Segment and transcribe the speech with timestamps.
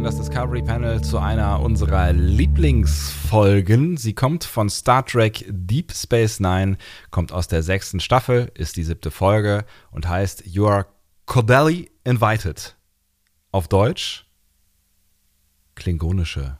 [0.00, 3.98] Öffnen das Discovery Panel zu einer unserer Lieblingsfolgen.
[3.98, 6.78] Sie kommt von Star Trek Deep Space Nine,
[7.10, 10.86] kommt aus der sechsten Staffel, ist die siebte Folge und heißt You are
[11.26, 12.76] cordially invited.
[13.52, 14.24] Auf Deutsch
[15.74, 16.56] klingonische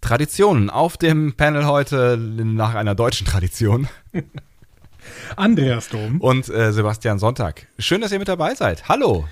[0.00, 0.70] Traditionen.
[0.70, 3.88] Auf dem Panel heute nach einer deutschen Tradition.
[5.36, 6.20] Andreas Dom.
[6.20, 7.66] Und äh, Sebastian Sonntag.
[7.80, 8.88] Schön, dass ihr mit dabei seid.
[8.88, 9.26] Hallo.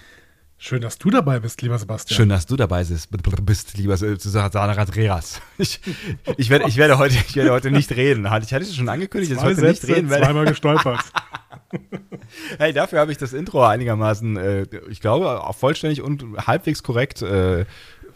[0.67, 2.17] Schön, dass du dabei bist, lieber Sebastian.
[2.17, 3.11] Schön, dass du dabei bist,
[3.45, 5.43] bist lieber Susana Radreras.
[5.59, 5.79] Ich,
[6.39, 8.25] ich, werde, ich, werde heute, ich werde heute nicht reden.
[8.25, 10.25] Ich hatte es schon angekündigt, dass ich heute Sätze, nicht reden werde.
[10.25, 11.01] Zweimal gestolpert.
[12.59, 17.21] hey, dafür habe ich das Intro einigermaßen, äh, ich glaube, auch vollständig und halbwegs korrekt
[17.21, 17.67] äh,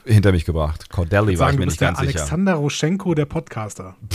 [0.07, 0.89] hinter mich gebracht.
[0.89, 2.17] Cordelli war Sagen, ich mir nicht ganz sicher.
[2.17, 3.95] Alexander Roschenko, der Podcaster.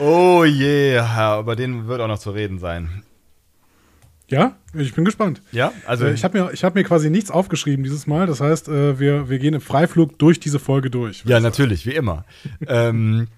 [0.00, 3.02] Oh je, yeah, über den wird auch noch zu reden sein.
[4.30, 5.40] Ja, ich bin gespannt.
[5.52, 8.26] Ja, also Äh, Ich habe mir, ich hab mir quasi nichts aufgeschrieben dieses Mal.
[8.26, 11.24] Das heißt, äh, wir, wir gehen im Freiflug durch diese Folge durch.
[11.24, 12.24] Ja, natürlich, wie immer.
[12.68, 13.28] ähm,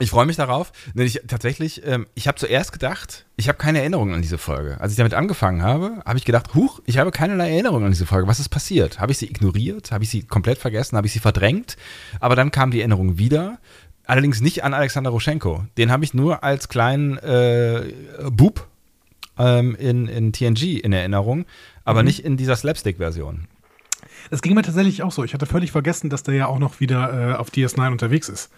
[0.00, 0.72] ich freue mich darauf.
[0.94, 4.80] Denn ich tatsächlich, ähm, ich habe zuerst gedacht, ich habe keine Erinnerung an diese Folge.
[4.80, 8.06] Als ich damit angefangen habe, habe ich gedacht, huch, ich habe keinerlei Erinnerung an diese
[8.06, 8.28] Folge.
[8.28, 9.00] Was ist passiert?
[9.00, 9.90] Habe ich sie ignoriert?
[9.90, 10.96] Habe ich sie komplett vergessen?
[10.96, 11.76] Habe ich sie verdrängt?
[12.20, 13.58] Aber dann kam die Erinnerung wieder.
[14.04, 15.64] Allerdings nicht an Alexander Roschenko.
[15.76, 17.92] Den habe ich nur als kleinen äh,
[18.30, 18.67] Bub
[19.38, 21.46] ähm, in, in TNG in Erinnerung,
[21.84, 23.46] aber nicht in dieser Slapstick-Version.
[24.30, 25.24] Es ging mir tatsächlich auch so.
[25.24, 28.50] Ich hatte völlig vergessen, dass der ja auch noch wieder äh, auf DS9 unterwegs ist.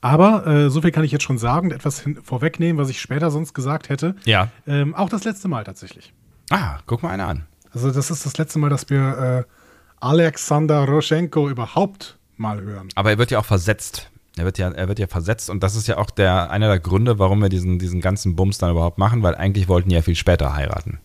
[0.00, 3.30] Aber äh, so viel kann ich jetzt schon sagen und etwas vorwegnehmen, was ich später
[3.30, 4.14] sonst gesagt hätte.
[4.24, 4.48] Ja.
[4.66, 6.12] Ähm, auch das letzte Mal tatsächlich.
[6.50, 7.46] Ah, guck mal einer an.
[7.72, 9.52] Also das ist das letzte Mal, dass wir äh,
[10.00, 12.88] Alexander Roschenko überhaupt mal hören.
[12.94, 14.10] Aber er wird ja auch versetzt.
[14.40, 16.80] Er wird ja, er wird ja versetzt und das ist ja auch der, einer der
[16.80, 20.00] Gründe, warum wir diesen, diesen ganzen Bums dann überhaupt machen, weil eigentlich wollten die ja
[20.00, 20.98] viel später heiraten.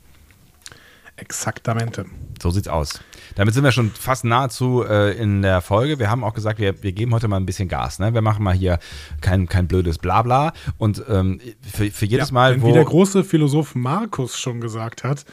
[1.18, 2.06] Exaktamente.
[2.42, 3.02] So sieht's aus.
[3.36, 6.00] Damit sind wir schon fast nahezu äh, in der Folge.
[6.00, 8.00] Wir haben auch gesagt, wir, wir geben heute mal ein bisschen Gas.
[8.00, 8.14] Ne?
[8.14, 8.80] Wir machen mal hier
[9.20, 10.54] kein, kein blödes Blabla.
[10.78, 12.70] Und ähm, für, für jedes Ja, Mal, wo.
[12.70, 15.26] wie der große Philosoph Markus schon gesagt hat,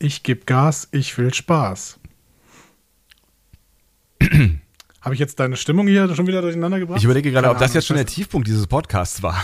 [0.00, 2.00] ich gebe Gas, ich will Spaß.
[5.08, 6.98] Habe ich jetzt deine Stimmung hier schon wieder durcheinander gebracht?
[6.98, 9.42] ich überlege gerade, Keine ob das Ahnung, jetzt schon der Tiefpunkt dieses Podcasts war.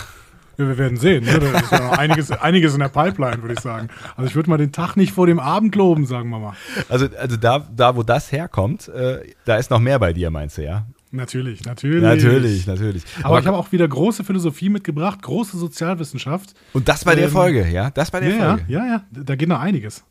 [0.58, 1.24] Ja, wir werden sehen.
[1.24, 1.38] Ne?
[1.40, 3.88] Da ist ja noch einiges, einiges in der Pipeline, würde ich sagen.
[4.14, 6.52] Also ich würde mal den Tag nicht vor dem Abend loben, sagen wir mal.
[6.90, 10.58] Also, also da, da, wo das herkommt, äh, da ist noch mehr bei dir, meinst
[10.58, 10.84] du, ja?
[11.12, 12.02] Natürlich, natürlich.
[12.02, 13.04] Natürlich, natürlich.
[13.22, 16.52] Aber, ich habe auch wieder große Philosophie mitgebracht, große Sozialwissenschaft.
[16.74, 17.88] und das bei der ähm, Folge, ja?
[17.90, 18.64] Das bei der Ja, ja, Folge.
[18.68, 20.04] ja, ja, da geht noch einiges.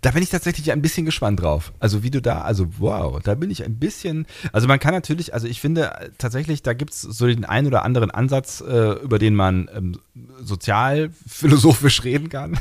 [0.00, 1.72] Da bin ich tatsächlich ein bisschen gespannt drauf.
[1.78, 5.34] Also wie du da, also wow, da bin ich ein bisschen, also man kann natürlich,
[5.34, 9.18] also ich finde tatsächlich, da gibt es so den einen oder anderen Ansatz, äh, über
[9.18, 9.98] den man ähm,
[10.40, 12.58] sozialphilosophisch reden kann.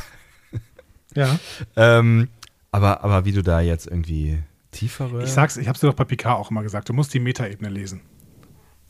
[1.15, 1.39] Ja.
[1.75, 2.29] ähm,
[2.71, 4.39] aber, aber wie du da jetzt irgendwie
[4.71, 5.23] tiefere...
[5.23, 7.69] Ich sag's, ich hab's dir doch bei Picard auch immer gesagt, du musst die Metaebene
[7.69, 8.01] lesen.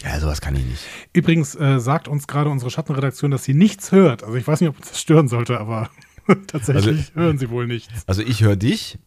[0.03, 0.83] Ja, sowas kann ich nicht.
[1.13, 4.23] Übrigens äh, sagt uns gerade unsere Schattenredaktion, dass sie nichts hört.
[4.23, 5.89] Also ich weiß nicht, ob uns das stören sollte, aber
[6.47, 7.89] tatsächlich Also- hören sie wohl nichts.
[8.07, 8.97] Also ich höre dich,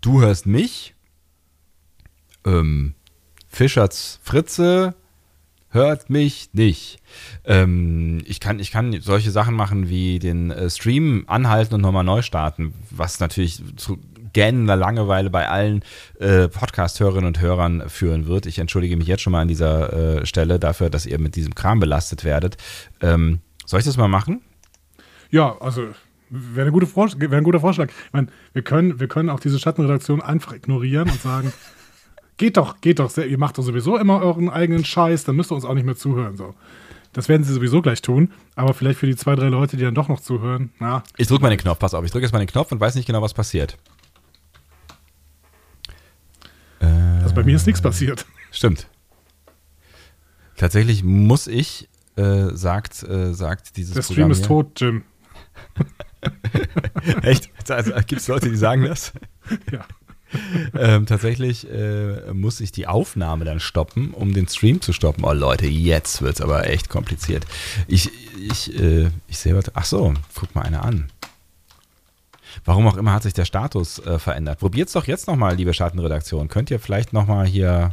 [0.00, 0.94] du hörst mich,
[2.44, 2.94] ähm,
[3.48, 4.94] Fischerts Fritze
[5.70, 6.98] hört mich nicht.
[7.44, 12.04] Ähm, ich, kann, ich kann solche Sachen machen wie den äh, Stream anhalten und nochmal
[12.04, 13.98] neu starten, was natürlich zu
[14.32, 15.82] gähnender Langeweile bei allen
[16.20, 18.46] äh, Podcast-Hörerinnen und Hörern führen wird.
[18.46, 21.54] Ich entschuldige mich jetzt schon mal an dieser äh, Stelle dafür, dass ihr mit diesem
[21.54, 22.56] Kram belastet werdet.
[23.00, 24.40] Ähm, soll ich das mal machen?
[25.30, 25.88] Ja, also
[26.30, 27.88] wäre wäre ein guter Vorschlag.
[27.88, 31.52] Ich meine, wir können, wir können auch diese Schattenredaktion einfach ignorieren und sagen,
[32.36, 35.56] geht doch, geht doch, ihr macht doch sowieso immer euren eigenen Scheiß, dann müsst ihr
[35.56, 36.36] uns auch nicht mehr zuhören.
[36.36, 36.54] So.
[37.12, 39.94] Das werden sie sowieso gleich tun, aber vielleicht für die zwei, drei Leute, die dann
[39.94, 42.38] doch noch zuhören, na, Ich drücke mal den Knopf, pass auf, ich drücke jetzt mal
[42.38, 43.76] den Knopf und weiß nicht genau, was passiert.
[47.30, 48.26] also bei mir ist nichts passiert.
[48.50, 48.88] Stimmt.
[50.56, 55.04] Tatsächlich muss ich, äh, sagt, äh, sagt dieses Der Stream Programm ist tot, Jim.
[57.22, 57.50] Echt?
[57.68, 59.12] Also, Gibt es Leute, die sagen das?
[59.72, 59.84] Ja.
[60.78, 65.24] ähm, tatsächlich äh, muss ich die Aufnahme dann stoppen, um den Stream zu stoppen.
[65.24, 67.44] Oh Leute, jetzt wird es aber echt kompliziert.
[67.88, 69.74] Ich, ich, äh, ich sehe was.
[69.74, 71.10] Ach so, guck mal eine an.
[72.64, 74.60] Warum auch immer hat sich der Status äh, verändert.
[74.60, 76.46] Probiert's doch jetzt nochmal, liebe Schattenredaktion.
[76.46, 77.92] Könnt ihr vielleicht nochmal hier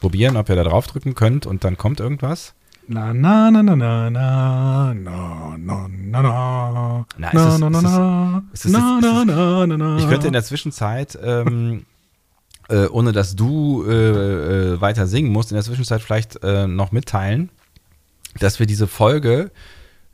[0.00, 2.54] probieren, ob ihr da drauf drücken könnt und dann kommt irgendwas?
[2.88, 7.70] Na, na, na, na, na, na, na, na, na, na, Na, na, ist es- na,
[7.70, 9.96] na, na, ist es- na, ist es- na, na, na, na.
[9.98, 11.84] Ich könnte in der Zwischenzeit, ähm,
[12.68, 16.92] äh, ohne dass du äh, äh, weiter singen musst, in der Zwischenzeit vielleicht äh, noch
[16.92, 17.50] mitteilen,
[18.38, 19.50] dass wir diese Folge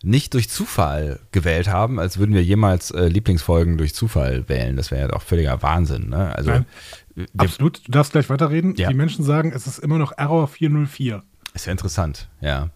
[0.02, 4.76] nicht durch Zufall gewählt haben, als würden wir jemals äh, Lieblingsfolgen durch Zufall wählen.
[4.76, 6.08] Das wäre ja doch völliger Wahnsinn.
[6.08, 6.34] Ne?
[6.34, 6.66] Also Nein.
[7.36, 8.74] Absolut, du darfst gleich weiterreden.
[8.76, 8.88] Ja.
[8.88, 11.22] Die Menschen sagen, es ist immer noch Error 404.
[11.54, 12.28] ist ja interessant.
[12.40, 12.70] Ja,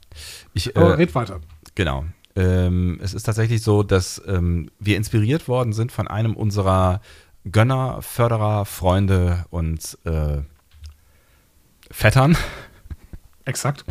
[0.54, 1.40] ich, Aber äh, red weiter.
[1.74, 2.04] Genau.
[2.34, 7.00] Ähm, es ist tatsächlich so, dass ähm, wir inspiriert worden sind von einem unserer
[7.50, 10.42] Gönner, Förderer, Freunde und äh,
[11.90, 12.36] Vettern.
[13.44, 13.84] Exakt.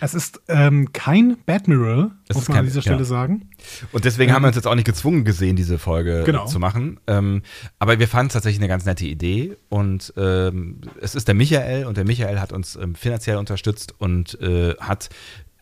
[0.00, 3.04] Es ist ähm, kein Badmiral, muss man an dieser Stelle ja.
[3.04, 3.47] sagen.
[3.92, 6.46] Und deswegen haben wir uns jetzt auch nicht gezwungen gesehen, diese Folge Genau.
[6.46, 7.00] zu machen.
[7.06, 7.42] Ähm,
[7.78, 9.56] aber wir fanden es tatsächlich eine ganz nette Idee.
[9.68, 14.40] Und ähm, es ist der Michael und der Michael hat uns ähm, finanziell unterstützt und
[14.40, 15.08] äh, hat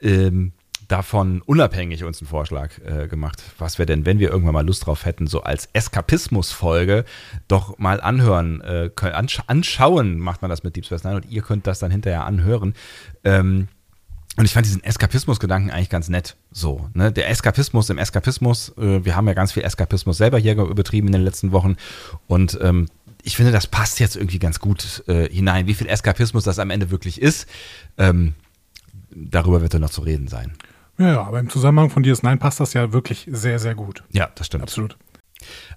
[0.00, 0.52] ähm,
[0.88, 4.86] davon unabhängig uns einen Vorschlag äh, gemacht, was wir denn, wenn wir irgendwann mal Lust
[4.86, 7.04] drauf hätten, so als Eskapismus-Folge
[7.48, 9.14] doch mal anhören äh, können.
[9.14, 12.24] Ansch anschauen macht man das mit Deep Space Nine und ihr könnt das dann hinterher
[12.24, 12.74] anhören.
[13.24, 13.68] Ähm,
[14.36, 16.36] und ich fand diesen Eskapismus-Gedanken eigentlich ganz nett.
[16.52, 17.10] So, ne?
[17.10, 21.12] Der Eskapismus im Eskapismus, äh, wir haben ja ganz viel Eskapismus selber hier übertrieben in
[21.14, 21.76] den letzten Wochen.
[22.26, 22.86] Und ähm,
[23.22, 25.66] ich finde, das passt jetzt irgendwie ganz gut äh, hinein.
[25.66, 27.48] Wie viel Eskapismus das am Ende wirklich ist,
[27.96, 28.34] ähm,
[29.10, 30.52] darüber wird dann noch zu reden sein.
[30.98, 34.02] Ja, ja, aber im Zusammenhang von DS9 passt das ja wirklich sehr, sehr gut.
[34.12, 34.62] Ja, das stimmt.
[34.62, 34.96] Absolut.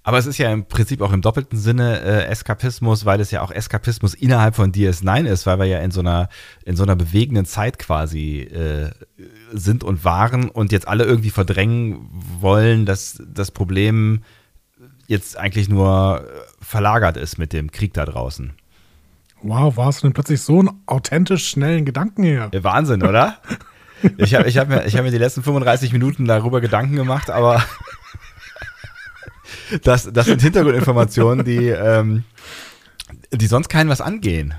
[0.03, 3.41] Aber es ist ja im Prinzip auch im doppelten Sinne äh, Eskapismus, weil es ja
[3.41, 6.29] auch Eskapismus innerhalb von DS9 ist, weil wir ja in so einer,
[6.63, 8.91] in so einer bewegenden Zeit quasi äh,
[9.51, 12.09] sind und waren und jetzt alle irgendwie verdrängen
[12.39, 14.23] wollen, dass das Problem
[15.07, 18.53] jetzt eigentlich nur äh, verlagert ist mit dem Krieg da draußen.
[19.41, 22.23] Wow, wo hast du denn plötzlich so einen authentisch schnellen Gedanken?
[22.23, 23.37] Ja, Wahnsinn, oder?
[24.17, 27.29] Ich habe ich hab mir, ich hab mir die letzten 35 Minuten darüber Gedanken gemacht,
[27.29, 27.61] aber
[29.83, 32.23] das, das sind Hintergrundinformationen, die, ähm,
[33.31, 34.53] die sonst keinen was angehen.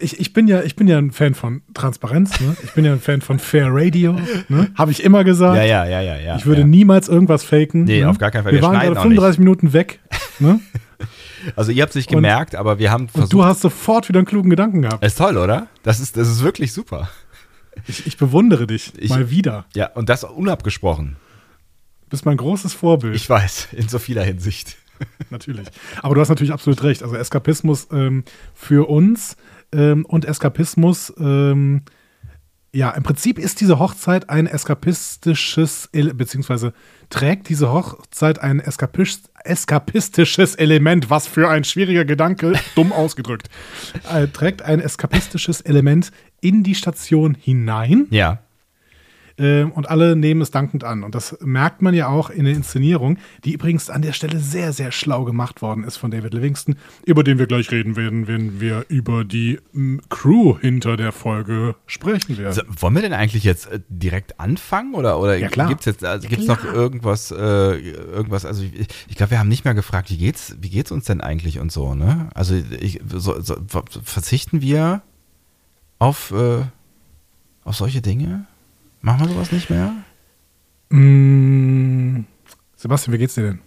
[0.00, 2.56] Ich, ich, bin ja, ich bin ja ein Fan von Transparenz, ne?
[2.62, 4.16] Ich bin ja ein Fan von Fair Radio,
[4.48, 4.70] ne?
[4.76, 5.56] Habe ich immer gesagt.
[5.56, 6.36] Ja, ja, ja, ja, ja.
[6.36, 6.66] ich würde ja.
[6.68, 7.82] niemals irgendwas faken.
[7.84, 8.08] Nee, ne?
[8.08, 8.52] auf gar keinen Fall.
[8.52, 10.00] Wir, Wir waren gerade auch 35 Minuten weg.
[10.38, 10.60] Ne?
[11.56, 13.32] Also ihr habt es nicht Und- gemerkt, aber wir haben Und versucht.
[13.32, 15.04] du hast sofort wieder einen klugen Gedanken gehabt.
[15.04, 15.68] ist toll, oder?
[15.84, 17.08] Das ist, das ist wirklich super.
[17.86, 19.64] Ich, ich bewundere dich Ich- mal wieder.
[19.74, 21.16] Ja, und das unabgesprochen.
[22.08, 23.14] Du bist mein großes Vorbild.
[23.14, 24.78] Ich weiß, in so vieler Hinsicht.
[25.30, 25.66] natürlich.
[26.00, 27.02] Aber du hast natürlich absolut recht.
[27.02, 28.24] Also Eskapismus ähm,
[28.54, 29.36] für uns
[29.72, 31.82] ähm, und Eskapismus, ähm,
[32.72, 36.72] ja, im Prinzip ist diese Hochzeit ein eskapistisches, beziehungsweise
[37.10, 43.50] trägt diese Hochzeit ein eskapisch, eskapistisches Element, was für ein schwieriger Gedanke, dumm ausgedrückt,
[44.10, 46.10] äh, trägt ein eskapistisches Element
[46.40, 48.06] in die Station hinein.
[48.08, 48.38] Ja.
[49.38, 51.04] Ähm, und alle nehmen es dankend an.
[51.04, 54.72] Und das merkt man ja auch in der Inszenierung, die übrigens an der Stelle sehr,
[54.72, 56.76] sehr schlau gemacht worden ist von David Livingston,
[57.06, 59.60] über den wir gleich reden werden, wenn wir über die
[60.08, 62.52] Crew hinter der Folge sprechen werden.
[62.52, 65.68] So, wollen wir denn eigentlich jetzt äh, direkt anfangen oder, oder Ja, klar.
[65.68, 69.48] gibt es jetzt also gibt's noch irgendwas, äh, irgendwas, also ich, ich glaube, wir haben
[69.48, 72.28] nicht mehr gefragt, wie geht's, wie geht's uns denn eigentlich und so, ne?
[72.34, 73.56] Also ich, so, so,
[74.02, 75.02] verzichten wir
[75.98, 76.62] auf, äh,
[77.64, 78.46] auf solche Dinge?
[79.00, 79.92] Machen wir sowas nicht mehr?
[80.90, 82.24] Mm,
[82.76, 83.60] Sebastian, wie geht's dir denn?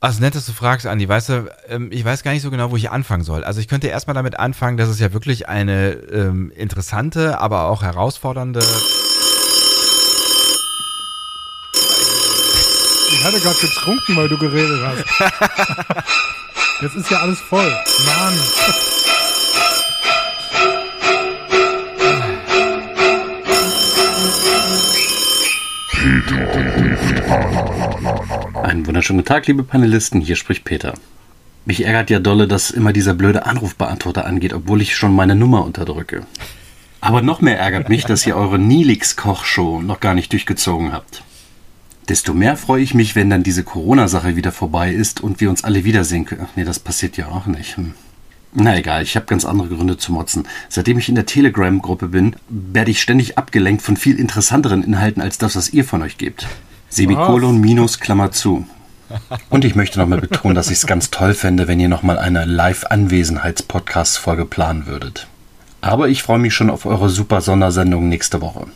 [0.00, 1.08] Also nett, dass du fragst, Andi.
[1.08, 3.42] Weißt du, ähm, ich weiß gar nicht so genau, wo ich anfangen soll.
[3.42, 7.82] Also ich könnte erstmal damit anfangen, dass es ja wirklich eine ähm, interessante, aber auch
[7.82, 8.60] herausfordernde
[13.10, 15.04] Ich hatte gerade getrunken, weil du geredet hast.
[16.82, 17.72] Jetzt ist ja alles voll.
[18.04, 18.93] Mann.
[28.62, 30.92] Einen wunderschönen guten Tag, liebe Panelisten, hier spricht Peter.
[31.64, 35.64] Mich ärgert ja dolle, dass immer dieser blöde Anrufbeantworter angeht, obwohl ich schon meine Nummer
[35.64, 36.26] unterdrücke.
[37.00, 41.22] Aber noch mehr ärgert mich, dass ihr eure Nilix-Kochshow noch gar nicht durchgezogen habt.
[42.10, 45.64] Desto mehr freue ich mich, wenn dann diese Corona-Sache wieder vorbei ist und wir uns
[45.64, 46.48] alle wiedersehen können.
[46.54, 47.78] Nee, das passiert ja auch nicht.
[47.78, 47.94] Hm.
[48.56, 50.46] Na egal, ich habe ganz andere Gründe zu motzen.
[50.68, 55.38] Seitdem ich in der Telegram-Gruppe bin, werde ich ständig abgelenkt von viel interessanteren Inhalten als
[55.38, 56.46] das, was ihr von euch gebt.
[56.88, 58.64] Semikolon minus Klammer zu.
[59.50, 62.44] Und ich möchte nochmal betonen, dass ich es ganz toll fände, wenn ihr nochmal eine
[62.44, 65.26] Live-Anwesenheits-Podcast-Folge planen würdet.
[65.80, 68.68] Aber ich freue mich schon auf eure super Sondersendung nächste Woche.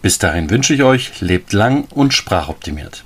[0.00, 3.04] Bis dahin wünsche ich euch, lebt lang und sprachoptimiert.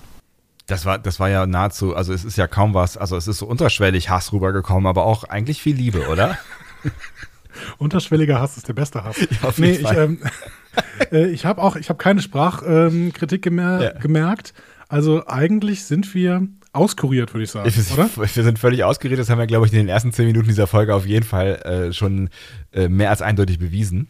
[0.68, 3.38] Das war, das war ja nahezu, also es ist ja kaum was, also es ist
[3.38, 6.38] so unterschwellig Hass rübergekommen, aber auch eigentlich viel Liebe, oder?
[7.78, 9.16] Unterschwelliger Hass ist der beste Hass.
[9.18, 10.18] Ja, auf nee, ich, ähm,
[11.10, 13.90] äh, ich habe auch, ich habe keine Sprachkritik gemer Ja.
[13.92, 14.52] gemerkt.
[14.88, 18.10] Also eigentlich sind wir auskuriert, würde ich sagen, Wir, oder?
[18.16, 20.66] wir sind völlig ausgeredet, das haben wir, glaube ich, in den ersten zehn Minuten dieser
[20.66, 22.28] Folge auf jeden Fall äh, schon
[22.72, 24.08] äh, mehr als eindeutig bewiesen.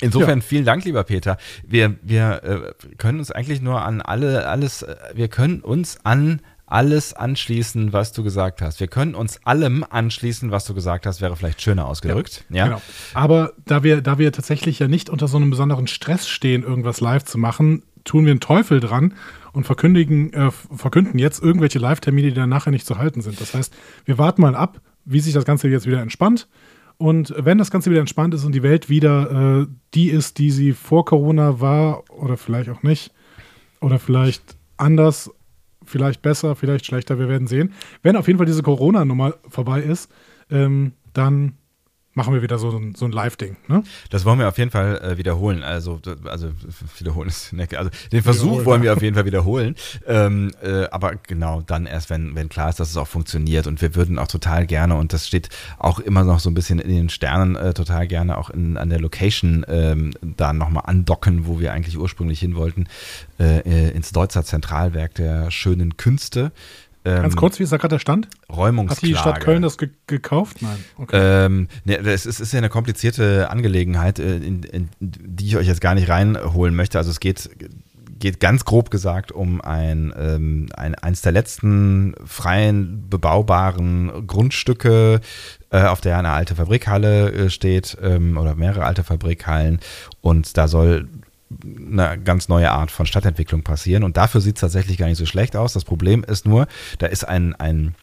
[0.00, 0.44] Insofern Ja.
[0.44, 1.38] vielen Dank, lieber Peter.
[1.66, 6.40] Wir, wir äh, können uns eigentlich nur an alle, alles, äh, wir können uns an
[6.66, 8.80] alles anschließen, was du gesagt hast.
[8.80, 12.44] Wir können uns allem anschließen, was du gesagt hast, wäre vielleicht schöner ausgedrückt.
[12.50, 12.82] Ja, Genau.
[13.14, 17.00] Aber da wir, da wir tatsächlich ja nicht unter so einem besonderen Stress stehen, irgendwas
[17.00, 19.14] live zu machen, tun wir einen Teufel dran
[19.52, 23.40] und verkündigen, äh, verkünden jetzt irgendwelche Live-Termine, die dann nachher nicht zu halten sind.
[23.40, 23.72] Das heißt,
[24.04, 26.48] wir warten mal ab, wie sich das Ganze jetzt wieder entspannt.
[26.98, 30.50] Und wenn das Ganze wieder entspannt ist und die Welt wieder äh, die ist, die
[30.50, 33.12] sie vor Corona war, oder vielleicht auch nicht,
[33.80, 35.30] oder vielleicht anders,
[35.84, 37.72] vielleicht besser, vielleicht schlechter, wir werden sehen.
[38.02, 40.10] Wenn auf jeden Fall diese Corona-Nummer vorbei ist,
[40.50, 41.54] ähm, dann
[42.16, 43.56] machen wir wieder so, ein- so ein Live-Ding.
[43.68, 43.84] Ne?
[44.10, 45.62] Das wollen wir auf jeden Fall äh, wiederholen.
[45.62, 46.48] Also, also
[46.98, 49.76] wiederholen ist, ne, also den Versuch wollen wir auf jeden Fall wiederholen.
[50.06, 53.66] Ähm, äh, aber genau dann erst, wenn, wenn klar ist, dass es auch funktioniert.
[53.66, 56.78] Und wir würden auch total gerne, und das steht auch immer noch so ein bisschen
[56.78, 61.46] in den Sternen, äh, total gerne auch in, an der Location ähm, da nochmal andocken,
[61.46, 62.86] wo wir eigentlich ursprünglich hin wollten,
[63.38, 66.50] äh, äh, ins Deutzer Zentralwerk der schönen Künste.
[67.06, 68.26] Ähm, Ganz kurz, wie ist da gerade der Stand?
[68.48, 69.06] Hat Räumungsklage.
[69.06, 70.60] die Stadt Köln das ge gekauft?
[70.60, 70.84] Nein.
[70.98, 71.44] Okay.
[71.46, 75.68] Ähm, ne, das ist, ist ja eine komplizierte Angelegenheit, äh, in, in, die ich euch
[75.68, 76.98] jetzt gar nicht reinholen möchte.
[76.98, 77.48] Also es geht,
[78.18, 85.20] geht ganz grob gesagt um ein, ähm, ein eins der letzten freien bebaubaren Grundstücke,
[85.70, 89.78] äh, auf der eine alte Fabrikhalle äh, steht ähm, oder mehrere alte Fabrikhallen
[90.22, 91.06] und da soll
[91.50, 95.26] eine ganz neue Art von Stadtentwicklung passieren und dafür sieht es tatsächlich gar nicht so
[95.26, 95.72] schlecht aus.
[95.72, 96.66] Das Problem ist nur,
[96.98, 97.94] da ist ein, ein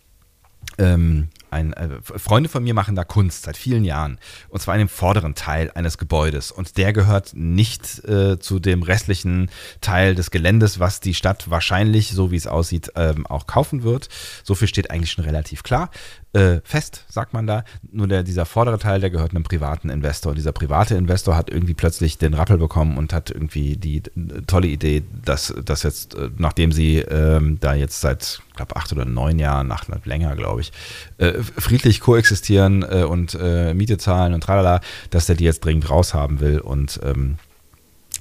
[0.78, 4.18] ähm, ein, äh, Freunde von mir machen da Kunst seit vielen Jahren.
[4.50, 6.52] Und zwar in dem vorderen Teil eines Gebäudes.
[6.52, 12.12] Und der gehört nicht äh, zu dem restlichen Teil des Geländes, was die Stadt wahrscheinlich,
[12.12, 14.10] so wie es aussieht, ähm, auch kaufen wird.
[14.44, 15.92] So viel steht eigentlich schon relativ klar.
[16.34, 17.64] Äh, fest, sagt man da.
[17.92, 20.32] Nur der, dieser vordere Teil, der gehört einem privaten Investor.
[20.32, 24.42] Und dieser private Investor hat irgendwie plötzlich den Rappel bekommen und hat irgendwie die äh,
[24.48, 28.92] tolle Idee, dass das jetzt, äh, nachdem sie ähm, da jetzt seit, ich glaube, acht
[28.92, 30.72] oder neun Jahren, acht länger, glaube ich,
[31.20, 35.88] äh, friedlich koexistieren äh, und äh, Miete zahlen und tralala, dass der die jetzt dringend
[35.88, 37.38] raushaben will und ähm,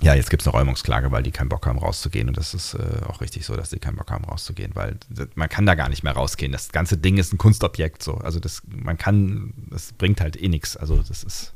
[0.02, 2.28] ja, jetzt gibt es eine Räumungsklage, weil die keinen Bock haben, rauszugehen.
[2.28, 4.96] Und das ist äh, auch richtig so, dass die keinen Bock haben, rauszugehen, weil
[5.36, 6.50] man kann da gar nicht mehr rausgehen.
[6.50, 8.14] Das ganze Ding ist ein Kunstobjekt so.
[8.14, 10.76] Also das, man kann, das bringt halt eh nichts.
[10.76, 11.54] Also das ist.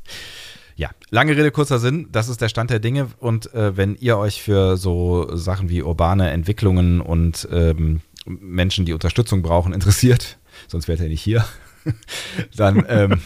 [0.77, 3.07] Ja, lange Rede, kurzer Sinn, das ist der Stand der Dinge.
[3.17, 8.93] Und äh, wenn ihr euch für so Sachen wie urbane Entwicklungen und ähm, Menschen, die
[8.93, 10.37] Unterstützung brauchen, interessiert,
[10.67, 11.43] sonst wärt ihr nicht hier,
[12.55, 13.21] dann ähm,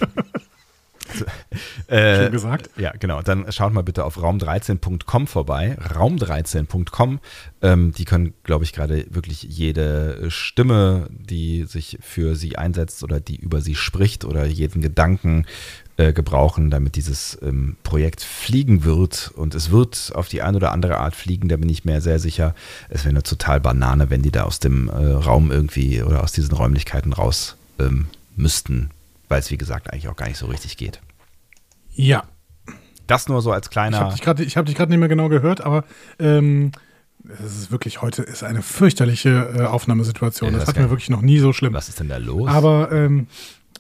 [1.88, 2.70] äh, Schön gesagt.
[2.78, 3.22] ja, genau.
[3.22, 5.78] Dann schaut mal bitte auf raum13.com vorbei.
[5.94, 7.20] Raum13.com.
[7.62, 13.20] Ähm, die können, glaube ich, gerade wirklich jede Stimme, die sich für sie einsetzt oder
[13.20, 15.46] die über sie spricht oder jeden Gedanken
[15.98, 19.32] äh, gebrauchen, damit dieses ähm, Projekt fliegen wird.
[19.36, 22.20] Und es wird auf die eine oder andere Art fliegen, da bin ich mir sehr
[22.20, 22.56] sicher.
[22.90, 26.32] Es wäre eine total Banane, wenn die da aus dem äh, Raum irgendwie oder aus
[26.32, 28.90] diesen Räumlichkeiten raus ähm, müssten,
[29.32, 31.00] weil es, wie gesagt, eigentlich auch gar nicht so richtig geht.
[31.90, 32.24] Ja.
[33.08, 34.12] Das nur so als Ich habe kleiner.
[34.12, 35.86] dich gerade hab dich gerade nicht mehr genau gehört, aber
[36.20, 36.72] ähm,
[37.24, 40.50] es ist wirklich heute ist eine fürchterliche äh, Aufnahmesituation.
[40.52, 41.74] Ja, das das hatten wir wirklich noch nie so schlimm.
[41.74, 42.50] Was ist denn da los?
[42.50, 43.28] Aber ähm,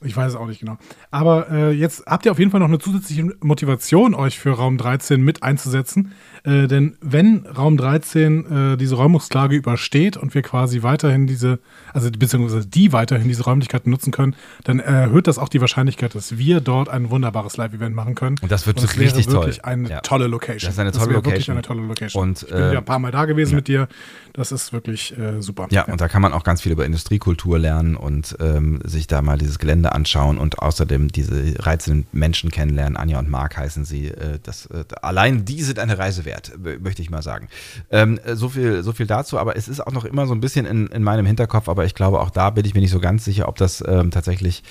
[0.03, 0.77] ich weiß es auch nicht genau.
[1.11, 4.77] Aber äh, jetzt habt ihr auf jeden Fall noch eine zusätzliche Motivation, euch für Raum
[4.77, 6.13] 13 mit einzusetzen.
[6.43, 11.59] Äh, denn wenn Raum 13 äh, diese Räumungsklage übersteht und wir quasi weiterhin diese,
[11.93, 16.37] also beziehungsweise die weiterhin diese Räumlichkeiten nutzen können, dann erhöht das auch die Wahrscheinlichkeit, dass
[16.37, 18.37] wir dort ein wunderbares Live-Event machen können.
[18.41, 19.71] Und das wird es richtig wäre wirklich toll.
[19.71, 20.01] eine Ja.
[20.01, 20.67] tolle Location.
[20.67, 21.57] Das ist eine tolle wirklich Location.
[21.57, 22.21] eine tolle Location.
[22.23, 23.55] Und, ich bin äh, ja ein paar Mal da gewesen ja.
[23.57, 23.87] mit dir.
[24.33, 25.67] Das ist wirklich äh, super.
[25.71, 29.21] ja, und da kann man auch ganz viel über Industriekultur lernen und ähm, sich da
[29.21, 32.97] mal dieses Gelände anschauen und außerdem diese reizenden Menschen kennenlernen.
[32.97, 34.07] Anja und Marc heißen sie.
[34.07, 37.47] Äh, das, äh, allein die sind eine Reise wert, äh, möchte ich mal sagen.
[37.89, 40.41] Ähm, äh, so, viel, so viel dazu, aber es ist auch noch immer so ein
[40.41, 42.99] bisschen in, in meinem Hinterkopf, aber ich glaube, auch da bin ich mir nicht so
[42.99, 44.63] ganz sicher, ob das ähm, tatsächlich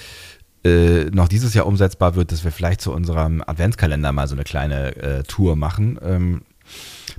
[0.65, 4.45] äh, noch dieses Jahr umsetzbar wird, dass wir vielleicht zu unserem Adventskalender mal so eine
[4.45, 5.99] kleine äh, Tour machen.
[6.03, 6.43] Ähm,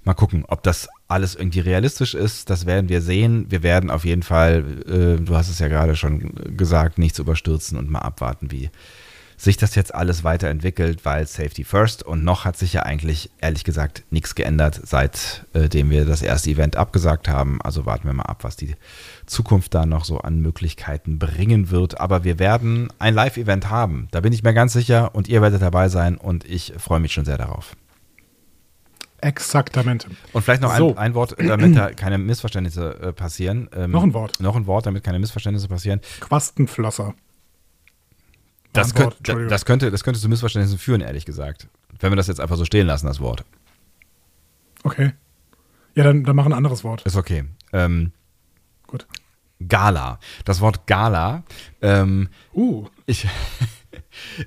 [0.04, 2.50] mal gucken, ob das alles irgendwie realistisch ist.
[2.50, 3.48] Das werden wir sehen.
[3.50, 7.78] Wir werden auf jeden Fall, äh, du hast es ja gerade schon gesagt, nichts überstürzen
[7.78, 8.70] und mal abwarten, wie
[9.42, 13.64] sich das jetzt alles weiterentwickelt, weil Safety First und noch hat sich ja eigentlich ehrlich
[13.64, 17.60] gesagt nichts geändert, seitdem wir das erste Event abgesagt haben.
[17.64, 18.76] Also warten wir mal ab, was die
[19.26, 22.00] Zukunft da noch so an Möglichkeiten bringen wird.
[22.00, 25.62] Aber wir werden ein Live-Event haben, da bin ich mir ganz sicher und ihr werdet
[25.64, 27.76] dabei sein und ich freue mich schon sehr darauf.
[29.22, 30.08] Exaktamente.
[30.34, 30.92] Und vielleicht noch So.
[30.92, 33.70] ein, ein Wort, damit da keine Missverständnisse äh, passieren.
[33.76, 34.40] Ähm, Noch ein Wort.
[34.40, 36.02] Noch ein Wort, damit keine Missverständnisse passieren.
[36.20, 37.14] Quastenflosser.
[38.74, 39.50] Das, Ein könnt, Wort, Entschuldigung.
[39.50, 41.68] das, könnte, das könnte zu Missverständnissen führen, ehrlich gesagt.
[42.00, 43.44] Wenn wir das jetzt einfach so stehen lassen, das Wort.
[44.84, 45.14] Okay.
[45.96, 47.02] Ja, dann, dann mach ein anderes Wort.
[47.04, 47.46] Ist okay.
[47.74, 48.12] Ähm,
[48.88, 49.06] Gut.
[49.68, 50.20] Gala.
[50.46, 51.44] Das Wort Gala.
[51.82, 53.28] Ähm, Uh, ich,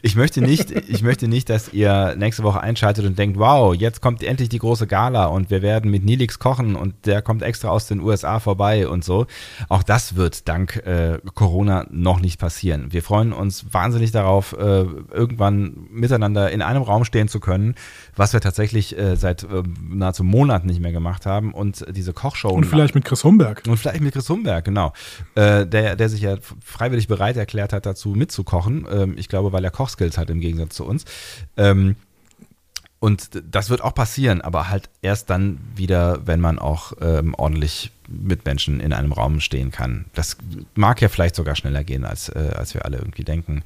[0.02, 4.00] ich, möchte nicht, ich möchte nicht, dass ihr nächste Woche einschaltet und denkt, wow, jetzt
[4.00, 7.68] kommt endlich die große Gala und wir werden mit Nilix kochen und der kommt extra
[7.68, 9.26] aus den USA vorbei und so.
[9.68, 12.92] Auch das wird dank äh, Corona noch nicht passieren.
[12.92, 17.74] Wir freuen uns wahnsinnig darauf, äh, irgendwann miteinander in einem Raum stehen zu können,
[18.16, 22.50] was wir tatsächlich äh, seit äh, nahezu Monaten nicht mehr gemacht haben und diese Kochshow
[22.50, 23.62] und vielleicht mit Chris Humberg.
[23.66, 24.92] und vielleicht mit Chris Humberg, genau.
[25.34, 28.86] Äh, der, der sich ja freiwillig bereit erklärt hat, dazu mitzukochen.
[28.90, 31.04] Ähm, ich glaube, weil er Kochskills hat im Gegensatz zu uns.
[31.56, 31.96] Ähm,
[33.04, 37.92] und das wird auch passieren, aber halt erst dann wieder, wenn man auch ähm, ordentlich
[38.08, 40.06] mit Menschen in einem Raum stehen kann.
[40.14, 40.38] Das
[40.74, 43.62] mag ja vielleicht sogar schneller gehen, als, äh, als wir alle irgendwie denken.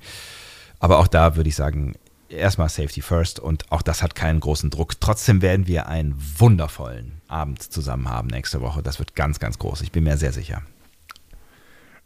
[0.81, 1.95] Aber auch da würde ich sagen,
[2.28, 5.00] erstmal Safety First und auch das hat keinen großen Druck.
[5.00, 8.82] Trotzdem werden wir einen wundervollen Abend zusammen haben nächste Woche.
[8.82, 9.82] Das wird ganz, ganz groß.
[9.82, 10.62] Ich bin mir sehr sicher.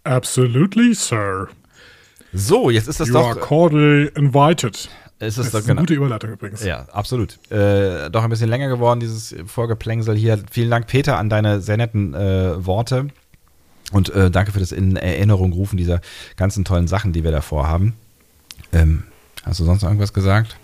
[0.04, 1.48] Absolutely, sir.
[2.32, 3.40] So, jetzt ist das You are doch.
[3.40, 4.88] cordially invited.
[5.18, 5.82] Ist Das ist doch eine genau.
[5.82, 6.64] gute Überleitung übrigens.
[6.64, 7.38] Ja, absolut.
[7.50, 10.42] Äh, doch ein bisschen länger geworden, dieses Vorgeplängsel hier.
[10.50, 13.08] Vielen Dank, Peter, an deine sehr netten äh, Worte.
[13.92, 16.00] Und äh, danke für das in Erinnerung rufen dieser
[16.36, 17.94] ganzen tollen Sachen, die wir davor haben.
[18.72, 19.04] Ähm,
[19.44, 20.56] hast du sonst noch irgendwas gesagt?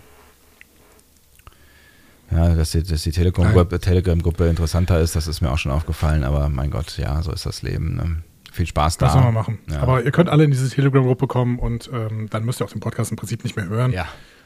[2.31, 6.23] Ja, dass die, dass die Telegram-Gruppe Telegram interessanter ist, das ist mir auch schon aufgefallen,
[6.23, 7.95] aber mein Gott, ja, so ist das Leben.
[7.95, 8.23] Ne?
[8.51, 9.07] Viel Spaß da.
[9.07, 9.57] Das sollen wir machen.
[9.69, 9.79] Ja.
[9.81, 12.81] Aber ihr könnt alle in diese Telegram-Gruppe kommen und ähm, dann müsst ihr auch den
[12.81, 13.91] Podcast im Prinzip nicht mehr hören.
[13.91, 14.05] ja.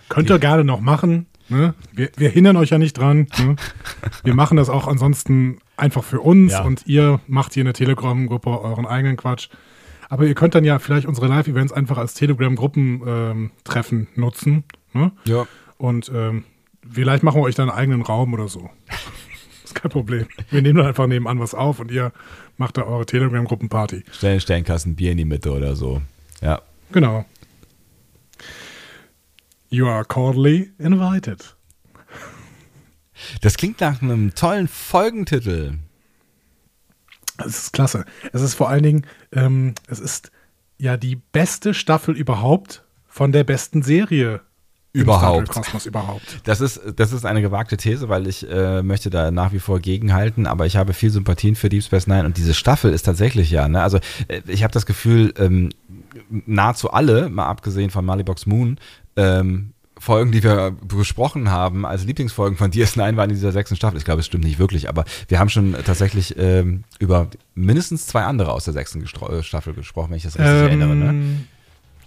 [0.10, 1.28] Könnt ihr gerne noch machen.
[1.48, 1.74] Ne?
[1.94, 3.28] Wir, wir hindern euch ja nicht dran.
[3.40, 3.56] Ne?
[4.24, 6.64] Wir machen das auch ansonsten einfach für uns Ja.
[6.64, 9.48] und ihr macht hier in der Telegram-Gruppe euren eigenen Quatsch.
[10.14, 14.64] Aber ihr könnt dann ja vielleicht unsere Live-Events einfach als Telegram-Gruppen-Treffen nutzen.
[14.94, 15.12] Ne?
[15.26, 15.48] ja.
[15.80, 16.44] Und ähm,
[16.88, 18.70] vielleicht machen wir euch dann einen eigenen Raum oder so.
[19.64, 20.28] ist kein Problem.
[20.52, 22.12] Wir nehmen dann einfach nebenan was auf und ihr
[22.58, 24.04] macht da eure Telegram-Gruppen-Party.
[24.12, 26.04] Stellen, stellen Kassen Bier in die Mitte oder so.
[26.44, 26.62] Ja.
[26.92, 27.26] Genau.
[29.72, 31.56] You are cordially invited.
[33.42, 35.80] Das klingt nach einem tollen Folgentitel.
[37.38, 38.06] Es ist klasse.
[38.32, 40.32] Es ist vor allen Dingen, ähm, es ist
[40.78, 44.42] ja die beste Staffel überhaupt von der besten Serie
[44.96, 45.50] Überhaupt.
[45.88, 46.42] Überhaupt.
[46.44, 49.80] Das ist, das ist eine gewagte These, weil ich äh, möchte da nach wie vor
[49.80, 53.50] gegenhalten, aber ich habe viel Sympathien für Deep Space Nine und diese Staffel ist tatsächlich
[53.50, 53.82] ja, ne?
[53.82, 55.70] also äh, ich habe das Gefühl, ähm,
[56.30, 58.78] nahezu alle, mal abgesehen von Malibox Moon,
[59.16, 63.98] ähm, Folgen, die wir besprochen haben, als Lieblingsfolgen von DS9 waren in dieser sechsten Staffel.
[63.98, 68.24] Ich glaube, es stimmt nicht wirklich, aber wir haben schon tatsächlich ähm, über mindestens zwei
[68.24, 70.96] andere aus der sechsten äh, Staffel gesprochen, wenn ich das richtig erinnere.
[70.96, 71.10] Ne?
[71.10, 71.48] Ähm,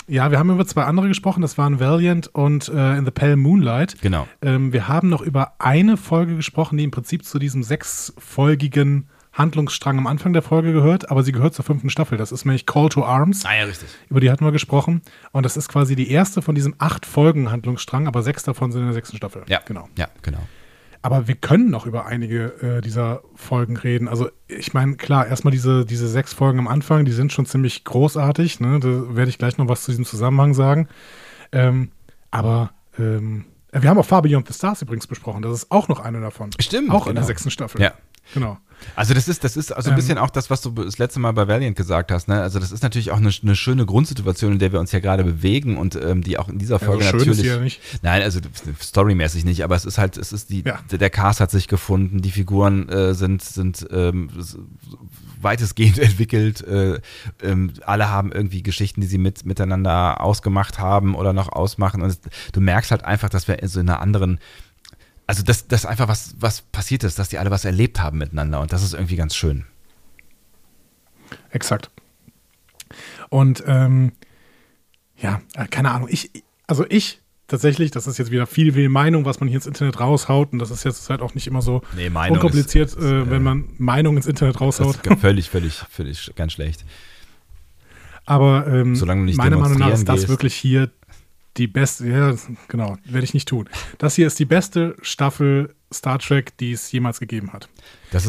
[0.08, 1.40] Ja, wir haben über zwei andere gesprochen.
[1.40, 4.00] Das waren Valiant und äh, In the Pale Moonlight.
[4.02, 4.28] Genau.
[4.42, 9.98] Ähm, wir haben noch über eine Folge gesprochen, die im Prinzip zu diesem sechsfolgigen Handlungsstrang
[9.98, 12.16] am Anfang der Folge gehört, aber sie gehört zur fünften Staffel.
[12.16, 13.44] Das ist nämlich Call to Arms.
[13.44, 13.88] Ah ja, richtig.
[14.08, 15.02] Über die hatten wir gesprochen.
[15.32, 18.80] Und das ist quasi die erste von diesem acht Folgen Handlungsstrang, aber sechs davon sind
[18.82, 19.42] in der sechsten Staffel.
[19.46, 19.88] Ja, genau.
[19.98, 20.40] Ja, genau.
[21.02, 24.08] Aber wir können noch über einige äh, dieser Folgen reden.
[24.08, 27.84] Also ich meine, klar, erstmal diese, diese sechs Folgen am Anfang, die sind schon ziemlich
[27.84, 28.60] großartig.
[28.60, 28.80] Ne?
[28.80, 30.88] Da werde ich gleich noch was zu diesem Zusammenhang sagen.
[31.52, 31.92] Ähm,
[32.30, 35.42] aber ähm, wir haben auch Far Beyond the Stars übrigens besprochen.
[35.42, 36.50] Das ist auch noch eine davon.
[36.58, 37.20] Stimmt, Auch in genau.
[37.20, 37.80] der sechsten Staffel.
[37.80, 37.92] Ja.
[38.34, 38.58] Genau.
[38.94, 39.96] Also das ist, das ist also ein Ähm.
[39.96, 42.28] bisschen auch das, was du das letzte Mal bei Valiant gesagt hast.
[42.28, 42.40] Ne?
[42.40, 45.24] Also das ist natürlich auch eine, eine schöne Grundsituation, in der wir uns ja gerade
[45.24, 47.40] bewegen und ähm, die auch in dieser Folge schön ist natürlich.
[47.42, 47.80] sie ja nicht.
[48.02, 48.40] Nein, also
[48.80, 50.78] storymäßig nicht, aber es ist halt, es ist die, Ja.
[50.90, 54.30] der Cast hat sich gefunden, die Figuren äh, sind, sind ähm,
[55.40, 56.62] weitestgehend entwickelt.
[56.66, 57.00] Äh,
[57.42, 62.02] ähm, alle haben irgendwie Geschichten, die sie mit, miteinander ausgemacht haben oder noch ausmachen.
[62.02, 62.20] Und es,
[62.52, 64.38] du merkst halt einfach, dass wir so in einer anderen
[65.26, 68.60] also dass, dass einfach was, was passiert ist, dass die alle was erlebt haben miteinander
[68.60, 69.64] und das ist irgendwie ganz schön.
[71.50, 71.90] Exakt.
[73.30, 74.12] Und ähm,
[75.16, 76.08] ja, äh, keine Ahnung.
[76.10, 76.30] Ich,
[76.66, 79.98] also ich tatsächlich, das ist jetzt wieder viel, viel Meinung, was man hier ins Internet
[80.00, 80.52] raushaut.
[80.52, 83.30] Und das ist jetzt halt auch nicht immer so Nee, unkompliziert, ist- ist, äh, äh,
[83.30, 84.98] wenn man Meinung ins Internet Das raushaut.
[85.20, 86.84] völlig, völlig, völlig ganz schlecht.
[88.24, 90.90] Aber ähm, Solange du nicht meiner Meinung nach ist das wirklich hier
[91.56, 92.34] die beste, ja,
[92.68, 93.68] genau, werde ich nicht tun.
[93.98, 97.68] Das hier ist die beste Staffel Star Trek, die es jemals gegeben hat.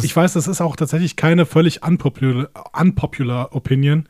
[0.04, 4.08] Ich weiß, das ist auch tatsächlich keine völlig unpopular, unpopular Opinion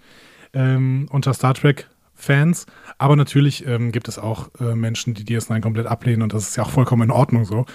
[0.53, 2.65] ähm, unter Star Trek-Fans,
[2.97, 6.57] aber natürlich ähm, gibt es auch äh, Menschen, die DS9 komplett ablehnen und das ist
[6.57, 7.65] ja auch vollkommen in Ordnung so.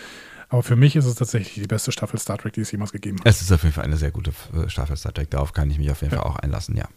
[0.48, 3.18] Aber für mich ist es tatsächlich die beste Staffel Star Trek, die es jemals gegeben
[3.20, 3.26] hat.
[3.26, 5.30] es ist auf jeden Fall eine sehr gute äh, Staffel Star Trek.
[5.30, 6.88] Darauf kann ich mich auf jeden Fall auch einlassen, ja.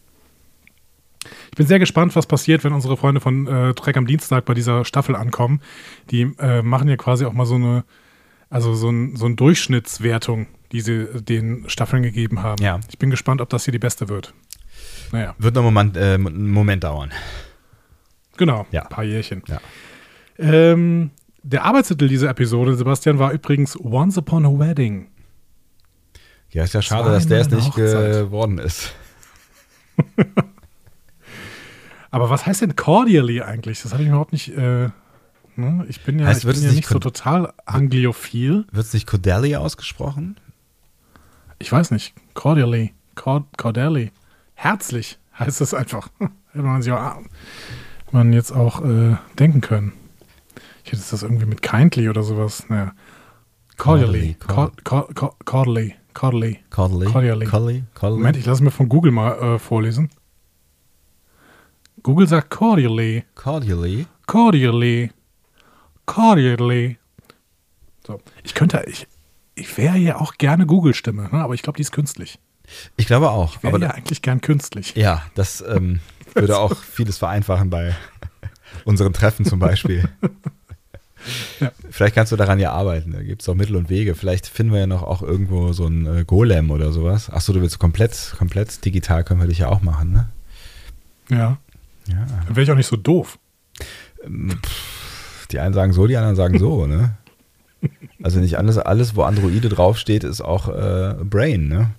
[1.51, 4.53] Ich bin sehr gespannt, was passiert, wenn unsere Freunde von äh, Trek am Dienstag bei
[4.53, 5.61] dieser Staffel ankommen.
[6.11, 7.83] Die äh, machen ja quasi auch mal so eine,
[8.49, 12.61] also so, ein, so eine Durchschnittswertung, die sie äh, den Staffeln gegeben haben.
[12.63, 12.79] Ja.
[12.89, 14.33] Ich bin gespannt, ob das hier die beste wird.
[15.11, 17.11] Naja, Wird noch einen Moment, äh, einen Moment dauern.
[18.38, 18.83] genau, Ja.
[18.83, 19.43] ein paar Jährchen.
[19.47, 19.59] Ja.
[20.38, 21.11] Ähm,
[21.43, 25.07] der Arbeitstitel dieser Episode, Sebastian, war übrigens Once Upon a Wedding.
[26.49, 28.93] Ja, ist ja schade, dass der es nicht geworden ist.
[32.15, 33.82] Aber was heißt denn cordially eigentlich?
[33.82, 34.47] Das habe ich überhaupt nicht.
[34.56, 34.88] Äh,
[35.58, 35.86] ne?
[35.89, 38.65] Ich bin ja, Heißt, ich bin ja nicht so total angliophil.
[38.71, 40.38] Wird es nicht Cordelli ausgesprochen?
[41.60, 42.13] Ich weiß nicht.
[42.34, 42.93] Cordially.
[43.15, 44.13] Cord cordially.
[44.54, 46.08] Herzlich heißt es einfach.
[46.54, 47.17] Hätte man sich auch,
[48.13, 49.91] man jetzt auch äh, denken können.
[50.86, 52.63] Ich hätte das irgendwie mit kindly oder sowas.
[52.69, 52.93] Naja.
[53.75, 54.36] Cordially.
[54.39, 55.95] Cordially, Cor- cor- cor- Cordially.
[56.13, 57.06] Cordially.
[57.08, 57.45] Cordially.
[58.01, 60.10] Moment, ich lasse mir von Google mal äh, vorlesen.
[62.05, 63.23] Google sagt cordially.
[63.33, 64.05] Cordially?
[64.27, 65.09] Cordially.
[66.05, 66.99] Cordially.
[68.05, 68.21] So.
[68.43, 69.07] Ich könnte, ich,
[69.55, 71.33] ich wäre ja auch gerne Google-Stimme, ne?
[71.33, 72.37] aber ich glaube, die ist künstlich.
[72.95, 73.63] Ich glaube auch.
[73.63, 74.93] Wäre Aber ja eigentlich gern künstlich.
[74.95, 75.99] ja, das ähm,
[76.35, 77.95] würde auch vieles vereinfachen bei
[78.85, 80.07] unseren Treffen zum Beispiel.
[81.59, 81.71] Ja.
[81.89, 83.13] Vielleicht kannst du daran ja arbeiten.
[83.13, 84.13] Da gibt es auch Mittel und Wege.
[84.13, 87.31] Vielleicht finden wir ja noch auch irgendwo so ein äh, Golem oder sowas.
[87.31, 90.29] Achso, du willst komplett, komplett digital, können wir dich ja auch machen, ne?
[91.31, 91.57] Ja.
[92.07, 92.25] Ja.
[92.45, 93.37] Dann wäre ich auch nicht so doof.
[95.51, 97.17] Die einen sagen so, die anderen sagen so, ne?
[98.23, 101.91] Also nicht alles, alles, wo Androide draufsteht, ist auch äh, Brain, ne?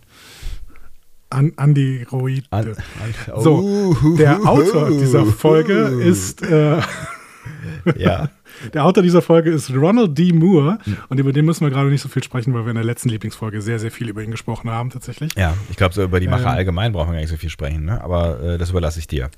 [1.30, 2.46] An Andiroide.
[2.50, 6.80] An, an, So, Uh, der Autor dieser Folge ist äh,
[7.96, 8.30] Ja,
[8.74, 10.32] der Autor dieser Folge ist Ronald D.
[10.32, 10.96] Moore Hm.
[11.08, 13.08] und über den müssen wir gerade nicht so viel sprechen, weil wir in der letzten
[13.08, 15.32] Lieblingsfolge sehr, sehr viel über ihn gesprochen haben tatsächlich.
[15.36, 15.54] ja.
[15.70, 16.56] Ich glaube, so über die Macher Ähm.
[16.56, 18.02] allgemein brauchen wir gar nicht so viel sprechen, ne?
[18.02, 19.30] Aber äh, das überlasse ich dir.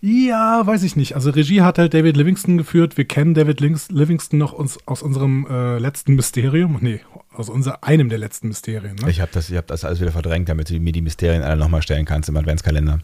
[0.00, 1.14] Ja, weiß ich nicht.
[1.16, 2.96] Also Regie hat halt David Livingston geführt.
[2.96, 6.78] Wir kennen David Lings- Livingston noch uns, aus unserem äh, letzten Mysterium.
[6.80, 7.00] Nee,
[7.32, 8.94] aus unser, einem der letzten Mysterien.
[8.96, 9.10] Ne?
[9.10, 11.56] Ich habe das, ich hab das alles wieder verdrängt, damit du mir die Mysterien alle
[11.56, 13.00] nochmal stellen kannst im Adventskalender.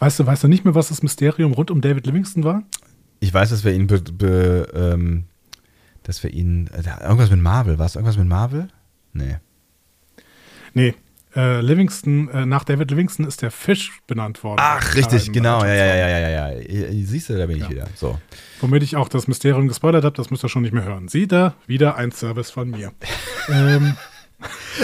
[0.00, 2.64] Weißt du, weißt du nicht mehr, was das Mysterium rund um David Livingston war?
[3.20, 5.24] Ich weiß, dass wir ihn, be, be, ähm,
[6.02, 8.68] dass wir ihn, äh, irgendwas mit Marvel, war es irgendwas mit Marvel?
[9.12, 9.36] Nee.
[10.74, 10.94] Nee.
[11.36, 14.58] Äh, Livingston, äh, nach David Livingston ist der Fisch benannt worden.
[14.60, 16.88] Ach, Ja, richtig, genau, ja, ja, ja, ja, ja, ja.
[17.04, 17.70] Siehst du, da bin ich Ja.
[17.70, 17.86] wieder.
[17.94, 18.18] So.
[18.60, 21.08] Womit ich auch das Mysterium gespoilert habe, das müsst ihr schon nicht mehr hören.
[21.08, 22.92] Sieht da wieder ein Service von mir.
[23.48, 23.96] ähm,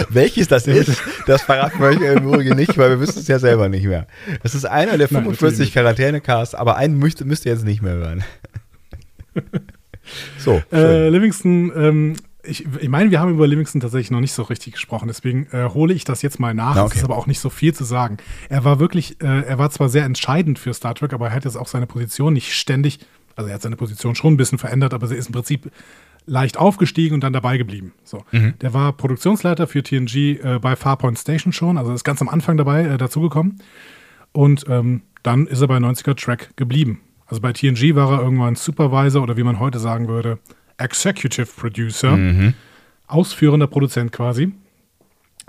[0.09, 3.39] Welches das ist, das verraten wir euch im Übrigen nicht, weil wir wissen es ja
[3.39, 4.05] selber nicht mehr.
[4.43, 5.73] Das ist einer der Nein, 45 natürlich nicht.
[5.73, 8.23] Quarantäne-Casts, aber einen müsst, müsst ihr jetzt nicht mehr hören.
[10.37, 11.09] So, Äh.
[11.09, 12.13] Livingston, ähm,
[12.47, 15.69] ich, ich meine, wir haben über Livingston tatsächlich noch nicht so richtig gesprochen, deswegen äh,
[15.69, 16.75] hole ich das jetzt mal nach.
[16.75, 16.97] Na, Es okay.
[16.99, 18.17] ist aber auch nicht so viel zu sagen.
[18.49, 21.45] Er war wirklich, äh, er war zwar sehr entscheidend für Star Trek, aber er hat
[21.45, 22.99] jetzt auch seine Position nicht ständig,
[23.35, 25.71] also er hat seine Position schon ein bisschen verändert, aber er ist im Prinzip
[26.25, 27.93] leicht aufgestiegen und dann dabei geblieben.
[28.03, 28.23] So.
[28.31, 28.55] Mhm.
[28.59, 32.57] Der war Produktionsleiter für TNG äh, bei Farpoint Station schon, also ist ganz am Anfang
[32.57, 33.61] dabei äh, dazugekommen.
[34.33, 37.01] Und ähm, dann ist er bei 90er Track geblieben.
[37.25, 40.39] Also bei TNG war er irgendwann Supervisor oder wie man heute sagen würde,
[40.77, 42.53] Executive Producer, Mhm.
[43.07, 44.53] ausführender Produzent quasi.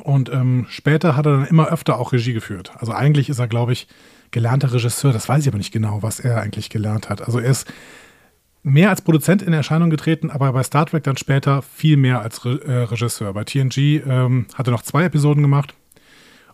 [0.05, 2.71] Und ähm, später hat er dann immer öfter auch Regie geführt.
[2.79, 3.88] Also eigentlich ist er, glaube ich,
[4.31, 5.12] gelernter Regisseur.
[5.12, 7.23] Das weiß ich aber nicht genau, was er eigentlich gelernt hat.
[7.23, 7.67] Also er ist
[8.62, 12.45] mehr als Produzent in Erscheinung getreten, aber bei Star Trek dann später viel mehr als
[12.45, 13.33] Re äh, Regisseur.
[13.33, 15.75] Bei TNG ähm, hat er noch zwei Episoden gemacht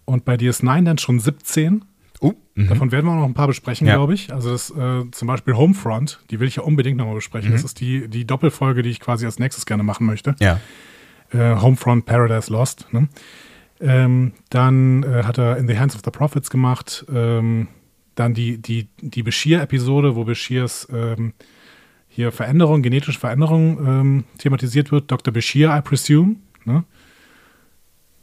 [0.06, 1.84] und bei DS9 dann schon 17.
[2.24, 2.68] Uh, mhm.
[2.68, 3.96] Davon werden wir auch noch ein paar besprechen, Ja.
[3.96, 4.32] glaube ich.
[4.32, 7.50] Also das äh, zum Beispiel Homefront, die will ich ja unbedingt nochmal besprechen.
[7.50, 7.54] Mhm.
[7.54, 10.34] Das ist die, die Doppelfolge, die ich quasi als nächstes gerne machen möchte.
[10.40, 10.60] Ja.
[11.32, 12.86] Äh, Homefront Paradise Lost.
[12.92, 13.08] Ne?
[13.80, 17.04] Ähm, dann äh, hat er In the Hands of the Prophets gemacht.
[17.12, 17.68] Ähm,
[18.14, 21.34] dann die, die, die Bashir-Episode, wo Bashirs ähm,
[22.08, 25.10] hier Veränderung, genetische Veränderung ähm, thematisiert wird.
[25.10, 25.34] Dr.
[25.34, 26.36] Bashir, I presume.
[26.64, 26.84] Ne?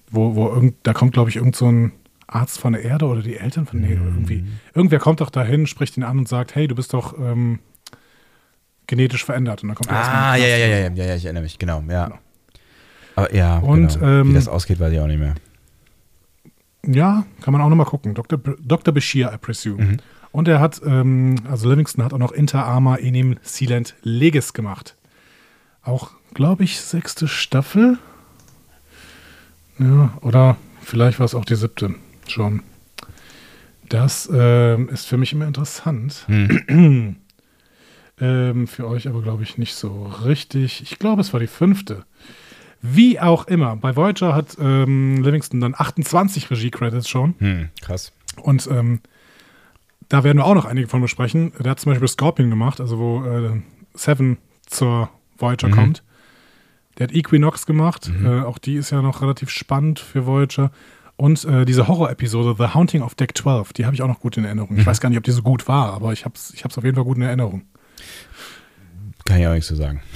[0.10, 1.92] Wo, wo irgend, da kommt, glaube ich, irgend so ein
[2.32, 4.46] Arzt von der Erde oder die Eltern von, nee, irgendwie.
[4.74, 7.60] Irgendwer kommt doch dahin, spricht ihn an und sagt, hey, du bist doch ähm,
[8.88, 9.64] genetisch verändert.
[9.64, 11.84] Und dann kommt er Ah, ja, ja, ja, ja, ja, ja, ich erinnere mich, genau,
[11.90, 12.06] ja.
[12.06, 12.20] Genau.
[13.18, 14.06] Aber ja, Und, genau.
[14.06, 15.36] wie ähm, das ausgeht, weiß ich auch nicht mehr.
[16.88, 18.14] Ja, kann man auch nochmal gucken.
[18.16, 18.40] Dr.
[18.40, 18.94] B Dr.
[18.94, 19.84] Bashir, I presume.
[19.84, 19.98] Mhm.
[20.32, 24.96] Und er hat, ähm, also Livingston hat auch noch Inter Arma Enim Silent Legis gemacht.
[25.84, 27.98] Auch, glaube ich, sechste Staffel.
[29.78, 31.94] Ja, oder vielleicht war es auch die siebte
[32.32, 32.64] schon.
[33.90, 36.26] Das ähm, ist für mich immer interessant.
[36.28, 37.16] Hm.
[38.22, 40.82] ähm, für euch aber, glaube ich, nicht so richtig.
[40.82, 42.06] Ich glaube, es war die fünfte.
[42.82, 43.76] Wie auch immer.
[43.76, 47.36] Bei Voyager hat ähm, Livingston dann 28 Regie-Credits schon.
[47.40, 48.12] Hm, krass.
[48.42, 49.02] Und ähm,
[50.10, 51.54] da werden wir auch noch einige von besprechen.
[51.60, 53.62] Der hat zum Beispiel Scorpion gemacht, also wo äh,
[53.94, 55.72] Seven zur Voyager Mhm.
[55.74, 56.04] kommt.
[56.98, 58.12] Der hat Equinox gemacht.
[58.24, 60.72] Äh, auch die ist ja noch relativ spannend für Voyager.
[61.18, 64.38] Und äh, diese Horror-Episode, The Haunting of Deck 12, die habe ich auch noch gut
[64.38, 64.74] in Erinnerung.
[64.74, 64.80] Mhm.
[64.80, 66.78] Ich weiß gar nicht, ob die so gut war, aber ich habe es ich hab's
[66.78, 67.64] auf jeden Fall gut in Erinnerung.
[69.26, 70.02] Kann ich auch nichts zu sagen.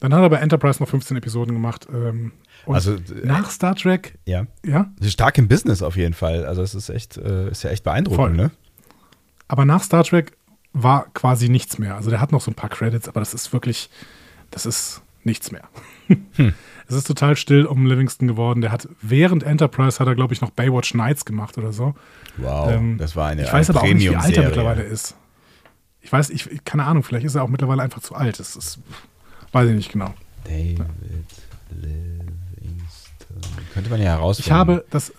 [0.00, 1.86] Dann hat er bei Enterprise noch 15 Episoden gemacht.
[1.92, 2.32] Ähm,
[2.66, 4.46] Also, äh, nach Star Trek, Ja.
[4.64, 6.44] ja, Stark im Business auf jeden Fall.
[6.44, 8.32] Also es ist echt, äh, ist ja echt beeindruckend, Voll.
[8.36, 8.50] ne?
[9.48, 10.36] aber nach Star Trek
[10.74, 11.94] war quasi nichts mehr.
[11.96, 13.88] Also der hat noch so ein paar Credits, aber das ist wirklich,
[14.50, 15.68] das ist nichts mehr.
[16.36, 16.52] Hm.
[16.88, 18.60] Es ist total still um Livingston geworden.
[18.60, 21.94] Der hat während Enterprise hat er, glaube ich, noch Baywatch Nights gemacht oder so.
[22.36, 25.16] Wow, Ähm, das war eine ich weiß aber auch nicht, wie alt er mittlerweile ist.
[26.00, 28.38] Ich weiß, ich, keine Ahnung, vielleicht ist er auch mittlerweile einfach zu alt.
[28.38, 28.78] Das ist,
[29.52, 30.12] weiß ich nicht genau.
[30.44, 30.84] David
[31.70, 33.64] Livingston.
[33.72, 34.48] Könnte man ja herausfinden.
[34.48, 35.12] Ich habe das,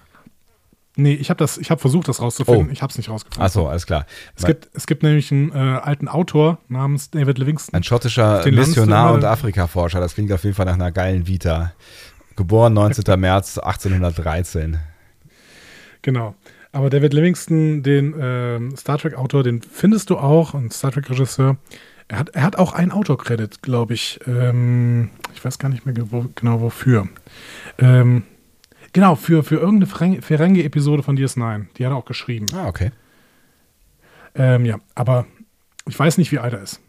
[0.95, 2.67] nee, ich habe das, ich habe versucht, das rauszufinden.
[2.69, 2.71] Oh.
[2.71, 3.43] Ich habe es nicht rausgefunden.
[3.43, 4.05] Achso, alles klar.
[4.35, 7.73] Es gibt, es gibt nämlich einen äh, alten Autor namens David Livingston.
[7.73, 9.99] Ein schottischer Missionar und Afrikaforscher.
[9.99, 11.73] Das klingt auf jeden Fall nach einer geilen Vita.
[12.35, 13.19] Geboren 19.
[13.19, 14.79] März 1813.
[16.01, 16.35] Genau.
[16.71, 21.57] Aber David Livingston, den ähm, Star Trek-Autor, den findest du auch, ein Star Trek-Regisseur.
[22.07, 24.19] Er hat, er hat auch einen Autor-Credit, glaube ich.
[24.27, 27.07] Ähm, ich weiß gar nicht mehr genau wofür.
[27.79, 28.23] Ähm,
[28.95, 31.65] genau, für, für irgendeine Ferengi- Ferengi-Episode von DS9.
[31.77, 32.45] Die hat er auch geschrieben.
[32.55, 32.91] Ah, okay.
[34.33, 35.25] Ähm, ja, aber
[35.87, 36.79] ich weiß nicht, wie alt er ist.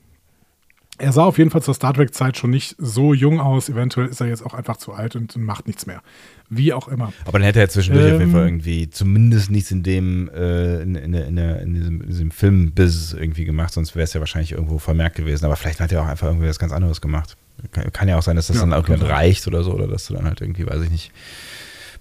[0.99, 3.69] Er sah auf jeden Fall zur Star Trek-Zeit schon nicht so jung aus.
[3.69, 6.01] Eventuell ist er jetzt auch einfach zu alt und macht nichts mehr.
[6.49, 7.13] Wie auch immer.
[7.27, 8.33] Aber dann hätte er zwischendurch auf jeden Ähm.
[8.33, 13.45] Fall irgendwie zumindest nichts in dem, äh, in, in, in, in diesem, diesem Film-Business irgendwie
[13.45, 15.45] gemacht, sonst wäre es ja wahrscheinlich irgendwo vermerkt gewesen.
[15.45, 17.37] Aber vielleicht hat er auch einfach irgendwie was ganz anderes gemacht.
[17.73, 19.03] Kann, kann ja auch sein, dass das Ja, dann sein.
[19.03, 21.13] reicht oder so, oder dass du dann halt irgendwie, weiß ich nicht,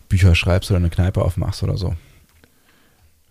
[0.10, 1.96] Bücher schreibst oder eine Kneipe aufmachst oder so.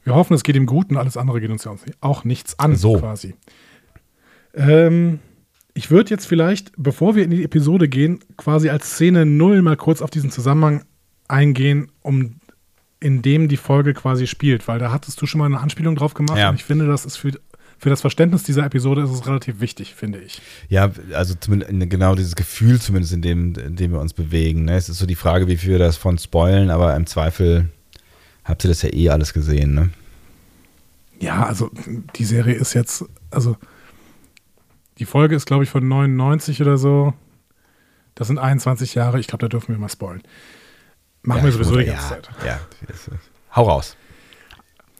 [0.05, 2.77] Wir hoffen, es geht ihm gut und alles andere geht uns ja auch nichts an,
[2.77, 2.99] So.
[2.99, 3.35] quasi.
[4.55, 5.19] Ähm,
[5.73, 9.77] ich würde jetzt vielleicht, bevor wir in die Episode gehen, quasi als Szene null mal
[9.77, 10.85] kurz auf diesen Zusammenhang
[11.27, 12.37] eingehen, um
[13.01, 16.15] in dem die Folge quasi spielt, weil da hattest du schon mal eine Anspielung drauf
[16.15, 16.49] gemacht Ja.
[16.51, 17.33] und ich finde, das ist für,
[17.79, 20.41] für das Verständnis dieser Episode ist es relativ wichtig, finde ich.
[20.69, 24.65] Ja, also zumindest genau dieses Gefühl zumindest, in dem, in dem wir uns bewegen.
[24.65, 24.77] Ne?
[24.77, 27.69] Es ist so die Frage, wie viel wir das von spoilen, aber im Zweifel
[28.45, 29.91] habt ihr das ja eh alles gesehen, ne?
[31.21, 31.71] Ja, also
[32.17, 33.57] die Serie ist jetzt, also
[34.99, 37.15] die Folge ist, glaube ich, von 99 oder so.
[38.15, 39.19] Das sind 21 Jahre.
[39.21, 40.23] Ich glaube, da dürfen wir mal spoilen.
[41.23, 42.29] Machen ja, wir sowieso die ja, ganze Zeit.
[42.45, 43.19] Ja, das ist-
[43.57, 43.97] hau raus.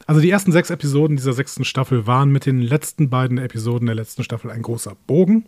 [0.05, 3.95] Also die ersten sechs Episoden dieser sechsten Staffel waren mit den letzten beiden Episoden der
[3.95, 5.45] letzten Staffel ein großer Bogen.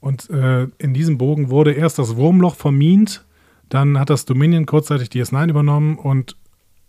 [0.00, 3.24] Und äh, in diesem Bogen wurde erst das Wurmloch vermint,
[3.70, 6.36] dann hat das Dominion kurzzeitig DS9 übernommen und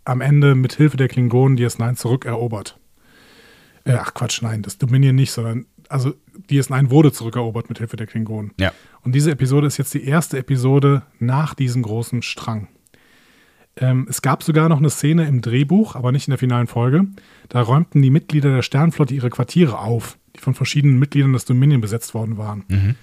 [0.04, 2.78] am Ende mit Hilfe der Klingonen DS9 zurückerobert.
[3.86, 6.14] Äh, ach Quatsch, nein, das Dominion nicht, sondern also
[6.50, 8.52] DS9 wurde zurückerobert mit Hilfe der Klingonen.
[8.60, 8.74] Ja.
[9.04, 12.68] Und diese Episode ist jetzt die erste Episode nach diesem großen Strang.
[13.78, 17.08] Ähm, es gab sogar noch eine Szene im Drehbuch, aber nicht in der finalen Folge.
[17.50, 21.82] Da räumten die Mitglieder der Sternflotte ihre Quartiere auf, die von verschiedenen Mitgliedern des Dominion
[21.82, 22.96] besetzt worden waren.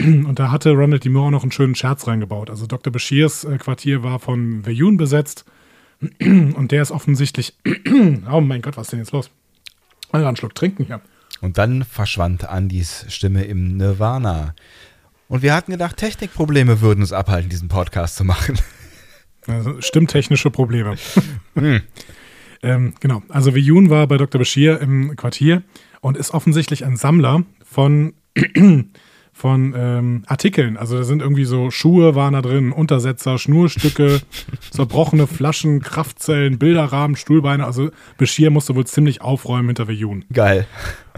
[0.00, 1.08] Und da hatte Ronald D.
[1.08, 2.50] Moore noch einen schönen Scherz reingebaut.
[2.50, 2.92] Also Dr.
[2.92, 5.44] Bashirs äh, Quartier war von Veyun besetzt
[6.18, 7.54] und der ist offensichtlich.
[8.30, 9.30] oh mein Gott, was ist denn jetzt los?
[10.10, 11.00] Also einen Schluck trinken hier.
[11.40, 14.54] Und dann verschwand Andys Stimme im Nirvana.
[15.28, 18.58] Und wir hatten gedacht, Technikprobleme würden uns abhalten, diesen Podcast zu machen.
[19.46, 20.96] Also, stimmtechnische Probleme.
[22.62, 23.22] ähm, genau.
[23.28, 24.38] Also Viyun war bei Dr.
[24.38, 25.62] Bashir im Quartier
[26.00, 28.14] und ist offensichtlich ein Sammler von,
[29.32, 30.76] von ähm, Artikeln.
[30.76, 34.20] Also da sind irgendwie so Schuhe waren da drin, Untersetzer, Schnurstücke,
[34.70, 37.64] zerbrochene Flaschen, Kraftzellen, Bilderrahmen, Stuhlbeine.
[37.66, 40.24] Also Bashir musste wohl ziemlich aufräumen hinter Viyun.
[40.32, 40.66] Geil.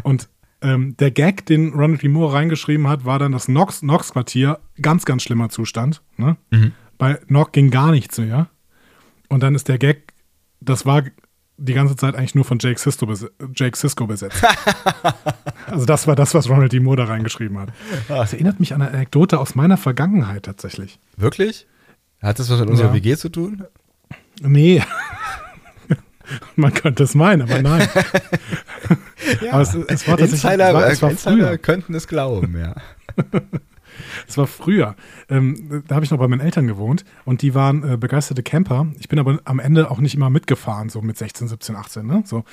[0.03, 0.29] Und
[0.63, 2.09] ähm, der Gag, den Ronald D.
[2.09, 4.59] Moore reingeschrieben hat, war dann das Nox- Nox-Quartier.
[4.81, 6.03] Ganz, ganz schlimmer Zustand.
[6.17, 6.37] Ne?
[6.99, 8.49] Bei Nock ging gar nichts mehr.
[9.29, 10.13] Und dann ist der Gag,
[10.61, 11.03] das war
[11.59, 13.13] die ganze Zeit eigentlich nur von Jake Sisko,
[13.55, 14.43] Jake Sisko besetzt.
[15.67, 16.81] also das war das, was Ronald D.
[16.81, 17.71] Moore da reingeschrieben hat.
[18.09, 20.99] Das erinnert mich an eine Anekdote aus meiner Vergangenheit tatsächlich.
[21.17, 21.67] Wirklich?
[22.23, 22.95] Hat das was mit unserer Ja.
[22.95, 23.65] WG zu tun?
[24.41, 24.83] Nee.
[26.57, 27.89] Man könnte es meinen, aber nein.
[29.41, 32.59] Ja, Aber es, es war tatsächlich Insider, es war, es war Insider könnten es glauben,
[32.59, 32.75] ja.
[34.27, 34.97] Es war früher.
[35.29, 38.87] Ähm, da habe ich noch bei meinen Eltern gewohnt und die waren äh, begeisterte Camper.
[38.99, 42.07] Ich bin aber am Ende auch nicht immer mitgefahren, so mit 16, 17, 18.
[42.07, 42.23] Ne?
[42.25, 42.45] So.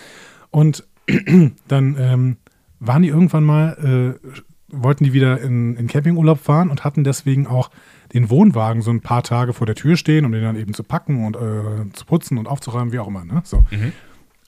[0.52, 0.86] Und
[1.68, 2.38] dann ähm,
[2.80, 4.28] waren die irgendwann mal, äh,
[4.70, 7.70] wollten die wieder in, in Campingurlaub fahren und hatten deswegen auch
[8.14, 10.84] den Wohnwagen so ein paar Tage vor der Tür stehen, um den dann eben zu
[10.84, 13.26] packen und äh, zu putzen und aufzuräumen, wie auch immer.
[13.26, 13.42] Ne?
[13.44, 13.64] So.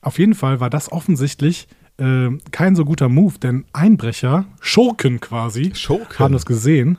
[0.02, 5.72] Auf jeden Fall war das offensichtlich äh, kein so guter Move, denn Einbrecher, Schurken quasi,
[5.74, 6.18] Schurken?
[6.18, 6.98] haben das gesehen,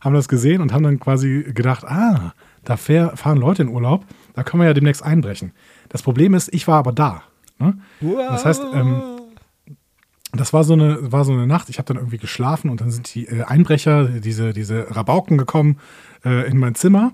[0.00, 2.32] haben das gesehen und haben dann quasi gedacht, ah,
[2.64, 5.52] da fahren Leute in Urlaub, da können wir ja demnächst einbrechen.
[5.88, 7.22] Das Problem ist, ich war aber da.
[7.58, 7.78] Ne?
[8.00, 9.02] Das heißt, ähm,
[10.32, 12.90] das war so eine, war so eine Nacht, ich habe dann irgendwie geschlafen und dann
[12.90, 15.78] sind die äh, Einbrecher, diese, diese Rabauken gekommen
[16.24, 17.12] äh, in mein Zimmer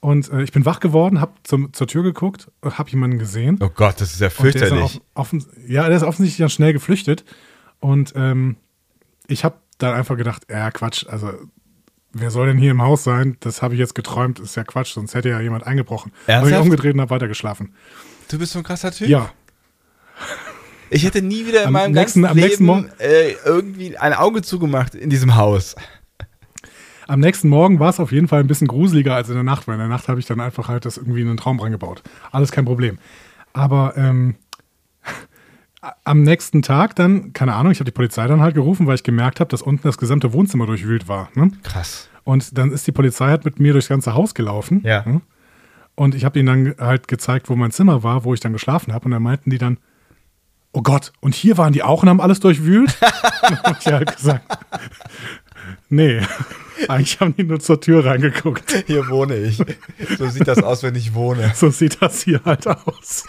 [0.00, 3.58] und äh, ich bin wach geworden, habe zur Tür geguckt, habe jemanden gesehen.
[3.60, 5.00] Oh Gott, das ist ja Und fürchterlich.
[5.14, 7.24] offen, ja, der ist offensichtlich dann schnell geflüchtet.
[7.80, 8.56] Und ähm,
[9.26, 11.32] ich habe dann einfach gedacht, ja, Quatsch, also
[12.12, 13.36] wer soll denn hier im Haus sein?
[13.40, 16.12] Das habe ich jetzt geträumt, ist ja Quatsch, sonst hätte ja jemand eingebrochen.
[16.22, 16.62] Habe ich Ernsthaft?
[16.64, 17.74] umgedreht und habe weitergeschlafen.
[18.28, 19.08] Du bist so ein krasser Typ.
[19.08, 19.30] Ja,
[20.90, 23.96] Ich hätte nie wieder in Am meinem nächsten- ganzen am nächsten Leben Morgen- äh, irgendwie
[23.96, 25.76] ein Auge zugemacht in diesem Haus.
[27.10, 29.66] Am nächsten Morgen war es auf jeden Fall ein bisschen gruseliger als in der Nacht,
[29.66, 32.04] weil in der Nacht habe ich dann einfach halt das irgendwie in einen Traum reingebaut.
[32.30, 32.98] Alles kein Problem.
[33.52, 34.36] Aber ähm,
[36.04, 39.02] am nächsten Tag dann, keine Ahnung, ich habe die Polizei dann halt gerufen, weil ich
[39.02, 41.30] gemerkt habe, dass unten das gesamte Wohnzimmer durchwühlt war.
[41.34, 41.50] Ne?
[41.64, 42.08] Krass.
[42.22, 44.82] Und dann ist die Polizei halt mit mir durchs ganze Haus gelaufen.
[44.84, 45.04] Ja.
[45.04, 45.22] Hm?
[45.96, 48.94] Und ich habe ihnen dann halt gezeigt, wo mein Zimmer war, wo ich dann geschlafen
[48.94, 49.06] habe.
[49.06, 49.78] Und dann meinten die dann,
[50.72, 52.96] oh Gott, und hier waren die auch und haben alles durchwühlt?
[53.42, 54.46] habe ich halt gesagt,
[55.88, 56.20] nee,
[56.88, 58.84] eigentlich haben die nur zur Tür reingeguckt.
[58.86, 59.62] Hier wohne ich.
[60.18, 61.52] So sieht das aus, wenn ich wohne.
[61.54, 63.24] So sieht das hier halt aus.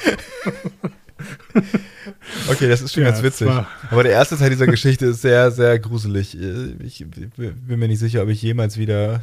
[2.49, 3.49] Okay, das ist schon Ja, ganz witzig.
[3.89, 6.37] Aber der erste Teil dieser Geschichte ist sehr, sehr gruselig.
[6.83, 9.21] Ich bin mir nicht sicher, ob ich jemals wieder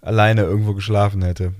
[0.00, 1.52] alleine irgendwo geschlafen hätte.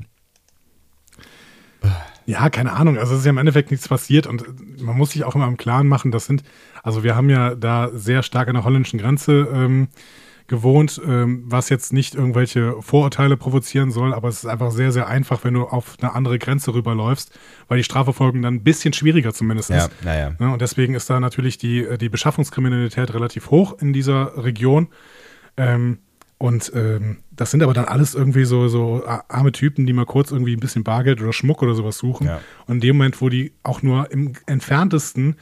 [2.27, 2.99] Ja, keine Ahnung.
[2.99, 4.45] Also es ist ja im Endeffekt nichts passiert und
[4.81, 6.45] man muss sich auch immer im Klaren machen, das sind,
[6.83, 9.89] also wir haben ja da sehr stark an der holländischen Grenze ähm,
[10.51, 15.07] gewohnt, ähm, was jetzt nicht irgendwelche Vorurteile provozieren soll, aber es ist einfach sehr, sehr
[15.07, 17.33] einfach, wenn du auf eine andere Grenze rüberläufst,
[17.69, 19.91] weil die Strafverfolgung dann ein bisschen schwieriger zumindest Ja, ist.
[20.05, 20.33] naja.
[20.39, 24.89] Ne, und deswegen ist da natürlich die, äh, die Beschaffungskriminalität relativ hoch in dieser Region.
[25.57, 25.99] Ähm,
[26.37, 30.31] und ähm, das sind aber dann alles irgendwie so, so arme Typen, die mal kurz
[30.33, 32.27] irgendwie ein bisschen Bargeld oder Schmuck oder sowas suchen.
[32.27, 32.41] Ja.
[32.67, 35.37] Und in dem Moment, wo die auch nur im entferntesten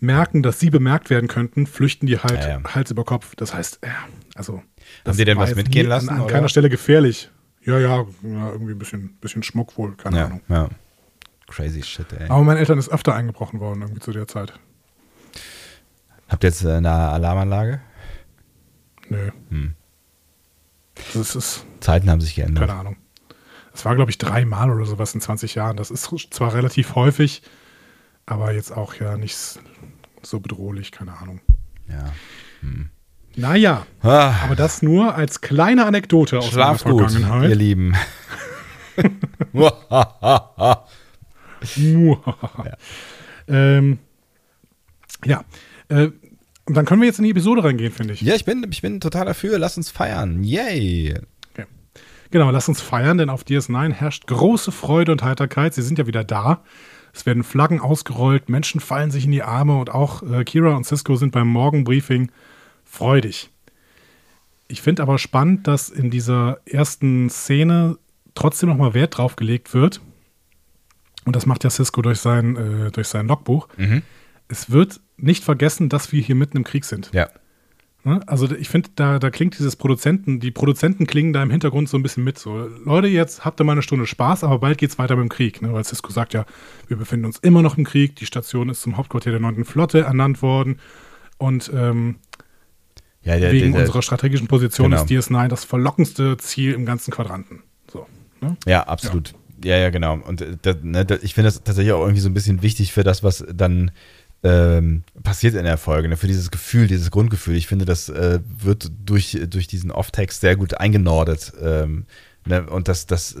[0.00, 2.74] merken, dass sie bemerkt werden könnten, flüchten die halt Ja, ja.
[2.74, 3.36] Hals über Kopf.
[3.36, 3.90] Das heißt, ja,
[4.34, 4.62] also.
[5.04, 7.30] das die denn was mitgehen nie lassen, An, an keiner Stelle gefährlich.
[7.64, 10.40] Ja, ja, ja irgendwie ein bisschen, bisschen Schmuck wohl, keine Ja, Ahnung.
[10.48, 10.68] ja.
[11.48, 12.28] Crazy shit, ey.
[12.28, 14.54] Aber meinen Eltern ist öfter eingebrochen worden, irgendwie zu der Zeit.
[16.28, 17.80] Habt ihr jetzt äh, eine Alarmanlage?
[19.08, 19.30] Nö.
[19.50, 19.74] Hm.
[21.14, 22.68] Das ist, Zeiten haben sich geändert.
[22.68, 22.96] keine Ahnung.
[23.72, 25.76] Das war, glaube ich, dreimal oder sowas in 20 Jahren.
[25.76, 27.42] Das ist zwar relativ häufig,
[28.26, 29.36] aber jetzt auch ja nicht
[30.22, 31.40] so bedrohlich, keine Ahnung.
[31.88, 32.12] Ja.
[33.36, 37.50] Naja, Ah, aber das nur als kleine Anekdote aus schlaft meiner gut, Vergangenheit.
[37.50, 37.94] ihr Lieben.
[39.52, 40.84] ja.
[43.48, 43.98] Ähm,
[45.24, 45.44] ja.
[45.88, 46.10] Äh,
[46.64, 48.20] und dann können wir jetzt in die Episode reingehen, finde ich.
[48.20, 49.58] ja, ich bin, ich bin total dafür.
[49.58, 50.44] Lass uns feiern.
[50.44, 51.14] Yay.
[51.52, 51.66] Okay.
[52.30, 55.74] Genau, lass uns feiern, denn auf DS9 herrscht große Freude und Heiterkeit.
[55.74, 56.62] Sie sind ja wieder da.
[57.14, 60.86] Es werden Flaggen ausgerollt, Menschen fallen sich in die Arme und auch äh, Kira und
[60.86, 62.30] Cisco sind beim Morgenbriefing
[62.92, 63.50] freudig.
[64.68, 67.98] Ich finde aber spannend, dass in dieser ersten Szene
[68.34, 70.00] trotzdem nochmal Wert drauf gelegt wird.
[71.24, 73.68] Und das macht ja Cisco durch sein, äh, durch sein Logbuch.
[74.48, 77.10] Es wird nicht vergessen, dass wir hier mitten im Krieg sind.
[77.14, 77.28] Ja.
[78.04, 78.20] Ne?
[78.26, 81.96] Also ich finde, da, da klingt dieses Produzenten, die Produzenten klingen da im Hintergrund so
[81.96, 82.38] ein bisschen mit.
[82.38, 85.28] So, Leute, jetzt habt ihr mal eine Stunde Spaß, aber bald geht's weiter mit dem
[85.30, 85.62] Krieg.
[85.62, 85.72] Ne?
[85.72, 86.44] Weil Cisco sagt ja,
[86.88, 89.64] wir befinden uns immer noch im Krieg, die Station ist zum Hauptquartier der 9.
[89.64, 90.78] Flotte ernannt worden.
[91.38, 92.16] Und ähm,
[93.24, 95.02] Ja, der, wegen der, der, unserer strategischen Position Genau.
[95.02, 97.62] ist DS9 das verlockendste Ziel im ganzen Quadranten.
[97.90, 98.06] So,
[98.40, 98.56] ne?
[98.66, 99.34] Ja, absolut.
[99.64, 100.14] Ja, ja, genau.
[100.14, 102.92] Und äh, das, ne, das, ich finde das tatsächlich auch irgendwie so ein bisschen wichtig
[102.92, 103.92] für das, was dann
[104.42, 106.16] ähm, passiert in der Folge, ne?
[106.16, 107.54] für dieses Gefühl, dieses Grundgefühl.
[107.54, 111.52] Ich finde, das äh, wird durch, durch diesen Off-Text sehr gut eingenordet.
[111.62, 112.06] Ähm,
[112.44, 112.68] ne?
[112.68, 113.36] Und das, das,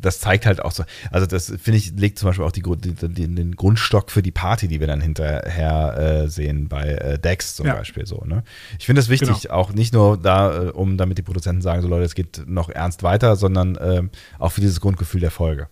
[0.00, 3.34] das zeigt halt auch so, also das finde ich, legt zum Beispiel auch die, die,
[3.34, 7.66] den Grundstock für die Party, die wir dann hinterher äh, sehen bei äh, Dex zum
[7.66, 7.74] Ja.
[7.74, 8.22] Beispiel so.
[8.24, 8.44] Ne?
[8.78, 9.54] Ich finde das wichtig, Genau.
[9.54, 12.68] auch nicht nur da, äh, um damit die Produzenten sagen, so Leute, es geht noch
[12.68, 15.68] ernst weiter, sondern ähm, auch für dieses Grundgefühl der Folge.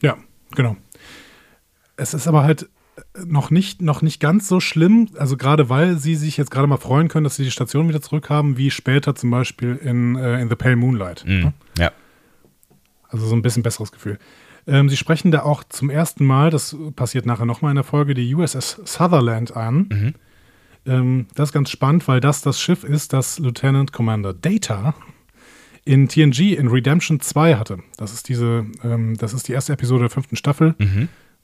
[0.00, 0.16] Ja,
[0.54, 0.76] genau.
[1.96, 2.68] es ist aber halt
[3.24, 6.78] noch nicht, noch nicht ganz so schlimm, also gerade weil sie sich jetzt gerade mal
[6.78, 10.48] freuen können, dass sie die Station wieder zurückhaben, wie später zum Beispiel in, äh, in
[10.48, 11.24] The Pale Moonlight.
[11.26, 11.52] Mhm.
[11.78, 11.92] Ja.
[13.08, 14.18] Also so ein bisschen besseres Gefühl.
[14.66, 18.14] Ähm, sie sprechen da auch zum ersten Mal, das passiert nachher nochmal in der Folge,
[18.14, 19.88] die USS Sutherland an.
[20.86, 24.94] Ähm, das ist ganz spannend, weil das das Schiff ist, das Lieutenant Commander Data
[25.84, 27.78] in TNG in Redemption 2 hatte.
[27.96, 30.74] Das ist diese, ähm, das ist die erste Episode der fünften Staffel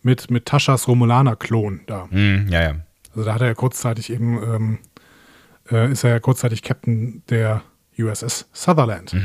[0.03, 2.07] mit, mit Taschas Romulaner-Klon da.
[2.11, 2.75] Mhm, ja, ja.
[3.12, 4.79] Also da hat er ja kurzzeitig eben, ähm,
[5.71, 7.62] äh, ist er ja kurzzeitig Captain der
[7.99, 9.11] USS Sutherland.
[9.11, 9.17] So.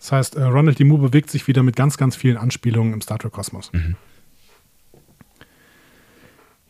[0.00, 0.84] Das heißt, äh, Ronald D.
[0.84, 3.70] Moore bewegt sich wieder mit ganz, ganz vielen Anspielungen im Star Trek-Kosmos.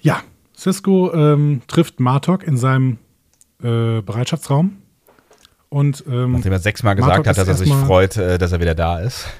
[0.01, 0.23] Ja,
[0.57, 2.99] Cisco ähm, trifft Martok in seinem
[3.63, 4.77] äh, Bereitschaftsraum.
[5.69, 8.61] Und ähm, Nachdem er sechsmal gesagt Martok hat, dass er sich freut, äh, dass er
[8.61, 9.27] wieder da ist.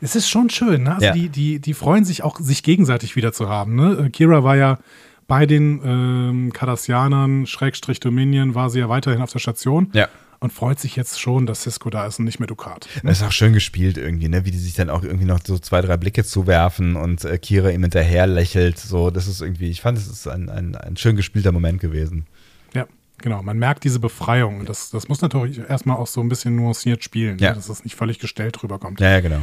[0.00, 0.94] Es ist schon schön, ne?
[0.94, 1.12] Also Ja.
[1.12, 3.74] die, die, die freuen sich auch, sich gegenseitig wieder zu haben.
[3.74, 4.04] Ne?
[4.06, 4.78] Äh, Kira war ja
[5.26, 10.06] bei den ähm, Cardassianern, Schrägstrich Dominion, war sie ja weiterhin auf der Station Ja.
[10.40, 12.88] Und freut sich jetzt schon, dass Cisco da ist und nicht mehr Ducat.
[13.02, 14.44] Das ist auch schön gespielt irgendwie, ne?
[14.44, 17.70] Wie die sich dann auch irgendwie noch so zwei, drei Blicke zuwerfen und äh, Kira
[17.70, 18.78] ihm hinterher lächelt.
[18.78, 22.26] So, das ist irgendwie, ich fand, es ist ein, ein, ein schön gespielter Moment gewesen.
[22.72, 22.86] Ja,
[23.18, 23.42] genau.
[23.42, 24.60] Man merkt diese Befreiung.
[24.60, 27.50] Und Das, das muss natürlich erstmal auch so ein bisschen nuanciert spielen, Ja.
[27.50, 27.56] ne?
[27.56, 29.00] dass das nicht völlig gestellt rüberkommt.
[29.00, 29.40] Ja, ja, genau.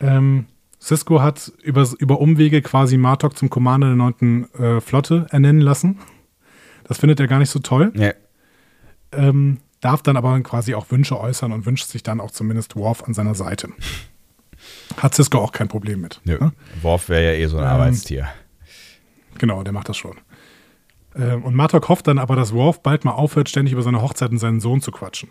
[0.00, 0.46] Ähm,
[0.80, 4.48] Cisco hat über, über Umwege quasi Martok zum Commander der 9.
[4.58, 5.98] Äh, Flotte ernennen lassen.
[6.84, 7.92] Das findet er gar nicht so toll.
[7.94, 8.12] Ja.
[9.12, 13.02] Ähm, darf dann aber quasi auch Wünsche äußern und wünscht sich dann auch zumindest Worf
[13.04, 13.68] an seiner Seite.
[14.96, 16.20] Hat Cisco auch kein Problem mit.
[16.24, 16.38] Nö.
[16.38, 16.52] Ne?
[16.82, 18.28] Worf wäre ja eh so ein Ähm, Arbeitstier.
[19.38, 20.16] Genau, der macht das schon.
[21.16, 24.30] Ähm, und Martok hofft dann aber, dass Worf bald mal aufhört, ständig über seine Hochzeit
[24.30, 25.30] und seinen Sohn zu quatschen.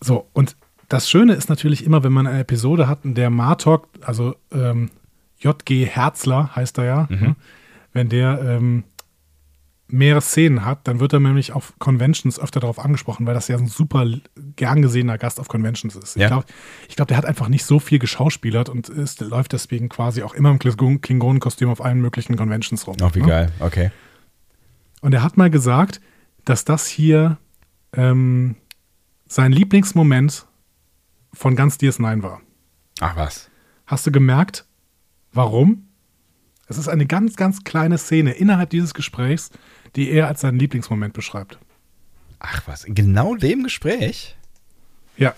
[0.00, 0.56] So, und
[0.88, 4.90] das Schöne ist natürlich immer, wenn man eine Episode hat, in der Martok, also ähm,
[5.40, 7.36] JG Herzler heißt er ja, ne?
[7.92, 8.84] wenn der ähm,
[9.88, 13.56] mehrere Szenen hat, dann wird er nämlich auf Conventions öfter darauf angesprochen, weil das ja
[13.56, 14.06] ein super
[14.56, 16.16] gern gesehener Gast auf Conventions ist.
[16.16, 16.22] Ja.
[16.22, 16.46] Ich glaube,
[16.88, 20.34] ich glaub, der hat einfach nicht so viel geschauspielert und ist, läuft deswegen quasi auch
[20.34, 22.96] immer im Klingon- Klingonenkostüm auf allen möglichen Conventions rum.
[23.00, 23.26] Auch wie ne?
[23.26, 23.52] geil.
[23.60, 23.90] Okay.
[25.02, 26.00] Und er hat mal gesagt,
[26.44, 27.38] dass das hier
[27.92, 28.56] ähm,
[29.28, 30.46] sein Lieblingsmoment
[31.32, 32.40] von ganz DS9 war.
[33.00, 33.50] Ach was.
[33.86, 34.64] Hast du gemerkt,
[35.32, 35.86] warum?
[36.66, 39.50] Es ist eine ganz, ganz kleine Szene innerhalb dieses Gesprächs,
[39.96, 41.58] die er als seinen Lieblingsmoment beschreibt.
[42.38, 42.84] Ach was.
[42.84, 44.36] In genau dem Gespräch?
[45.16, 45.34] Ja,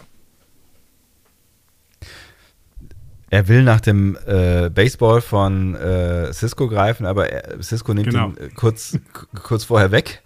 [3.31, 8.29] Er will nach dem äh, Baseball von äh, Cisco greifen, aber er, Cisco nimmt Genau.
[8.31, 8.99] ihn äh, kurz,
[9.43, 10.23] kurz vorher weg.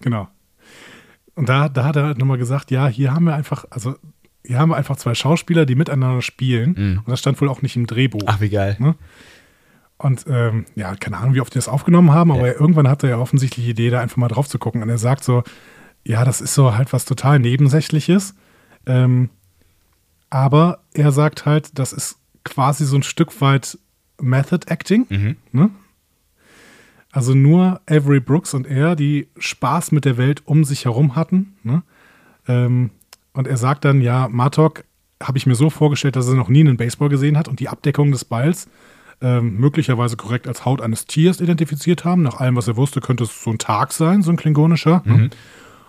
[0.00, 0.28] genau.
[1.34, 3.94] Und da, da hat er halt nochmal gesagt, ja, hier haben wir einfach, also
[4.44, 6.74] hier haben wir einfach zwei Schauspieler, die miteinander spielen.
[6.76, 6.98] Mhm.
[6.98, 8.22] Und das stand wohl auch nicht im Drehbuch.
[8.26, 8.76] Ach, wie geil.
[8.80, 8.96] Ne?
[9.98, 13.10] Und ähm, ja, keine Ahnung, wie oft die das aufgenommen haben, aber irgendwann hat er
[13.10, 14.82] ja offensichtlich die Idee, da einfach mal drauf zu gucken.
[14.82, 15.42] Und er sagt so,
[16.04, 18.34] ja, das ist so halt was total Nebensächliches.
[18.86, 19.30] Ähm,
[20.30, 23.76] aber er sagt halt, das ist quasi so ein Stück weit
[24.20, 25.06] Method Acting.
[25.08, 25.36] Mhm.
[25.50, 25.70] Ne?
[27.10, 31.56] Also nur Avery Brooks und er, die Spaß mit der Welt um sich herum hatten.
[31.64, 31.82] Ne?
[32.46, 32.90] Ähm,
[33.32, 34.84] und er sagt dann, ja, Martok
[35.22, 37.68] habe ich mir so vorgestellt, dass er noch nie einen Baseball gesehen hat und die
[37.68, 38.68] Abdeckung des Balls
[39.20, 42.22] ähm, möglicherweise korrekt als Haut eines Tiers identifiziert haben.
[42.22, 45.02] Nach allem, was er wusste, könnte es so ein Tag sein, so ein klingonischer.
[45.04, 45.30] Ne?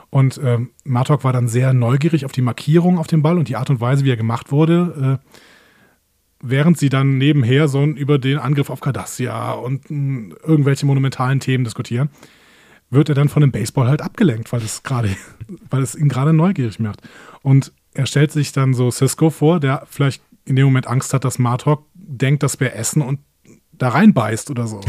[0.10, 3.56] Und ähm, Martok war dann sehr neugierig auf die Markierung auf dem Ball und die
[3.56, 5.36] Art und Weise, wie er gemacht wurde, äh,
[6.42, 11.64] während sie dann nebenher so über den Angriff auf Cardassia und mh, irgendwelche monumentalen Themen
[11.64, 12.10] diskutieren,
[12.90, 15.10] wird er dann von dem Baseball halt abgelenkt, weil es gerade,
[15.70, 17.02] weil es ihn gerade neugierig macht.
[17.44, 21.24] Und er stellt sich dann so Cisco vor, der vielleicht in dem Moment Angst hat,
[21.24, 23.20] dass Martok denkt, dass wir essen und
[23.72, 24.82] da reinbeißt oder so.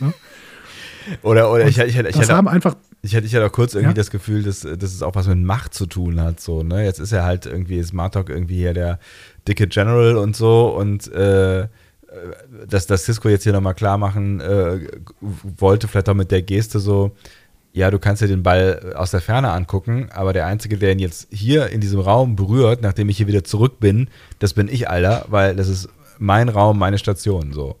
[1.22, 3.74] Oder, oder ich, ich, ich, ich, das haben einfach ich, hatte, ich hatte auch kurz
[3.74, 3.94] irgendwie Ja.
[3.94, 6.40] das Gefühl, dass, dass es auch was mit Macht zu tun hat.
[6.40, 6.84] So, ne?
[6.84, 8.98] Jetzt ist er halt irgendwie, ist Martok irgendwie hier der
[9.48, 11.66] dicke General und so und äh,
[12.68, 14.80] dass das Cisco jetzt hier nochmal klar machen äh,
[15.20, 17.12] wollte, vielleicht auch mit der Geste so,
[17.72, 20.98] ja, du kannst dir den Ball aus der Ferne angucken, aber der Einzige, der ihn
[20.98, 24.08] jetzt hier in diesem Raum berührt, nachdem ich hier wieder zurück bin,
[24.40, 25.88] das bin ich, Alter, weil das ist
[26.20, 27.76] mein Raum, meine Station, so.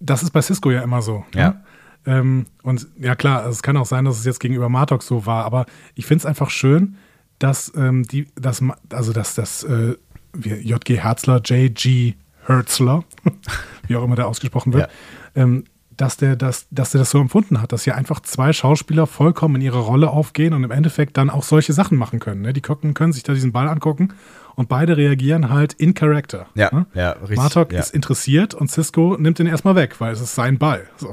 [0.00, 1.24] das ist bei Cisco ja immer so.
[1.34, 1.50] Ja.
[1.50, 1.64] Ne?
[2.04, 5.24] Ähm, und ja klar, also es kann auch sein, dass es jetzt gegenüber Martok so
[5.24, 6.96] war, aber ich finde es einfach schön,
[7.38, 9.94] dass ähm, die, dass, also dass das äh,
[10.36, 12.14] JG Herzler, JG
[12.44, 13.04] Herzler,
[13.86, 14.90] wie auch immer der ausgesprochen wird,
[15.36, 15.64] ähm,
[15.96, 19.56] dass der, das, dass der das so empfunden hat, dass hier einfach zwei Schauspieler vollkommen
[19.56, 22.42] in ihre Rolle aufgehen und im Endeffekt dann auch solche Sachen machen können.
[22.42, 22.52] Ne?
[22.52, 24.12] Die gucken, können sich da diesen Ball angucken
[24.56, 26.46] und beide reagieren halt in Character.
[26.54, 26.86] Ja, ne?
[26.94, 27.36] ja, richtig.
[27.36, 27.80] Martok ja.
[27.80, 30.82] ist interessiert und Cisco nimmt ihn erstmal weg, weil es ist sein Ball.
[30.96, 31.12] So.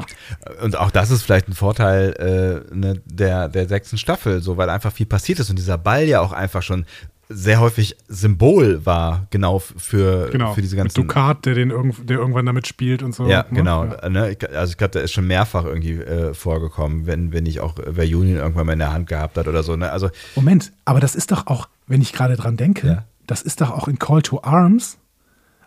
[0.64, 4.70] Und auch das ist vielleicht ein Vorteil äh, ne, der, der sechsten Staffel, so weil
[4.70, 6.86] einfach viel passiert ist und dieser Ball ja auch einfach schon
[7.32, 10.54] sehr häufig Symbol war, genau für, Genau.
[10.56, 11.02] für diese Mit ganzen.
[11.08, 13.28] Ducat, der, den irgend, der irgendwann damit spielt und so.
[13.28, 13.46] Ja, ne?
[13.52, 13.86] genau.
[13.86, 14.10] Ja.
[14.10, 14.32] Ne?
[14.32, 17.76] Ich- Also ich glaube, da ist schon mehrfach irgendwie äh, vorgekommen, wenn, wenn nicht auch
[17.76, 19.76] Verunion irgendwann mal in der Hand gehabt hat oder so.
[19.76, 19.92] Ne?
[19.92, 23.06] Also Moment, aber das ist doch auch, wenn ich gerade dran denke, Ja.
[23.30, 24.98] Das ist doch auch in Call to Arms,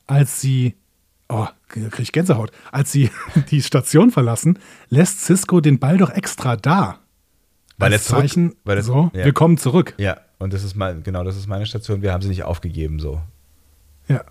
[0.07, 0.75] als sie,
[1.29, 3.11] oh, krieg ich Gänsehaut, als sie
[3.51, 4.59] die Station verlassen,
[4.89, 6.99] lässt Cisco den Ball doch extra da.
[7.79, 9.25] Weil zurück- Zeichen, weil er- so, ja.
[9.25, 9.95] wir kommen zurück.
[9.99, 12.03] ja, und das ist mein, genau, das ist meine Station.
[12.03, 13.21] Wir haben sie nicht aufgegeben, so.
[14.09, 14.23] Ja.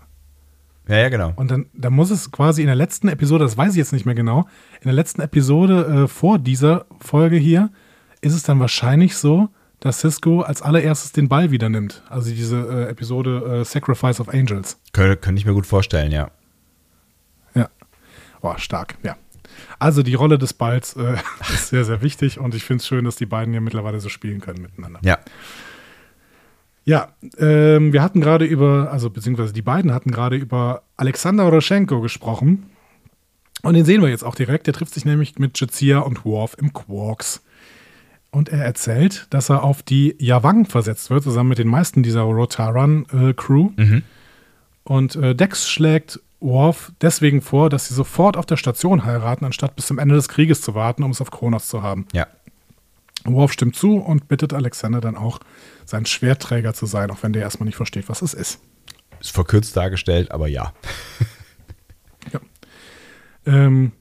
[0.88, 1.32] Ja, ja, genau.
[1.36, 4.04] Und dann, dann muss es quasi in der letzten Episode, das weiß ich jetzt nicht
[4.04, 4.40] mehr genau,
[4.80, 7.70] in der letzten Episode äh, vor dieser Folge hier,
[8.20, 9.48] ist es dann wahrscheinlich so,
[9.82, 12.02] dass Cisco als allererstes den Ball wieder nimmt.
[12.08, 14.80] Also diese äh, Episode äh, Sacrifice of Angels.
[14.92, 16.30] Könnte, könnte ich mir gut vorstellen, ja.
[17.54, 17.68] Ja.
[18.40, 19.16] Boah, stark, ja.
[19.80, 21.16] Also die Rolle des Balls äh,
[21.52, 24.08] ist sehr, sehr wichtig und ich finde es schön, dass die beiden ja mittlerweile so
[24.08, 25.00] spielen können miteinander.
[25.02, 25.18] Ja.
[26.84, 32.00] Ja, ähm, wir hatten gerade über, also beziehungsweise die beiden hatten gerade über Alexander Roschenko
[32.00, 32.70] gesprochen.
[33.62, 34.66] Und den sehen wir jetzt auch direkt.
[34.68, 37.42] Der trifft sich nämlich mit Jazia und Worf im Quarks.
[38.32, 42.22] Und er erzählt, dass er auf die Yavang versetzt wird, zusammen mit den meisten dieser
[42.22, 43.70] Rotaran-Crew.
[44.84, 49.76] Und äh, Dex schlägt Worf deswegen vor, dass sie sofort auf der Station heiraten, anstatt
[49.76, 52.06] bis zum Ende des Krieges zu warten, um es auf Kronos zu haben.
[52.12, 52.26] Ja.
[53.24, 55.38] Worf stimmt zu und bittet Alexander dann auch,
[55.84, 58.60] sein Schwertträger zu sein, auch wenn der erstmal nicht versteht, was es ist.
[59.20, 60.72] Ist verkürzt dargestellt, aber ja.
[63.46, 63.92] Ähm,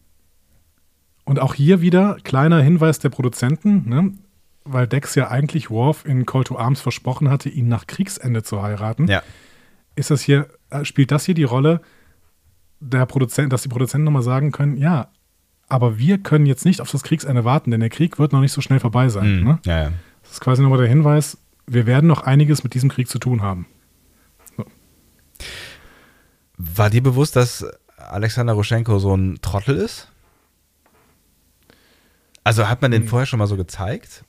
[1.26, 4.14] und auch hier wieder kleiner Hinweis der Produzenten, ne?
[4.64, 8.62] Weil Dex ja eigentlich Worf in Call to Arms versprochen hatte, ihn nach Kriegsende zu
[8.62, 9.07] heiraten.
[9.07, 9.24] Ja.
[9.95, 11.82] Ist das hier, äh, spielt das hier die Rolle,
[12.80, 15.09] der Produzent, dass die Produzenten nochmal sagen können, ja,
[15.70, 18.51] aber wir können jetzt nicht auf das Kriegsende warten, denn der Krieg wird noch nicht
[18.51, 19.39] so schnell vorbei sein.
[19.39, 19.43] Mhm.
[19.45, 19.59] Ne?
[19.66, 19.91] Ja, ja.
[20.24, 21.38] Das ist quasi nochmal der Hinweis,
[21.68, 23.68] wir werden noch einiges mit diesem Krieg zu tun haben.
[26.57, 27.66] War dir bewusst, dass
[27.97, 30.12] Alexander Roschenko so ein Trottel ist?
[32.43, 34.24] Also hat man den vorher schon mal so gezeigt?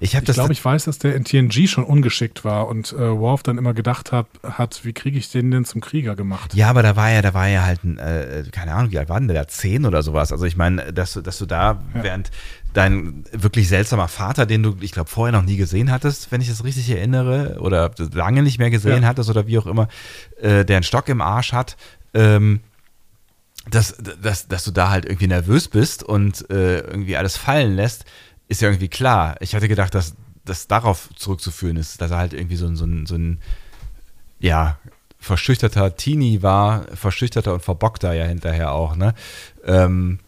[0.00, 3.42] Ich Ich glaube, ich weiß, dass der in TNG schon ungeschickt war und äh, Worf
[3.42, 6.54] dann immer gedacht hat, hat wie kriege ich den denn zum Krieger gemacht?
[6.54, 9.08] ja, aber da war ja, da war ja halt ein, äh, keine Ahnung, wie alt
[9.08, 9.48] war denn der?
[9.48, 10.32] Zehn oder sowas.
[10.32, 12.02] Also ich meine, dass, du- dass du da, Ja.
[12.02, 12.30] während
[12.72, 16.48] dein wirklich seltsamer Vater, den du, ich glaube, vorher noch nie gesehen hattest, wenn ich
[16.48, 19.08] das richtig erinnere, oder lange nicht mehr gesehen Ja.
[19.08, 19.88] hattest oder wie auch immer,
[20.40, 21.76] äh, der einen Stock im Arsch hat,
[22.12, 22.60] ähm,
[23.70, 28.04] dass, dass, dass du da halt irgendwie nervös bist und äh, irgendwie alles fallen lässt,
[28.48, 29.36] ist ja irgendwie klar.
[29.40, 32.84] Ich hatte gedacht, dass das darauf zurückzuführen ist, dass er halt irgendwie so ein, so
[32.84, 33.40] ein, so ein
[34.38, 34.78] ja,
[35.18, 39.14] verschüchterter Teenie war, verschüchterter und verbockter ja hinterher auch, ne?
[39.64, 40.20] Ähm,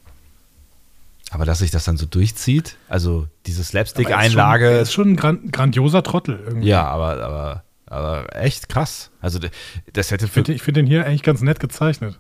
[1.31, 5.17] aber dass sich das dann so durchzieht, also diese ist Slapstick-Einlage, Er ist schon ein
[5.17, 6.69] gran grandioser Trottel irgendwie.
[6.69, 9.11] ja, aber, aber, aber echt krass.
[9.21, 9.39] Also
[9.93, 12.19] das hätte Ich für, finde ich find den hier eigentlich ganz nett gezeichnet.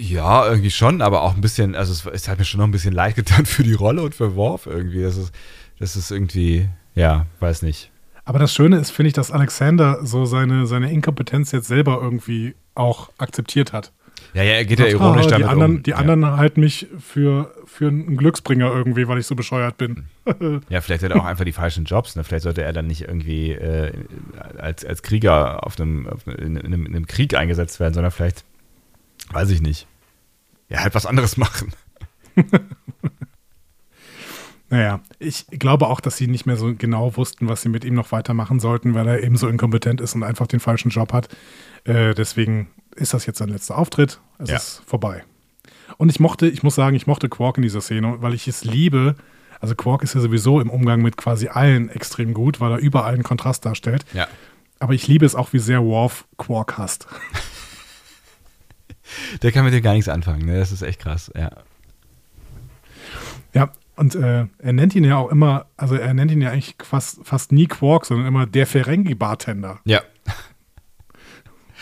[0.00, 2.70] Ja, irgendwie schon, aber auch ein bisschen, also es, es hat mir schon noch ein
[2.70, 5.02] bisschen leid getan für die Rolle und für Worf irgendwie.
[5.02, 5.32] Das ist,
[5.80, 7.90] das ist irgendwie, ja, weiß nicht.
[8.24, 12.54] Aber das Schöne ist, finde ich, dass Alexander so seine, seine Inkompetenz jetzt selber irgendwie
[12.74, 13.92] auch akzeptiert hat.
[14.34, 15.82] Ja, ja, er geht ja Sagt, ironisch "Ah, damit die anderen, um.
[15.82, 15.96] Die ja.
[15.96, 20.04] anderen halten mich für, für einen Glücksbringer irgendwie, weil ich so bescheuert bin.
[20.68, 22.14] Ja, vielleicht hat er auch einfach die falschen Jobs.
[22.14, 22.22] Ne?
[22.22, 23.92] Vielleicht sollte er dann nicht irgendwie äh,
[24.58, 28.44] als, als Krieger auf einem, auf einem, in, in einem Krieg eingesetzt werden, sondern vielleicht,
[29.32, 29.86] weiß ich nicht,
[30.68, 31.72] ja, halt was anderes machen.
[34.70, 37.94] Naja, ich glaube auch, dass sie nicht mehr so genau wussten, was sie mit ihm
[37.94, 41.28] noch weitermachen sollten, weil er eben so inkompetent ist und einfach den falschen Job hat.
[41.84, 44.20] Äh, deswegen ist das jetzt sein letzter Auftritt.
[44.36, 44.56] Es Ja.
[44.56, 45.24] ist vorbei.
[45.96, 48.62] Und ich mochte, ich muss sagen, ich mochte Quark in dieser Szene, weil ich es
[48.64, 49.14] liebe.
[49.58, 53.14] Also Quark ist ja sowieso im Umgang mit quasi allen extrem gut, weil er überall
[53.14, 54.04] einen Kontrast darstellt.
[54.12, 54.28] Ja.
[54.80, 57.06] Aber ich liebe es auch, wie sehr Worf Quark hasst.
[59.42, 60.46] Der kann mit dem gar nichts anfangen.
[60.46, 60.58] Ne?
[60.58, 61.30] Das ist echt krass.
[61.34, 61.50] Ja.
[63.54, 66.76] Ja, und äh, er nennt ihn ja auch immer, also er nennt ihn ja eigentlich
[66.82, 69.80] fast, fast nie Quark, sondern immer der Ferengi-Bartender.
[69.84, 70.02] Ja.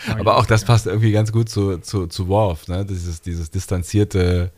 [0.07, 2.85] Aber auch das passt irgendwie ganz gut zu, zu, zu Worf, ne?
[2.85, 4.51] Dieses, dieses distanzierte,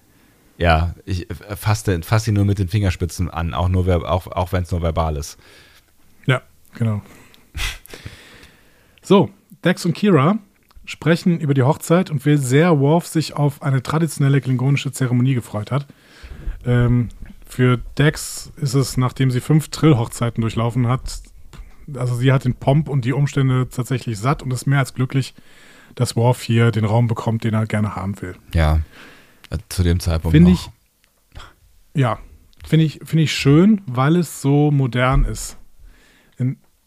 [0.58, 4.64] ja, ich fasse fass ihn nur mit den Fingerspitzen an, auch, nur, auch, auch wenn
[4.64, 5.38] es nur verbal ist.
[6.28, 6.42] Ja,
[6.78, 7.02] genau.
[9.02, 9.32] So,
[9.64, 10.38] Dex und Kira
[10.90, 15.72] sprechen über die Hochzeit und wie sehr Worf sich auf eine traditionelle klingonische Zeremonie gefreut
[15.72, 15.86] hat.
[16.66, 17.10] Ähm,
[17.46, 21.22] für Dex ist es, nachdem sie fünf Trill-Hochzeiten durchlaufen hat,
[21.96, 25.36] also sie hat den Pomp und die Umstände tatsächlich satt und ist mehr als glücklich,
[25.94, 28.36] dass Worf hier den Raum bekommt, den er gerne haben will.
[28.56, 28.80] Ja,
[29.52, 30.70] äh, zu dem Zeitpunkt Finde ich,
[31.94, 32.18] ja,
[32.66, 35.59] finde ich, finde ich schön, weil es so modern ist.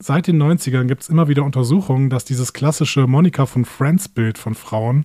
[0.05, 4.57] Seit den 90ern gibt es immer wieder Untersuchungen, dass dieses klassische Monika von Friends-Bild von
[4.57, 5.05] Frauen,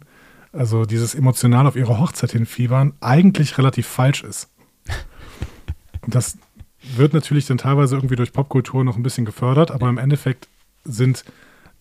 [0.51, 4.49] also dieses emotional auf ihre Hochzeit hinfiebern, eigentlich relativ falsch ist.
[6.01, 6.39] Und das
[6.95, 10.47] wird natürlich dann teilweise irgendwie durch Popkultur noch ein bisschen gefördert, aber im Endeffekt
[10.83, 11.23] sind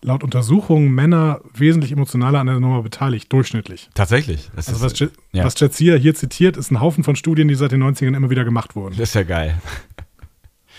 [0.03, 3.89] laut Untersuchungen Männer wesentlich emotionaler an der Nummer beteiligt, durchschnittlich.
[3.95, 4.51] Tatsächlich.
[4.55, 5.43] Das, Also was, Je ja.
[5.43, 8.45] was Jadzia hier zitiert, ist ein Haufen von Studien, die seit den 90ern immer wieder
[8.45, 8.95] gemacht wurden.
[8.95, 9.59] das ist ja geil.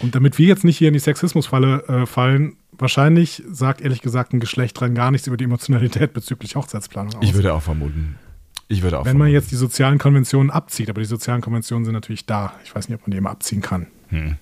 [0.00, 4.32] Und damit wir jetzt nicht hier in die Sexismusfalle äh, fallen, wahrscheinlich sagt ehrlich gesagt
[4.32, 7.20] ein Geschlecht rein gar nichts über die Emotionalität bezüglich Hochzeitsplanung aus.
[7.22, 8.16] Ich würde auch vermuten.
[8.68, 9.34] Ich würde auch Wenn man vermuten.
[9.34, 12.52] jetzt die sozialen Konventionen abzieht, aber die sozialen Konventionen sind natürlich da.
[12.64, 13.86] Ich weiß nicht, ob man die immer abziehen kann.
[14.08, 14.36] Hm.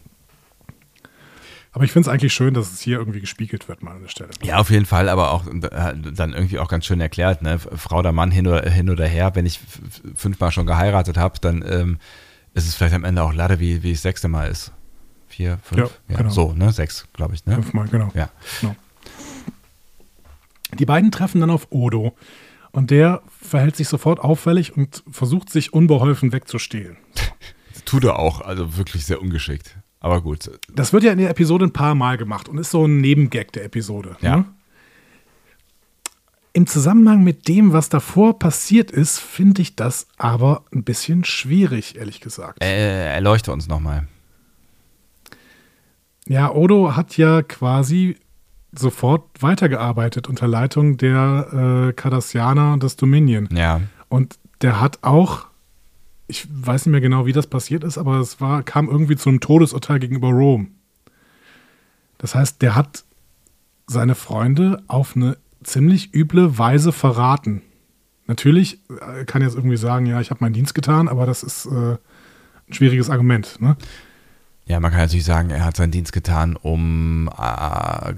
[1.73, 4.09] Aber ich finde es eigentlich schön, dass es hier irgendwie gespiegelt wird, mal an der
[4.09, 4.31] Stelle.
[4.43, 7.59] Ja, auf jeden Fall, aber auch äh, dann irgendwie auch ganz schön erklärt, ne?
[7.59, 9.61] Frau oder Mann hin oder, hin oder her, wenn ich
[10.15, 11.99] fünfmal schon geheiratet habe, dann ähm,
[12.55, 14.73] ist es vielleicht am Ende auch Lade, wie, wie das sechste Mal ist.
[15.37, 16.31] Vier, fünf, Ja, genau.
[16.31, 16.73] so, ne?
[16.73, 17.57] Sechs, glaube ich, ne?
[17.57, 18.11] Fünfmal, genau.
[18.15, 18.31] Ja.
[20.79, 22.17] Die beiden treffen dann auf Odo.
[22.73, 26.97] Und der verhält sich sofort auffällig und versucht sich unbeholfen wegzustehlen.
[27.85, 29.77] Tut er auch, also wirklich sehr ungeschickt.
[30.01, 30.51] Aber gut.
[30.73, 33.53] Das wird ja in der Episode ein paar Mal gemacht und ist so ein Nebengag
[33.53, 34.17] der Episode.
[34.23, 34.39] Ja.
[34.39, 34.45] Ne?
[36.55, 41.97] Im Zusammenhang mit dem, was davor passiert ist, finde ich das aber ein bisschen schwierig,
[41.97, 42.65] ehrlich gesagt.
[42.65, 44.09] Äh, erleuchte uns nochmal.
[46.29, 48.17] Ja, Odo hat ja quasi
[48.73, 53.49] sofort weitergearbeitet unter Leitung der äh, Cardassianer und des Dominion.
[53.53, 53.81] Ja.
[54.09, 55.47] Und der hat auch,
[56.27, 59.29] ich weiß nicht mehr genau, wie das passiert ist, aber es war, kam irgendwie zu
[59.29, 60.73] einem Todesurteil gegenüber Rom.
[62.19, 63.05] Das heißt, der hat
[63.87, 67.63] seine Freunde auf eine ziemlich üble Weise verraten.
[68.27, 71.67] Natürlich äh, kann jetzt irgendwie sagen, ja, ich habe meinen Dienst getan, aber das ist
[71.67, 71.97] äh,
[72.69, 73.61] ein schwieriges Argument.
[73.61, 73.77] Ne?
[74.69, 78.15] Ja, man kann natürlich sagen, er hat seinen Dienst getan, um äh,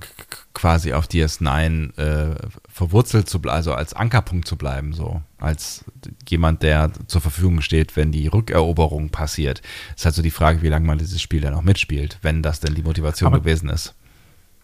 [0.55, 2.35] quasi auf DS9 äh,
[2.69, 5.85] verwurzelt zu bleiben, also als Ankerpunkt zu bleiben, so als
[6.27, 9.61] jemand, der zur Verfügung steht, wenn die Rückeroberung passiert.
[9.95, 12.61] ist halt so die Frage, wie lange man dieses Spiel dann noch mitspielt, wenn das
[12.61, 13.95] denn die Motivation Aber- gewesen ist.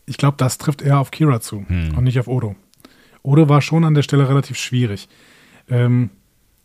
[0.06, 1.96] Ich glaube, das trifft eher auf Kira zu Hm.
[1.96, 2.56] und nicht auf Odo.
[3.22, 5.08] Odo war schon an der Stelle relativ schwierig.
[5.68, 6.10] Ähm,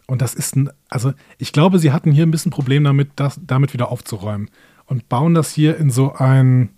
[0.07, 3.39] und das ist ein, also ich glaube, sie hatten hier ein bisschen Problem damit, das
[3.45, 4.49] damit wieder aufzuräumen
[4.89, 6.69] und bauen das hier in so ein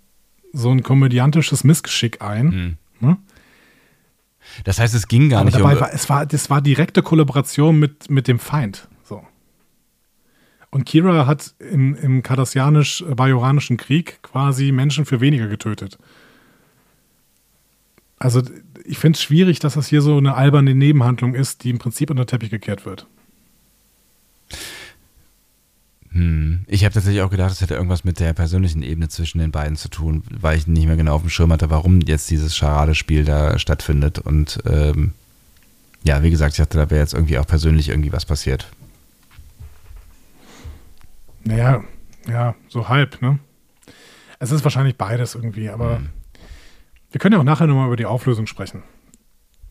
[0.53, 2.51] so ein komödiantisches Missgeschick ein.
[2.51, 2.77] Hm.
[2.99, 3.17] Ne?
[4.65, 5.79] Das heißt, es ging gar Aber nicht dabei um.
[5.79, 8.89] war, es war, das war direkte Kollaboration mit, mit dem Feind.
[9.05, 9.23] So.
[10.71, 15.97] Und Kira hat im, im kardassianisch-bajoranischen Krieg quasi Menschen für weniger getötet.
[18.17, 18.41] Also
[18.83, 22.09] ich finde es schwierig, dass das hier so eine alberne Nebenhandlung ist, die im Prinzip
[22.09, 23.07] unter den Teppich gekehrt wird.
[26.11, 26.65] Hm.
[26.67, 29.77] Ich habe tatsächlich auch gedacht, es hätte irgendwas mit der persönlichen Ebene zwischen den beiden
[29.77, 33.23] zu tun, weil ich nicht mehr genau auf dem Schirm hatte, warum jetzt dieses Charadespiel
[33.23, 34.19] da stattfindet.
[34.19, 35.13] Und ähm,
[36.03, 38.67] ja, wie gesagt, ich dachte, da wäre jetzt irgendwie auch persönlich irgendwie was passiert.
[41.43, 41.83] Naja,
[42.27, 43.39] ja, so halb, ne?
[44.39, 46.09] Es ist wahrscheinlich beides irgendwie, aber Hm.
[47.11, 48.83] wir können ja auch nachher nochmal über die Auflösung sprechen.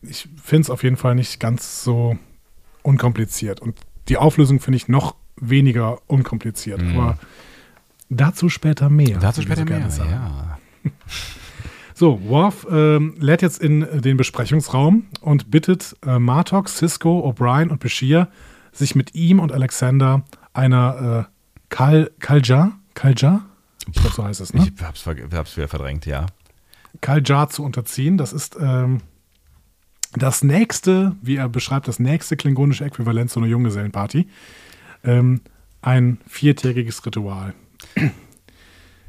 [0.01, 2.17] Ich finde es auf jeden Fall nicht ganz so
[2.81, 3.59] unkompliziert.
[3.59, 3.77] Und
[4.07, 6.81] die Auflösung finde ich noch weniger unkompliziert.
[6.81, 6.97] Mhm.
[6.97, 7.17] Aber
[8.09, 9.19] dazu später mehr.
[9.19, 10.09] Dazu später so gerne mehr, sagen.
[10.09, 10.57] ja.
[11.93, 17.79] So, Worf ähm, lädt jetzt in den Besprechungsraum und bittet äh, Martok, Cisco, O'Brien und
[17.79, 18.27] Bashir,
[18.71, 21.31] sich mit ihm und Alexander einer äh,
[21.69, 23.41] Kal Kalja, Kalja?
[23.87, 24.67] Ich glaube, so heißt es, ne?
[24.75, 26.25] Ich hab's, hab's wieder verdrängt, ja.
[27.01, 28.17] Kalja zu unterziehen.
[28.17, 29.01] Das ist ähm,
[30.13, 34.27] das nächste, wie er beschreibt, das nächste klingonische Äquivalent zu einer Junggesellenparty.
[35.03, 35.41] Ähm,
[35.81, 37.53] ein viertägiges Ritual.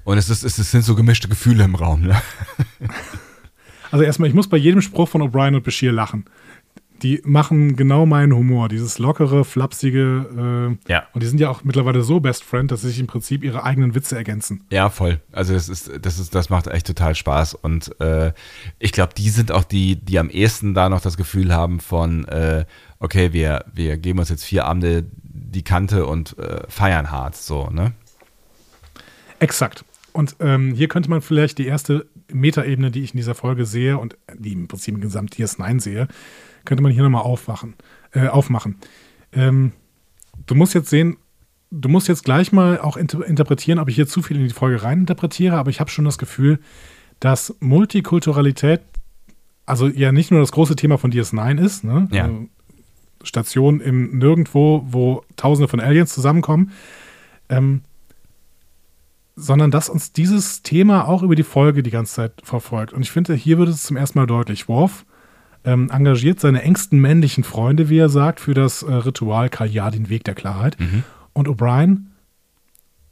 [0.05, 2.21] Und es, ist, es sind so gemischte Gefühle im Raum, ne?
[3.91, 6.25] Also erstmal, ich muss bei jedem Spruch von O'Brien und Bashir lachen.
[7.03, 10.79] Die machen genau meinen Humor, dieses lockere, flapsige.
[10.89, 11.03] Äh, Ja.
[11.13, 13.65] Und die sind ja auch mittlerweile so Best Friend, dass sie sich im Prinzip ihre
[13.65, 14.65] eigenen Witze ergänzen.
[14.71, 15.21] Ja, voll.
[15.31, 17.53] Also das ist, das ist, das macht echt total Spaß.
[17.55, 18.33] Und äh,
[18.79, 22.25] ich glaube, die sind auch die, die am ehesten da noch das Gefühl haben von,
[22.29, 22.65] äh,
[22.99, 25.05] okay, wir, wir geben uns jetzt vier Abende
[25.53, 27.93] die Kante und äh, feiern hart, so, ne?
[29.39, 29.85] Exakt.
[30.13, 33.99] Und ähm, hier könnte man vielleicht die erste Metaebene, die ich in dieser Folge sehe
[33.99, 36.09] und die im Prinzip im Gesamt DS9 sehe,
[36.65, 37.75] könnte man hier nochmal aufwachen,
[38.13, 38.77] äh, aufmachen.
[39.33, 39.73] Ähm,
[40.47, 41.17] du musst jetzt sehen,
[41.71, 44.55] du musst jetzt gleich mal auch inter interpretieren, ob ich hier zu viel in die
[44.55, 46.61] Folge reininterpretiere, aber ich habe schon das Gefühl,
[47.21, 48.83] dass Multikulturalität,
[49.65, 52.09] also ja nicht nur das große Thema von DS9 ist, ne?
[52.11, 52.25] Ja.
[52.25, 52.49] Also
[53.25, 56.73] Station im Nirgendwo, wo Tausende von Aliens zusammenkommen,
[57.49, 57.83] ähm,
[59.37, 62.93] sondern dass uns dieses Thema auch über die Folge die ganze Zeit verfolgt.
[62.93, 64.69] Und ich finde, hier wird es zum ersten Mal deutlich.
[64.69, 65.05] Worf
[65.65, 70.09] ähm, engagiert seine engsten männlichen Freunde, wie er sagt, für das äh, Ritual Kalya, den
[70.09, 70.77] Weg der Klarheit.
[71.33, 72.07] Und O'Brien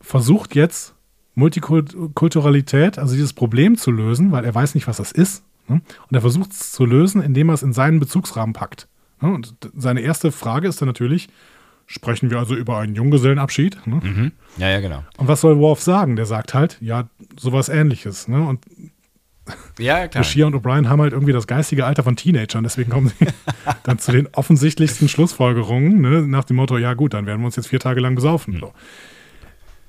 [0.00, 0.94] versucht jetzt
[1.34, 5.44] Multikulturalität, also dieses Problem zu lösen, weil er weiß nicht, was das ist.
[5.68, 5.80] Ne?
[6.08, 8.88] Und er versucht es zu lösen, indem er es in seinen Bezugsrahmen packt.
[9.20, 9.32] Ne?
[9.32, 11.28] Und seine erste Frage ist dann natürlich,
[11.86, 13.86] sprechen wir also über einen Junggesellenabschied?
[13.86, 14.00] Ne?
[14.02, 14.32] Mhm.
[14.58, 15.04] Ja, ja, genau.
[15.16, 16.16] Und was soll Worf sagen?
[16.16, 17.08] Der sagt halt, ja,
[17.38, 18.28] sowas ähnliches.
[18.28, 18.46] Ne?
[18.46, 18.64] Und
[19.78, 20.22] Ja, klar.
[20.22, 23.26] Bashir und O'Brien haben halt irgendwie das geistige Alter von Teenagern, deswegen kommen sie
[23.82, 26.22] dann zu den offensichtlichsten Schlussfolgerungen, ne?
[26.22, 28.58] nach dem Motto, ja gut, dann werden wir uns jetzt vier Tage lang besaufen.
[28.60, 28.72] So.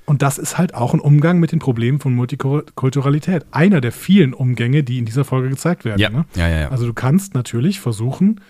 [0.06, 3.46] Und das ist halt auch ein Umgang mit den Problemen von Multikulturalität.
[3.52, 6.00] Einer der vielen Umgänge, die in dieser Folge gezeigt werden.
[6.00, 6.26] Ja, Ne?
[6.36, 6.60] ja, ja.
[6.62, 6.70] ja.
[6.70, 8.42] Also du kannst natürlich versuchen,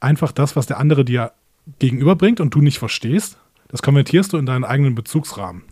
[0.00, 1.32] einfach das, was der andere dir
[1.78, 3.38] gegenüberbringt und du nicht verstehst,
[3.68, 5.62] das kommentierst du in deinen eigenen Bezugsrahmen.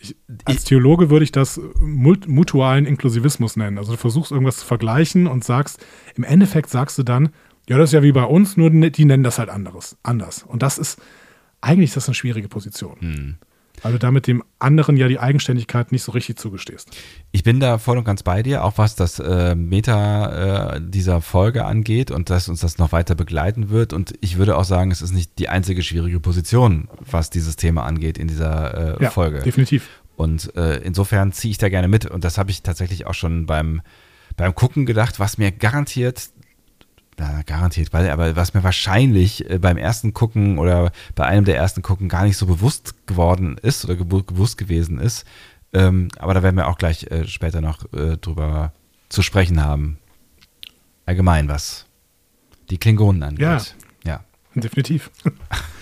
[0.00, 3.78] Ich, als Theologe würde ich das mut- mutualen Inklusivismus nennen.
[3.78, 5.84] Also du versuchst irgendwas zu vergleichen und sagst,
[6.16, 7.28] im Endeffekt sagst du dann,
[7.68, 10.42] ja, das ist ja wie bei uns, nur ne- die nennen das halt anderes, anders.
[10.42, 11.00] Und das ist,
[11.60, 12.96] eigentlich ist das eine schwierige Position.
[13.00, 13.34] Hm.
[13.82, 16.88] Weil du damit dem anderen ja die Eigenständigkeit nicht so richtig zugestehst.
[17.32, 21.20] Ich bin da voll und ganz bei dir, auch was das äh, Meta äh, dieser
[21.20, 23.92] Folge angeht und dass uns das noch weiter begleiten wird.
[23.92, 27.84] Und ich würde auch sagen, es ist nicht die einzige schwierige Position, was dieses Thema
[27.84, 29.40] angeht in dieser äh, Ja, Folge.
[29.40, 29.88] definitiv.
[30.16, 32.06] Und äh, insofern ziehe ich da gerne mit.
[32.06, 33.80] Und das habe ich tatsächlich auch schon beim,
[34.36, 36.28] beim Gucken gedacht, was mir garantiert,
[37.18, 41.56] na, garantiert, weil, aber was mir wahrscheinlich äh, beim ersten Gucken oder bei einem der
[41.56, 45.26] ersten Gucken gar nicht so bewusst geworden ist oder gewusst gewesen ist.
[45.72, 48.72] Ähm, aber da werden wir auch gleich äh, später noch äh, drüber
[49.08, 49.98] zu sprechen haben.
[51.06, 51.86] Allgemein, was
[52.70, 53.40] die Klingonen angeht.
[53.40, 53.66] Ja.
[54.54, 55.10] Definitiv.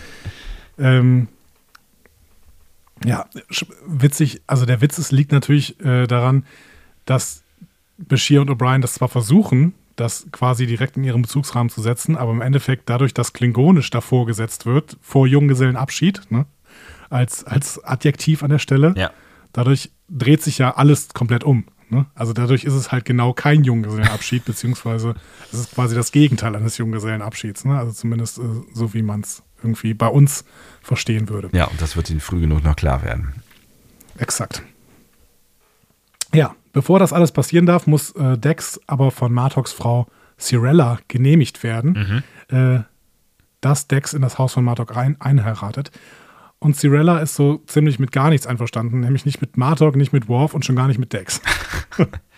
[0.79, 1.29] ähm,
[3.05, 3.27] ja,
[3.87, 6.45] witzig, also der Witz ist, liegt natürlich äh, daran,
[7.07, 7.43] dass
[7.97, 12.33] Bashir und O'Brien das zwar versuchen, das quasi direkt in ihren Bezugsrahmen zu setzen, aber
[12.33, 16.47] im Endeffekt dadurch, dass Klingonisch davor gesetzt wird, vor Junggesellenabschied, ne,
[17.11, 19.11] als, als Adjektiv an der Stelle, Ja.
[19.53, 21.65] dadurch dreht sich ja alles komplett um.
[21.89, 22.07] Ne?
[22.15, 25.15] Also dadurch ist es halt genau kein Junggesellenabschied, beziehungsweise
[25.53, 27.65] es ist quasi das Gegenteil eines Junggesellenabschieds.
[27.65, 27.77] Ne?
[27.79, 28.43] Also zumindest äh,
[28.73, 30.45] so, wie man es irgendwie bei uns
[30.83, 31.49] verstehen würde.
[31.53, 33.35] Ja, und das wird Ihnen früh genug noch klar werden.
[34.19, 34.63] Exakt.
[36.33, 40.07] Ja, bevor das alles passieren darf, muss äh, Dex aber von Martoks Frau
[40.39, 42.81] Cirella genehmigt werden, äh,
[43.61, 45.91] dass Dex in das Haus von Martok ein, einheiratet.
[46.59, 50.29] Und Cirella ist so ziemlich mit gar nichts einverstanden, nämlich nicht mit Martok, nicht mit
[50.29, 51.41] Worf und schon gar nicht mit Dex.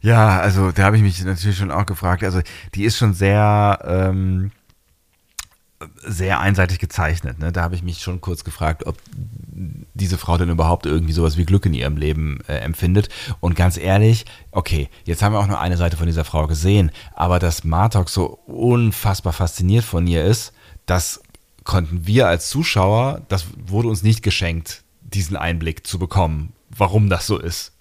[0.00, 2.24] Ja, also da habe ich mich natürlich schon auch gefragt.
[2.24, 2.40] Also
[2.74, 4.50] die ist schon sehr, ähm,
[6.04, 7.38] sehr einseitig gezeichnet.
[7.38, 7.52] Ne?
[7.52, 11.44] Da habe ich mich schon kurz gefragt, ob diese Frau denn überhaupt irgendwie sowas wie
[11.44, 13.08] Glück in ihrem Leben äh, empfindet.
[13.40, 16.90] Und ganz ehrlich, okay, jetzt haben wir auch nur eine Seite von dieser Frau gesehen,
[17.14, 20.52] aber dass Martok so unfassbar fasziniert von ihr ist,
[20.86, 21.22] das
[21.64, 27.26] konnten wir als Zuschauer, das wurde uns nicht geschenkt, diesen Einblick zu bekommen, warum das
[27.26, 27.72] so ist.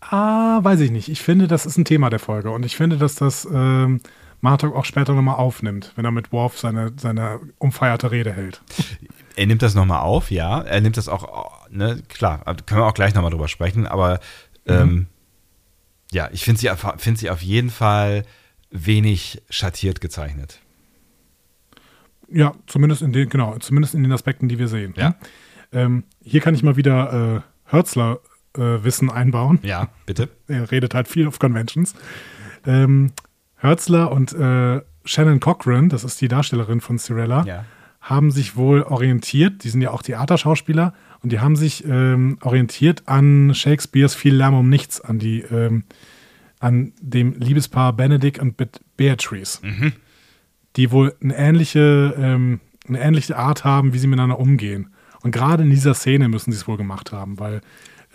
[0.00, 1.08] Ah, weiß ich nicht.
[1.08, 2.50] Ich finde, das ist ein Thema der Folge.
[2.50, 4.00] Und ich finde, dass das ähm,
[4.42, 8.60] Martok auch später nochmal aufnimmt, wenn er mit Worf seine, seine umfeierte Rede hält.
[9.36, 10.60] Er nimmt das nochmal auf, ja.
[10.60, 14.20] Er nimmt das auch, ne, klar, können wir auch gleich nochmal drüber sprechen, aber
[14.66, 15.06] ähm,
[16.10, 18.24] ja, ich finde sie, auf- find sie auf jeden Fall
[18.70, 20.60] wenig schattiert gezeichnet.
[22.28, 24.94] Ja, zumindest in den, genau, zumindest in den Aspekten, die wir sehen.
[24.96, 25.14] Ja.
[25.72, 28.20] Ähm, hier kann ich mal wieder äh, Hörzler
[28.56, 29.58] äh, Wissen einbauen.
[29.62, 30.28] Ja, bitte.
[30.48, 31.94] Er redet halt viel auf Conventions.
[32.66, 33.12] Ähm,
[33.62, 37.64] Hörzler und äh, Shannon Cochran, das ist die Darstellerin von Cirella, Ja.
[38.00, 40.92] haben sich wohl orientiert, die sind ja auch Theaterschauspieler,
[41.22, 45.84] und die haben sich ähm, orientiert an Shakespeares Viel Lärm um nichts, an die, ähm,
[46.58, 48.56] an dem Liebespaar Benedict und
[48.96, 49.60] Beatrice,
[50.76, 54.90] die wohl eine ähnliche, ähm, eine ähnliche Art haben, wie sie miteinander umgehen.
[55.22, 57.60] Und gerade in dieser Szene müssen sie es wohl gemacht haben, weil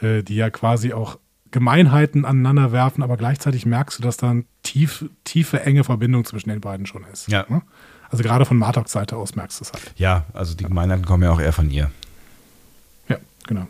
[0.02, 1.18] äh, die ja quasi auch
[1.52, 6.50] Gemeinheiten aneinander werfen, aber gleichzeitig merkst du, dass da eine tief, tiefe, enge Verbindung zwischen
[6.50, 7.28] den beiden schon ist.
[7.30, 7.46] Ja.
[7.50, 7.62] ne?
[8.10, 9.94] Also gerade von Martoks Seite aus merkst du es halt.
[9.98, 11.92] Ja, also die Gemeinheiten kommen ja auch eher von ihr.
[13.10, 13.68] Ja, genau.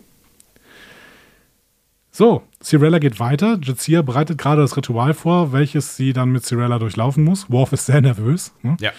[2.11, 3.59] So, Cirella geht weiter.
[3.61, 7.49] Jazia bereitet gerade das Ritual vor, welches sie dann mit Cirella durchlaufen muss.
[7.51, 8.75] Worf ist sehr nervös ne?
[8.79, 8.91] Ja.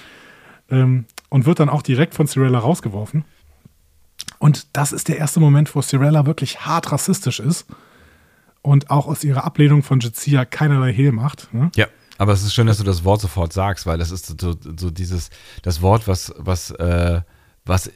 [0.70, 3.24] ähm, und wird dann auch direkt von Cirella rausgeworfen.
[4.38, 7.66] Und das ist der erste Moment, wo Cirella wirklich hart rassistisch ist
[8.62, 11.52] und auch aus ihrer Ablehnung von Jizia keinerlei Hehl macht.
[11.52, 11.70] Ne?
[11.74, 11.86] Ja.
[12.18, 14.90] Aber es ist schön, dass du das Wort sofort sagst, weil das ist so, so
[14.90, 15.30] dieses,
[15.62, 17.20] das Wort, was, was, äh,
[17.64, 17.92] was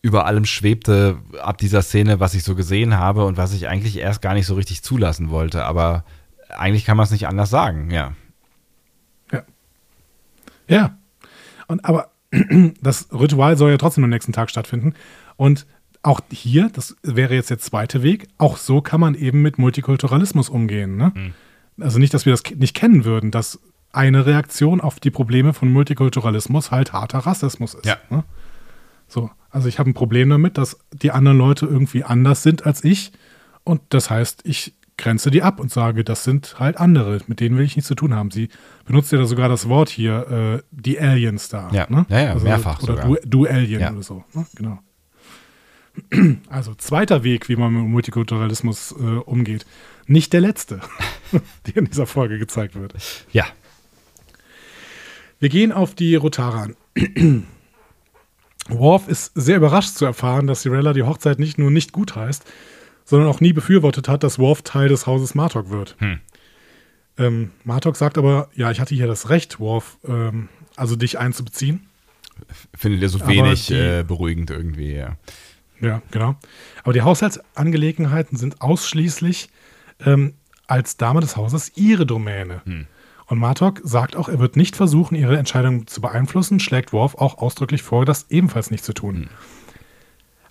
[0.00, 3.98] über allem schwebte ab dieser Szene, was ich so gesehen habe und was ich eigentlich
[3.98, 5.64] erst gar nicht so richtig zulassen wollte.
[5.64, 6.04] Aber
[6.48, 8.14] eigentlich kann man es nicht anders sagen, ja.
[9.32, 9.42] Ja.
[10.68, 10.98] Ja.
[11.66, 12.12] Und aber
[12.80, 14.94] das Ritual soll ja trotzdem am nächsten Tag stattfinden.
[15.36, 15.66] Und
[16.06, 20.48] auch hier, das wäre jetzt der zweite Weg, auch so kann man eben mit Multikulturalismus
[20.48, 20.96] umgehen.
[20.96, 21.12] Ne?
[21.14, 21.34] Mhm.
[21.82, 23.60] Also nicht, dass wir das nicht kennen würden, dass
[23.92, 27.86] eine Reaktion auf die Probleme von Multikulturalismus halt harter Rassismus ist.
[27.86, 27.96] Ja.
[28.10, 28.24] Ne?
[29.08, 32.84] So, also ich habe ein Problem damit, dass die anderen Leute irgendwie anders sind als
[32.84, 33.12] ich.
[33.64, 37.58] Und das heißt, ich grenze die ab und sage, das sind halt andere, mit denen
[37.58, 38.30] will ich nichts zu tun haben.
[38.30, 38.48] Sie
[38.86, 41.68] benutzt ja sogar das Wort hier, äh, die Aliens da.
[41.72, 42.06] Ja, ne?
[42.08, 43.06] ja, ja also, mehrfach Oder sogar.
[43.06, 43.92] du, du Alien Ja.
[43.92, 44.24] oder so.
[44.34, 44.46] Ne?
[44.54, 44.78] Genau.
[46.50, 49.66] Also zweiter Weg, wie man mit Multikulturalismus äh, umgeht.
[50.06, 50.80] Nicht der letzte,
[51.66, 52.94] der in dieser Folge gezeigt wird.
[53.32, 53.44] Ja.
[55.38, 57.46] Wir gehen auf die Rotara an.
[58.68, 62.44] Worf ist sehr überrascht zu erfahren, dass Cirella die Hochzeit nicht nur nicht gut heißt,
[63.04, 65.94] sondern auch nie befürwortet hat, dass Worf Teil des Hauses Martok wird.
[65.98, 66.20] Hm.
[67.18, 71.86] Ähm, Martok sagt aber, ja, ich hatte hier das Recht, Worf, ähm, also dich einzubeziehen.
[72.74, 75.16] Findet ihr so Aber wenig die- äh, beruhigend irgendwie, ja.
[75.80, 76.36] Ja, genau.
[76.82, 79.50] Aber die Haushaltsangelegenheiten sind ausschließlich
[80.04, 80.34] ähm,
[80.66, 82.62] als Dame des Hauses ihre Domäne.
[83.26, 87.38] Und Martok sagt auch, er wird nicht versuchen, ihre Entscheidung zu beeinflussen, schlägt Worf auch
[87.38, 89.28] ausdrücklich vor, das ebenfalls nicht zu tun.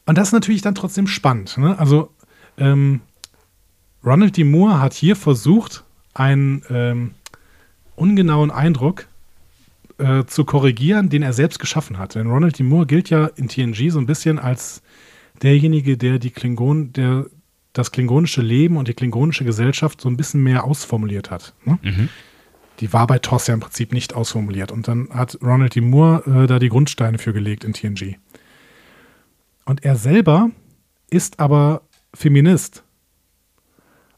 [0.06, 1.58] Und das ist natürlich dann trotzdem spannend.
[1.58, 1.78] Ne?
[1.80, 2.12] Also
[2.58, 3.02] ähm,
[4.04, 4.44] Ronald D.
[4.44, 7.12] Moore hat hier versucht, einen ähm,
[7.96, 9.08] ungenauen Eindruck
[9.98, 12.16] äh, zu korrigieren, den er selbst geschaffen hat.
[12.16, 12.64] Denn Ronald D.
[12.64, 14.82] Moore gilt ja in TNG so ein bisschen als
[15.42, 17.26] derjenige, der die Klingon, der
[17.74, 21.54] das klingonische Leben und die klingonische Gesellschaft so ein bisschen mehr ausformuliert hat.
[21.66, 21.78] Ne?
[22.80, 24.72] Die war bei TOS ja im Prinzip nicht ausformuliert.
[24.72, 25.82] Und dann hat Ronald D.
[25.82, 28.16] Moore äh, da die Grundsteine für gelegt in TNG.
[29.66, 30.52] Und er selber
[31.10, 31.82] ist aber
[32.14, 32.84] Feminist.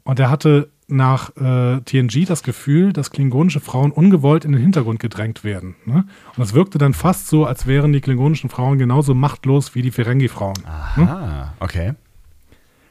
[0.03, 4.99] Und er hatte nach äh, TNG das Gefühl, dass klingonische Frauen ungewollt in den Hintergrund
[4.99, 5.75] gedrängt werden.
[5.85, 6.05] Ne?
[6.35, 9.91] Und es wirkte dann fast so, als wären die klingonischen Frauen genauso machtlos wie die
[9.91, 10.57] Ferengi-Frauen.
[10.95, 11.09] Ne?
[11.09, 11.93] Ah, okay.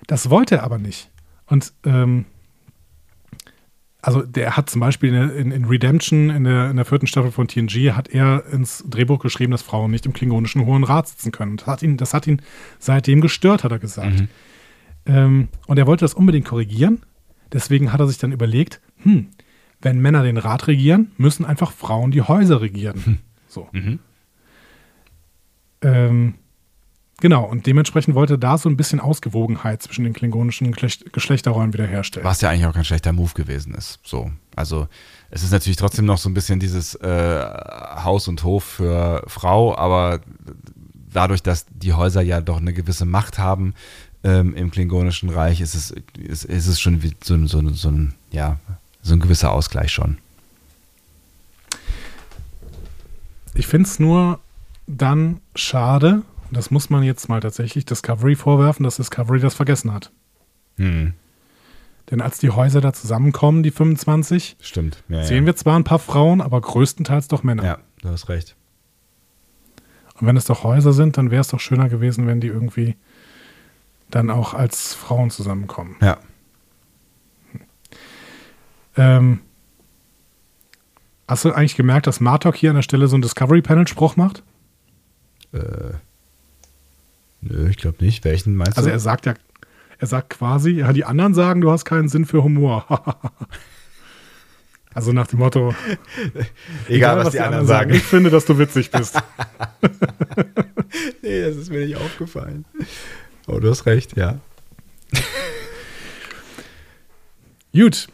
[0.07, 1.11] Das wollte er aber nicht.
[1.47, 2.26] Und ähm,
[4.03, 7.49] also der hat zum Beispiel in, in, Redemption, in der, in der vierten Staffel von
[7.49, 11.57] TNG, hat er ins Drehbuch geschrieben, dass Frauen nicht im klingonischen Hohen Rat sitzen können.
[11.57, 12.42] Das hat ihn, das hat ihn
[12.78, 14.24] seitdem gestört, hat er gesagt.
[15.07, 17.03] Ähm, und er wollte das unbedingt korrigieren.
[17.53, 19.28] Deswegen hat er sich dann überlegt, hm,
[19.80, 23.20] wenn Männer den Rat regieren, müssen einfach Frauen die Häuser regieren.
[23.49, 23.68] So.
[25.80, 26.34] Ähm,
[27.20, 31.72] genau, und dementsprechend wollte er da so ein bisschen Ausgewogenheit zwischen den klingonischen Geschlecht Geschlechterrollen
[31.72, 32.26] wiederherstellen.
[32.26, 34.01] Was ja eigentlich auch kein schlechter Move gewesen ist.
[34.03, 34.30] So.
[34.55, 34.88] Also,
[35.30, 37.44] es ist natürlich trotzdem noch so ein bisschen dieses äh,
[38.05, 40.20] Haus und Hof für Frau, aber
[41.12, 43.74] dadurch, dass die Häuser ja doch eine gewisse Macht haben
[44.25, 47.75] ähm, im Klingonischen Reich, ist es, ist, ist es schon wie so, ein- so, ein-
[47.75, 48.59] so ein, ja,
[49.03, 50.19] so ein gewisser Ausgleich schon.
[53.55, 54.41] Ich finde es nur
[54.87, 59.93] dann schade, und das muss man jetzt mal tatsächlich Discovery vorwerfen, dass Discovery das vergessen
[59.93, 60.11] hat.
[60.77, 61.14] Hm,
[62.11, 65.03] Denn als die Häuser da zusammenkommen, die 25, stimmt.
[65.09, 65.47] Ja, sehen ja.
[65.47, 67.64] wir zwar ein paar Frauen, aber größtenteils doch Männer.
[67.64, 68.55] Ja, du hast recht.
[70.21, 72.97] Und wenn es doch Häuser sind, dann wäre es doch schöner gewesen, wenn die irgendwie
[74.11, 75.97] dann auch als Frauen zusammenkommen.
[76.01, 76.19] Ja.
[78.97, 79.41] Ähm,
[81.29, 84.43] hast du eigentlich gemerkt, dass Martok hier an der Stelle so einen Discovery-Panel-Spruch macht?
[85.53, 85.59] Äh,
[87.43, 88.25] nö, ich glaube nicht.
[88.25, 88.93] Welchen meinst Also du?
[88.95, 89.35] er sagt ja,
[89.99, 92.87] er sagt quasi, ja, die anderen sagen, du hast keinen Sinn für Humor.
[94.95, 95.75] also nach dem Motto,
[96.89, 97.93] Egal, was, die, anderen sagen.
[97.93, 99.17] ich finde, dass du witzig bist.
[101.23, 102.65] nee, das ist mir nicht aufgefallen.
[103.47, 104.38] Oh, du hast recht, ja.
[107.74, 108.09] Gut,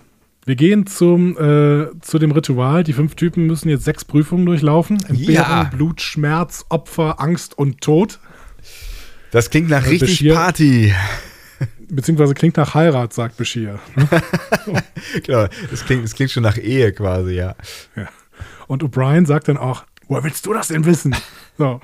[0.45, 2.83] wir gehen zum, äh, zu dem Ritual.
[2.85, 4.97] Die fünf Typen müssen jetzt sechs Prüfungen durchlaufen.
[5.09, 5.65] Entbehren, Ja.
[5.65, 8.19] Blut, Schmerz, Opfer, Angst und Tod.
[9.31, 10.93] Das klingt nach Äh, richtig Bashir- Party.
[11.89, 13.79] Beziehungsweise klingt nach Heirat, sagt Bashir.
[15.25, 17.55] genau, das klingt, das klingt schon nach Ehe quasi, ja.
[17.95, 18.09] Ja.
[18.67, 21.15] Und O'Brien sagt dann auch, woher willst du das denn wissen?
[21.59, 21.81] So.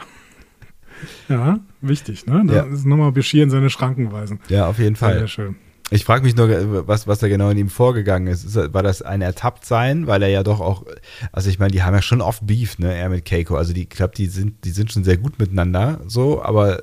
[1.29, 2.43] Ja, wichtig, ne?
[2.47, 2.63] Da Ja.
[2.65, 4.41] ist nochmal Bashir in seine Schranken weisen.
[4.49, 5.29] Ja, auf jeden Sehr Fall.
[5.29, 5.57] schön.
[5.91, 8.55] Ich frage mich nur, was, was da genau in ihm vorgegangen ist.
[8.55, 10.07] War das ein Ertapptsein?
[10.07, 10.85] Weil er ja doch auch,
[11.33, 13.57] also ich meine, die haben ja schon oft Beef, ne, er mit Keiko.
[13.57, 16.83] Also die, ich glaube, die sind, die sind schon sehr gut miteinander, so, aber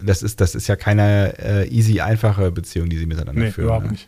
[0.00, 3.64] das ist, das ist ja keine äh, easy, einfache Beziehung, die sie miteinander Nee, führen.
[3.64, 3.92] überhaupt ne?
[3.92, 4.06] nicht.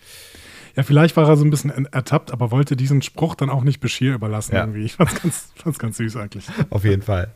[0.76, 3.64] Ja, vielleicht war er so ein bisschen en- ertappt, aber wollte diesen Spruch dann auch
[3.64, 4.60] nicht Bashir überlassen Ja.
[4.60, 4.84] irgendwie.
[4.84, 6.44] Ich fand's ganz, fand's ganz süß eigentlich.
[6.70, 7.32] Auf jeden Fall.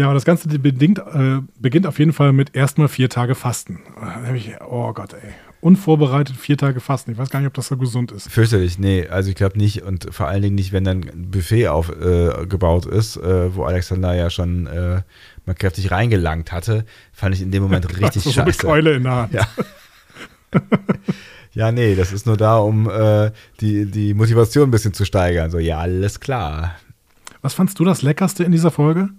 [0.00, 3.80] Ja, aber das Ganze bedingt, äh, beginnt auf jeden Fall mit erstmal vier Tage Fasten.
[4.00, 5.34] Da hab ich, oh Gott, ey.
[5.60, 7.10] Unvorbereitet vier Tage Fasten.
[7.10, 8.30] Ich weiß gar nicht, ob das so gesund ist.
[8.30, 11.68] Fürchterlich, nee, also ich glaube nicht und vor allen Dingen nicht, wenn dann ein Buffet
[11.68, 15.02] aufgebaut äh, ist, äh, wo Alexander ja schon äh,
[15.44, 18.66] mal kräftig reingelangt hatte, fand ich in dem Moment richtig so eine scheiße.
[18.66, 19.34] Keule in der Hand.
[19.34, 19.46] Ja.
[21.52, 25.50] ja, nee, das ist nur da, um äh, die, die Motivation ein bisschen zu steigern.
[25.50, 26.76] So, ja, alles klar.
[27.42, 29.10] Was fandst du das Leckerste in dieser Folge?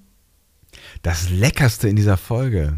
[1.01, 2.77] Das Leckerste in dieser Folge.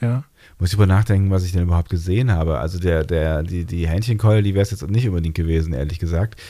[0.00, 0.24] Ja.
[0.58, 2.58] Muss ich über nachdenken, was ich denn überhaupt gesehen habe.
[2.58, 6.40] Also der, der, die, die Hähnchenkeule, die wäre es jetzt nicht unbedingt gewesen, ehrlich gesagt.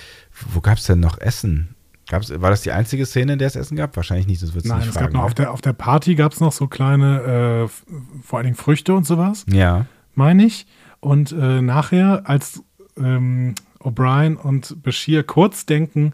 [0.52, 1.74] Wo gab es denn noch Essen?
[2.08, 3.94] Gab's, war das die einzige Szene, in der es Essen gab?
[3.96, 5.06] Wahrscheinlich nicht, das wird Nein, nicht es fragen.
[5.06, 5.34] gab noch auf ne?
[5.36, 7.92] der, auf der Party gab es noch so kleine, äh,
[8.22, 9.86] vor allen Dingen Früchte und sowas, ja.
[10.14, 10.66] meine ich.
[11.00, 12.62] Und äh, nachher, als
[12.96, 16.12] ähm, O'Brien und Bashir kurz denken,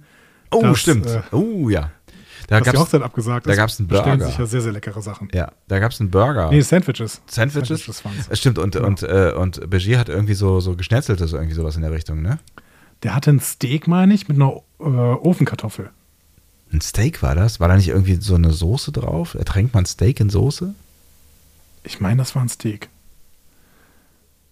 [0.50, 1.06] Oh, dass, stimmt.
[1.06, 1.90] äh, oh, ja.
[2.48, 4.26] Da dass die gab's, Hochzeit abgesagt da ist, gab's einen Burger.
[4.26, 5.28] sich ja sehr, sehr leckere Sachen.
[5.32, 6.50] ja, da gab es einen Burger.
[6.50, 7.20] Nee, Sandwiches.
[7.26, 7.84] Sandwiches?
[7.84, 8.28] Sandwiches.
[8.28, 8.86] Äh, Stimmt, und, Genau.
[8.86, 12.38] und, äh, und Begier hat irgendwie so, so geschnetzeltes, irgendwie sowas in der Richtung, ne?
[13.04, 15.90] Der hatte ein Steak, meine ich, mit einer äh, Ofenkartoffel.
[16.72, 17.60] Ein Steak war das?
[17.60, 19.34] War da nicht irgendwie so eine Soße drauf?
[19.34, 20.74] Ertränkt man Steak in Soße?
[21.84, 22.88] Ich meine, das war ein Steak.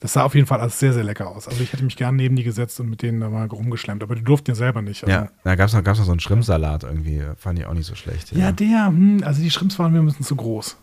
[0.00, 1.48] Das sah auf jeden Fall alles sehr, sehr lecker aus.
[1.48, 4.14] Also ich hätte mich gern neben die gesetzt und mit denen da mal rumgeschlemmt, aber
[4.14, 5.02] die durften ja selber nicht.
[5.04, 7.22] Also, Ja, da gab es noch, gab's noch so einen Schrimpsalat irgendwie.
[7.38, 8.32] Fand ich auch nicht so schlecht.
[8.32, 10.76] ja, der, hm, also die Shrimps waren mir ein bisschen zu groß.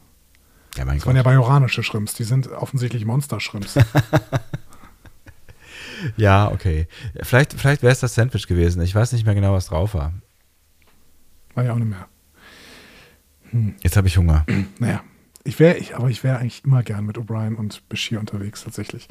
[0.78, 1.18] ja mein Das waren Gott.
[1.18, 3.78] ja bajoranische Shrimps, die sind offensichtlich Monster-Shrimps.
[6.18, 6.88] Ja, okay.
[7.22, 8.82] Vielleicht, vielleicht wäre es das Sandwich gewesen.
[8.82, 10.12] Ich weiß nicht mehr genau, was drauf war.
[11.56, 12.08] War ja auch nicht mehr.
[13.82, 14.46] Jetzt habe ich Hunger.
[14.80, 15.02] Naja,
[15.44, 19.08] ich wäre, ich, aber ich wäre eigentlich immer gern mit O'Brien und Bashir unterwegs, tatsächlich.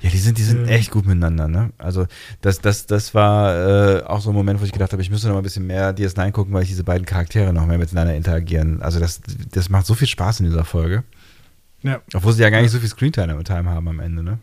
[0.00, 0.68] Ja, die sind, die sind Ähm.
[0.68, 1.70] echt gut miteinander, ne?
[1.78, 2.06] Also,
[2.40, 5.26] das, das, das war äh, auch so ein Moment, wo ich gedacht habe, ich müsste
[5.26, 8.14] noch mal ein bisschen mehr DS9 gucken, weil ich diese beiden Charaktere noch mehr miteinander
[8.14, 8.80] interagieren.
[8.82, 11.02] Also, das, das macht so viel Spaß in dieser Folge.
[11.82, 12.00] Ja.
[12.14, 14.38] Obwohl sie ja gar nicht so viel Screentime Time haben am Ende, ne?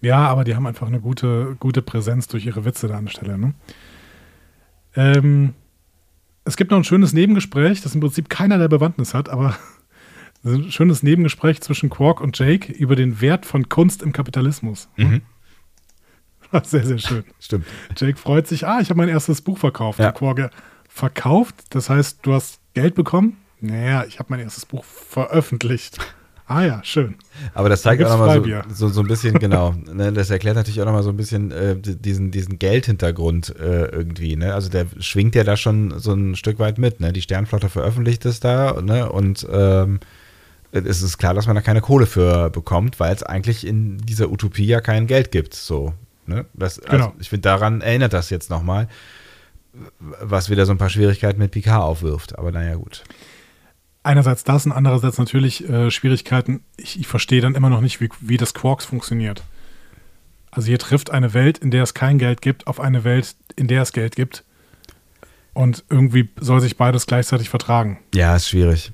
[0.00, 3.12] Ja, aber die haben einfach eine gute, gute Präsenz durch ihre Witze da an der
[3.12, 3.36] Stelle.
[3.38, 3.54] Ne?
[4.94, 5.54] Ähm,
[6.44, 9.56] es gibt noch ein schönes Nebengespräch, das im Prinzip keinerlei Bewandtnis hat, aber
[10.44, 14.88] ein schönes Nebengespräch zwischen Quark und Jake über den Wert von Kunst im Kapitalismus.
[14.96, 15.22] Mhm.
[16.62, 17.24] Sehr, sehr schön.
[17.40, 17.66] Stimmt.
[17.94, 19.98] Jake freut sich, ah, ich habe mein erstes Buch verkauft.
[19.98, 20.12] Ja.
[20.12, 20.50] Quark, ja,
[20.88, 21.54] verkauft?
[21.70, 23.36] Das heißt, du hast Geld bekommen?
[23.60, 25.98] Naja, ich habe mein erstes Buch veröffentlicht.
[26.50, 27.16] Ah ja, schön.
[27.52, 30.56] Aber das zeigt Da auch nochmal so, so, so ein bisschen, genau, ne, das erklärt
[30.56, 34.34] natürlich auch nochmal so ein bisschen äh, diesen, diesen Geldhintergrund äh, irgendwie.
[34.34, 34.54] Ne?
[34.54, 37.00] Also der schwingt ja da schon so ein Stück weit mit.
[37.00, 37.12] Ne?
[37.12, 39.12] Die Sternflotte veröffentlicht es da ne?
[39.12, 40.00] und ähm,
[40.72, 44.30] es ist klar, dass man da keine Kohle für bekommt, weil es eigentlich in dieser
[44.30, 45.54] Utopie ja kein Geld gibt.
[45.54, 45.94] So,
[46.26, 46.46] ne?
[46.54, 47.14] das, also Genau.
[47.18, 48.88] Ich finde, daran erinnert das jetzt nochmal,
[49.98, 52.38] was wieder so ein paar Schwierigkeiten mit Picard aufwirft.
[52.38, 53.04] Aber naja, gut.
[54.02, 56.62] Einerseits das und andererseits natürlich äh, Schwierigkeiten.
[56.76, 59.42] Ich, ich verstehe dann immer noch nicht, wie, wie das Quarks funktioniert.
[60.50, 63.68] Also hier trifft eine Welt, in der es kein Geld gibt, auf eine Welt, in
[63.68, 64.44] der es Geld gibt.
[65.52, 67.98] Und irgendwie soll sich beides gleichzeitig vertragen.
[68.14, 68.92] Ja, ist schwierig.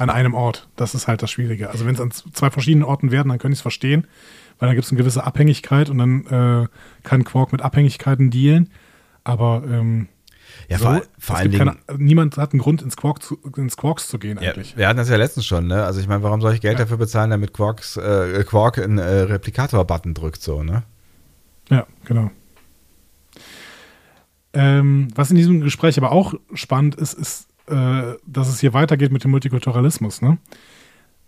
[0.00, 0.68] An einem Ort.
[0.76, 1.70] Das ist halt das Schwierige.
[1.70, 4.06] Also wenn es an zwei verschiedenen Orten werden, dann kann ich es verstehen,
[4.58, 6.68] weil dann gibt es eine gewisse Abhängigkeit und dann äh,
[7.02, 8.70] kann Quark mit Abhängigkeiten dealen.
[9.24, 10.08] Aber ähm,
[10.68, 11.78] Ja, so, vor, vor allen Dingen.
[11.86, 14.76] keine, niemand hat einen Grund, ins, Quark zu, ins Quarks zu gehen Ja, eigentlich.
[14.76, 15.84] wir hatten das ja letztens schon, ne?
[15.84, 16.84] Also ich meine, warum soll ich Geld Ja.
[16.84, 20.82] dafür bezahlen, damit Quarks, äh, Quark einen äh, Replikator-Button drückt, so, ne?
[21.68, 22.30] Ja, genau.
[24.52, 29.12] Ähm, was in diesem Gespräch aber auch spannend ist, ist, äh, dass es hier weitergeht
[29.12, 30.22] mit dem Multikulturalismus.
[30.22, 30.38] Ne?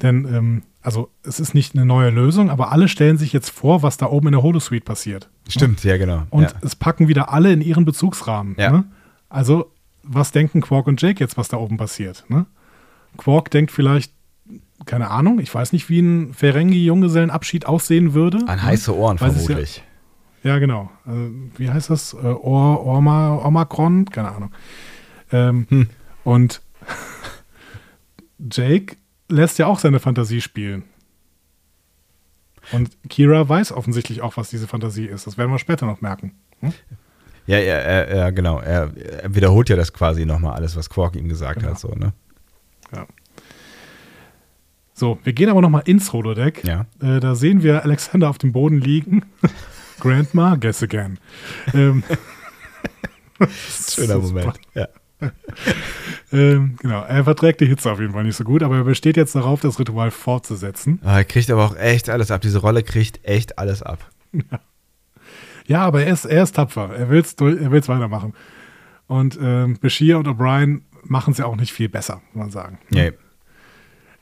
[0.00, 3.82] Denn, ähm, also, es ist nicht eine neue Lösung, aber alle stellen sich jetzt vor,
[3.82, 5.28] was da oben in der Holosuite passiert.
[5.48, 6.24] Stimmt, ja, genau.
[6.30, 6.52] Und ja.
[6.62, 8.56] es packen wieder alle in ihren Bezugsrahmen.
[8.58, 8.72] Ja.
[8.72, 8.84] Ne?
[9.28, 9.70] Also,
[10.02, 12.24] was denken Quark und Jake jetzt, was da oben passiert?
[12.28, 12.46] Ne?
[13.16, 14.12] Quark denkt vielleicht,
[14.86, 18.38] keine Ahnung, ich weiß nicht, wie ein Ferengi-Junggesellenabschied aussehen würde.
[18.48, 18.62] An ne?
[18.62, 19.84] heiße Ohren es ist ja- vermutlich.
[20.42, 20.90] Ja, genau.
[21.04, 22.14] Also, wie heißt das?
[22.14, 24.06] Äh, Or, Orma, Ormakron?
[24.06, 24.50] Keine Ahnung.
[25.30, 25.88] Ähm, Hm.
[26.24, 26.62] Und
[28.50, 28.96] Jake
[29.28, 30.84] lässt ja auch seine Fantasie spielen.
[32.70, 35.26] Und Kira weiß offensichtlich auch, was diese Fantasie ist.
[35.26, 36.34] Das werden wir später noch merken.
[36.60, 36.72] Hm?
[37.46, 38.60] Ja, ja, ja, ja, genau.
[38.60, 41.72] Er, er wiederholt ja das quasi nochmal alles, was Quark ihm gesagt Genau.
[41.72, 42.12] hat, so, ne?
[42.94, 43.06] Ja.
[44.94, 46.62] So, wir gehen aber noch mal ins Holodeck.
[46.64, 46.86] Ja.
[47.00, 49.24] Äh, da sehen wir Alexander auf dem Boden liegen.
[49.98, 51.18] Grandma, guess again.
[51.74, 52.04] ähm,
[53.90, 54.60] Schöner Moment.
[54.74, 54.88] Ja.
[56.34, 59.18] Ähm, genau, er verträgt die Hitze auf jeden Fall nicht so gut, aber er besteht
[59.18, 60.98] jetzt darauf, das Ritual fortzusetzen.
[61.04, 62.40] Ah, er kriegt aber auch echt alles ab.
[62.40, 64.10] Diese Rolle kriegt echt alles ab.
[65.66, 66.90] Ja, aber er ist, er ist tapfer.
[66.96, 68.34] Er will es er will's weitermachen.
[69.06, 72.78] Und ähm, Bashir und O'Brien machen es ja auch nicht viel besser, muss man sagen.
[72.90, 73.12] Nee.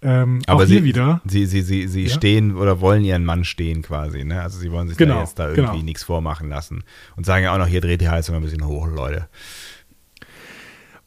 [0.03, 1.21] Ähm, Aber sie, wieder.
[1.27, 2.11] Sie, sie, sie, sie Ja?
[2.15, 4.25] stehen oder wollen ihren Mann stehen quasi.
[4.25, 4.41] Ne?
[4.43, 5.83] Also sie wollen sich Genau, da jetzt da irgendwie genau.
[5.85, 6.85] nichts vormachen lassen.
[7.17, 9.29] Und sagen ja auch noch, hier dreht die Heizung ein bisschen hoch, Leute.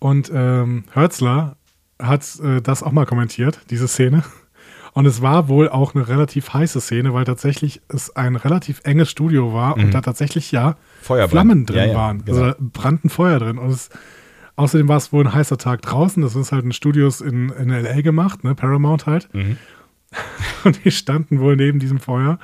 [0.03, 1.55] Und ähm, Hörzler
[1.97, 4.23] hat äh, das auch mal kommentiert, diese Szene.
[4.93, 9.09] Und es war wohl auch eine relativ heiße Szene, weil tatsächlich es ein relativ enges
[9.09, 10.75] Studio war und da tatsächlich ja Mhm.
[11.01, 12.25] Feuer Flammen drin Ja, ja, waren.
[12.25, 12.37] genau.
[12.37, 13.57] Also da brannten Feuer drin.
[13.57, 13.89] Und es,
[14.57, 16.21] außerdem war es wohl ein heißer Tag draußen.
[16.21, 18.55] Das ist halt in Studios in, in LA gemacht, ne?
[18.55, 19.29] Paramount halt.
[19.33, 19.57] Mhm.
[20.65, 22.37] Und die standen wohl neben diesem Feuer.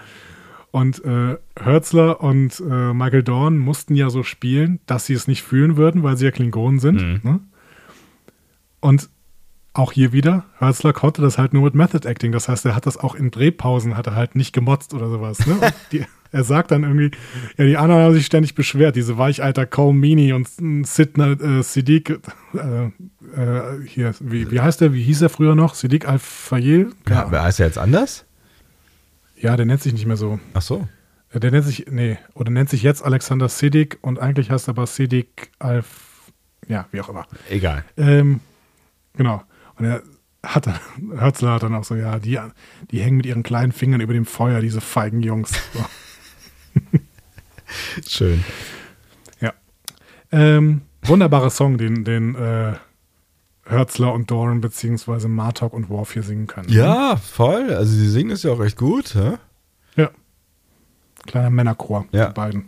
[0.71, 5.41] Und äh, Hörzler und äh, Michael Dorn mussten ja so spielen, dass sie es nicht
[5.41, 7.01] fühlen würden, weil sie ja Klingonen sind.
[7.01, 7.19] Mhm.
[7.23, 7.39] Ne?
[8.79, 9.09] Und
[9.73, 12.31] auch hier wieder, Hörzler konnte das halt nur mit Method Acting.
[12.31, 15.45] Das heißt, er hat das auch in Drehpausen, hat er halt nicht gemotzt oder sowas.
[15.45, 15.57] Ne?
[15.91, 17.11] Die, er sagt dann irgendwie,
[17.57, 20.47] ja, die anderen haben sich ständig beschwert, diese Weichalter Cole Meany und
[20.87, 22.19] Sidney äh, Siddiq,
[22.53, 25.75] äh, äh, hier, wie, wie heißt der, wie hieß er früher noch?
[25.75, 26.91] Siddiq Al-Fayel?
[27.07, 28.25] Ja, wer heißt er jetzt anders?
[29.37, 30.39] Ja, der nennt sich nicht mehr so.
[30.53, 30.87] Ach so.
[31.31, 34.71] Äh, Der nennt sich, nee, oder nennt sich jetzt Alexander Siddiq und eigentlich heißt er
[34.71, 35.83] aber Siddiq Al,
[36.67, 37.25] ja, wie auch immer.
[37.49, 37.85] Egal.
[37.97, 38.41] Ähm,
[39.15, 39.43] genau.
[39.75, 40.03] Und er
[40.43, 40.79] hat dann,
[41.19, 42.39] Hörzler hat dann auch so, ja, die,
[42.91, 45.51] die hängen mit ihren kleinen Fingern über dem Feuer, diese feigen Jungs.
[45.73, 45.85] So.
[48.07, 48.43] Schön.
[49.41, 49.53] ja.
[50.31, 52.73] Ähm, wunderbarer Song, den, den äh,
[53.65, 56.69] Hörzler und Doran beziehungsweise Martok und Worf hier singen können.
[56.69, 57.71] Ja, voll.
[57.73, 59.13] Also sie singen es ja auch recht gut.
[59.15, 59.37] Hä?
[59.95, 60.09] Ja.
[61.27, 62.27] Kleiner Männerchor, Ja.
[62.27, 62.65] die beiden.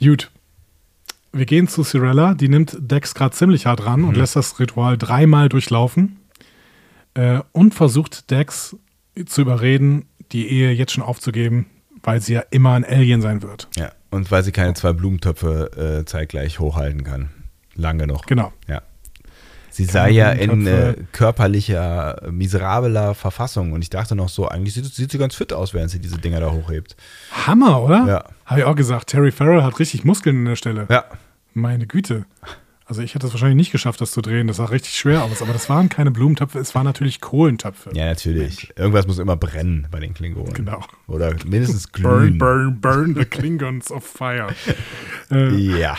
[0.00, 0.30] Gut.
[1.36, 4.96] Wir gehen zu Cirella, die nimmt Dex gerade ziemlich hart ran und lässt das Ritual
[4.96, 6.16] dreimal durchlaufen
[7.14, 8.76] äh, und versucht Dex
[9.26, 11.66] zu überreden, die Ehe jetzt schon aufzugeben,
[12.02, 13.68] weil sie ja immer ein Alien sein wird.
[13.76, 13.92] Ja.
[14.10, 17.30] Und weil sie keine zwei Blumentöpfe äh, zeitgleich hochhalten kann.
[17.74, 18.26] Lang genug.
[18.26, 18.52] Genau.
[18.66, 18.80] Ja.
[19.68, 23.72] Sie sei ja in äh, körperlicher, miserabler Verfassung.
[23.72, 26.16] Und ich dachte noch so, eigentlich sieht, sieht sie ganz fit aus, während sie diese
[26.16, 26.96] Dinger da hochhebt.
[27.46, 28.06] Hammer, oder?
[28.06, 28.24] Ja.
[28.46, 29.08] Habe ich auch gesagt.
[29.08, 30.86] Terry Farrell hat richtig Muskeln an der Stelle.
[30.88, 31.04] Ja.
[31.56, 32.26] Meine Güte.
[32.84, 34.46] Also ich hätte es wahrscheinlich nicht geschafft, das zu drehen.
[34.46, 35.42] Das sah richtig schwer aus.
[35.42, 37.90] Aber das waren keine Blumentöpfe, es waren natürlich Kohlentöpfe.
[37.94, 38.72] Ja, natürlich.
[38.76, 40.52] Irgendwas muss immer brennen bei den Klingonen.
[40.52, 40.84] Genau.
[41.08, 42.38] Oder mindestens Burn, glühen.
[42.38, 44.48] burn, burn the Klingons of Fire.
[45.30, 45.48] äh,
[45.80, 45.96] Ja.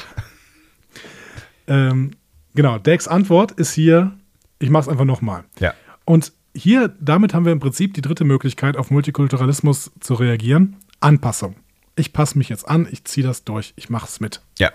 [1.67, 2.11] ähm,
[2.55, 4.17] genau, Dex Antwort ist hier,
[4.59, 5.43] ich mach's einfach nochmal.
[5.59, 5.73] Ja.
[6.05, 10.77] Und hier, damit haben wir im Prinzip die dritte Möglichkeit, auf Multikulturalismus zu reagieren.
[10.99, 11.55] Anpassung.
[11.95, 14.41] Ich passe mich jetzt an, ich ziehe das durch, ich mach's mit.
[14.59, 14.71] Ja.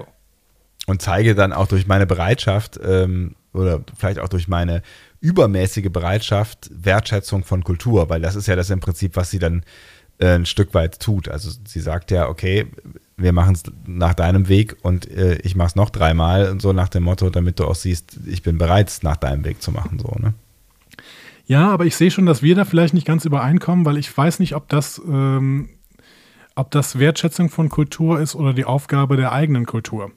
[0.87, 4.83] Und zeige dann auch durch meine Bereitschaft ähm, oder vielleicht auch durch meine
[5.21, 9.63] übermäßige Bereitschaft Wertschätzung von Kultur, weil das ist ja das im Prinzip, was sie dann
[10.19, 11.29] äh, ein Stück weit tut.
[11.29, 12.67] Also sie sagt ja, okay,
[13.17, 16.73] wir machen es nach deinem Weg und äh, ich mache es noch dreimal und so
[16.73, 19.99] nach dem Motto, damit du auch siehst, ich bin bereit, nach deinem Weg zu machen.
[19.99, 20.35] So, ne?
[21.47, 24.39] Ja, aber ich sehe schon, dass wir da vielleicht nicht ganz übereinkommen, weil ich weiß
[24.39, 25.69] nicht, ob das, ähm,
[26.55, 30.11] ob das Wertschätzung von Kultur ist oder die Aufgabe der eigenen Kultur.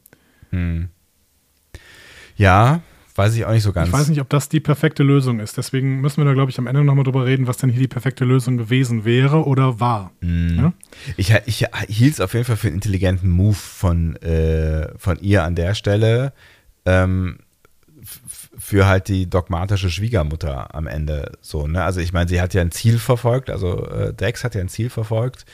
[2.38, 2.82] Ja,
[3.16, 3.88] weiß ich auch nicht so ganz.
[3.88, 5.58] Ich weiß nicht, ob das die perfekte Lösung ist.
[5.58, 7.88] Deswegen müssen wir da, glaube ich, am Ende nochmal drüber reden, was denn hier die
[7.88, 10.12] perfekte Lösung gewesen wäre oder war.
[10.58, 10.74] Ja?
[11.18, 15.44] Ich, ich hielt es auf jeden Fall für einen intelligenten Move von, äh, von ihr
[15.44, 16.34] an der Stelle.
[16.86, 17.38] Ähm,
[18.58, 21.84] für halt die dogmatische Schwiegermutter am Ende so, ne?
[21.84, 24.70] Also ich meine, sie hat ja ein Ziel verfolgt, also äh, Dex hat ja ein
[24.70, 25.46] Ziel verfolgt.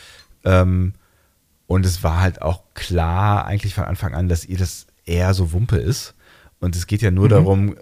[0.44, 0.94] Ähm,
[1.72, 5.54] und es war halt auch klar, eigentlich von Anfang an, dass ihr das eher so
[5.54, 6.14] Wumpe ist.
[6.60, 7.76] Und es geht ja nur darum,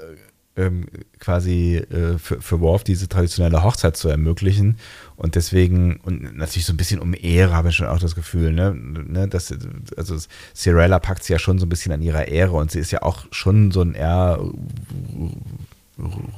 [0.55, 0.85] äh, ähm,
[1.19, 4.77] quasi äh, für, für Worf diese traditionelle Hochzeit zu ermöglichen.
[5.15, 8.53] Und deswegen, und natürlich so ein bisschen um Ehre habe ich schon auch das Gefühl,
[8.53, 8.75] ne?
[8.75, 9.51] ne dass,
[9.97, 10.17] also
[10.55, 13.01] Cirella packt sie ja schon so ein bisschen an ihrer Ehre und sie ist ja
[13.01, 15.33] auch schon so ein eher rü-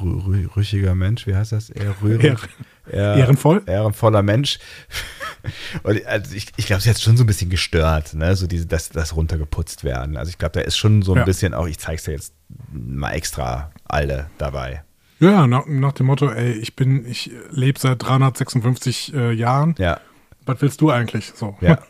[0.02, 1.70] rü- rüchiger Mensch, wie heißt das?
[1.70, 2.40] Eher rührig.
[2.90, 3.62] Ehr- ehrenvoll?
[3.66, 4.60] Ehrenvoller Mensch.
[5.84, 8.36] Und also ich, ich glaube, sie hat schon so ein bisschen gestört, ne?
[8.36, 10.18] So diese, das, das runtergeputzt werden.
[10.18, 11.24] Also ich glaube, da ist schon so ein Ja.
[11.26, 12.34] bisschen auch, ich zeig's dir jetzt
[12.72, 14.84] mal extra alle dabei.
[15.20, 19.76] Ja, nach, nach dem Motto, ey, ich bin, ich lebe seit 356 äh, Jahren.
[19.78, 20.00] Ja.
[20.46, 21.32] Was willst du eigentlich?
[21.36, 21.56] So.
[21.62, 21.80] Ja.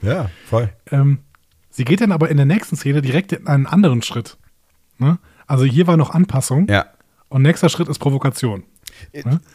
[0.00, 0.68] Ja, voll.
[0.92, 1.18] Ähm,
[1.70, 4.36] sie geht dann aber in der nächsten Szene direkt in einen anderen Schritt.
[4.98, 5.18] Ne?
[5.48, 6.86] Also hier war noch Anpassung Ja.
[7.28, 8.62] und nächster Schritt ist Provokation.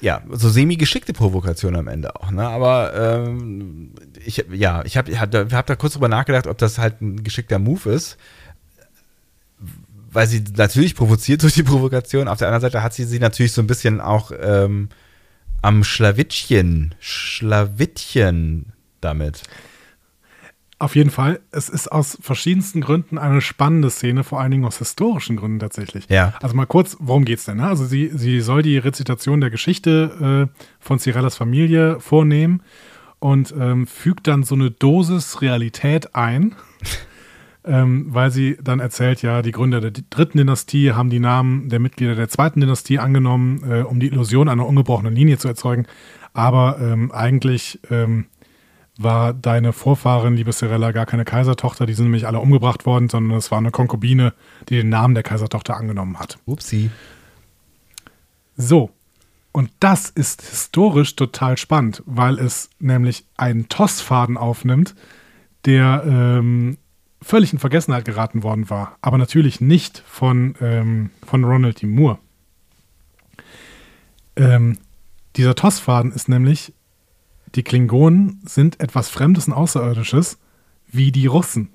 [0.01, 2.47] Ja, so semi-geschickte Provokation am Ende auch, ne?
[2.47, 3.91] Aber ähm,
[4.25, 7.23] ich, ja, ich habe hab, da- hab da kurz drüber nachgedacht, ob das halt ein
[7.23, 8.17] geschickter Move ist.
[10.11, 12.27] Weil sie natürlich provoziert durch die Provokation.
[12.27, 14.89] Auf der anderen Seite hat sie sie natürlich so ein bisschen auch ähm,
[15.63, 19.41] am Schlawittchen, Schlawittchen damit.
[20.83, 24.79] Auf jeden Fall, es ist aus verschiedensten Gründen eine spannende Szene, vor allen Dingen aus
[24.79, 26.09] historischen Gründen tatsächlich.
[26.09, 26.33] Ja.
[26.41, 27.55] Also mal kurz, worum geht's denn?
[27.55, 27.67] Ne?
[27.67, 32.63] Also sie, sie soll die Rezitation der Geschichte äh, von Cirellas Familie vornehmen
[33.19, 36.53] und ähm, fügt dann so eine Dosis Realität ein,
[37.63, 41.79] ähm, weil sie dann erzählt, ja, die Gründer der dritten Dynastie haben die Namen der
[41.79, 45.85] Mitglieder der zweiten Dynastie angenommen, äh, um die Illusion einer ungebrochenen Linie zu erzeugen.
[46.33, 48.25] Aber ähm, eigentlich ähm,
[49.03, 53.37] war deine Vorfahrin, liebe Cirella, gar keine Kaisertochter, die sind nämlich alle umgebracht worden, sondern
[53.37, 54.33] es war eine Konkubine,
[54.69, 56.39] die den Namen der Kaisertochter angenommen hat.
[56.45, 56.89] Upsi.
[58.55, 58.91] So,
[59.51, 64.95] und das ist historisch total spannend, weil es nämlich einen Tossfaden aufnimmt,
[65.65, 66.77] der ähm,
[67.21, 71.87] völlig in Vergessenheit geraten worden war, aber natürlich nicht von, ähm, von Ronald D.
[71.87, 72.17] Moore.
[74.35, 74.79] Ähm,
[75.35, 76.73] dieser Tossfaden ist nämlich
[77.55, 80.39] die Klingonen sind etwas Fremdes und Außerirdisches,
[80.87, 81.69] wie die Russen.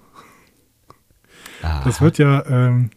[1.63, 1.83] Aha.
[1.85, 2.91] Das wird ja ähm,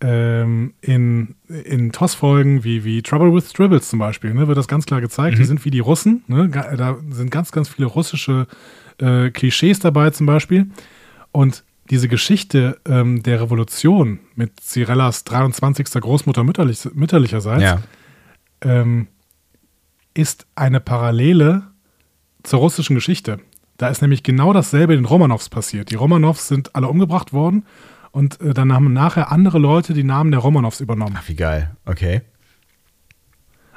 [0.00, 4.86] ähm, in, in TOS-Folgen wie, wie Trouble with Tribbles zum Beispiel, ne, wird das ganz
[4.86, 5.38] klar gezeigt.
[5.38, 6.22] Die sind wie die Russen.
[6.26, 8.46] Ne, da sind ganz, ganz viele russische
[8.98, 10.70] äh, Klischees dabei zum Beispiel.
[11.32, 15.90] Und diese Geschichte ähm, der Revolution mit Cirellas 23.
[16.00, 17.82] Großmutter mütterlich, mütterlicherseits Ja.
[18.62, 19.08] ähm,
[20.14, 21.64] ist eine Parallele
[22.44, 23.40] zur russischen Geschichte.
[23.76, 25.90] Da ist nämlich genau dasselbe den Romanows passiert.
[25.90, 27.64] Die Romanows sind alle umgebracht worden
[28.12, 31.16] und äh, dann haben nachher andere Leute die Namen der Romanows übernommen.
[31.18, 31.74] Ach, wie geil.
[31.84, 32.22] Okay.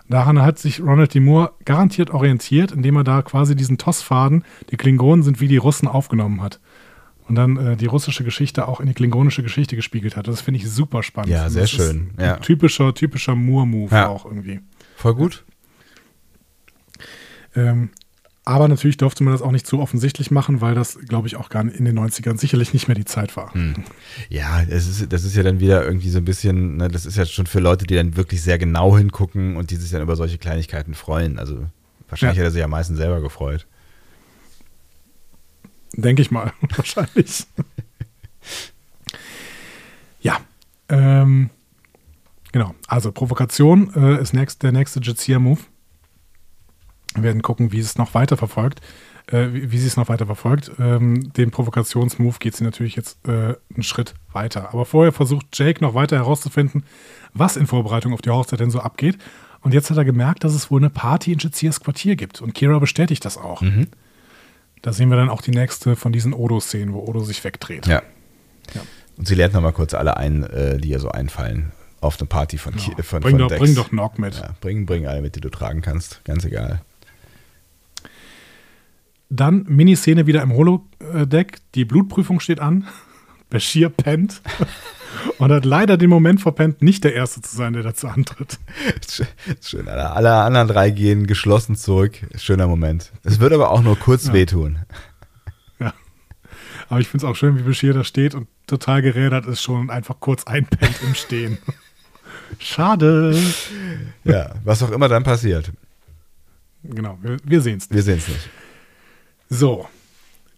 [0.10, 1.20] Daran hat sich Ronald D.
[1.20, 5.88] Moore garantiert orientiert, indem er da quasi diesen Tossfaden, die Klingonen sind wie die Russen,
[5.88, 6.60] aufgenommen hat.
[7.28, 10.30] Und dann äh, die russische Geschichte auch in die klingonische Geschichte gespiegelt hat.
[10.30, 11.32] Das finde ich super spannend.
[11.32, 12.12] Ja, sehr das schön.
[12.18, 12.38] Ja.
[12.38, 14.08] Typischer, typischer Moore-Move Ja.
[14.08, 14.62] auch irgendwie.
[14.96, 15.44] Voll gut.
[17.54, 17.90] Ähm,
[18.48, 21.50] aber natürlich durfte man das auch nicht so offensichtlich machen, weil das, glaube ich, auch
[21.50, 23.54] gar in den 90ern sicherlich nicht mehr die Zeit war.
[23.54, 23.76] Hm.
[24.30, 27.18] Ja, das ist, das ist ja dann wieder irgendwie so ein bisschen, ne, das ist
[27.18, 30.16] ja schon für Leute, die dann wirklich sehr genau hingucken und die sich dann über
[30.16, 31.40] solche Kleinigkeiten freuen.
[31.40, 31.66] Also
[32.08, 32.44] wahrscheinlich Ja.
[32.44, 33.68] hat er sich am meisten selber gefreut.
[35.94, 37.46] Denke ich mal, wahrscheinlich.
[40.22, 40.38] ja.
[40.88, 41.50] Ähm,
[42.54, 42.74] genau.
[42.88, 45.60] Also Provokation äh, ist next, der nächste Jizia-Move.
[47.18, 48.80] Wir werden gucken, wie es noch weiter verfolgt.
[49.30, 50.72] Äh, wie, wie sie es noch weiter verfolgt.
[50.80, 54.70] Ähm, den Provokationsmove geht sie natürlich jetzt äh, einen Schritt weiter.
[54.72, 56.84] Aber vorher versucht Jake noch weiter herauszufinden,
[57.34, 59.18] was in Vorbereitung auf die Hochzeit denn so abgeht.
[59.62, 62.42] Und jetzt hat er gemerkt, dass es wohl eine Party in Jizias Quartier gibt.
[62.42, 63.62] Und Kira bestätigt das auch.
[64.82, 67.86] Da sehen wir dann auch die nächste von diesen Odo-Szenen, wo Odo sich wegdreht.
[67.88, 68.02] Ja.
[68.74, 68.82] Ja.
[69.18, 72.58] Und sie lernt nochmal kurz alle ein, äh, die ihr so einfallen auf eine Party
[72.60, 73.60] von, Ki- von, bring, von doch, Dex.
[73.60, 74.36] bring doch Nock mit.
[74.36, 76.24] Ja, bring, bring alle mit, die du tragen kannst.
[76.24, 76.82] Ganz egal.
[79.30, 81.58] Dann Miniszene wieder im Holodeck.
[81.76, 82.88] Die Blutprüfung steht an.
[83.50, 84.42] Bashir pennt.
[85.40, 88.60] Und hat leider den Moment verpennt, nicht der Erste zu sein, der dazu antritt.
[89.62, 89.88] Schön.
[89.88, 92.20] Alle, alle anderen drei gehen geschlossen zurück.
[92.36, 93.12] Schöner Moment.
[93.24, 94.34] Es wird aber auch nur kurz Ja.
[94.34, 94.80] wehtun.
[95.80, 95.94] Ja.
[96.90, 99.82] Aber ich finde es auch schön, wie Bashir da steht und total gerädert ist schon
[99.82, 101.58] und einfach kurz einpennt im Stehen.
[102.60, 103.38] Schade.
[104.24, 105.72] Ja, was auch immer dann passiert.
[106.84, 107.90] Genau, wir, wir sehen es.
[107.92, 108.50] Wir sehen es nicht.
[109.50, 109.88] So,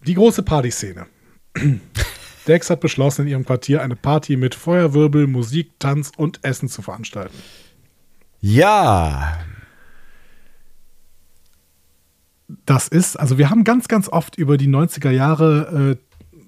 [0.05, 1.07] die große Partyszene.
[2.47, 6.81] Dex hat beschlossen, in ihrem Quartier eine Party mit Feuerwirbel, Musik, Tanz und Essen zu
[6.81, 7.37] veranstalten.
[8.41, 9.37] Ja,
[12.65, 15.97] Das ist, also wir haben ganz, ganz oft über die 90er Jahre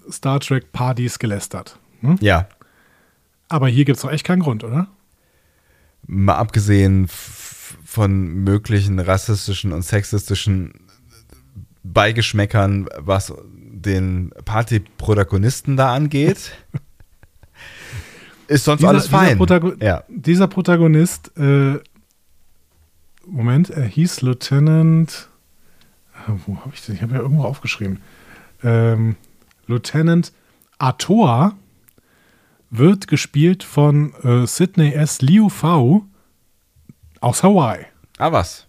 [0.08, 1.78] äh, Star Trek Partys gelästert.
[2.02, 2.18] Hm?
[2.20, 2.48] ja.
[3.50, 4.88] Aber hier gibt es doch echt keinen Grund, oder?
[6.08, 10.74] Mal abgesehen von möglichen rassistischen und sexistischen
[11.84, 16.52] Beigeschmäckern, was den Partyprotagonisten da angeht,
[18.48, 19.26] ist sonst alles fein.
[19.26, 20.04] Dieser, Protago ja.
[20.08, 21.80] dieser Protagonist, äh,
[23.26, 25.30] Moment, er hieß Lieutenant,
[26.28, 26.90] äh, wo habe ich das?
[26.96, 28.02] Ich habe ja irgendwo aufgeschrieben.
[28.64, 29.16] Ähm,
[29.68, 30.34] Lieutenant
[30.78, 31.56] Atoa
[32.70, 35.22] wird gespielt von äh, Sidney S.
[35.22, 36.06] Liu Fau
[37.20, 37.86] aus Hawaii.
[38.18, 38.68] Ah, was?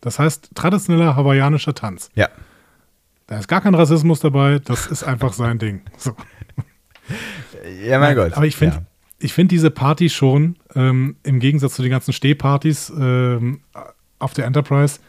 [0.00, 2.10] Das heißt, traditioneller hawaiianischer Tanz.
[2.14, 2.28] Ja.
[3.26, 5.82] Da ist gar kein Rassismus dabei, das ist einfach sein Ding.
[5.96, 6.14] So.
[7.84, 8.34] Ja, mein Gott.
[8.34, 8.82] Aber ich finde ja.
[9.18, 13.60] ich diese Party schon, ähm, im Gegensatz zu den ganzen Stehpartys ähm,
[14.18, 15.00] auf der Enterprise,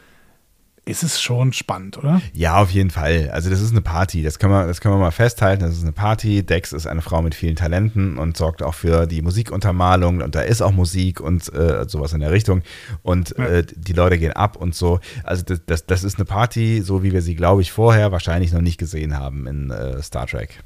[0.90, 2.22] ist es schon spannend, oder?
[2.34, 3.30] Ja, auf jeden Fall.
[3.32, 4.24] Also das ist eine Party.
[4.24, 5.64] Das kann man, das kann man mal festhalten.
[5.64, 6.44] Das ist eine Party.
[6.46, 10.22] Dex ist eine Frau mit vielen Talenten und sorgt auch für die Musikuntermalung.
[10.22, 12.64] Und da ist auch Musik und äh, sowas in der Richtung.
[13.04, 13.46] Und Ja.
[13.46, 15.00] äh, die Leute gehen ab und so.
[15.24, 18.52] Also das, das, das ist eine Party, so wie wir sie, glaube ich, vorher wahrscheinlich
[18.52, 20.64] noch nicht gesehen haben in äh, Star Trek.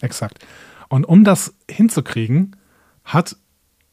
[0.00, 0.38] Exakt.
[0.88, 2.56] Und um das hinzukriegen,
[3.04, 3.36] hat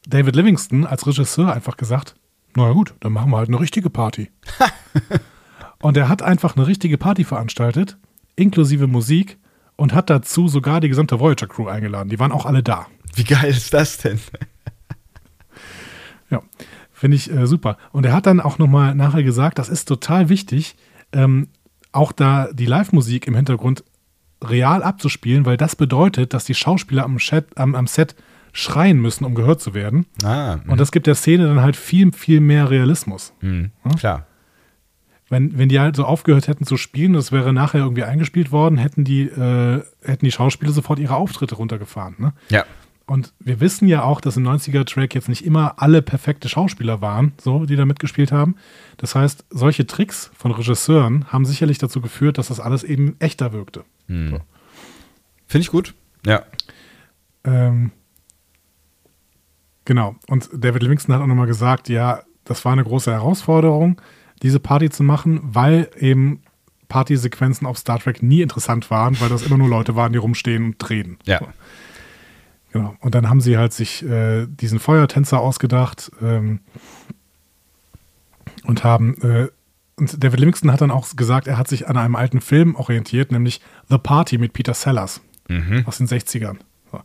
[0.08, 2.14] David Livingston als Regisseur einfach gesagt,
[2.54, 4.30] na gut, dann machen wir halt eine richtige Party.
[5.80, 7.96] und er hat einfach eine richtige Party veranstaltet,
[8.36, 9.38] inklusive Musik,
[9.76, 12.08] und hat dazu sogar die gesamte Voyager Crew eingeladen.
[12.08, 12.86] Die waren auch alle da.
[13.14, 14.18] Wie geil ist das denn?
[16.30, 16.42] Ja,
[16.92, 17.76] finde ich äh, super.
[17.92, 20.76] Und er hat dann auch nochmal nachher gesagt, das ist total wichtig,
[21.12, 21.48] ähm,
[21.92, 23.84] auch da die Live-Musik im Hintergrund
[24.42, 28.16] real abzuspielen, weil das bedeutet, dass die Schauspieler am, Chat, am, am Set
[28.52, 30.06] schreien müssen, um gehört zu werden.
[30.24, 33.32] Ah, Und das gibt der Szene dann halt viel, viel mehr Realismus.
[33.40, 34.26] mh, klar.
[35.28, 38.78] Wenn, wenn die halt so aufgehört hätten zu spielen, das wäre nachher irgendwie eingespielt worden,
[38.78, 42.14] hätten die, äh, hätten die Schauspieler sofort ihre Auftritte runtergefahren.
[42.18, 42.32] Ne?
[42.48, 42.64] Ja.
[43.06, 47.32] Und wir wissen ja auch, dass im 90er-Track jetzt nicht immer alle perfekte Schauspieler waren,
[47.40, 48.56] so, die da mitgespielt haben.
[48.96, 53.52] Das heißt, solche Tricks von Regisseuren haben sicherlich dazu geführt, dass das alles eben echter
[53.52, 53.84] wirkte.
[55.46, 55.94] Finde ich gut.
[56.24, 56.42] Ja.
[57.44, 57.92] Ähm,
[59.84, 60.16] genau.
[60.26, 64.00] Und David Livingston hat auch nochmal gesagt, ja, das war eine große Herausforderung,
[64.42, 66.42] diese Party zu machen, weil eben
[66.88, 70.64] Partysequenzen auf Star Trek nie interessant waren, weil das immer nur Leute waren, die rumstehen
[70.64, 71.18] und reden.
[71.24, 71.38] Ja.
[71.40, 71.48] So.
[72.72, 72.96] Genau.
[73.00, 76.60] Und dann haben sie halt sich äh, diesen Feuertänzer ausgedacht ähm,
[78.64, 79.20] und haben.
[79.22, 79.48] Äh,
[79.98, 83.32] und David Livingston hat dann auch gesagt, er hat sich an einem alten Film orientiert,
[83.32, 85.22] nämlich The Party mit Peter Sellers
[85.86, 86.58] aus den 60ern.
[86.92, 87.00] So.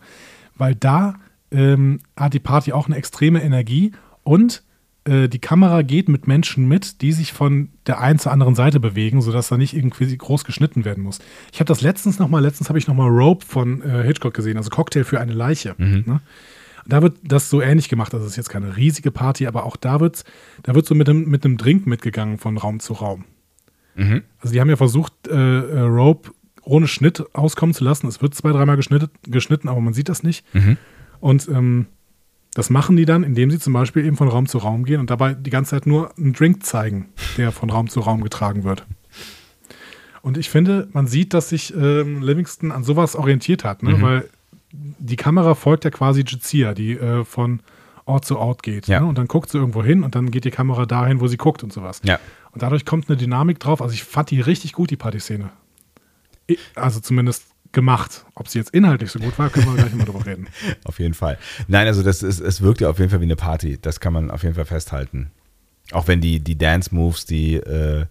[0.58, 1.16] Weil da
[1.52, 3.94] ähm, hat die Party auch eine extreme Energie
[4.24, 4.64] und
[5.06, 8.80] äh, die Kamera geht mit Menschen mit, die sich von der einen zur anderen Seite
[8.80, 11.20] bewegen, sodass da nicht irgendwie groß geschnitten werden muss.
[11.52, 14.70] Ich habe das letztens nochmal, letztens habe ich nochmal Rope von äh, Hitchcock gesehen, also
[14.70, 15.76] Cocktail für eine Leiche.
[16.08, 16.22] Ne?
[16.86, 18.14] Da wird das so ähnlich gemacht.
[18.14, 20.24] Also es ist jetzt keine riesige Party, aber auch da wird's,
[20.64, 23.26] da wird so mit einem, mit einem Drink mitgegangen von Raum zu Raum.
[24.40, 26.32] Also die haben ja versucht, äh, äh, Rope
[26.64, 28.08] ohne Schnitt auskommen zu lassen.
[28.08, 30.46] Es wird zwei, dreimal geschnitten, geschnitten, aber man sieht das nicht.
[31.20, 31.88] Und ähm,
[32.54, 35.10] das machen die dann, indem sie zum Beispiel eben von Raum zu Raum gehen und
[35.10, 38.86] dabei die ganze Zeit nur einen Drink zeigen, der von Raum zu Raum getragen wird.
[40.22, 44.02] Und ich finde, man sieht, dass sich ähm, Livingston an sowas orientiert hat, ne?
[44.02, 44.30] weil
[44.72, 47.62] die Kamera folgt ja quasi Jizia, die äh, von
[48.06, 48.88] Ort zu Ort geht.
[48.88, 49.00] Ja.
[49.00, 49.08] Ne?
[49.08, 51.64] Und dann guckt sie irgendwo hin und dann geht die Kamera dahin, wo sie guckt
[51.64, 52.02] und sowas.
[52.04, 52.20] Ja.
[52.52, 53.82] Und dadurch kommt eine Dynamik drauf.
[53.82, 55.50] Also ich fand die richtig gut, die Partyszene.
[56.76, 58.26] Also zumindest gemacht.
[58.36, 60.48] Ob sie jetzt inhaltlich so gut war, können wir gleich mal drüber reden.
[60.84, 61.38] Auf jeden Fall.
[61.68, 63.80] Nein, also das ist, es wirkt ja auf jeden Fall wie eine Party.
[63.82, 65.32] Das kann man auf jeden Fall festhalten.
[65.92, 68.06] Auch wenn die, die Dance-Moves, die äh,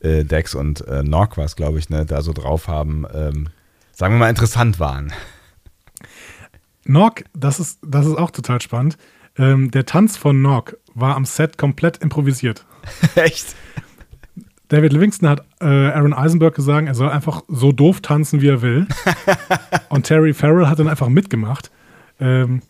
[0.00, 3.48] äh, Dex und äh, Nock was, glaube ich, ne, da so drauf haben, ähm,
[3.92, 5.12] sagen wir mal, interessant waren.
[6.84, 8.96] Nock, das ist, das ist auch total spannend.
[9.38, 12.64] Ähm, der Tanz von Nock war am Set komplett improvisiert.
[13.14, 13.54] Echt?
[14.68, 18.62] David Livingston hat äh, Aaron Eisenberg gesagt, er soll einfach so doof tanzen, wie er
[18.62, 18.86] will.
[19.88, 21.70] Und Terry Farrell hat dann einfach mitgemacht.
[22.18, 22.62] Ähm,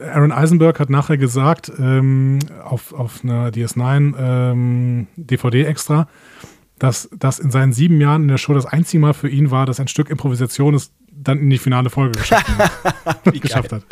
[0.00, 6.06] Aaron Eisenberg hat nachher gesagt, ähm, auf, auf einer DS9 ähm, DVD extra,
[6.78, 9.66] dass das in seinen sieben Jahren in der Show das einzige Mal für ihn war,
[9.66, 12.48] dass ein Stück Improvisation es dann in die finale Folge geschafft
[13.04, 13.40] hat.
[13.40, 13.82] geschafft hat.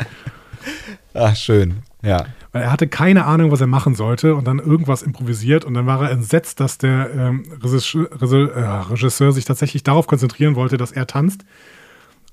[1.13, 1.83] Ach, schön.
[2.03, 2.25] Ja.
[2.51, 5.85] Weil er hatte keine Ahnung, was er machen sollte und dann irgendwas improvisiert und dann
[5.85, 10.91] war er entsetzt, dass der ähm, Regisseur, äh, Regisseur sich tatsächlich darauf konzentrieren wollte, dass
[10.91, 11.45] er tanzt.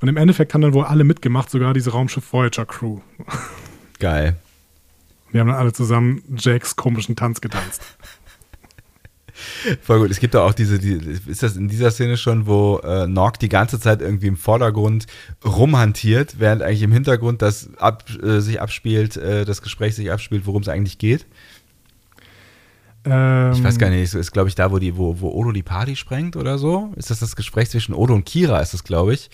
[0.00, 2.98] Und im Endeffekt haben dann wohl alle mitgemacht, sogar diese Raumschiff Voyager Crew.
[3.98, 4.36] Geil.
[5.30, 7.82] Wir haben dann alle zusammen Jakes komischen Tanz getanzt.
[9.82, 10.10] Voll gut.
[10.10, 10.94] Es gibt da auch diese, die,
[11.26, 15.06] ist das in dieser Szene schon, wo äh, Nock die ganze Zeit irgendwie im Vordergrund
[15.44, 20.46] rumhantiert, während eigentlich im Hintergrund das ab, äh, sich abspielt, äh, das Gespräch sich abspielt,
[20.46, 21.26] worum es eigentlich geht?
[23.04, 25.52] Ähm, Ich weiß gar nicht, so ist, glaube ich, da, wo die, wo, wo Odo
[25.52, 26.92] die Party sprengt oder so.
[26.96, 29.30] Ist das das Gespräch zwischen Odo und Kira, ist das, glaube ich.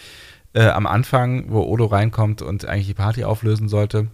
[0.53, 4.09] Äh, am Anfang, wo Odo reinkommt und eigentlich die Party auflösen sollte.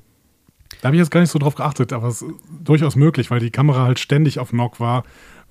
[0.81, 2.33] Da habe ich jetzt gar nicht so drauf geachtet, aber es ist
[2.65, 5.05] durchaus möglich, weil die Kamera halt ständig auf Nock war,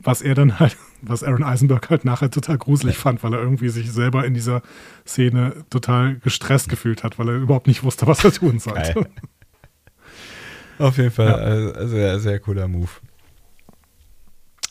[0.04, 3.70] was er dann halt, was Aaron Eisenberg halt nachher total gruselig fand, weil er irgendwie
[3.70, 4.62] sich selber in dieser
[5.06, 8.94] Szene total gestresst gefühlt hat, weil er überhaupt nicht wusste, was er tun sollte.
[8.94, 9.08] Geil.
[10.80, 12.90] Auf jeden Fall, äh, sehr, sehr cooler Move.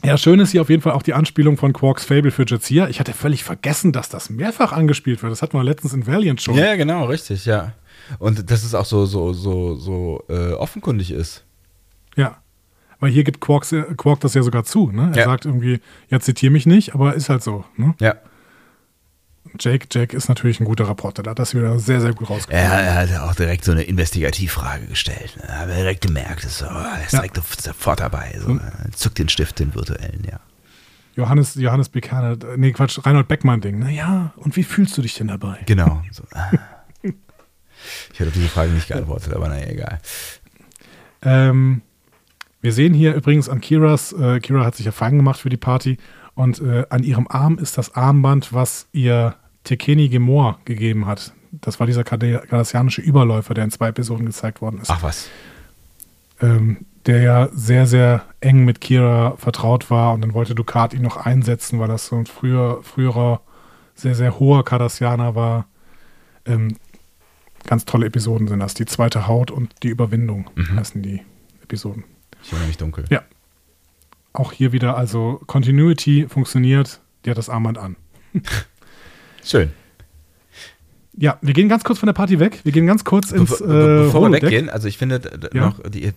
[0.02, 2.88] Ja, schön ist hier auf jeden Fall auch die Anspielung von Quarks Fable für Jazia.
[2.88, 5.30] Ich hatte völlig vergessen, dass das mehrfach angespielt wird.
[5.30, 6.54] Das hatten wir letztens in Valiant schon.
[6.54, 7.74] Ja, genau, richtig, ja.
[8.18, 11.44] Und dass es auch so, so, so, so äh, offenkundig ist.
[12.16, 12.38] Ja.
[13.00, 13.66] Weil hier gibt Quark,
[13.96, 14.90] Quark das ja sogar zu.
[14.90, 15.10] Ne?
[15.14, 15.24] Er Ja.
[15.24, 17.64] sagt irgendwie, ja, zitiere mich nicht, aber ist halt so.
[17.76, 17.94] Ne?
[17.98, 18.14] Ja.
[19.58, 21.22] Jake, Jake ist natürlich ein guter Reporter.
[21.22, 22.62] Da hat das wieder sehr, sehr gut rausgekommen.
[22.70, 25.36] Er, er hat auch direkt so eine Investigativfrage gestellt.
[25.42, 25.48] Ne?
[25.58, 27.20] Haben wir direkt gemerkt, ist so, er ist Ja.
[27.20, 28.38] direkt sofort dabei.
[28.38, 30.38] So, er Zuckt den Stift, den virtuellen, ja.
[31.16, 33.78] Johannes, Johannes äh, nee, Quatsch, Reinhold Beckmann-Ding.
[33.78, 35.58] Naja, und wie fühlst du dich denn dabei?
[35.66, 36.02] Genau.
[36.12, 36.22] So.
[36.34, 36.50] ah.
[38.12, 40.00] Ich hätte auf diese Frage nicht geantwortet, aber naja, egal.
[41.22, 41.80] Ähm,
[42.60, 45.56] wir sehen hier übrigens an Kiras, äh, Kira hat sich ja fein gemacht für die
[45.56, 45.96] Party
[46.34, 49.34] und äh, an ihrem Arm ist das Armband, was ihr
[49.64, 51.32] Tekeni Gemor gegeben hat.
[51.52, 54.90] Das war dieser kardassianische Überläufer, der in zwei Episoden gezeigt worden ist.
[54.90, 55.28] Ach was.
[56.40, 61.02] Ähm, der ja sehr, sehr eng mit Kira vertraut war und dann wollte Ducat ihn
[61.02, 63.40] noch einsetzen, weil das so ein früher, früherer,
[63.94, 65.66] sehr, sehr hoher Kardassianer war.
[66.44, 66.76] Ähm,
[67.66, 68.74] ganz tolle Episoden sind das.
[68.74, 71.22] Die zweite Haut und die Überwindung heißen die
[71.62, 72.04] Episoden.
[72.42, 73.04] Ich erinnere mich dunkel.
[73.10, 73.22] Ja.
[74.32, 77.96] Auch hier wieder, also Continuity funktioniert, die hat das Armband an.
[79.44, 79.72] Schön.
[81.16, 82.60] Ja, wir gehen ganz kurz von der Party weg.
[82.62, 84.42] Wir gehen ganz kurz ins Bevor, be- äh, bevor wir Holodeck.
[84.44, 85.20] weggehen, also ich finde
[85.52, 85.60] Ja.
[85.66, 86.12] noch die, äh,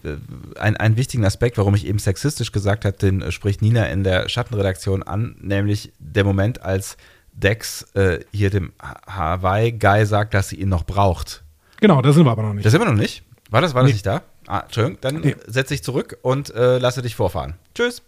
[0.60, 4.04] ein, einen wichtigen Aspekt, warum ich eben sexistisch gesagt habe, den äh, spricht Nina in
[4.04, 6.96] der Schattenredaktion an, nämlich der Moment, als
[7.34, 9.02] Dex äh, hier dem Ha-
[9.42, 11.44] Hawaii-Guy sagt, dass sie ihn noch braucht.
[11.82, 12.64] Genau, da sind wir aber noch nicht.
[12.66, 13.24] Das sind wir noch nicht.
[13.50, 13.94] War das, war das Nee.
[13.94, 14.22] nicht da?
[14.48, 15.36] Ah, Entschuldigung, dann Nee.
[15.48, 17.56] setze ich zurück und äh, lasse dich vorfahren.
[17.76, 18.02] Tschüss.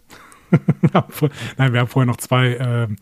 [1.58, 2.96] Nein, wir haben vorher noch zwei, ähm,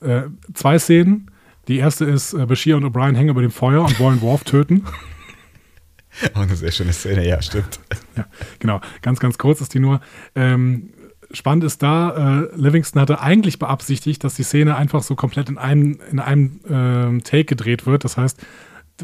[0.00, 0.22] äh,
[0.54, 1.30] zwei Szenen.
[1.68, 4.84] Die erste ist, äh, Bashir und O'Brien hängen über dem Feuer und wollen Worf töten.
[6.34, 7.78] Auch eine sehr schöne Szene, ja, stimmt.
[8.16, 8.26] Ja,
[8.58, 8.80] genau.
[9.02, 10.00] Ganz, ganz kurz ist die nur.
[10.34, 10.90] Ähm,
[11.30, 15.58] spannend ist da, äh, Livingston hatte eigentlich beabsichtigt, dass die Szene einfach so komplett in
[15.58, 18.04] einem, in einem ähm, Take gedreht wird.
[18.04, 18.40] Das heißt,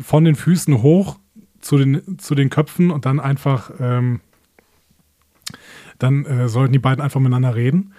[0.02, 1.18] von den Füßen hoch
[1.64, 4.20] zu den, zu den Köpfen und dann einfach, ähm,
[5.98, 7.94] dann äh, sollten die beiden einfach miteinander reden.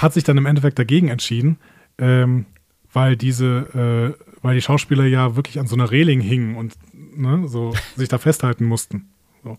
[0.00, 1.58] Hat sich dann im Endeffekt dagegen entschieden,
[1.98, 2.46] ähm,
[2.92, 6.74] weil diese, äh, weil die Schauspieler ja wirklich an so einer Reling hingen und
[7.16, 9.08] ne, so sich da festhalten mussten.
[9.42, 9.58] So.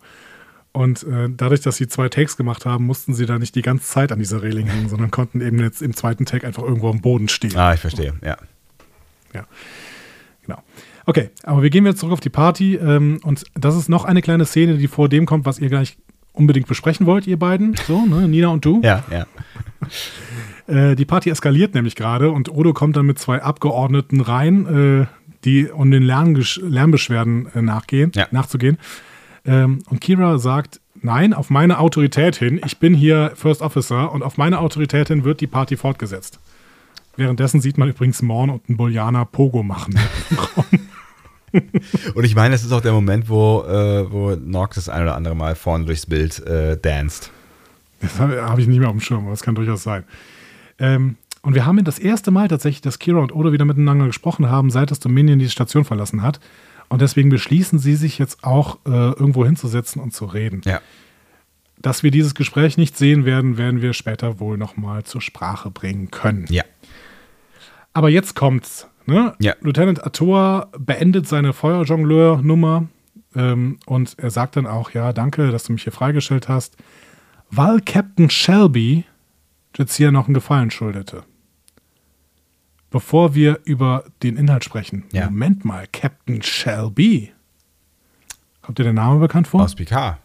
[0.72, 3.86] Und äh, dadurch, dass sie zwei Takes gemacht haben, mussten sie da nicht die ganze
[3.86, 7.02] Zeit an dieser Reling hängen, sondern konnten eben jetzt im zweiten Take einfach irgendwo am
[7.02, 7.58] Boden stehen.
[7.58, 8.38] Ah, ich verstehe, ja.
[9.34, 9.46] Ja.
[10.44, 10.64] Genau.
[11.12, 12.76] Okay, aber wir gehen jetzt zurück auf die Party.
[12.76, 15.98] Ähm, und das ist noch eine kleine Szene, die vor dem kommt, was ihr gleich
[16.32, 17.76] unbedingt besprechen wollt, ihr beiden.
[17.86, 18.30] So, ne?
[18.30, 18.80] Nina und du.
[18.82, 19.26] Ja, ja.
[20.68, 25.06] Äh, die Party eskaliert nämlich gerade und Odo kommt dann mit zwei Abgeordneten rein, äh,
[25.44, 28.28] die um den Lärmbeschwerden äh, nachgehen, Ja.
[28.32, 28.78] nachzugehen.
[29.44, 34.24] Ähm, und Kira sagt, nein, auf meine Autorität hin, ich bin hier First Officer und
[34.24, 36.40] auf meine Autorität hin wird die Party fortgesetzt.
[37.18, 40.00] Währenddessen sieht man übrigens Morn und einen Bullianer Pogo machen.
[42.16, 45.16] Und ich meine, es ist auch der Moment, wo, äh, wo Nox das ein oder
[45.16, 47.32] andere Mal vorne durchs Bild äh, danst.
[48.00, 50.04] Das habe hab ich nicht mehr auf dem Schirm, aber das kann durchaus sein.
[50.80, 54.50] Ähm, und wir haben das erste Mal tatsächlich, dass Kira und Odo wieder miteinander gesprochen
[54.50, 56.40] haben, seit das Dominion die Station verlassen hat.
[56.90, 60.62] Und deswegen beschließen sie sich jetzt auch, äh, irgendwo hinzusetzen und zu reden.
[60.66, 60.82] Ja.
[61.78, 66.12] Dass wir dieses Gespräch nicht sehen werden, werden wir später wohl nochmal zur Sprache bringen
[66.12, 66.46] können.
[66.50, 66.64] Ja.
[67.94, 68.88] Aber jetzt kommt's.
[69.06, 69.34] Ne?
[69.40, 69.56] Ja.
[69.62, 72.88] Lieutenant Atoa beendet seine Feuerjongleur-Nummer
[73.36, 76.78] ähm, und er sagt dann auch, ja, danke, dass du mich hier freigestellt hast,
[77.50, 79.06] weil Captain Shelby
[79.78, 81.24] jetzt hier noch einen Gefallen schuldete.
[82.90, 85.26] Bevor wir über den Inhalt sprechen, Ja.
[85.30, 87.32] Moment mal, Captain Shelby.
[88.62, 89.64] Kommt dir der Name bekannt vor?
[89.64, 90.18] Aus Picard.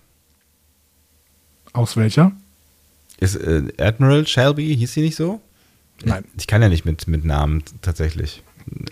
[1.72, 2.32] Aus welcher?
[3.18, 5.40] Ist äh, Admiral Shelby, hieß sie nicht so?
[6.04, 6.24] Nein.
[6.36, 8.42] Ich kann ja nicht mit, mit Namen tatsächlich.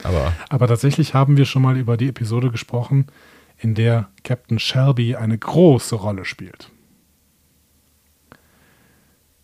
[0.02, 3.06] Aber Aber tatsächlich haben wir schon mal über die Episode gesprochen,
[3.58, 6.70] in der Captain Shelby eine große Rolle spielt.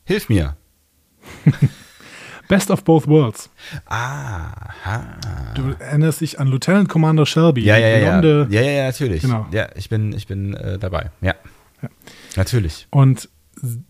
[0.05, 0.57] hilf mir.
[2.49, 3.49] Best of both worlds.
[3.87, 5.15] Aha.
[5.55, 7.63] Du erinnerst dich an Lieutenant Commander Shelby.
[7.63, 8.21] Ja, ja, ja.
[8.21, 9.23] Ja, ja, ja, natürlich.
[9.23, 9.47] Genau.
[9.53, 11.11] Ja, ich bin, ich bin äh, dabei.
[11.21, 11.35] Ja.
[12.35, 12.89] Natürlich.
[12.91, 13.29] Und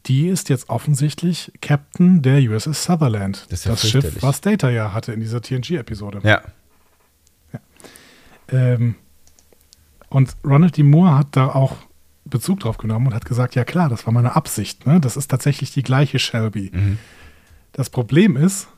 [0.07, 3.47] die ist jetzt offensichtlich Captain der USS Sutherland.
[3.51, 4.23] Das ist ja Schiff, fürchterlich.
[4.23, 6.21] was Data ja hatte in dieser TNG-Episode.
[6.25, 6.43] Ja.
[8.49, 8.97] Ähm,
[10.09, 10.83] und Ronald D.
[10.83, 11.77] Moore hat da auch
[12.25, 14.87] Bezug drauf genommen und hat gesagt, ja klar, das war meine Absicht.
[14.87, 15.01] Ne?
[15.01, 16.71] Das ist tatsächlich die gleiche Shelby.
[16.75, 16.99] Mhm.
[17.73, 18.69] Das Problem ist,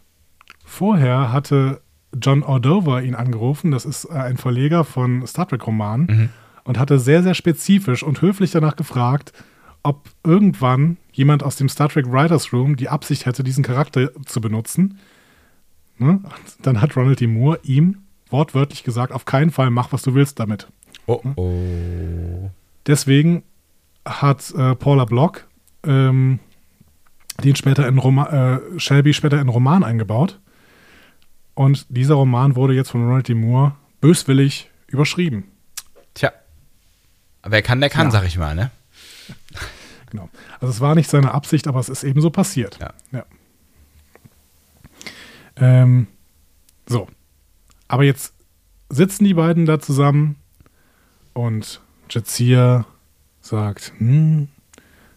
[0.64, 1.80] vorher hatte
[2.20, 6.28] John Ordover ihn angerufen, das ist äh, ein Verleger von Star Trek-Romanen, Mhm.
[6.64, 9.32] und hatte sehr, sehr spezifisch und höflich danach gefragt,
[9.82, 14.40] ob irgendwann jemand aus dem Star Trek Writers Room die Absicht hätte, diesen Charakter zu
[14.40, 14.98] benutzen.
[15.98, 16.20] Ne?
[16.62, 17.26] Dann hat Ronald D.
[17.26, 17.98] Moore ihm
[18.30, 20.68] wortwörtlich gesagt, auf keinen Fall mach, was du willst damit.
[21.06, 22.50] Oh, oh.
[22.86, 23.42] Deswegen
[24.04, 25.46] hat äh, Paula Block
[25.84, 26.38] ähm,
[27.42, 30.38] den später in Roma, äh, Shelby später in Roman eingebaut.
[31.54, 33.34] Und dieser Roman wurde jetzt von Ronald D.
[33.34, 35.44] Moore böswillig überschrieben.
[36.14, 36.32] Tja.
[37.44, 38.10] Wer kann, der kann, Ja.
[38.12, 38.70] sag ich mal, ne?
[40.10, 40.28] Genau.
[40.60, 42.78] Also es war nicht seine Absicht, aber es ist eben so passiert.
[42.78, 42.92] Ja.
[43.12, 43.24] Ja.
[45.56, 46.06] Ähm,
[46.86, 47.08] so.
[47.88, 48.34] Aber jetzt
[48.90, 50.36] sitzen die beiden da zusammen
[51.32, 51.80] und
[52.10, 52.84] Jazia
[53.40, 54.48] sagt, hm,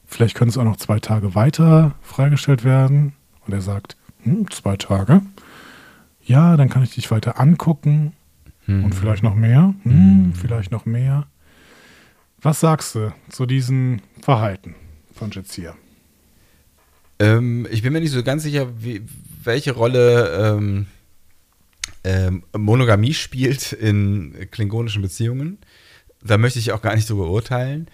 [0.05, 3.11] vielleicht können es auch noch zwei Tage weiter freigestellt werden.
[3.45, 5.21] Und er sagt, hm, zwei Tage.
[6.23, 8.13] Ja, dann kann ich dich weiter angucken.
[8.67, 9.75] Und vielleicht noch mehr.
[9.83, 11.27] Hm, Vielleicht noch mehr.
[12.45, 14.75] Was sagst du zu diesem Verhalten
[15.15, 15.75] von Jazia?
[17.17, 19.01] Ähm, ich bin mir nicht so ganz sicher, wie,
[19.43, 20.85] welche Rolle ähm,
[22.03, 25.57] ähm, Monogamie spielt in klingonischen Beziehungen.
[26.23, 27.87] Da möchte ich auch gar nicht drüber urteilen.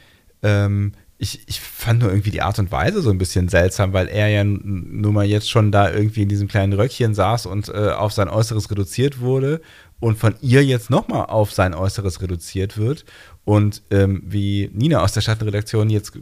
[0.43, 4.09] Ähm, ich, ich fand nur irgendwie die Art und Weise so ein bisschen seltsam, weil
[4.09, 7.91] er ja nun mal jetzt schon da irgendwie in diesem kleinen Röckchen saß und äh,
[7.91, 9.61] auf sein Äußeres reduziert wurde
[10.01, 13.05] und von ihr jetzt nochmal auf sein Äußeres reduziert wird.
[13.43, 16.13] Und ähm, wie Nina aus der Schattenredaktion jetzt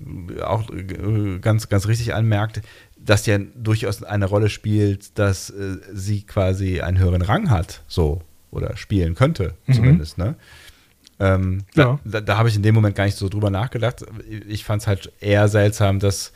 [0.41, 2.61] auch äh, ganz, ganz richtig anmerkt,
[2.97, 8.21] dass ja durchaus eine Rolle spielt, dass äh, sie quasi einen höheren Rang hat, so
[8.51, 10.35] oder spielen könnte, zumindest, ne?
[11.19, 11.99] Ähm, Ja.
[12.03, 14.05] Da, da, da habe ich in dem Moment gar nicht so drüber nachgedacht.
[14.47, 16.31] Ich fand es halt eher seltsam, dass,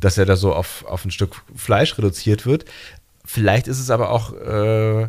[0.00, 2.64] dass er da so auf, auf ein Stück Fleisch reduziert wird.
[3.24, 5.08] Vielleicht ist es aber auch äh,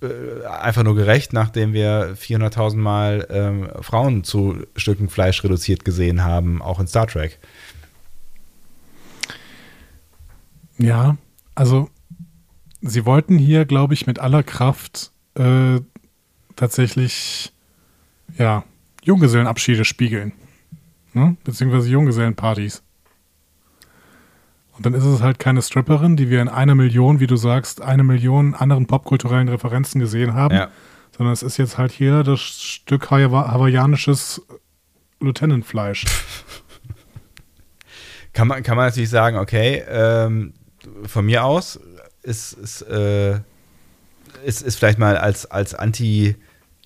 [0.00, 6.24] äh, einfach nur gerecht, nachdem wir 400.000 Mal ähm, Frauen zu Stücken Fleisch reduziert gesehen
[6.24, 7.38] haben, auch in Star Trek.
[10.78, 11.16] Ja,
[11.54, 11.90] also
[12.80, 15.80] sie wollten hier, glaube ich, mit aller Kraft äh,
[16.54, 17.52] tatsächlich
[18.36, 18.64] ja,
[19.02, 20.32] Junggesellenabschiede spiegeln.
[21.12, 21.36] Ne?
[21.44, 22.82] Beziehungsweise Junggesellenpartys.
[24.78, 27.82] Und dann ist es halt keine Stripperin, die wir in einer Million, wie du sagst,
[27.82, 30.68] eine Million anderen popkulturellen Referenzen gesehen haben, Ja.
[31.16, 34.40] sondern es ist jetzt halt hier das Stück Hawa- hawaiianisches
[35.20, 36.04] Lieutenant-Fleisch.
[38.32, 40.52] Kann man, kann man natürlich sagen, okay, ähm,
[41.06, 41.80] von mir aus
[42.22, 43.40] ist, ist, äh,
[44.44, 45.74] ist, ist vielleicht mal als, als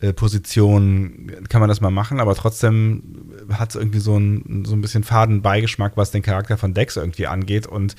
[0.03, 4.81] Anti-Position, kann man das mal machen, aber trotzdem hat es irgendwie so ein, so ein
[4.81, 7.97] bisschen faden Beigeschmack, was den Charakter von Dex irgendwie angeht und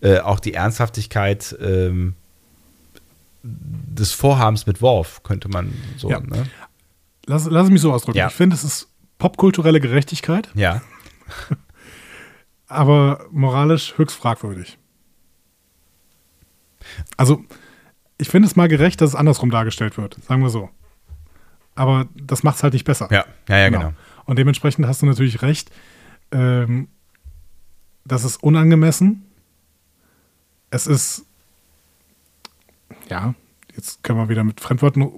[0.00, 2.14] äh, auch die Ernsthaftigkeit ähm,
[3.42, 6.20] des Vorhabens mit Worf, könnte man so, Ja.
[6.20, 6.46] ne?
[7.26, 8.18] Lass, lass mich so ausdrücken.
[8.18, 8.28] Ja.
[8.28, 10.48] Ich finde, es ist popkulturelle Gerechtigkeit.
[10.54, 10.80] Ja.
[12.66, 14.78] aber moralisch höchst fragwürdig.
[17.16, 17.44] Also,
[18.18, 20.70] ich finde es mal gerecht, dass es andersrum dargestellt wird, sagen wir so.
[21.80, 23.08] Aber das macht es halt nicht besser.
[23.10, 23.94] Ja, ja, ja, genau.
[24.26, 25.70] Und dementsprechend hast du natürlich recht,
[26.30, 26.88] ähm,
[28.04, 29.24] das ist unangemessen.
[30.68, 31.24] Es ist,
[33.08, 33.34] ja,
[33.74, 35.10] jetzt können wir wieder mit Fremdworten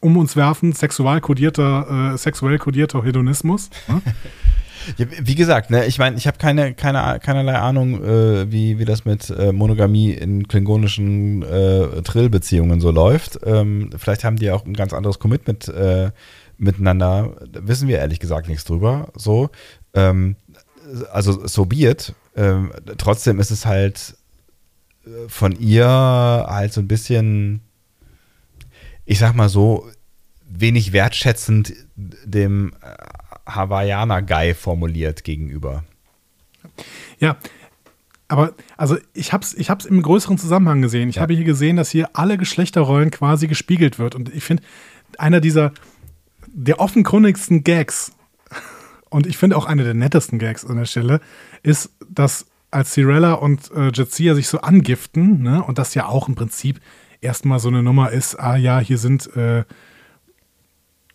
[0.00, 3.70] um uns werfen, sexual kodierter, äh, sexuell kodierter Hedonismus.
[3.86, 4.02] Ne?
[4.96, 8.84] Ja, wie gesagt, ne, ich meine, ich habe keine, keine, keinerlei Ahnung, äh, wie, wie
[8.84, 13.40] das mit äh, Monogamie in klingonischen äh, Trill-Beziehungen so läuft.
[13.44, 16.10] Ähm, vielleicht haben die auch ein ganz anderes Commitment äh,
[16.56, 17.36] miteinander.
[17.50, 19.08] Da wissen wir ehrlich gesagt nichts drüber.
[19.14, 19.50] So,
[19.94, 20.36] ähm,
[21.12, 22.14] also so be it.
[22.36, 24.16] Ähm, trotzdem ist es halt
[25.04, 27.60] äh, von ihr halt so ein bisschen,
[29.04, 29.88] ich sag mal so,
[30.48, 35.84] wenig wertschätzend dem äh, Hawaiianer-Guy formuliert gegenüber.
[37.18, 37.36] Ja,
[38.28, 41.08] aber also ich habe es ich hab's im größeren Zusammenhang gesehen.
[41.08, 41.22] Ich Ja.
[41.22, 44.14] habe hier gesehen, dass hier alle Geschlechterrollen quasi gespiegelt wird.
[44.14, 44.62] Und ich finde,
[45.18, 45.72] einer dieser
[46.46, 48.12] der offenkundigsten Gags
[49.10, 51.20] und ich finde auch einer der nettesten Gags an der Stelle
[51.62, 56.28] ist, dass als Cirella und äh, Jetsia sich so angiften, ne, und das ja auch
[56.28, 56.80] im Prinzip
[57.22, 59.64] erstmal so eine Nummer ist, ah ja, hier sind äh,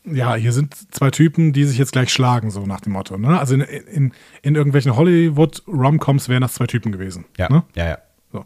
[0.06, 3.18] ja, hier sind zwei Typen, die sich jetzt gleich schlagen, so nach dem Motto.
[3.18, 3.40] Ne?
[3.40, 7.26] Also in, in, in irgendwelchen Hollywood-Romcoms wären das zwei Typen gewesen.
[7.38, 7.64] Ja, Ne?
[7.76, 7.98] ja, ja.
[8.32, 8.46] So.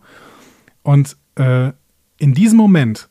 [0.83, 1.71] Und äh,
[2.19, 3.09] in diesem Moment,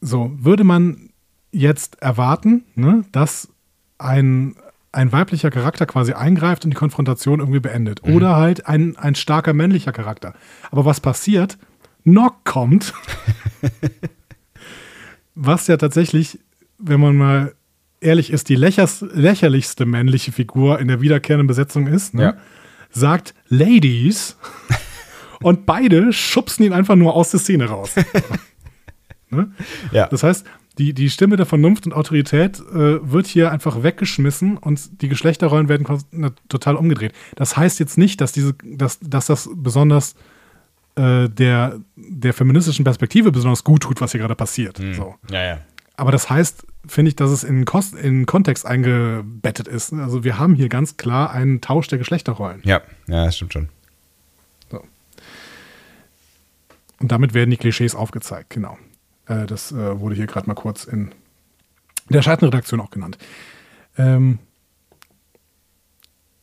[0.00, 1.10] so würde man
[1.50, 3.48] jetzt erwarten, ne, dass
[3.98, 4.56] ein,
[4.90, 8.02] ein weiblicher Charakter quasi eingreift und die Konfrontation irgendwie beendet.
[8.04, 10.34] Oder halt ein, ein starker männlicher Charakter.
[10.70, 11.58] Aber was passiert?
[12.04, 12.92] Nock kommt,
[15.34, 16.38] was ja tatsächlich,
[16.78, 17.54] wenn man mal
[18.00, 22.22] ehrlich ist, die lächerlichste männliche Figur in der wiederkehrenden Besetzung ist, ne?
[22.22, 22.36] Ja.
[22.90, 24.36] sagt Ladies
[25.42, 27.94] und beide schubsen ihn einfach nur aus der Szene raus.
[29.30, 29.52] ne?
[29.92, 30.08] Ja.
[30.08, 30.44] Das heißt,
[30.78, 35.68] die, die Stimme der Vernunft und Autorität äh, wird hier einfach weggeschmissen und die Geschlechterrollen
[35.68, 35.86] werden
[36.48, 37.12] total umgedreht.
[37.36, 40.14] Das heißt jetzt nicht, dass, diese, dass, dass das besonders
[40.96, 44.78] äh, der, der feministischen Perspektive besonders gut tut, was hier gerade passiert.
[44.92, 45.14] So.
[45.30, 45.58] Ja, ja.
[45.96, 49.92] Aber das heißt, finde ich, dass es in, Kost, in Kontext eingebettet ist.
[49.92, 52.60] Also wir haben hier ganz klar einen Tausch der Geschlechterrollen.
[52.64, 53.68] Ja, ja, das stimmt schon.
[57.02, 58.78] Und damit werden die Klischees aufgezeigt, genau.
[59.26, 61.12] Äh, das äh, wurde hier gerade mal kurz in
[62.08, 63.18] der Schattenredaktion auch genannt.
[63.98, 64.38] Ähm,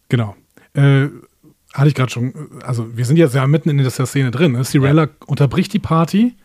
[0.10, 0.36] genau.
[0.74, 1.08] Äh,
[1.74, 2.34] hatte ich gerade schon,
[2.64, 4.54] also wir sind jetzt ja mitten in dieser Szene drin.
[4.54, 4.64] Ne?
[4.64, 6.36] Cirella unterbricht die Party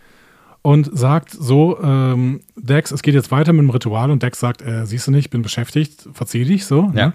[0.62, 4.62] und sagt so, ähm, Dex, es geht jetzt weiter mit dem Ritual und Dex sagt,
[4.62, 6.92] äh, siehst du nicht, bin beschäftigt, verzieh dich so.
[6.94, 7.06] Ja.
[7.06, 7.12] Ne?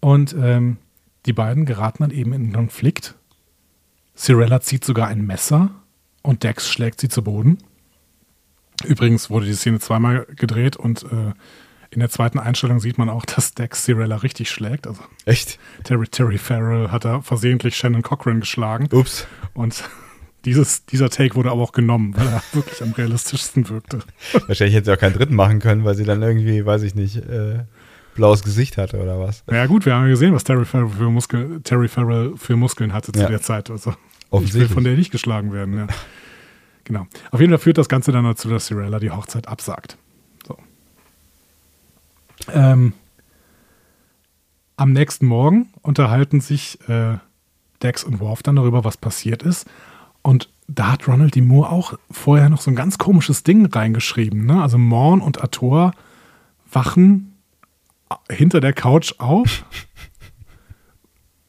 [0.00, 0.76] Und ähm,
[1.26, 3.14] die beiden geraten dann eben in einen Konflikt.
[4.16, 5.70] Cirella zieht sogar ein Messer
[6.22, 7.58] und Dex schlägt sie zu Boden.
[8.84, 11.32] Übrigens wurde die Szene zweimal gedreht und äh,
[11.90, 14.86] in der zweiten Einstellung sieht man auch, dass Dex Cirella richtig schlägt.
[14.86, 15.58] Also Echt?
[15.84, 18.88] Terry, Terry Farrell hat da versehentlich Shannon Cochran geschlagen.
[18.92, 19.26] Ups.
[19.54, 19.84] Und
[20.44, 24.00] dieses, dieser Take wurde aber auch genommen, weil er wirklich am realistischsten wirkte.
[24.46, 27.16] Wahrscheinlich hätte sie auch keinen dritten machen können, weil sie dann irgendwie, weiß ich nicht,
[27.16, 27.60] äh,
[28.14, 29.44] blaues Gesicht hatte oder was.
[29.46, 32.92] Naja gut, wir haben ja gesehen, was Terry Farrell für, Muskel, Terry Farrell für Muskeln
[32.92, 33.28] hatte zu Ja.
[33.28, 33.70] der Zeit.
[33.70, 33.94] Also
[34.42, 35.76] ich will von der nicht geschlagen werden.
[35.78, 35.86] Ja.
[36.84, 37.06] Genau.
[37.30, 39.96] Auf jeden Fall führt das Ganze dann dazu, dass Cirella die Hochzeit absagt.
[42.52, 42.92] Ähm,
[44.76, 47.18] am nächsten Morgen unterhalten sich äh,
[47.82, 49.66] Dex und Worf dann darüber, was passiert ist.
[50.22, 51.40] Und da hat Ronald D.
[51.40, 54.46] Moore auch vorher noch so ein ganz komisches Ding reingeschrieben.
[54.46, 54.62] Ne?
[54.62, 55.92] Also Morn und Ator
[56.70, 57.38] wachen
[58.30, 59.64] hinter der Couch auf.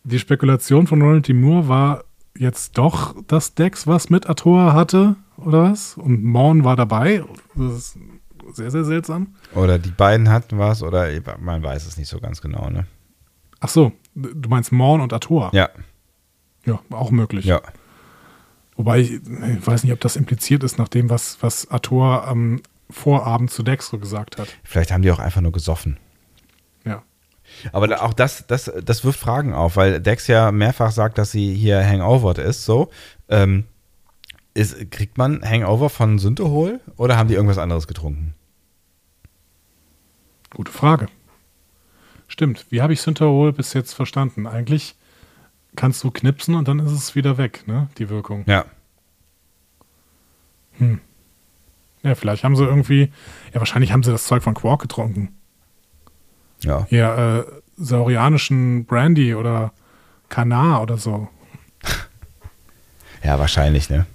[0.04, 1.34] Die Spekulation von Ronald D.
[1.34, 2.04] Moore war
[2.38, 5.98] jetzt doch, dass Dex was mit Ator hatte oder was?
[5.98, 7.24] Und Morn war dabei.
[7.56, 7.98] Das ist
[8.54, 9.36] sehr, sehr seltsam.
[9.56, 11.08] Oder die beiden hatten was, oder
[11.40, 12.86] man weiß es nicht so ganz genau, ne?
[13.60, 15.52] Ach so, du meinst Morn und Ator?
[15.54, 15.70] Ja,
[16.66, 17.46] Ja, auch möglich.
[17.46, 17.62] ja.
[18.76, 22.62] Wobei ich, ich weiß nicht, ob das impliziert ist, nach dem, was, was Ator am
[22.90, 24.48] Vorabend zu Dex so gesagt hat.
[24.64, 25.98] Vielleicht haben die auch einfach nur gesoffen.
[26.86, 27.04] Ja.
[27.74, 31.54] Aber auch das, das, das wirft Fragen auf, weil Dex ja mehrfach sagt, dass sie
[31.54, 32.64] hier hangovered ist.
[32.64, 32.90] So,
[33.28, 33.66] ähm,
[34.54, 38.34] ist, kriegt man Hangover von Synthehol oder haben die irgendwas anderes getrunken?
[40.60, 41.06] Gute Frage.
[42.28, 42.66] Stimmt.
[42.70, 44.46] Wie habe ich Synthahol bis jetzt verstanden?
[44.46, 44.98] Eigentlich
[45.78, 47.88] kannst du knipsen und dann ist es wieder weg, ne?
[47.98, 48.44] Die Wirkung.
[48.46, 48.66] Ja.
[52.04, 53.10] Ja, vielleicht haben sie irgendwie,
[53.54, 55.34] ja, wahrscheinlich haben sie das Zeug von Quark getrunken.
[56.62, 56.86] Ja.
[56.90, 57.46] Ja, äh,
[57.78, 59.72] saurianischen Brandy oder
[60.28, 61.30] Kanar oder so.
[63.24, 64.06] Ja, wahrscheinlich, ne?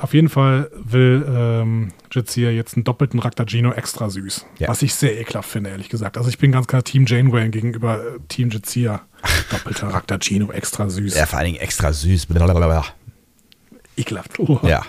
[0.00, 4.46] Auf jeden Fall will ähm, Jadzia jetzt einen doppelten Raktagino extra süß.
[4.58, 4.68] Ja.
[4.68, 6.16] Was ich sehr ekelhaft finde, ehrlich gesagt.
[6.16, 9.02] Also ich bin ganz klar Team Janeway gegenüber äh, Team Jadzia.
[9.50, 11.14] Doppelter Raktagino extra süß.
[11.14, 12.26] Ja, vor allen Dingen extra süß.
[12.26, 12.86] Blablabla.
[13.98, 14.38] Ekelhaft.
[14.38, 14.58] Oh.
[14.62, 14.86] Ja.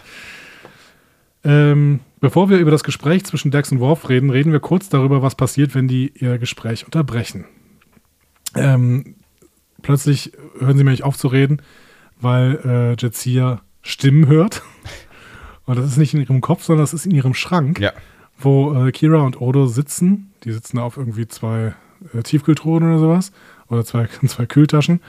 [1.43, 5.21] Ähm, bevor wir über das Gespräch zwischen Dex und Worf reden, reden wir kurz darüber,
[5.21, 7.45] was passiert, wenn die ihr Gespräch unterbrechen.
[8.55, 9.15] Ähm,
[9.81, 11.61] plötzlich hören sie mir nicht auf zu reden,
[12.21, 14.61] weil äh, Jadzia Stimmen hört.
[15.65, 17.93] Und das ist nicht in ihrem Kopf, sondern das ist in ihrem Schrank, Ja.
[18.37, 20.33] wo äh, Kira und Odo sitzen.
[20.43, 21.73] Die sitzen auf irgendwie zwei
[22.13, 23.31] äh, Tiefkühltruhen oder sowas.
[23.69, 25.01] Oder zwei, zwei Kühltaschen.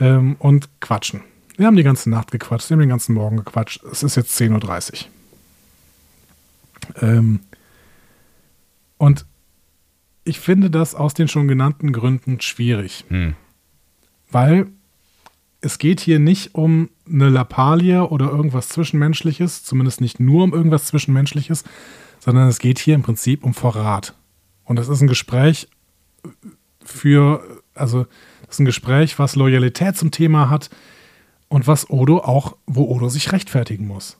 [0.00, 1.22] Ähm, und quatschen.
[1.56, 3.82] Wir haben die ganze Nacht gequatscht, wir haben den ganzen Morgen gequatscht.
[3.84, 5.06] Es ist jetzt 10.30
[7.00, 7.02] Uhr.
[7.02, 7.40] Ähm,
[8.98, 9.24] und
[10.24, 13.04] ich finde das aus den schon genannten Gründen schwierig.
[13.08, 13.34] Hm.
[14.30, 14.66] Weil
[15.66, 20.86] es geht hier nicht um eine Lappalie oder irgendwas Zwischenmenschliches, zumindest nicht nur um irgendwas
[20.86, 21.64] Zwischenmenschliches,
[22.20, 24.14] sondern es geht hier im Prinzip um Verrat.
[24.64, 25.68] Und das ist ein Gespräch
[26.84, 27.42] für,
[27.74, 28.06] also
[28.46, 30.70] das ist ein Gespräch, was Loyalität zum Thema hat
[31.48, 34.18] und was Odo auch, wo Odo sich rechtfertigen muss.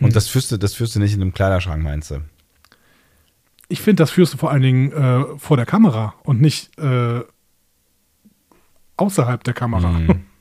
[0.00, 2.22] Und das führst, du, das führst du nicht in einem Kleiderschrank, meinst du?
[3.68, 7.20] Ich finde, das führst du vor allen Dingen äh, vor der Kamera und nicht äh,
[8.98, 9.90] außerhalb der Kamera.
[9.90, 10.20] Mhm.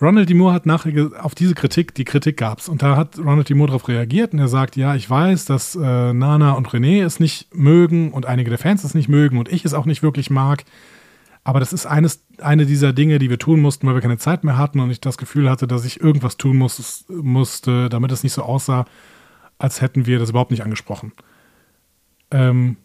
[0.00, 0.34] Ronald D.
[0.34, 2.68] Moore hat nachher auf diese Kritik, die Kritik gab es.
[2.68, 3.54] Und da hat Ronald D.
[3.54, 7.18] Moore darauf reagiert und er sagt, ja, ich weiß, dass äh, Nana und René es
[7.18, 10.30] nicht mögen und einige der Fans es nicht mögen und ich es auch nicht wirklich
[10.30, 10.64] mag.
[11.42, 14.44] Aber das ist eines, eine dieser Dinge, die wir tun mussten, weil wir keine Zeit
[14.44, 18.22] mehr hatten und ich das Gefühl hatte, dass ich irgendwas tun muss, musste, damit es
[18.22, 18.84] nicht so aussah,
[19.58, 21.12] als hätten wir das überhaupt nicht angesprochen.
[22.30, 22.76] Ähm,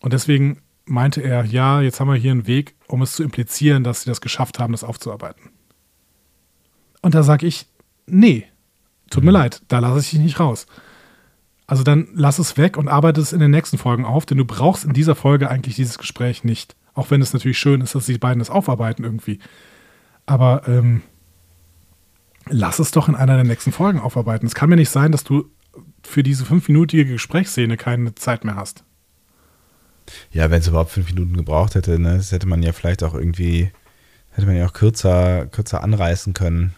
[0.00, 3.84] und deswegen meinte er, ja, jetzt haben wir hier einen Weg, um es zu implizieren,
[3.84, 5.50] dass sie das geschafft haben, das aufzuarbeiten.
[7.02, 7.66] Und da sage ich,
[8.06, 8.46] nee,
[9.10, 10.66] tut mir leid, da lasse ich dich nicht raus.
[11.66, 14.44] Also dann lass es weg und arbeite es in den nächsten Folgen auf, denn du
[14.44, 16.74] brauchst in dieser Folge eigentlich dieses Gespräch nicht.
[16.94, 19.38] Auch wenn es natürlich schön ist, dass die beiden das aufarbeiten irgendwie.
[20.26, 21.02] Aber ähm,
[22.48, 24.46] lass es doch in einer der nächsten Folgen aufarbeiten.
[24.46, 25.48] Es kann mir nicht sein, dass du
[26.02, 28.84] für diese fünfminütige Gesprächsszene keine Zeit mehr hast.
[30.32, 33.14] Ja, wenn es überhaupt fünf Minuten gebraucht hätte, ne, das hätte man ja vielleicht auch
[33.14, 33.70] irgendwie,
[34.32, 36.74] hätte man ja auch kürzer, kürzer anreißen können.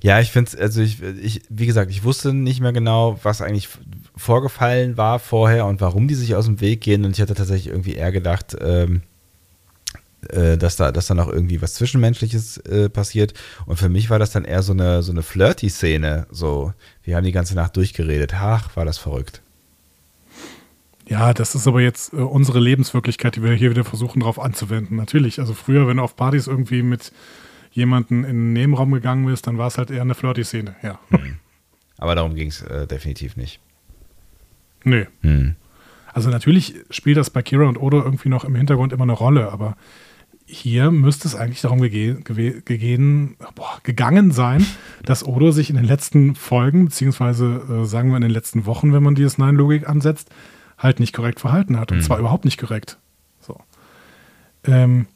[0.00, 3.42] Ja, ich finde es, also ich, ich, wie gesagt, ich wusste nicht mehr genau, was
[3.42, 3.68] eigentlich
[4.16, 7.04] vorgefallen war vorher und warum die sich aus dem Weg gehen.
[7.04, 9.02] Und ich hatte tatsächlich irgendwie eher gedacht, ähm,
[10.28, 13.34] äh, dass da, dass da noch irgendwie was Zwischenmenschliches äh, passiert.
[13.66, 16.26] Und für mich war das dann eher so eine, so eine Flirty-Szene.
[16.30, 16.72] So,
[17.02, 18.34] wir haben die ganze Nacht durchgeredet.
[18.34, 19.42] Ach, war das verrückt.
[21.08, 24.96] Ja, das ist aber jetzt äh, unsere Lebenswirklichkeit, die wir hier wieder versuchen, darauf anzuwenden.
[24.96, 27.12] Natürlich, also früher, wenn du auf Partys irgendwie mit
[27.72, 30.98] jemanden in den Nebenraum gegangen bist, dann war es halt eher eine Flirty-Szene, ja.
[31.10, 31.36] Hm.
[31.96, 33.60] Aber darum ging es äh, definitiv nicht.
[34.84, 35.06] Nö.
[35.22, 35.56] Hm.
[36.12, 39.50] Also natürlich spielt das bei Kira und Odo irgendwie noch im Hintergrund immer eine Rolle,
[39.50, 39.76] aber
[40.46, 42.22] hier müsste es eigentlich darum gege
[42.62, 44.64] gegeben, boah, gegangen sein,
[45.04, 48.92] dass Odo sich in den letzten Folgen, beziehungsweise äh, sagen wir in den letzten Wochen,
[48.92, 50.30] wenn man die S9-Logik ansetzt,
[50.78, 51.90] halt nicht korrekt verhalten hat.
[51.92, 52.02] Und Mhm.
[52.02, 52.98] zwar überhaupt nicht korrekt.
[53.40, 53.60] So.
[54.64, 55.06] Ähm,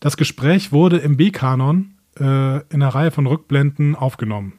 [0.00, 4.52] das Gespräch wurde im B-Kanon äh, in einer Reihe von Rückblenden aufgenommen.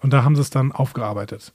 [0.00, 1.52] Und da haben sie es dann aufgearbeitet.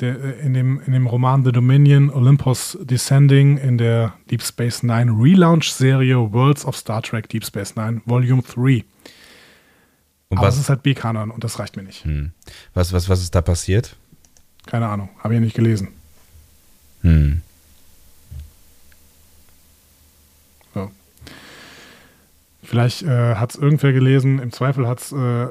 [0.00, 4.82] Der, äh, in, dem, in dem Roman The Dominion Olympus Descending in der Deep Space
[4.82, 8.84] Nine Relaunch-Serie Worlds of Star Trek Deep Space Nine Volume 3.
[10.28, 12.04] Und Aber was, ist halt B-Kanon und das reicht mir nicht.
[12.04, 12.32] hm.
[12.72, 13.96] was, was, was ist da passiert?
[14.66, 15.88] Keine Ahnung, habe ich nicht gelesen.
[17.02, 17.42] Hm.
[20.74, 20.90] So.
[22.70, 25.48] Vielleicht äh, hat es irgendwer gelesen, im Zweifel hat es äh,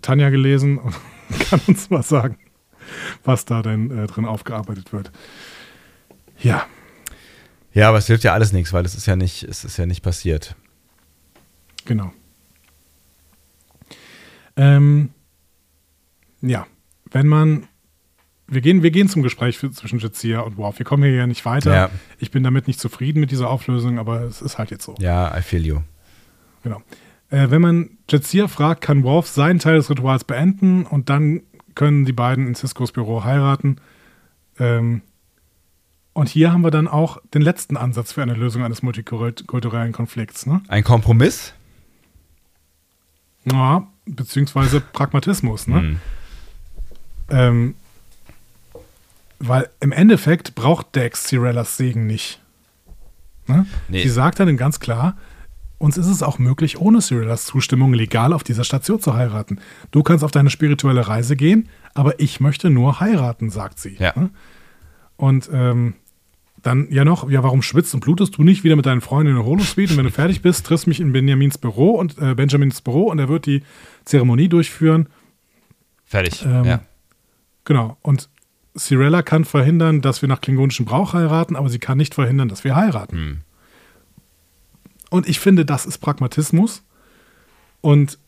[0.00, 0.94] Tanja gelesen und
[1.50, 2.38] kann uns mal sagen,
[3.24, 5.12] was da denn äh, drin aufgearbeitet wird.
[6.38, 6.64] Ja,
[7.74, 9.84] Ja, aber es hilft ja alles nichts, weil es ist ja nicht, es ist ja
[9.84, 10.56] nicht passiert.
[11.84, 12.10] genau.
[14.56, 15.10] Ähm,
[16.40, 16.66] ja,
[17.10, 17.68] wenn man,
[18.46, 20.78] wir gehen, wir gehen zum Gespräch für, zwischen Jazia und Worf.
[20.78, 21.74] Wir kommen hier ja nicht weiter.
[21.74, 21.90] Ja.
[22.18, 24.94] Ich bin damit nicht zufrieden mit dieser Auflösung, aber es ist halt jetzt so.
[25.00, 25.82] Ja, I feel you.
[26.62, 26.82] Genau.
[27.30, 31.42] Äh, wenn man Jadzia fragt, kann Worf seinen Teil des Rituals beenden und dann
[31.74, 33.76] können die beiden in Ciscos Büro heiraten.
[34.58, 35.02] Ähm,
[36.12, 40.44] und hier haben wir dann auch den letzten Ansatz für eine Lösung eines multikulturellen Konflikts.
[40.44, 40.60] Ne?
[40.68, 41.54] Ein Kompromiss?
[43.44, 45.66] Ja, beziehungsweise Pragmatismus.
[45.66, 45.80] Ne?
[45.80, 46.00] Hm.
[47.30, 47.74] Ähm,
[49.38, 52.40] weil im Endeffekt braucht Dex Cirellas Segen nicht.
[53.46, 53.66] Ne?
[53.88, 54.02] Nee.
[54.02, 55.16] Sie sagt dann ganz klar,
[55.82, 59.58] uns ist es auch möglich, ohne Cirellas Zustimmung legal auf dieser Station zu heiraten.
[59.90, 63.96] Du kannst auf deine spirituelle Reise gehen, aber ich möchte nur heiraten, sagt sie.
[63.98, 64.12] Ja.
[64.14, 64.30] Ne?
[65.16, 65.94] Und ähm,
[66.62, 69.36] dann ja noch, ja, warum schwitzt und blutest du nicht wieder mit deinen Freunden in
[69.36, 69.94] der Holosuite?
[69.94, 73.18] Und wenn du fertig bist, triffst mich in Benjamins Büro und äh, Benjamins Büro und
[73.18, 73.64] er wird die
[74.04, 75.08] Zeremonie durchführen.
[76.04, 76.44] Fertig.
[76.46, 76.80] Ähm, ja.
[77.64, 77.96] Genau.
[78.02, 78.28] Und
[78.78, 82.62] Cirella kann verhindern, dass wir nach klingonischem Brauch heiraten, aber sie kann nicht verhindern, dass
[82.62, 83.16] wir heiraten.
[83.16, 83.38] Hm.
[85.12, 86.82] Und ich finde, das ist Pragmatismus.
[87.82, 88.18] Und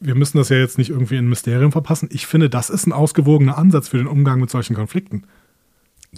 [0.00, 2.08] wir müssen das ja jetzt nicht irgendwie in ein Mysterium verpassen.
[2.10, 5.22] Ich finde, das ist ein ausgewogener Ansatz für den Umgang mit solchen Konflikten.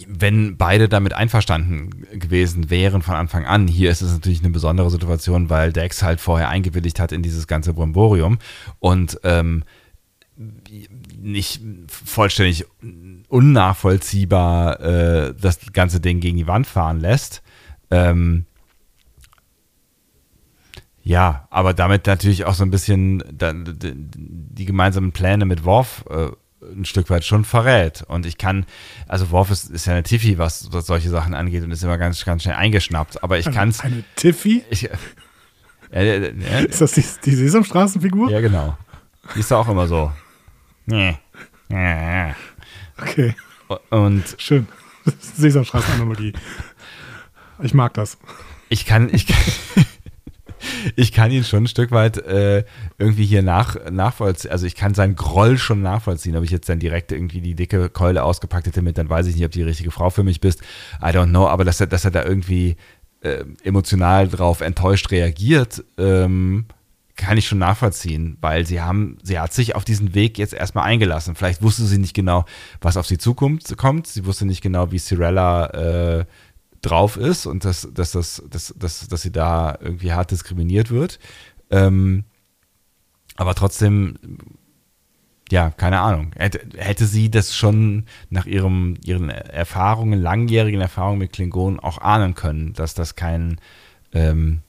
[0.07, 4.89] Wenn beide damit einverstanden gewesen wären von Anfang an, hier ist es natürlich eine besondere
[4.89, 8.39] Situation, weil Dex halt vorher eingewilligt hat in dieses ganze Brimborium
[8.79, 9.63] und ähm,
[11.21, 12.65] nicht vollständig
[13.29, 17.43] unnachvollziehbar äh, das ganze Ding gegen die Wand fahren lässt.
[17.91, 18.47] Ähm,
[21.03, 26.29] ja, aber damit natürlich auch so ein bisschen die, gemeinsamen Pläne mit Worf äh,
[26.75, 28.03] ein Stück weit schon verrät.
[28.07, 28.67] Und ich kann,
[29.09, 31.99] also Worf ist, ist ja eine Tiffy, was, was solche Sachen angeht und ist immer
[31.99, 33.23] ganz, ganz schnell eingeschnappt.
[33.23, 33.81] Aber ich kann es.
[33.81, 34.65] Eine Tiffy?
[34.71, 38.31] Ich, ja, ja, ja, Ist das die, die Sesamstraßenfigur?
[38.31, 38.77] ja, genau.
[39.35, 40.13] Die ist auch immer so.
[40.87, 41.17] Nee.
[41.69, 42.35] Ja.
[42.99, 43.35] Okay,
[43.91, 44.69] Und schön.
[45.37, 46.33] Sesamstraßenanalogie.
[47.63, 48.19] Ich mag das.
[48.69, 49.85] ich kann, ich kann,
[50.97, 52.65] ich kann ihn schon ein Stück weit äh,
[52.99, 54.51] irgendwie hier nach, nachvollziehen.
[54.51, 56.37] Also ich kann seinen Groll schon nachvollziehen.
[56.37, 59.37] Ob ich jetzt dann direkt irgendwie die dicke Keule ausgepackt hätte mit, dann weiß ich
[59.37, 60.63] nicht, ob die richtige Frau für mich bist.
[61.01, 61.49] I don't know.
[61.49, 62.77] Aber dass er, dass er da irgendwie
[63.21, 66.67] äh, emotional drauf enttäuscht reagiert, ähm,
[67.17, 70.85] kann ich schon nachvollziehen, weil sie haben, sie hat sich auf diesen Weg jetzt erstmal
[70.85, 71.35] eingelassen.
[71.35, 72.45] Vielleicht wusste sie nicht genau,
[72.81, 73.77] was auf sie zukommt.
[73.77, 74.07] Kommt.
[74.07, 76.25] Sie wusste nicht genau, wie Cirella äh,
[76.83, 81.19] drauf ist und dass, dass, dass, dass, dass, dass sie da irgendwie hart diskriminiert wird.
[81.71, 82.25] Ähm,
[83.37, 84.17] aber trotzdem
[85.53, 86.31] ja, keine Ahnung.
[86.35, 92.35] Hätte, hätte sie das schon nach ihrem, ihren Erfahrungen, langjährigen Erfahrungen mit Klingonen auch ahnen
[92.35, 93.61] können, dass das kein,
[94.15, 94.63] ähm,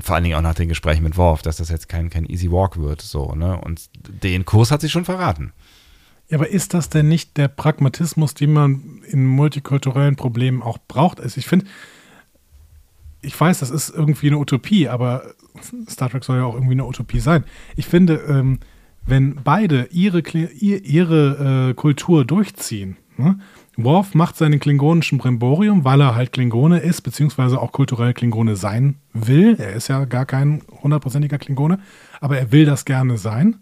[0.00, 2.50] vor allen Dingen auch nach den Gesprächen mit Worf, dass das jetzt kein, kein Easy
[2.50, 3.60] Walk wird, so, ne?
[3.60, 3.90] Und
[4.22, 5.52] den Kurs hat sie schon verraten.
[6.28, 11.20] Ja, aber ist das denn nicht der Pragmatismus, den man in multikulturellen Problemen auch braucht?
[11.20, 11.66] Also ich finde,
[13.22, 15.22] ich weiß, das ist irgendwie eine Utopie, aber
[15.88, 17.44] Star Trek soll ja auch irgendwie eine Utopie sein.
[17.76, 18.58] Ich finde, ähm,
[19.06, 23.38] wenn beide ihre, ihre äh, Kultur durchziehen, ne?
[23.78, 28.96] Worf macht seinen klingonischen Bremborium, weil er halt Klingone ist, beziehungsweise auch kulturell Klingone sein
[29.12, 29.56] will.
[29.58, 31.78] Er ist ja gar kein hundertprozentiger Klingone,
[32.22, 33.56] aber er will das gerne sein,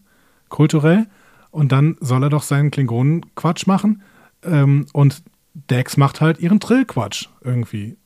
[0.48, 1.06] kulturell.
[1.54, 4.02] Und dann soll er doch seinen Klingonen-Quatsch machen.
[4.42, 5.22] Ähm, und
[5.54, 7.96] Dex macht halt ihren Trill-Quatsch irgendwie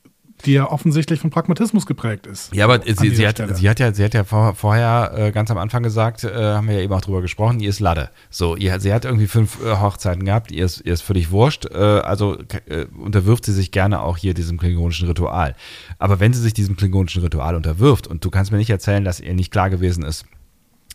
[0.45, 2.55] die ja offensichtlich von Pragmatismus geprägt ist.
[2.55, 5.51] Ja, aber sie, sie, hat, sie, hat, ja, sie hat ja vor, vorher äh, ganz
[5.51, 8.11] am Anfang gesagt, äh, haben wir ja eben auch drüber gesprochen, ihr ist Lade.
[8.31, 11.67] So, ihr, sie hat irgendwie fünf äh, Hochzeiten gehabt, ihr ist, ihr ist völlig wurscht,
[11.67, 15.57] äh, also äh, unterwirft sie sich gerne auch hier diesem klingonischen Ritual.
[15.99, 19.19] Aber wenn sie sich diesem klingonischen Ritual unterwirft und du kannst mir nicht erzählen, dass
[19.19, 20.25] ihr nicht klar gewesen ist,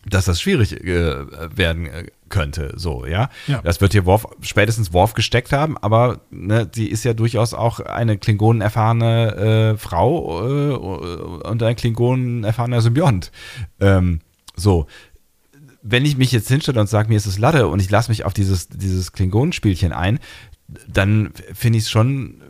[0.08, 1.88] dass das schwierig äh, werden
[2.28, 3.28] könnte, so, ja?
[3.46, 3.60] ja.
[3.62, 7.80] Das wird hier Worf, spätestens Worf gesteckt haben, aber ne, sie ist ja durchaus auch
[7.80, 13.30] eine Klingonen-erfahrene äh, Frau äh, und ein Klingonen-erfahrener Symbiont.
[13.80, 14.20] Ähm,
[14.56, 14.86] so.
[15.82, 18.24] Wenn ich mich jetzt hinstelle und sage, mir ist es Lade und ich lasse mich
[18.24, 20.18] auf dieses, dieses Klingonenspielchen ein,
[20.88, 22.40] dann finde ich es schon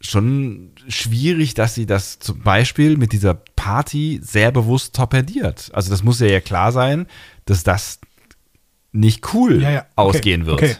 [0.00, 5.70] schon schwierig, dass sie das zum Beispiel mit dieser Party sehr bewusst torpediert.
[5.72, 7.06] Also das muss ja, ja klar sein,
[7.46, 8.00] dass das
[8.94, 9.86] nicht cool ja, ja.
[9.96, 10.16] Okay.
[10.16, 10.62] ausgehen wird.
[10.62, 10.76] Okay,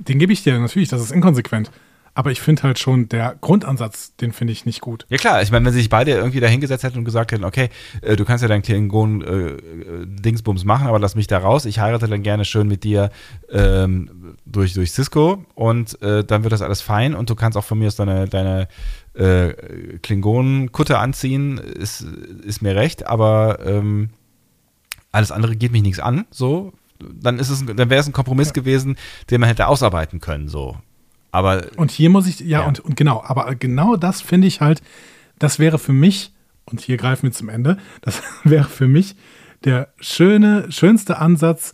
[0.00, 1.70] den gebe ich dir natürlich, das ist inkonsequent.
[2.14, 5.06] Aber ich finde halt schon, der Grundansatz, den finde ich nicht gut.
[5.08, 7.70] Ja klar, ich meine, wenn sich beide irgendwie da hingesetzt hätten und gesagt hätten, okay,
[8.02, 9.56] äh, du kannst ja deinen Klingon äh,
[10.04, 11.64] Dingsbums machen, aber lass mich da raus.
[11.64, 13.08] Ich heirate dann gerne schön mit dir
[13.50, 17.64] ähm, durch, durch Cisco und äh, dann wird das alles fein und du kannst auch
[17.64, 18.68] von mir aus deine, deine
[19.14, 19.54] äh,
[20.02, 22.02] Klingonen-Kutte anziehen, ist,
[22.44, 24.10] ist mir recht, aber ähm,
[25.12, 26.74] alles andere geht mich nichts an, so.
[27.20, 28.54] Dann ist es, dann wäre es ein Kompromiss ja.
[28.54, 28.96] gewesen,
[29.30, 30.76] den man hätte ausarbeiten können, so.
[31.30, 32.66] Aber und hier muss ich, ja, ja.
[32.66, 34.82] Und, und genau, aber genau das finde ich halt,
[35.38, 36.32] das wäre für mich,
[36.66, 39.16] und hier greifen wir zum Ende, das wäre für mich
[39.64, 41.72] der schöne, schönste Ansatz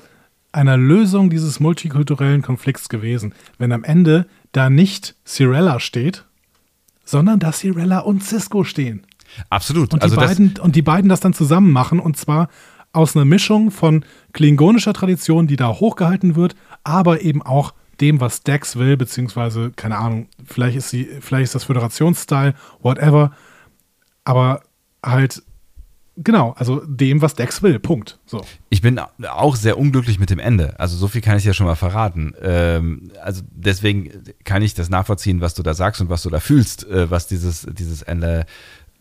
[0.52, 6.24] einer Lösung dieses multikulturellen Konflikts gewesen, wenn am Ende da nicht Cirella steht,
[7.04, 9.06] sondern dass Cirella und Cisco stehen.
[9.50, 9.92] Absolut.
[9.92, 12.48] Und die, also beiden, und die beiden das dann zusammen machen und zwar
[12.92, 18.42] aus einer Mischung von klingonischer Tradition, die da hochgehalten wird, aber eben auch dem, was
[18.42, 23.32] Dex will, beziehungsweise, keine Ahnung, vielleicht ist sie, vielleicht ist das Föderationsstyle, whatever,
[24.24, 24.62] aber
[25.04, 25.42] halt
[26.18, 27.78] genau, also dem, was Dex will.
[27.78, 28.18] Punkt.
[28.26, 28.44] So.
[28.68, 30.78] Ich bin auch sehr unglücklich mit dem Ende.
[30.78, 32.34] Also so viel kann ich ja schon mal verraten.
[32.42, 34.10] Ähm, also deswegen
[34.44, 37.26] kann ich das nachvollziehen, was du da sagst und was du da fühlst, äh, was
[37.26, 38.46] dieses, dieses Ende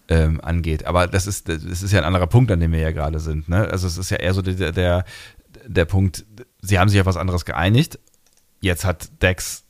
[0.10, 0.86] ähm, angeht.
[0.86, 3.50] Aber das ist, das ist ja ein anderer Punkt, an dem wir ja gerade sind.
[3.50, 3.68] Ne?
[3.70, 5.06] Also es ist ja eher so der, der,
[5.66, 6.26] der Punkt,
[6.62, 8.00] sie haben sich auf was anderes geeinigt
[8.62, 9.64] jetzt hat Dex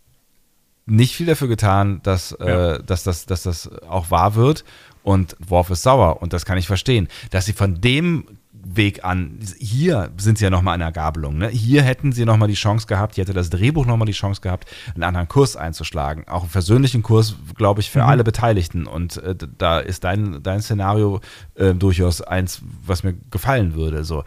[0.86, 2.76] nicht viel dafür getan, dass, ja.
[2.76, 4.64] äh, dass, das, dass das auch wahr wird.
[5.04, 7.08] Und Worf ist sauer und das kann ich verstehen.
[7.32, 11.38] Dass sie von dem Weg an, hier sind sie ja nochmal an der Gabelung.
[11.38, 11.50] Ne?
[11.50, 14.70] Hier hätten sie nochmal die Chance gehabt, hier hätte das Drehbuch nochmal die Chance gehabt,
[14.94, 16.28] einen anderen Kurs einzuschlagen.
[16.28, 18.10] Auch einen persönlichen Kurs, glaube ich, für mhm.
[18.10, 18.88] alle Beteiligten.
[18.88, 21.22] Und äh, da ist dein, dein Szenario
[21.56, 24.04] äh, durchaus eins, was mir gefallen würde.
[24.04, 24.24] So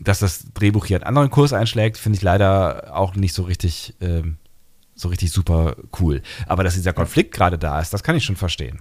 [0.00, 3.94] dass das Drehbuch hier einen anderen Kurs einschlägt, finde ich leider auch nicht so richtig,
[4.00, 4.36] ähm,
[4.94, 6.22] so richtig super cool.
[6.46, 8.80] Aber dass dieser Konflikt gerade da ist, das kann ich schon verstehen.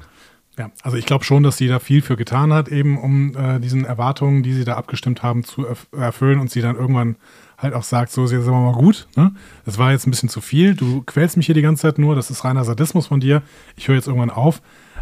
[0.57, 3.60] Ja, also ich glaube schon, dass sie da viel für getan hat, eben um äh,
[3.60, 7.18] diesen Erwartungen, die sie da abgestimmt haben, zu erf erfüllen und sie dann irgendwann
[7.57, 9.07] halt auch sagt, so, jetzt sind wir mal gut.
[9.15, 9.34] Ne?
[9.65, 10.76] Das war jetzt ein bisschen zu viel.
[10.76, 12.15] Du quälst mich hier die ganze Zeit nur.
[12.15, 13.41] Das ist reiner Sadismus von dir.
[13.76, 14.61] Ich höre jetzt irgendwann auf.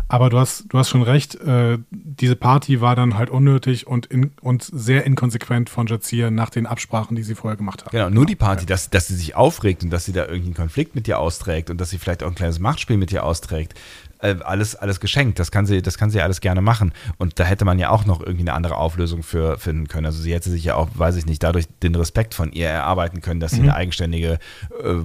[0.10, 4.06] Aber du hast, du hast schon recht, äh, diese Party war dann halt unnötig und,
[4.08, 7.92] in, und sehr inkonsequent von Jazir nach den Absprachen, die sie vorher gemacht hat.
[7.92, 10.56] Genau, nur die Party, dass, dass sie sich aufregt und dass sie da irgendwie einen
[10.56, 13.74] Konflikt mit dir austrägt und dass sie vielleicht auch ein kleines Machtspiel mit dir austrägt.
[14.24, 15.38] Äh, alles, alles geschenkt.
[15.38, 16.94] Das kann sie, das kann sie alles gerne machen.
[17.18, 20.06] Und da hätte man ja auch noch irgendwie eine andere Auflösung für finden können.
[20.06, 23.20] Also sie hätte sich ja auch, weiß ich nicht, dadurch den Respekt von ihr erarbeiten
[23.20, 23.70] können, dass sie mhm.
[23.70, 24.40] eine eigenständige,
[24.82, 24.96] äh,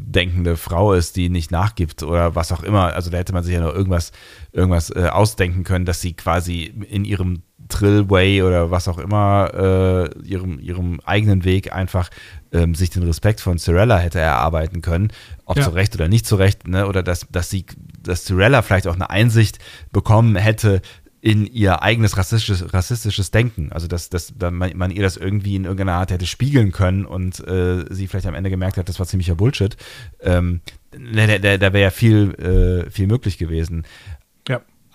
[0.00, 2.92] denkende Frau ist, die nicht nachgibt oder was auch immer.
[2.92, 4.10] Also da hätte man sich ja noch irgendwas,
[4.50, 10.18] irgendwas äh, ausdenken können, dass sie quasi in ihrem Trillway oder was auch immer, äh,
[10.26, 12.10] ihrem, ihrem eigenen Weg einfach
[12.52, 15.12] ähm, sich den Respekt von Cirella hätte erarbeiten können,
[15.44, 15.64] ob ja.
[15.64, 16.86] zu Recht oder nicht zu Recht, ne?
[16.86, 17.66] oder dass, dass sie,
[18.02, 19.58] dass Cirella vielleicht auch eine Einsicht
[19.92, 20.82] bekommen hätte,
[21.26, 23.72] in ihr eigenes rassistisches, rassistisches Denken.
[23.72, 27.40] Also, dass, dass man, man, ihr das irgendwie in irgendeiner Art hätte spiegeln können und
[27.48, 29.76] äh, sie vielleicht am Ende gemerkt hat, das war ziemlicher Bullshit.
[30.20, 30.60] Ähm,
[30.92, 33.84] da da, da wäre ja viel, äh, viel möglich gewesen.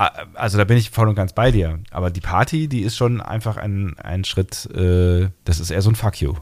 [0.02, 0.12] Ja.
[0.34, 1.80] Also da bin ich voll und ganz bei dir.
[1.92, 5.90] Aber die Party, die ist schon einfach ein, ein Schritt, äh, das ist eher so
[5.90, 6.34] ein Fuck you.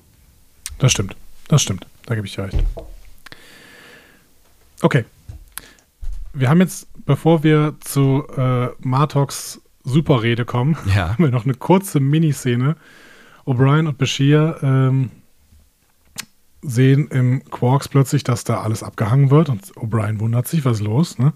[0.77, 1.15] Das stimmt.
[1.49, 1.86] Das stimmt.
[2.06, 2.64] Da gebe ich dir recht.
[4.81, 5.06] Okay.
[6.34, 11.10] Wir haben jetzt, bevor wir zu äh, Martox Superrede kommen, ja.
[11.14, 12.77] haben wir noch eine kurze Miniszene.
[13.45, 15.11] O'Brien und Bashir ähm,
[16.61, 20.84] sehen im Quarks plötzlich, dass da alles abgehangen wird und O'Brien wundert sich, was ist
[20.84, 21.34] los, ne?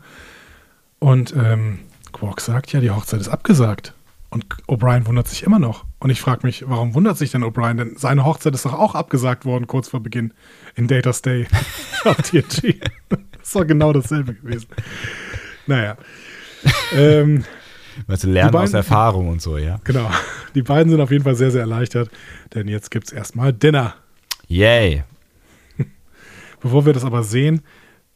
[0.99, 1.79] Und ähm,
[2.13, 3.93] Quark sagt, ja, die Hochzeit ist abgesagt.
[4.29, 5.85] Und O'Brien wundert sich immer noch.
[5.99, 7.77] Und ich frage mich, warum wundert sich denn O'Brien?
[7.77, 10.33] Denn seine Hochzeit ist doch auch abgesagt worden, kurz vor Beginn
[10.75, 11.45] in Data's Day
[12.03, 12.79] auf TNG.
[13.09, 14.69] das ist doch genau dasselbe gewesen.
[15.67, 15.97] Naja.
[16.95, 17.43] ähm,
[18.07, 19.79] du, lernen beiden, aus Erfahrung und so, ja.
[19.83, 20.09] Genau.
[20.55, 22.09] Die beiden sind auf jeden Fall sehr, sehr erleichtert,
[22.55, 23.93] denn jetzt gibt es erstmal Dinner.
[24.47, 25.03] Yay.
[26.59, 27.61] Bevor wir das aber sehen,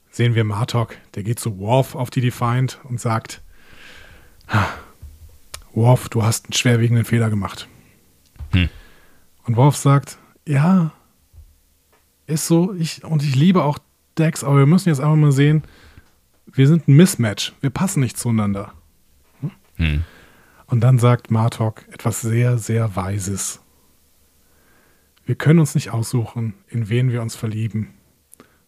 [0.09, 0.95] sehen wir Martok.
[1.13, 3.43] Der geht zu Worf auf die Defiant und sagt:
[5.73, 7.67] Worf, du hast einen schwerwiegenden Fehler gemacht.
[8.51, 8.69] Hm.
[9.43, 10.17] Und Worf sagt:
[10.47, 10.91] Ja,
[12.25, 12.73] ist so.
[12.73, 13.79] Ich, und ich liebe auch
[14.17, 15.63] Dex, aber wir müssen jetzt einfach mal sehen,
[16.45, 17.53] wir sind ein Mismatch.
[17.61, 18.73] Wir passen nicht zueinander.
[19.41, 19.51] Hm?
[19.75, 20.03] Hm.
[20.65, 23.61] Und dann sagt Martok etwas sehr, sehr Weises.
[25.25, 27.89] Wir können uns nicht aussuchen, in wen wir uns verlieben.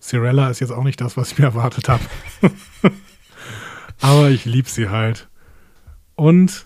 [0.02, 2.04] Cirella ist jetzt auch nicht das, was ich mir erwartet habe.
[4.02, 5.29] Aber ich liebe sie halt.
[6.20, 6.66] Und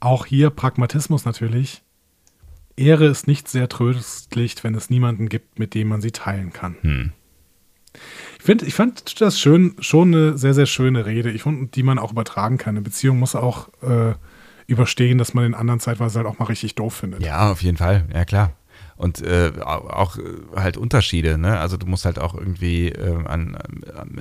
[0.00, 1.82] auch hier Pragmatismus natürlich.
[2.74, 6.76] Ehre ist nicht sehr tröstlich, wenn es niemanden gibt, mit dem man sie teilen kann.
[6.80, 7.12] Hm.
[8.38, 11.82] Ich, find, ich fand das schön, schon eine sehr, sehr schöne Rede, ich fand, die
[11.82, 12.76] man auch übertragen kann.
[12.76, 14.14] Eine Beziehung muss auch äh,
[14.66, 17.22] überstehen, dass man den anderen zeitweise halt auch mal richtig doof findet.
[17.22, 18.06] Ja, auf jeden Fall.
[18.14, 18.52] Ja, klar
[18.96, 20.22] und äh, auch äh,
[20.54, 21.36] halt Unterschiede.
[21.36, 21.58] Ne?
[21.58, 23.56] Also du musst halt auch irgendwie äh, an,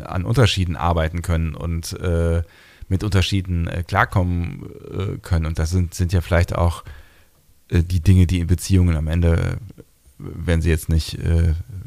[0.03, 2.41] an Unterschieden arbeiten können und äh,
[2.91, 5.45] mit Unterschieden äh, klarkommen äh, können.
[5.45, 6.83] Und das sind, sind ja vielleicht auch
[7.73, 9.59] die Dinge, die in Beziehungen am Ende,
[10.17, 11.17] wenn sie jetzt nicht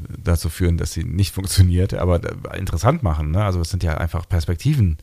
[0.08, 2.22] dazu führen, dass sie nicht funktioniert, aber
[2.56, 3.32] interessant machen.
[3.32, 3.44] Ne?
[3.44, 4.96] Also es sind ja einfach Perspektiven.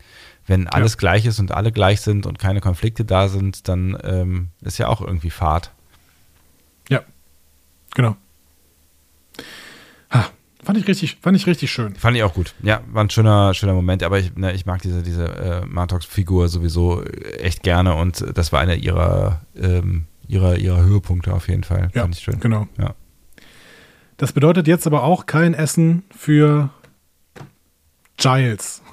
[0.47, 0.97] Wenn alles ja.
[0.97, 4.87] gleich ist und alle gleich sind und keine Konflikte da sind, dann ähm, ist ja
[4.87, 5.71] auch irgendwie Fahrt.
[7.93, 8.15] Genau.
[10.63, 11.95] Fand ich richtig, fand ich richtig schön.
[11.95, 12.53] Fand ich auch gut.
[12.61, 16.49] Ja, war ein schöner, schöner Moment, aber ich, ne, ich mag diese, diese äh, Martox-Figur
[16.49, 21.89] sowieso echt gerne und das war einer ihrer, ähm, ihrer, ihrer Höhepunkte auf jeden Fall.
[21.95, 22.39] Ja, fand ich schön.
[22.39, 22.67] Genau.
[22.77, 22.93] Ja.
[24.17, 26.69] Das bedeutet jetzt aber auch kein Essen für
[28.17, 28.83] Giles.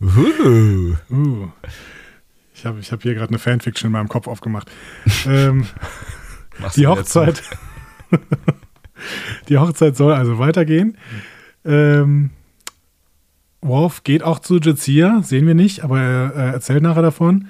[0.00, 0.94] uh.
[1.10, 1.48] Uh.
[2.54, 4.70] Ich habe ich hab hier gerade eine Fanfiction in meinem Kopf aufgemacht.
[5.26, 5.66] ähm,
[6.76, 7.42] die Hochzeit.
[9.48, 10.96] die Hochzeit soll also weitergehen.
[11.64, 12.30] Ähm,
[13.60, 17.48] Worf geht auch zu Jazia, sehen wir nicht, aber er, er erzählt nachher davon,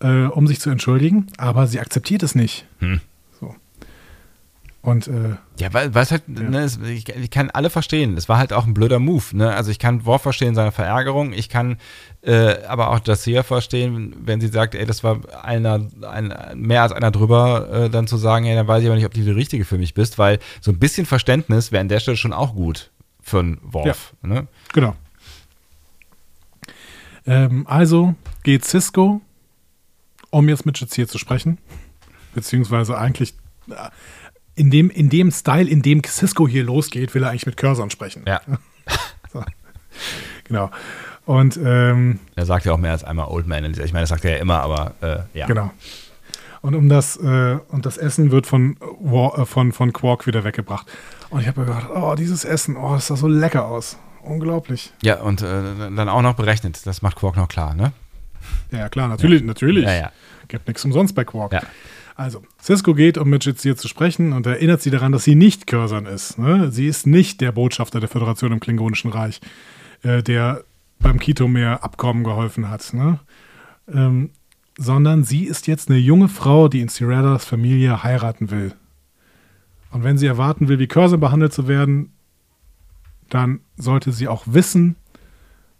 [0.00, 1.28] äh, um sich zu entschuldigen.
[1.38, 2.66] Aber sie akzeptiert es nicht.
[2.80, 3.00] Hm.
[4.84, 6.42] Und, äh, ja, weil, es halt, ja.
[6.42, 8.18] ne, ich, ich, kann alle verstehen.
[8.18, 9.24] Es war halt auch ein blöder Move.
[9.32, 9.50] Ne?
[9.50, 11.32] Also ich kann Worf verstehen, seine Verärgerung.
[11.32, 11.78] Ich kann
[12.20, 16.92] äh, aber auch Jassia verstehen, wenn sie sagt, ey, das war einer, ein, mehr als
[16.92, 19.30] einer drüber, äh, dann zu sagen, ey, dann weiß ich aber nicht, ob du die
[19.30, 22.54] richtige für mich bist, weil so ein bisschen Verständnis wäre an der Stelle schon auch
[22.54, 22.90] gut
[23.22, 24.12] für einen Worf.
[24.22, 24.28] Ja.
[24.28, 24.48] Ne?
[24.74, 24.94] Genau.
[27.26, 29.22] Ähm, also geht Cisco,
[30.28, 31.56] um jetzt mit Jazia zu sprechen,
[32.34, 33.32] beziehungsweise eigentlich
[33.70, 33.88] äh,
[34.56, 37.90] in dem, in dem Style, in dem Cisco hier losgeht, will er eigentlich mit Cursor
[37.90, 38.24] sprechen.
[38.26, 38.40] Ja.
[39.32, 39.42] so.
[40.44, 40.70] Genau.
[41.26, 43.64] Und ähm, er sagt ja auch mehr als einmal Old Man.
[43.64, 45.46] Ich meine, das sagt er ja immer, aber äh, ja.
[45.46, 45.70] Genau.
[46.60, 50.86] Und um das äh, und das Essen wird von, äh, von, von Quark wieder weggebracht.
[51.30, 53.98] Und ich habe mir gedacht, oh, dieses Essen, oh, das sah so lecker aus.
[54.22, 54.92] Unglaublich.
[55.02, 56.86] Ja, und äh, dann auch noch berechnet.
[56.86, 57.92] Das macht Quark noch klar, ne?
[58.70, 59.46] Ja, klar, natürlich, ja.
[59.46, 59.84] natürlich.
[59.84, 60.12] Ja, ja.
[60.48, 61.52] Gibt nichts umsonst bei Quark.
[61.52, 61.62] Ja.
[62.16, 65.66] Also, Cisco geht, um mit Jizir zu sprechen und erinnert sie daran, dass sie nicht
[65.66, 66.38] Curzon ist.
[66.38, 66.70] Ne?
[66.70, 69.40] Sie ist nicht der Botschafter der Föderation im Klingonischen Reich,
[70.02, 70.62] äh, der
[71.00, 72.94] beim Kitomer-Abkommen geholfen hat.
[72.94, 73.18] Ne?
[73.92, 74.30] Ähm,
[74.78, 78.74] sondern sie ist jetzt eine junge Frau, die in Siradas Familie heiraten will.
[79.90, 82.12] Und wenn sie erwarten will, wie Curzon behandelt zu werden,
[83.28, 84.96] dann sollte sie auch wissen,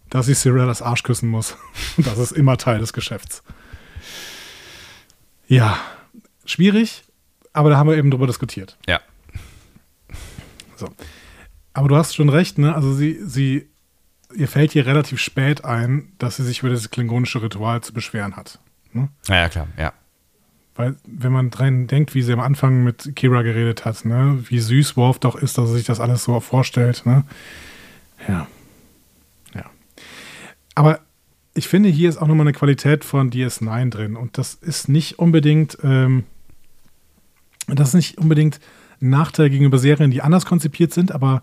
[0.09, 1.57] dass sie Siradas Arsch küssen muss.
[1.97, 3.41] Das ist immer Teil des Geschäfts.
[5.47, 5.77] Ja,
[6.45, 7.03] schwierig,
[7.53, 8.77] aber da haben wir eben drüber diskutiert.
[8.87, 8.99] Ja.
[10.75, 10.89] So.
[11.73, 12.73] Aber du hast schon recht, ne?
[12.73, 13.67] Also sie, sie,
[14.33, 18.35] ihr fällt hier relativ spät ein, dass sie sich über das klingonische Ritual zu beschweren
[18.35, 18.59] hat.
[18.93, 19.09] Ne?
[19.27, 19.93] Ja, ja, klar, ja.
[20.75, 24.59] Weil, wenn man dran denkt, wie sie am Anfang mit Kira geredet hat, ne, wie
[24.59, 27.23] süß Worf doch ist, dass er sich das alles so vorstellt, ne?
[28.27, 28.47] Ja.
[29.53, 29.65] Ja.
[30.75, 30.99] Aber
[31.53, 34.15] ich finde, hier ist auch nochmal eine Qualität von DS9 drin.
[34.17, 36.25] Und das ist nicht unbedingt, ähm,
[37.67, 38.59] das ist nicht unbedingt
[39.01, 41.41] ein Nachteil gegenüber Serien, die anders konzipiert sind, aber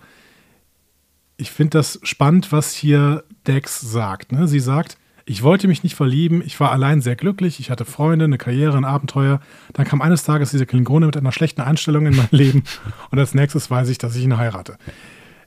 [1.37, 4.33] ich finde das spannend, was hier Dex sagt.
[4.33, 4.47] Ne?
[4.47, 8.25] Sie sagt, ich wollte mich nicht verlieben, ich war allein sehr glücklich, ich hatte Freunde,
[8.25, 9.41] eine Karriere, ein Abenteuer.
[9.73, 12.65] Dann kam eines Tages dieser Klingone mit einer schlechten Einstellung in mein Leben
[13.11, 14.79] und als nächstes weiß ich, dass ich ihn heirate.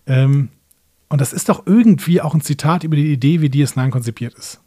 [0.06, 0.50] Ähm,
[1.10, 4.62] und das ist doch irgendwie auch ein Zitat über die Idee, wie DS9 konzipiert ist.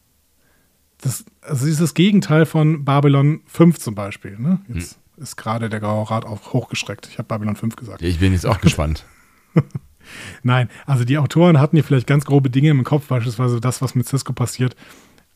[1.00, 4.38] Das, also ist das Gegenteil von Babylon 5 zum Beispiel.
[4.38, 4.60] Ne?
[4.68, 5.00] Jetzt hm.
[5.18, 7.08] Ist gerade der Graue Rat auch hochgeschreckt.
[7.10, 8.02] Ich habe Babylon 5 gesagt.
[8.02, 9.04] Ich bin jetzt auch gespannt.
[10.42, 13.94] Nein, also die Autoren hatten hier vielleicht ganz grobe Dinge im Kopf, beispielsweise das, was
[13.94, 14.74] mit Cisco passiert.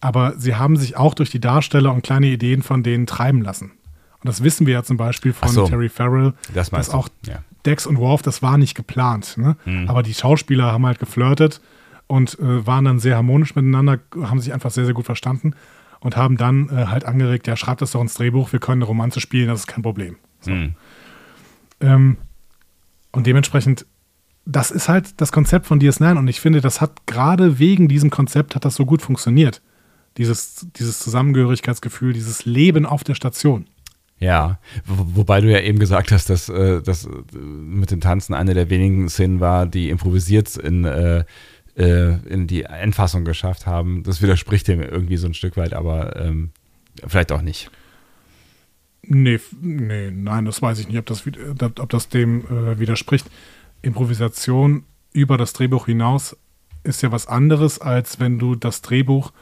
[0.01, 3.73] Aber sie haben sich auch durch die Darsteller und kleine Ideen von denen treiben lassen.
[4.21, 7.43] Und das wissen wir ja zum Beispiel von so, Terry Farrell, das dass auch ja.
[7.67, 9.37] Dex und Worf, das war nicht geplant.
[9.37, 9.57] Ne?
[9.65, 9.89] Mhm.
[9.89, 11.61] Aber die Schauspieler haben halt geflirtet
[12.07, 15.55] und äh, waren dann sehr harmonisch miteinander, haben sich einfach sehr, sehr gut verstanden
[16.03, 18.87] und haben dann äh, halt angeregt, ja, schreibt das doch ins Drehbuch, wir können eine
[18.89, 20.17] Romanze spielen, das ist kein Problem.
[20.41, 20.51] So.
[20.51, 20.75] Mhm.
[21.81, 22.17] Ähm,
[23.13, 23.87] und dementsprechend
[24.45, 28.11] das ist halt das Konzept von DS9 und ich finde, das hat gerade wegen diesem
[28.11, 29.63] Konzept hat das so gut funktioniert.
[30.19, 33.67] Dieses, dieses Zusammengehörigkeitsgefühl, dieses Leben auf der Station.
[34.19, 38.55] Ja, Wo, wobei du ja eben gesagt hast, dass äh, das mit dem Tanzen eine
[38.55, 41.25] der wenigen Szenen war, die improvisiert in, äh,
[41.77, 44.03] äh, in die Endfassung geschafft haben.
[44.03, 46.51] Das widerspricht dem irgendwie so ein Stück weit, aber ähm,
[47.07, 47.71] vielleicht auch nicht.
[49.05, 51.25] Nee, nee, nein, das weiß ich nicht, ob das,
[51.81, 53.29] ob das dem äh, widerspricht.
[53.83, 56.37] Improvisation über das Drehbuch hinaus
[56.85, 59.33] ist ja was anderes, als wenn du das Drehbuch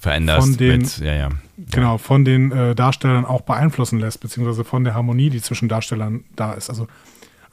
[0.00, 1.28] veränderst von den, mit, ja, ja.
[1.70, 6.24] Genau, von den äh, Darstellern auch beeinflussen lässt, beziehungsweise von der Harmonie, die zwischen Darstellern
[6.34, 6.68] da ist.
[6.68, 6.88] Also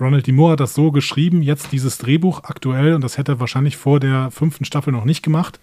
[0.02, 0.32] Ronald D.
[0.32, 4.00] Moore hat das so geschrieben, jetzt dieses Drehbuch aktuell, und das hätte er wahrscheinlich vor
[4.00, 5.60] der fünften Staffel noch nicht gemacht,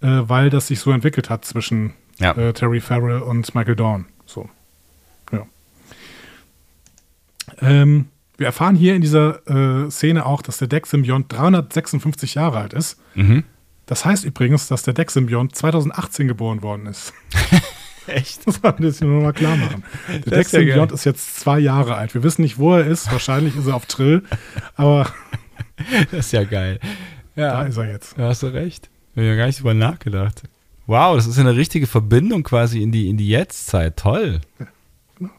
[0.00, 2.32] äh, weil das sich so entwickelt hat zwischen ja.
[2.32, 4.06] äh, Terry Farrell und Michael Dorn.
[4.24, 4.48] So.
[5.32, 5.46] Ja.
[7.60, 8.06] Ähm,
[8.36, 13.00] wir erfahren hier in dieser äh, Szene auch, dass der Deck-Symbiont 356 Jahre alt ist.
[13.14, 13.44] Mhm.
[13.86, 17.12] Das heißt übrigens, dass der Deck-Symbiont 2018 geboren worden ist.
[18.06, 18.46] Echt?
[18.46, 19.84] Das sollten wir jetzt nur mal klar machen.
[20.08, 22.14] Der Deck-Symbiont ist jetzt zwei Jahre alt.
[22.14, 23.10] Wir wissen nicht, wo er ist.
[23.10, 24.22] Wahrscheinlich ist er auf Trill.
[24.74, 25.10] Aber.
[26.10, 26.80] das ist ja geil.
[27.34, 28.18] Ja, da ist er jetzt.
[28.18, 28.88] Da hast du recht.
[29.14, 30.42] Ich habe ja gar nicht drüber nachgedacht.
[30.86, 33.96] Wow, das ist ja eine richtige Verbindung quasi in die, in die Jetztzeit.
[33.96, 34.40] Toll.
[34.58, 34.66] Ja,
[35.18, 35.32] genau.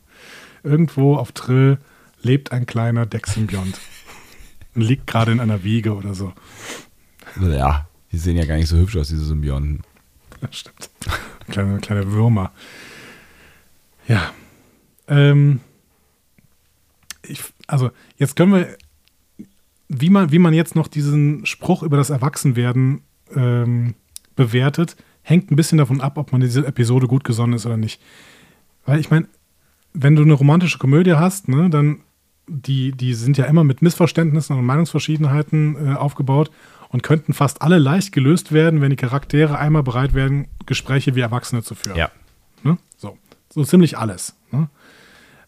[0.63, 1.77] Irgendwo auf Trill
[2.21, 3.79] lebt ein kleiner Deck-Symbiont.
[4.75, 6.33] und liegt gerade in einer Wiege oder so.
[7.41, 9.81] Ja, die sehen ja gar nicht so hübsch aus, diese Symbionten.
[10.41, 10.89] Das stimmt.
[11.49, 12.51] Kleine, kleine Würmer.
[14.07, 14.31] Ja.
[15.07, 15.59] Ähm,
[17.23, 18.77] ich, also, jetzt können wir,
[19.87, 23.01] wie man, wie man jetzt noch diesen Spruch über das Erwachsenwerden
[23.35, 23.95] ähm,
[24.35, 28.01] bewertet, hängt ein bisschen davon ab, ob man diese Episode gut gesonnen ist oder nicht.
[28.85, 29.27] Weil ich meine,
[29.93, 32.01] wenn du eine romantische Komödie hast, ne, dann
[32.47, 36.49] die, die sind ja immer mit Missverständnissen und Meinungsverschiedenheiten äh, aufgebaut
[36.89, 41.21] und könnten fast alle leicht gelöst werden, wenn die Charaktere einmal bereit wären, Gespräche wie
[41.21, 41.97] Erwachsene zu führen.
[41.97, 42.11] Ja.
[42.63, 42.77] Ne?
[42.97, 43.17] So.
[43.49, 44.35] so ziemlich alles.
[44.51, 44.69] Ne?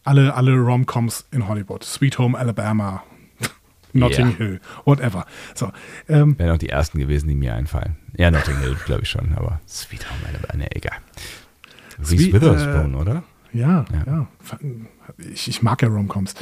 [0.04, 1.84] Alle, alle Rom-Coms in Hollywood.
[1.84, 3.02] Sweet Home Alabama,
[3.92, 4.36] Notting yeah.
[4.36, 5.26] Hill, whatever.
[5.54, 5.72] So,
[6.08, 7.96] ähm, Wären auch die ersten gewesen, die mir einfallen.
[8.16, 10.98] Ja, Notting Hill, glaube ich schon, aber Sweet Home Alabama, egal.
[11.98, 13.22] Reese Witherspoon, äh, oder?
[13.52, 14.04] Ja, ja.
[14.06, 14.26] ja.
[15.18, 16.34] Ich, ich, mag ja Romcoms.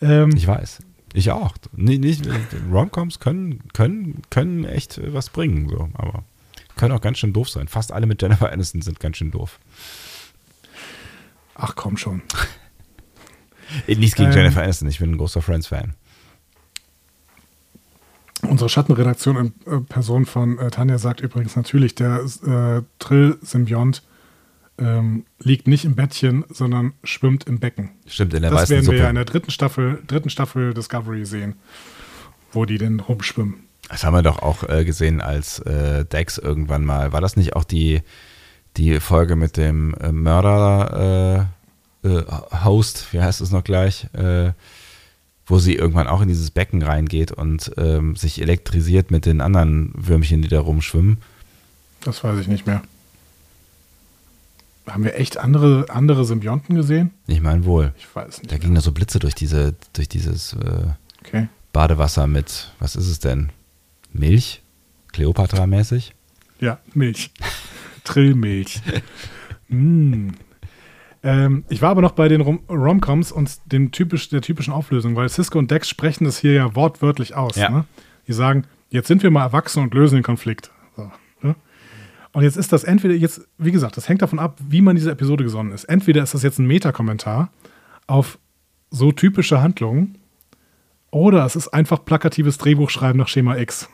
[0.00, 0.80] Ähm, ich weiß.
[1.16, 1.54] Ich auch.
[1.76, 2.28] Nee, nicht,
[2.70, 6.24] Romcoms können, können, können echt was bringen, so, aber
[6.76, 7.68] können auch ganz schön doof sein.
[7.68, 9.60] Fast alle mit Jennifer Aniston sind ganz schön doof.
[11.54, 12.22] Ach komm schon.
[13.86, 15.94] Nichts gegen ähm, Jennifer Aniston, ich bin ein großer Friends-Fan.
[18.42, 24.02] Unsere Schattenredaktion in äh, Person von äh, Tanja sagt übrigens natürlich, der äh, Trill-Symbiont
[24.78, 27.90] ähm, liegt nicht im Bettchen, sondern schwimmt im Becken.
[28.06, 31.54] Stimmt, in der Das werden wir ja in der dritten Staffel, dritten Staffel Discovery sehen,
[32.52, 33.64] wo die denn rumschwimmen.
[33.88, 37.12] Das haben wir doch auch äh, gesehen, als äh, Dex irgendwann mal.
[37.12, 38.02] War das nicht auch die,
[38.76, 41.46] die Folge mit dem äh, Mörder-Host,
[42.04, 44.08] äh, wie heißt es noch gleich?
[44.14, 44.52] Äh,
[45.46, 49.92] wo sie irgendwann auch in dieses Becken reingeht und ähm, sich elektrisiert mit den anderen
[49.94, 51.18] Würmchen, die da rumschwimmen.
[52.00, 52.82] Das weiß ich nicht mehr.
[54.86, 57.12] Haben wir echt andere, andere Symbionten gesehen?
[57.26, 57.94] Ich meine wohl.
[57.96, 58.52] Ich weiß nicht.
[58.52, 60.88] Da gingen da so Blitze durch diese, durch dieses äh,
[61.24, 61.48] okay.
[61.72, 63.50] Badewasser mit, was ist es denn?
[64.12, 64.62] Milch?
[65.12, 66.12] Cleopatra-mäßig.
[66.60, 67.30] Ja, Milch.
[68.04, 68.82] Trillmilch.
[69.68, 70.28] mm.
[71.22, 75.16] ähm, ich war aber noch bei den Rom Romcoms und dem typisch, der typischen Auflösung,
[75.16, 77.56] weil Cisco und Dex sprechen das hier ja wortwörtlich aus.
[77.56, 77.70] Ja.
[77.70, 77.84] Ne?
[78.28, 80.70] Die sagen, jetzt sind wir mal erwachsen und lösen den Konflikt.
[80.96, 81.10] So?
[82.34, 85.12] Und jetzt ist das entweder, jetzt, wie gesagt, das hängt davon ab, wie man diese
[85.12, 85.84] Episode gesonnen ist.
[85.84, 87.50] Entweder ist das jetzt ein Metakommentar
[88.08, 88.38] auf
[88.90, 90.18] so typische Handlungen
[91.12, 93.88] oder es ist einfach plakatives Drehbuchschreiben nach Schema X.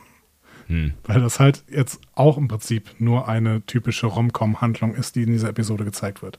[0.69, 0.95] Hm.
[1.05, 5.51] Weil das halt jetzt auch im Prinzip nur eine typische Rom-Com-Handlung ist, die in dieser
[5.51, 6.39] Episode gezeigt wird.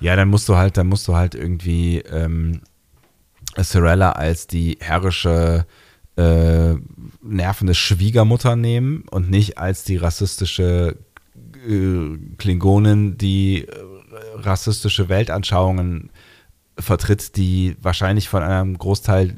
[0.00, 2.62] Ja, dann musst du halt, dann musst du halt irgendwie ähm,
[3.56, 5.64] Sorella als die herrische,
[6.16, 6.74] äh,
[7.22, 10.96] nervende Schwiegermutter nehmen und nicht als die rassistische
[11.66, 13.72] äh, Klingonin, die äh,
[14.34, 16.10] rassistische Weltanschauungen
[16.78, 19.34] vertritt, die wahrscheinlich von einem Großteil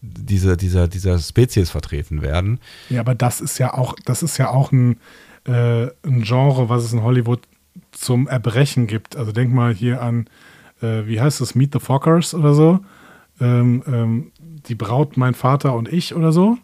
[0.00, 2.60] dieser, dieser, dieser Spezies vertreten werden.
[2.88, 4.98] Ja, aber das ist ja auch, das ist ja auch ein,
[5.44, 7.40] äh, ein Genre, was es in Hollywood
[7.90, 9.16] zum Erbrechen gibt.
[9.16, 10.28] Also denk mal hier an,
[10.82, 12.80] äh, wie heißt das, Meet the Fockers oder so.
[13.40, 14.32] Ähm, ähm,
[14.68, 16.58] die Braut, mein Vater und ich oder so.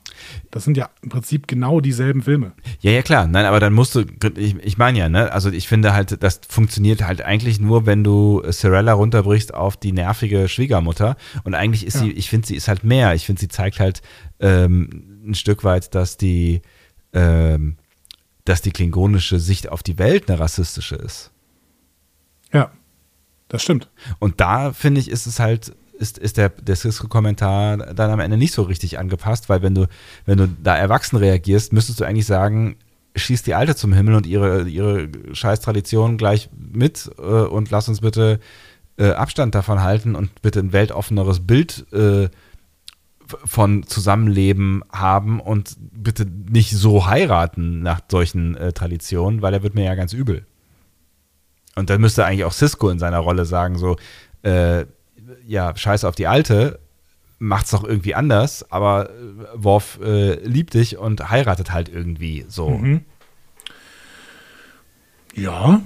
[0.51, 2.53] Das sind ja im Prinzip genau dieselben Filme.
[2.81, 3.27] Ja, ja, klar.
[3.27, 4.05] Nein, aber dann musst du,
[4.37, 8.05] ich, ich meine ja, ne, also ich finde halt, das funktioniert halt eigentlich nur, wenn
[8.05, 11.17] du Sorella runterbrichst auf die nervige Schwiegermutter.
[11.45, 12.01] Und eigentlich ist Ja.
[12.03, 13.15] sie, ich finde, sie ist halt mehr.
[13.15, 14.03] Ich finde, sie zeigt halt
[14.41, 16.63] ähm, ein Stück weit, dass die,
[17.13, 17.77] ähm,
[18.45, 21.31] dass die klingonische Sicht auf die Welt eine rassistische ist.
[22.53, 22.71] Ja,
[23.49, 23.89] das stimmt.
[24.19, 28.37] Und da finde ich, ist es halt, ist, ist der, der Cisco-Kommentar dann am Ende
[28.37, 29.87] nicht so richtig angepasst, weil wenn du,
[30.27, 32.77] wenn du da erwachsen reagierst, müsstest du eigentlich sagen,
[33.17, 37.89] schieß die Alte zum Himmel und ihre, ihre scheiß Tradition gleich mit äh, und lass
[37.89, 38.41] uns bitte
[38.99, 42.29] äh, Abstand davon halten und bitte ein weltoffeneres Bild äh,
[43.27, 49.75] von Zusammenleben haben und bitte nicht so heiraten nach solchen äh, Traditionen, weil er wird
[49.75, 50.45] mir ja ganz übel.
[51.77, 53.97] Und dann müsste eigentlich auch Cisco in seiner Rolle sagen, so,
[54.43, 54.85] äh,
[55.47, 56.79] ja, scheiß auf die Alte,
[57.39, 59.15] macht's doch irgendwie anders, aber äh,
[59.55, 62.71] Worf äh, liebt dich und heiratet halt irgendwie so.
[62.71, 63.05] Mhm.
[65.35, 65.81] Ja.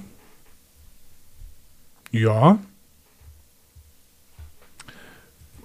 [2.10, 2.58] Ja.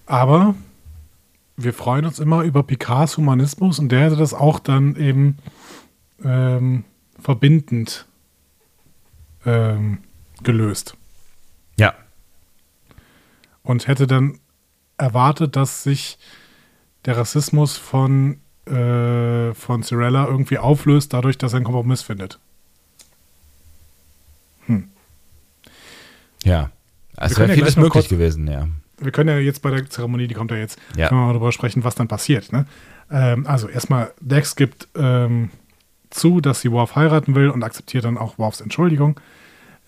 [0.06, 0.56] Aber
[1.56, 5.38] wir freuen uns immer über Picards Humanismus und der hätte das auch dann eben
[6.24, 6.84] ähm,
[7.20, 8.06] verbindend
[9.46, 10.00] ähm,
[10.42, 10.98] gelöst.
[13.64, 13.70] Ja.
[13.72, 14.40] und hätte dann
[14.98, 16.18] erwartet, dass sich
[17.06, 22.40] der Rassismus von, äh, von Cirella irgendwie auflöst, dadurch, dass er einen Kompromiss findet.
[26.44, 26.72] Ja.
[27.16, 28.68] Es Wir können wäre ja vieles möglich kurz- gewesen, ja.
[29.00, 31.10] Wir können ja jetzt bei der Zeremonie, die kommt ja jetzt, Ja.
[31.10, 32.52] können wir mal darüber sprechen, was dann passiert.
[32.52, 32.66] Ne?
[33.12, 35.50] Ähm, also erstmal, Dex gibt ähm,
[36.10, 39.20] zu, dass sie Worf heiraten will und akzeptiert dann auch Worfs Entschuldigung.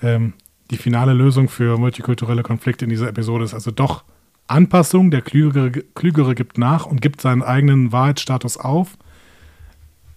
[0.02, 0.34] Ähm,
[0.72, 4.04] die finale Lösung für multikulturelle Konflikte in dieser Episode ist also doch
[4.48, 5.12] Anpassung.
[5.12, 8.98] Der Klügere, Klügere gibt nach und gibt seinen eigenen Wahrheitsstatus auf.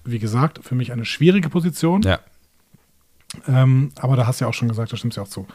[0.04, 2.02] Wie gesagt, für mich eine schwierige Position.
[2.02, 2.20] Ja.
[3.46, 5.46] Ähm, aber da hast du ja auch schon gesagt, da stimmst ja auch zu.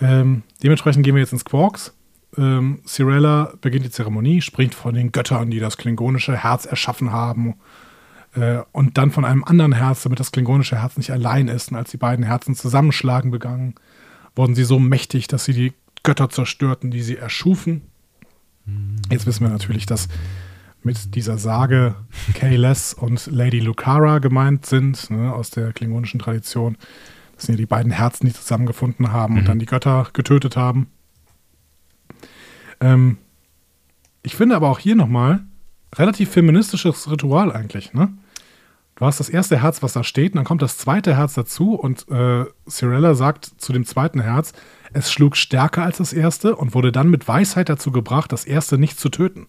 [0.00, 1.94] Ähm, dementsprechend gehen wir jetzt ins Quarks.
[2.38, 7.56] Ähm, Cirella beginnt die Zeremonie, springt von den Göttern, die das klingonische Herz erschaffen haben.
[8.34, 11.70] Äh, und dann von einem anderen Herz, damit das klingonische Herz nicht allein ist.
[11.70, 13.74] Und als die beiden Herzen zusammenschlagen begangen,
[14.34, 17.82] wurden sie so mächtig, dass sie die Götter zerstörten, die sie erschufen.
[19.10, 20.08] Jetzt wissen wir natürlich, dass
[20.82, 21.94] mit dieser Sage
[22.34, 26.76] Kayless und Lady Lucara gemeint sind, ne, aus der klingonischen Tradition.
[27.36, 30.88] Das sind ja die beiden Herzen, die zusammengefunden haben und dann die Götter getötet haben.
[32.80, 33.18] Ähm,
[34.22, 35.40] ich finde aber auch hier nochmal
[35.94, 37.92] relativ feministisches Ritual eigentlich.
[37.92, 38.12] Ne?
[39.00, 41.74] Du hast das erste Herz, was da steht, und dann kommt das zweite Herz dazu
[41.74, 44.52] und äh, Cirella sagt zu dem zweiten Herz,
[44.92, 48.76] es schlug stärker als das erste und wurde dann mit Weisheit dazu gebracht, das erste
[48.76, 49.46] nicht zu töten.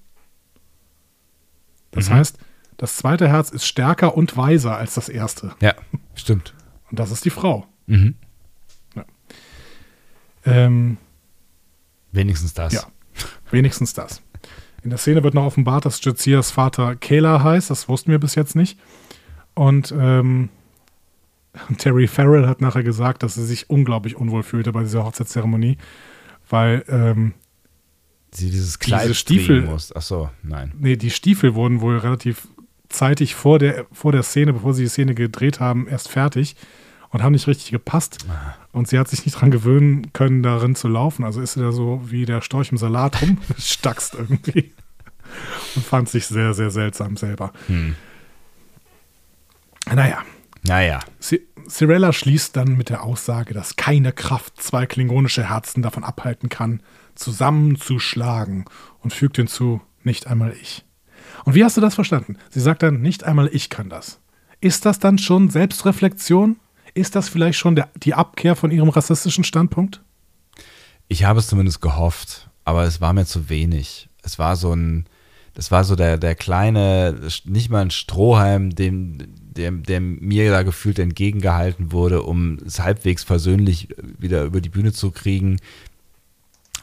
[1.91, 2.37] Das heißt,
[2.77, 5.53] das zweite Herz ist stärker und weiser als das erste.
[5.59, 5.73] Ja,
[6.15, 6.53] stimmt.
[6.89, 7.65] Und das ist die Frau.
[7.87, 8.15] Mhm.
[10.45, 10.97] Ähm,
[12.11, 12.73] Wenigstens das.
[12.73, 12.83] Ja,
[13.51, 14.21] wenigstens das.
[14.83, 17.69] In der Szene wird noch offenbart, dass Jazias Vater Kayla heißt.
[17.69, 18.77] Das wussten wir bis jetzt nicht.
[19.53, 20.49] Und ähm,
[21.77, 25.77] Terry Farrell hat nachher gesagt, dass sie sich unglaublich unwohl fühlte bei dieser Hochzeitszeremonie,
[26.49, 27.33] weil ähm,
[28.33, 29.93] Sie dieses Kleid Diese Stiefel- muss.
[29.93, 30.71] Ach so, nein.
[30.79, 32.47] nee, die Stiefel wurden wohl relativ
[32.87, 36.55] zeitig vor der, vor der Szene, bevor sie die Szene gedreht haben, erst fertig
[37.09, 38.19] und haben nicht richtig gepasst.
[38.71, 41.25] Und sie hat sich nicht dran gewöhnen können, darin zu laufen.
[41.25, 44.71] Also ist sie da so wie der Storch im Salat rumstackst irgendwie.
[45.75, 47.51] Und fand sich sehr, sehr seltsam selber.
[47.67, 47.95] Hm.
[49.95, 50.23] Naja,
[50.63, 50.99] Naja.
[51.69, 56.81] Cirella schließt dann mit der Aussage, dass keine Kraft zwei klingonische Herzen davon abhalten kann,
[57.15, 58.65] zusammenzuschlagen
[58.99, 60.83] und fügt hinzu, nicht einmal ich.
[61.45, 62.37] Und wie hast du das verstanden?
[62.49, 64.19] Sie sagt dann, nicht einmal ich kann das.
[64.59, 66.57] Ist das dann schon Selbstreflexion?
[66.93, 70.01] Ist das vielleicht schon der, die Abkehr von ihrem rassistischen Standpunkt?
[71.07, 74.09] Ich habe es zumindest gehofft, aber es war mir zu wenig.
[74.23, 75.05] Es war so ein,
[75.53, 79.17] das war so der, der kleine, nicht mal ein Strohhalm, dem,
[79.55, 84.93] der, der mir da gefühlt entgegengehalten wurde, um es halbwegs versöhnlich wieder über die Bühne
[84.93, 85.59] zu kriegen.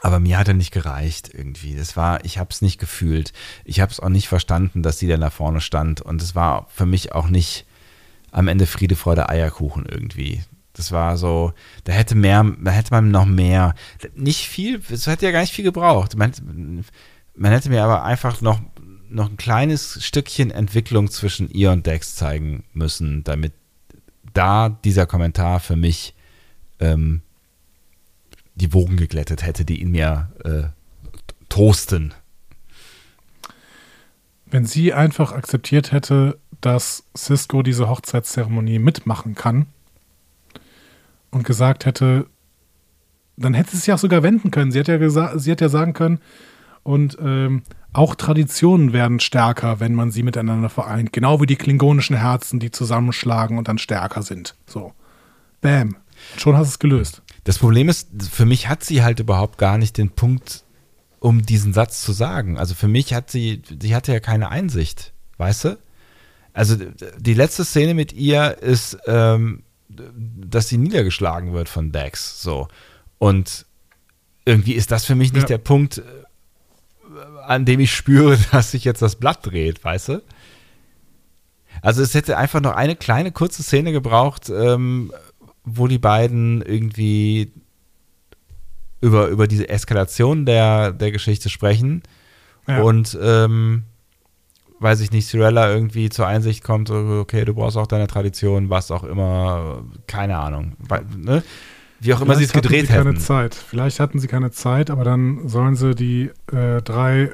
[0.01, 1.75] Aber mir hat er nicht gereicht irgendwie.
[1.75, 3.33] Das war, ich habe es nicht gefühlt.
[3.65, 6.01] Ich habe es auch nicht verstanden, dass sie dann da vorne stand.
[6.01, 7.67] Und es war für mich auch nicht
[8.31, 10.43] am Ende Friede, Freude, Eierkuchen irgendwie.
[10.75, 11.53] Das war so,
[11.85, 13.75] da hätte mehr, da hätte man noch mehr,
[14.15, 16.17] nicht viel, es hätte ja gar nicht viel gebraucht.
[16.17, 16.33] Man,
[17.35, 18.61] man hätte mir aber einfach noch,
[19.11, 23.53] noch ein kleines Stückchen Entwicklung zwischen ihr und Dex zeigen müssen, damit
[24.35, 26.15] da dieser Kommentar für mich
[26.81, 27.23] ähm,
[28.55, 30.65] die Wogen geglättet hätte, die ihn mir äh,
[31.49, 32.15] toasten.
[34.47, 39.67] Wenn sie einfach akzeptiert hätte, dass Cisco diese Hochzeitszeremonie mitmachen kann
[41.31, 42.27] und gesagt hätte,
[43.37, 44.73] dann hätte sie es ja auch sogar wenden können.
[44.73, 46.19] Sie hat ja, gesa- sie hat ja sagen können,
[46.89, 47.63] und ähm,
[47.93, 51.13] auch Traditionen werden stärker, wenn man sie miteinander vereint.
[51.13, 54.55] Genau wie die klingonischen Herzen, die zusammenschlagen und dann stärker sind.
[54.67, 54.93] So.
[55.61, 55.97] Bam.
[56.39, 57.23] Schon hast du es gelöst.
[57.45, 60.65] Das Problem ist, für mich hat sie halt überhaupt gar nicht den Punkt,
[61.21, 62.59] um diesen Satz zu sagen.
[62.59, 65.79] Also für mich hat sie, sie hatte ja keine Einsicht, weißt du?
[66.55, 66.77] Also
[67.19, 72.69] die letzte Szene mit ihr ist, ähm, dass sie niedergeschlagen wird von Dax, so.
[73.19, 73.67] Und
[74.45, 75.57] irgendwie ist das für mich nicht Ja.
[75.57, 76.03] der Punkt,
[77.49, 80.23] an dem ich spüre, dass sich jetzt das Blatt dreht, weißt du?
[81.83, 85.13] Also es hätte einfach noch eine kleine kurze Szene gebraucht, ähm,
[85.65, 87.53] wo die beiden irgendwie
[89.01, 92.03] über, über diese Eskalation der, der Geschichte sprechen
[92.67, 92.83] Ja.
[92.83, 93.85] und ähm,
[94.81, 98.91] weiß ich nicht, Cirella irgendwie zur Einsicht kommt, okay, du brauchst auch deine Tradition, was
[98.91, 100.77] auch immer, keine Ahnung.
[101.17, 101.43] Ne?
[102.01, 103.21] Wie auch immer sie es Vielleicht hatten gedreht sie keine hätten.
[103.21, 103.55] Zeit.
[103.55, 107.33] Vielleicht hatten sie keine Zeit, aber dann sollen sie die äh, drei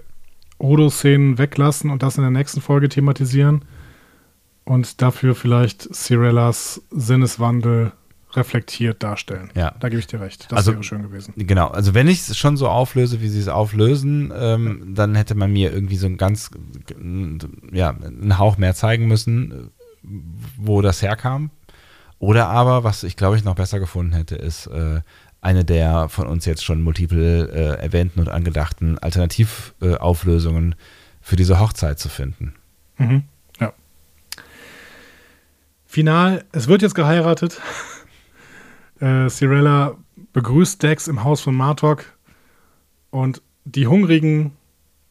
[0.58, 3.64] Odo-Szenen weglassen und das in der nächsten Folge thematisieren
[4.64, 7.92] und dafür vielleicht Cirellas Sinneswandel
[8.32, 9.50] reflektiert darstellen.
[9.54, 9.74] Ja.
[9.78, 10.46] Da gebe ich dir recht.
[10.50, 11.34] Das Also- wäre schön gewesen.
[11.36, 15.34] Genau, also wenn ich es schon so auflöse, wie sie es auflösen, ähm, dann hätte
[15.36, 16.50] man mir irgendwie so ein ganz,
[17.72, 19.70] ja, einen Hauch mehr zeigen müssen,
[20.56, 21.50] wo das herkam.
[22.18, 25.00] Oder aber, was ich glaube ich noch besser gefunden hätte, ist äh,
[25.44, 30.76] eine der von uns jetzt schon multiple äh, erwähnten und angedachten Alternativauflösungen äh,
[31.20, 32.54] für diese Hochzeit zu finden.
[32.96, 33.24] Mhm.
[33.60, 33.72] Ja.
[35.86, 37.60] Final, es wird jetzt geheiratet.
[39.00, 39.96] äh, Cirella
[40.32, 42.04] begrüßt Dex im Haus von Martok
[43.10, 44.52] und die hungrigen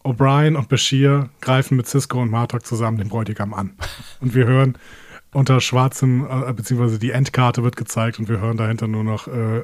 [0.03, 3.73] O'Brien und Bashir greifen mit Cisco und Martok zusammen den Bräutigam an.
[4.19, 4.77] Und wir hören
[5.31, 9.63] unter schwarzem, äh, beziehungsweise die Endkarte wird gezeigt und wir hören dahinter nur noch äh,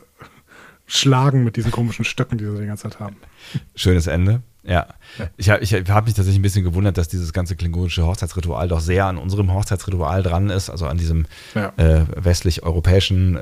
[0.89, 3.15] Schlagen mit diesen komischen Stöcken, die sie die ganze Zeit haben.
[3.75, 4.41] Schönes Ende.
[4.63, 4.87] Ja.
[5.37, 8.81] Ich habe ich hab mich tatsächlich ein bisschen gewundert, dass dieses ganze klingonische Hochzeitsritual doch
[8.81, 11.71] sehr an unserem Hochzeitsritual dran ist, also an diesem Ja.
[11.77, 13.39] äh, westlich-europäischen äh,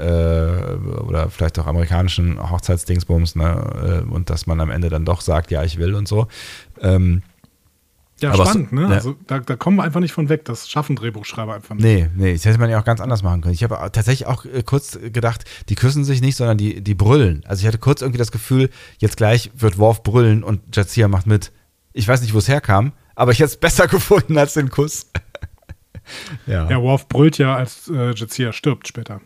[1.07, 4.03] oder vielleicht auch amerikanischen Hochzeitsdingsbums, ne?
[4.05, 6.27] äh, und dass man am Ende dann doch sagt, ja, ich will und so.
[6.81, 7.23] Ähm,
[8.22, 8.88] Ja, Aber spannend, so- ne?
[8.88, 8.95] ne.
[8.95, 10.44] Also da, da kommen wir einfach nicht von weg.
[10.45, 11.84] Das schaffen Drehbuchschreiber einfach nicht.
[11.84, 13.53] nee, nee, das hätte man ja auch ganz anders machen können.
[13.53, 17.44] Ich habe tatsächlich auch äh, kurz gedacht, die küssen sich nicht, sondern die, die brüllen.
[17.48, 21.27] Also ich hatte kurz irgendwie das Gefühl, jetzt gleich wird Worf brüllen und Jazia macht
[21.27, 21.52] mit.
[21.94, 25.11] Ich weiß nicht, wo es herkam, aber ich hätte es besser gefunden als den Kuss.
[26.48, 26.68] ja.
[26.69, 29.22] Ja, Worf brüllt ja, als äh, Jazia stirbt später.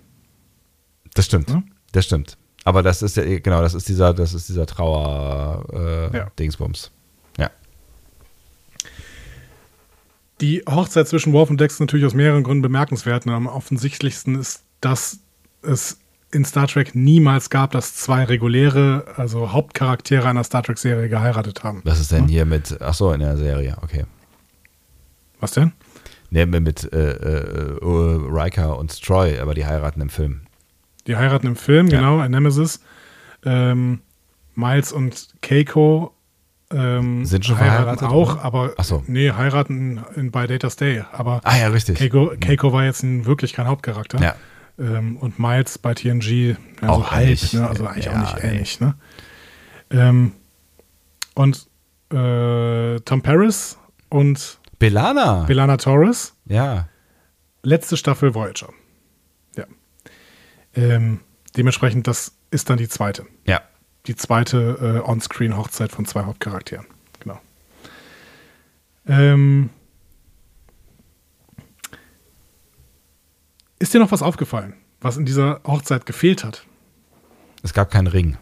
[1.13, 1.47] Das stimmt.
[1.49, 1.63] Ne?
[1.93, 2.37] Das stimmt.
[2.65, 6.31] Aber das ist ja, genau, das ist dieser, das ist dieser Trauer äh, Ja.
[6.37, 6.91] Dingsbums.
[7.37, 7.49] Ja.
[10.41, 13.25] Die Hochzeit zwischen Worf und Dex ist natürlich aus mehreren Gründen bemerkenswert.
[13.25, 15.19] Und am offensichtlichsten ist, dass
[15.61, 15.99] es
[16.31, 21.81] in Star Trek niemals gab, dass zwei reguläre, also Hauptcharaktere einer Star Trek-Serie geheiratet haben.
[21.83, 24.05] Was ist denn hier mit, ach so, in der Serie, okay.
[25.39, 25.73] Was denn?
[26.29, 30.41] Ne, mit, mit äh, äh, Riker und Troy, aber die heiraten im Film.
[31.07, 31.99] Die heiraten im Film, Ja.
[31.99, 32.79] genau, in Nemesis.
[33.43, 33.99] Ähm,
[34.55, 36.13] Miles und Keiko
[36.73, 39.03] ähm, Sind schon heiraten auch, aber so.
[39.07, 41.03] nee, heiraten in, By Data's Day.
[41.11, 41.97] Aber Ah ja, richtig.
[41.99, 44.19] Keiko, Keiko war jetzt n- wirklich kein Hauptcharakter.
[44.21, 44.35] Ja.
[44.79, 47.53] Ähm, und Miles bei TNG ja, Auch so halb, nicht.
[47.53, 47.67] ne?
[47.67, 48.79] also eigentlich Ja, auch nicht ähnlich.
[48.79, 48.95] Ne?
[49.91, 50.31] Ähm,
[51.35, 51.67] und
[52.11, 53.77] äh, Tom Paris
[54.09, 55.43] und Belana.
[55.43, 56.87] Belana Torres ja.
[57.63, 58.69] letzte Staffel Voyager.
[59.55, 59.65] Ja.
[60.75, 61.19] Ähm,
[61.55, 63.25] dementsprechend, das ist dann die zweite.
[63.45, 63.61] Ja.
[64.07, 66.87] Die zweite äh, On-Screen-Hochzeit von zwei Hauptcharakteren.
[67.19, 67.39] Genau.
[69.07, 69.69] Ähm,
[73.79, 76.65] ist dir noch was aufgefallen, was in dieser Hochzeit gefehlt hat?
[77.63, 78.37] Es gab keinen Ring.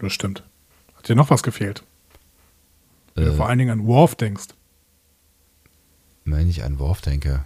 [0.00, 0.44] Das stimmt.
[0.96, 1.82] Hat dir noch was gefehlt?
[3.14, 4.48] Wenn du Äh, vor allen Dingen an Worf denkst.
[6.24, 7.44] wenn ich an Worf denke.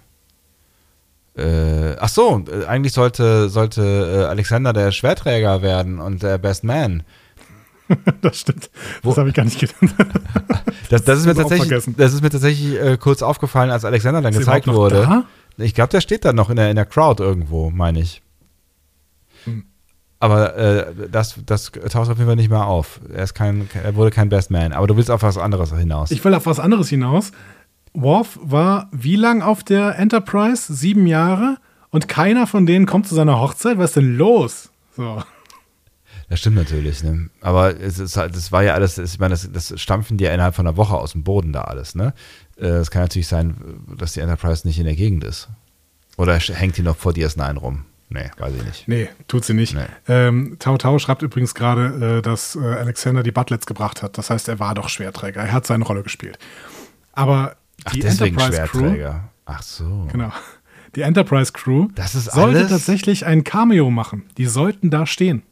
[1.36, 6.65] Äh, ach so, äh, eigentlich sollte, sollte äh, Alexander der Schwerträger werden und der Best
[6.65, 7.02] Man.
[8.23, 8.70] Das stimmt.
[9.02, 9.77] Das habe ich gar nicht gedacht.
[10.90, 14.32] Das, das, ist, mir tatsächlich, das ist mir tatsächlich äh, kurz aufgefallen, als Alexander dann
[14.32, 15.02] Ist gezeigt wurde.
[15.02, 15.24] da?
[15.57, 18.23] Ich glaube, der steht da noch in der, in der Crowd irgendwo, meine ich.
[19.44, 19.65] Hm.
[20.19, 23.01] Aber äh, das, das taucht auf jeden Fall nicht mehr auf.
[23.12, 24.73] Er, ist kein, er wurde kein Best Man.
[24.73, 26.11] Aber du willst auf was anderes hinaus.
[26.11, 27.32] Ich will auf was anderes hinaus.
[27.92, 30.72] Worf war wie lang auf der Enterprise?
[30.72, 31.58] Sieben Jahre.
[31.90, 33.78] Und keiner von denen kommt zu seiner Hochzeit.
[33.78, 34.70] Was ist denn los?
[34.96, 35.22] So.
[36.28, 37.28] Das stimmt natürlich, ne?
[37.40, 40.32] Aber es ist halt, das war ja alles, ich meine, das, das stampfen die ja
[40.32, 42.14] innerhalb von einer Woche aus dem Boden da alles, ne?
[42.56, 43.56] Äh, Es kann natürlich sein,
[43.96, 45.48] dass die Enterprise nicht in der Gegend ist.
[46.16, 47.84] Oder hängt die noch vor DS9 rum?
[48.10, 48.88] Nee, weiß ich nicht.
[48.88, 49.74] Nee, tut sie nicht.
[49.74, 49.86] Nee.
[50.06, 54.16] Ähm, Tau Tau schreibt übrigens gerade, äh, dass äh, Alexander die Butlets gebracht hat.
[54.18, 55.40] Das heißt, er war doch Schwerträger.
[55.40, 56.38] Er hat seine Rolle gespielt.
[57.12, 59.28] Aber Ach, die deswegen Enterprise Crew, Schwerträger.
[59.47, 60.09] Ach so.
[60.12, 60.32] genau,
[60.97, 64.24] die Enterprise Crew sollte tatsächlich ein Cameo machen.
[64.39, 65.43] Die sollten da stehen.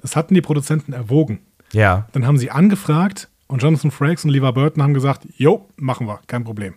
[0.00, 1.40] Das hatten die Produzenten erwogen.
[1.72, 2.06] Ja.
[2.12, 6.20] Dann haben sie angefragt und Jonathan Frakes und Lever Burton haben gesagt, jo, machen wir,
[6.26, 6.74] kein Problem.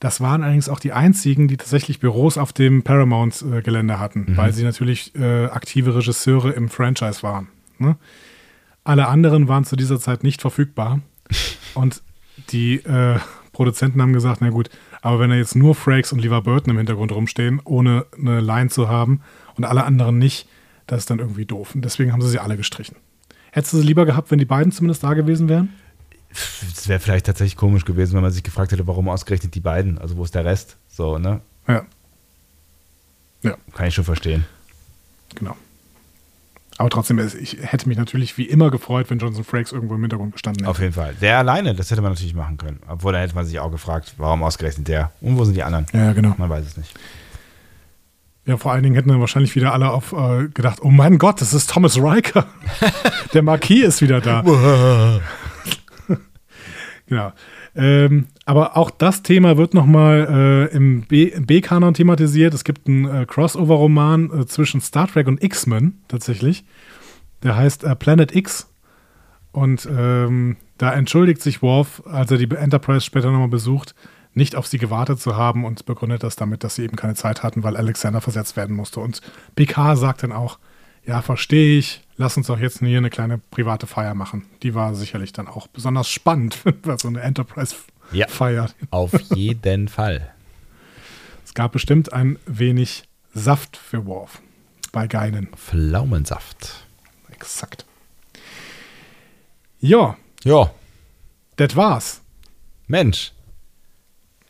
[0.00, 4.64] Das waren allerdings auch die einzigen, die tatsächlich Büros auf dem Paramount-Gelände hatten, weil sie
[4.64, 7.46] natürlich äh, aktive Regisseure im Franchise waren.
[7.78, 7.96] Ne?
[8.82, 11.00] Alle anderen waren zu dieser Zeit nicht verfügbar.
[11.74, 12.02] und
[12.50, 13.20] die äh,
[13.52, 14.70] Produzenten haben gesagt, na gut,
[15.02, 18.70] aber wenn da jetzt nur Frakes und Lever Burton im Hintergrund rumstehen, ohne eine Line
[18.70, 19.20] zu haben
[19.56, 20.48] und alle anderen nicht,
[20.86, 21.74] das ist dann irgendwie doof.
[21.74, 22.96] Und deswegen haben sie sie alle gestrichen.
[23.52, 25.68] Hättest du sie lieber gehabt, wenn die beiden zumindest da gewesen wären?
[26.30, 29.98] Es wäre vielleicht tatsächlich komisch gewesen, wenn man sich gefragt hätte, warum ausgerechnet die beiden?
[29.98, 30.76] Also wo ist der Rest?
[30.88, 31.42] So, ne?
[31.68, 31.84] Ja.
[33.42, 34.44] Ja, Kann ich schon verstehen.
[35.34, 35.56] genau.
[36.82, 40.32] Aber trotzdem, ich hätte mich natürlich wie immer gefreut, wenn Jonathan Frakes irgendwo im Hintergrund
[40.32, 40.70] gestanden hätte.
[40.72, 41.14] Auf jeden Fall.
[41.20, 42.80] Der alleine, das hätte man natürlich machen können.
[42.88, 45.12] Obwohl, da hätte man sich auch gefragt, warum ausgerechnet der?
[45.20, 45.86] Und wo sind die anderen?
[45.92, 46.34] Ja, genau.
[46.38, 46.92] Man weiß es nicht.
[48.46, 51.40] Ja, vor allen Dingen hätten dann wahrscheinlich wieder alle auf äh, gedacht, oh mein Gott,
[51.40, 52.46] das ist Thomas Riker.
[53.32, 54.42] Der Marquis ist wieder da.
[57.06, 57.32] genau.
[57.76, 62.54] Ähm, aber auch das Thema wird nochmal äh, im B-Kanon thematisiert.
[62.54, 66.64] Es gibt einen äh, Crossover-Roman äh, zwischen Star Trek und X-Men tatsächlich.
[67.42, 68.68] Der heißt äh, Planet X.
[69.52, 73.94] Und ähm, da entschuldigt sich Worf, als er die Enterprise später nochmal besucht,
[74.34, 77.42] nicht auf sie gewartet zu haben und begründet das damit, dass sie eben keine Zeit
[77.42, 79.00] hatten, weil Alexander versetzt werden musste.
[79.00, 79.20] Und
[79.56, 80.58] PK sagt dann auch,
[81.04, 84.46] ja, verstehe ich, lass uns doch jetzt hier eine kleine private Feier machen.
[84.62, 87.74] Die war sicherlich dann auch besonders spannend, wenn so eine Enterprise
[88.12, 88.28] Ja.
[88.28, 88.74] feiert.
[88.90, 90.32] Auf jeden Fall.
[91.44, 94.40] Es gab bestimmt ein wenig Saft für Worf
[94.92, 95.48] bei Geinen.
[95.56, 96.86] Pflaumensaft.
[97.30, 97.84] Exakt.
[99.80, 100.70] Ja, Ja,
[101.56, 102.20] das war's.
[102.86, 103.32] Mensch.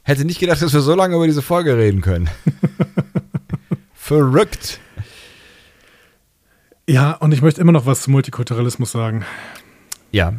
[0.02, 2.28] Hätte nicht gedacht, dass wir so lange über diese Folge reden können.
[3.94, 4.80] Verrückt.
[6.88, 9.24] Ja, und ich möchte immer noch was zum Multikulturalismus sagen.
[10.10, 10.34] Ja.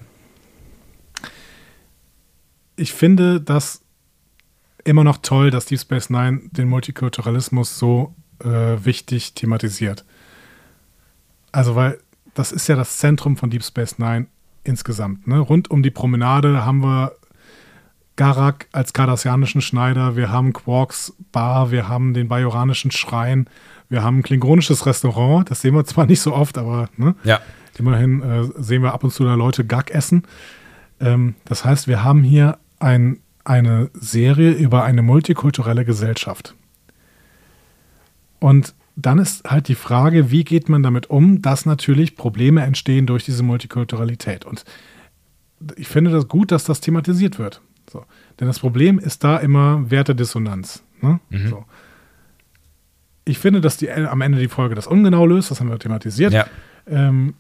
[2.76, 3.82] Ich finde das
[4.84, 8.14] immer noch toll, dass Deep Space Nine den Multikulturalismus so
[8.44, 8.48] äh,
[8.84, 10.06] wichtig thematisiert.
[11.52, 12.00] Also, weil
[12.34, 14.28] das ist ja das Zentrum von Deep Space Nine
[14.64, 15.28] insgesamt.
[15.28, 15.40] Ne?
[15.40, 17.14] Rund um die Promenade haben wir
[18.16, 23.48] Garak als kardassianischen Schneider, wir haben Quarks Bar, wir haben den bajoranischen Schrein,
[23.90, 27.16] wir haben ein klingonisches Restaurant, das sehen wir zwar nicht so oft, aber ne?
[27.24, 27.40] Ja.
[27.80, 30.28] Immerhin äh, sehen wir ab und zu da Leute Gag essen.
[31.00, 36.56] Ähm, das heißt, wir haben hier ein, eine Serie über eine multikulturelle Gesellschaft.
[38.40, 43.08] Und dann ist halt die Frage, wie geht man damit um, dass natürlich Probleme entstehen
[43.08, 44.46] durch diese Multikulturalität.
[44.46, 44.66] Und
[45.78, 47.62] ich finde das gut, dass das thematisiert wird.
[47.90, 48.06] So.
[48.40, 50.84] Denn das Problem ist da immer Wertedissonanz.
[51.02, 51.20] Ne?
[51.50, 51.66] So.
[53.26, 56.34] Ich finde, dass die am Ende die Folge das ungenau löst, das haben wir thematisiert.
[56.34, 56.46] Ja.
[56.86, 57.36] Ähm,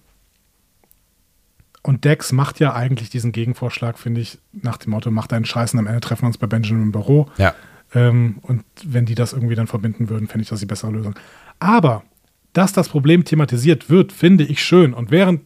[1.83, 5.73] und Dex macht ja eigentlich diesen Gegenvorschlag, finde ich, nach dem Motto, mach deinen Scheiß
[5.73, 7.29] und am Ende treffen wir uns bei Benjamin im Büro.
[7.37, 7.53] Ja.
[7.93, 11.13] Ähm, und wenn die das irgendwie dann verbinden würden, fände ich das die bessere Lösung.
[11.59, 12.03] Aber,
[12.53, 14.93] dass das Problem thematisiert wird, finde ich schön.
[14.93, 15.41] Und während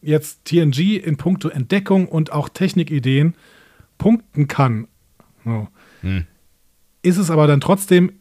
[0.00, 3.34] jetzt TNG in puncto Entdeckung und auch Technikideen
[3.98, 4.88] punkten kann,
[5.44, 5.68] so,
[6.00, 6.26] Hm.
[7.02, 8.12] ist es aber dann trotzdem,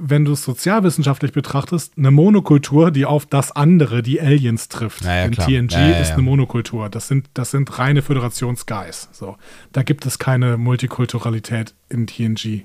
[0.00, 5.04] wenn du es sozialwissenschaftlich betrachtest, eine Monokultur, die auf das andere, die Aliens trifft.
[5.04, 5.46] Ja, ja, klar.
[5.46, 6.88] TNG Ja, ist eine Monokultur.
[6.88, 9.08] Das sind, das sind reine Föderationsguys.
[9.12, 9.36] So.
[9.72, 12.62] Da gibt es keine Multikulturalität in TNG.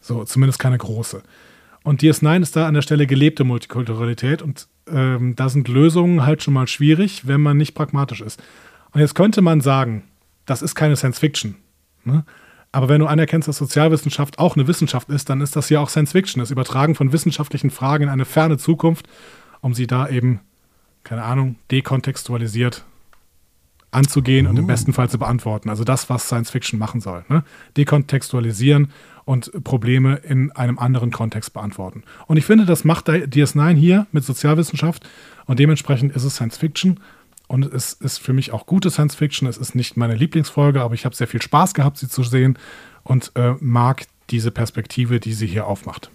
[0.00, 1.22] So, zumindest keine große.
[1.84, 6.42] Und DS9 ist da an der Stelle gelebte Multikulturalität und ähm, da sind Lösungen halt
[6.42, 8.42] schon mal schwierig, wenn man nicht pragmatisch ist.
[8.92, 10.04] Und jetzt könnte man sagen,
[10.46, 11.56] das ist keine Science Fiction.
[12.04, 12.24] Ne?
[12.72, 15.90] Aber wenn du anerkennst, dass Sozialwissenschaft auch eine Wissenschaft ist, dann ist das ja auch
[15.90, 19.06] Science Fiction, das Übertragen von wissenschaftlichen Fragen in eine ferne Zukunft,
[19.60, 20.40] um sie da eben,
[21.04, 22.84] keine Ahnung, dekontextualisiert
[23.92, 25.68] anzugehen und im besten Fall zu beantworten.
[25.68, 27.26] Also das, was Science Fiction machen soll.
[27.28, 27.44] Ne?
[27.76, 28.90] Dekontextualisieren
[29.26, 32.02] und Probleme in einem anderen Kontext beantworten.
[32.26, 35.06] Und ich finde, das macht DS9 hier mit Sozialwissenschaft
[35.44, 37.00] und dementsprechend ist es Science Fiction
[37.52, 39.46] und es ist für mich auch gute Science Fiction.
[39.46, 42.58] Es ist nicht meine Lieblingsfolge, aber ich habe sehr viel Spaß gehabt, sie zu sehen
[43.04, 46.10] und äh, mag diese Perspektive, die sie hier aufmacht.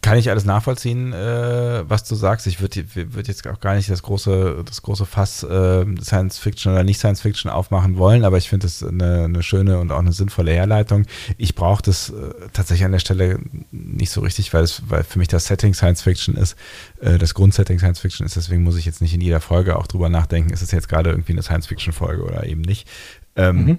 [0.00, 2.46] Kann ich alles nachvollziehen, äh, was du sagst.
[2.46, 6.72] Ich würde würd jetzt auch gar nicht das große, das große Fass äh, Science Fiction
[6.72, 9.98] oder nicht Science Fiction aufmachen wollen, aber ich finde es eine, eine schöne und auch
[9.98, 11.04] eine sinnvolle Herleitung.
[11.36, 12.12] Ich brauche das äh,
[12.52, 16.02] tatsächlich an der Stelle nicht so richtig, weil, es, weil für mich das Setting Science
[16.02, 16.56] Fiction ist,
[17.00, 18.36] äh, das Grundsetting Science Fiction ist.
[18.36, 21.10] Deswegen muss ich jetzt nicht in jeder Folge auch drüber nachdenken, ist es jetzt gerade
[21.10, 22.88] irgendwie eine Science Fiction Folge oder eben nicht.
[23.36, 23.78] Ähm, Mhm.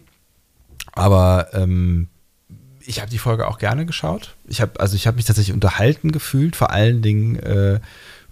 [0.93, 2.07] Aber ähm,
[2.89, 4.35] ich habe die Folge auch gerne geschaut.
[4.47, 7.79] Ich habe also ich habe mich tatsächlich unterhalten gefühlt, vor allen Dingen äh,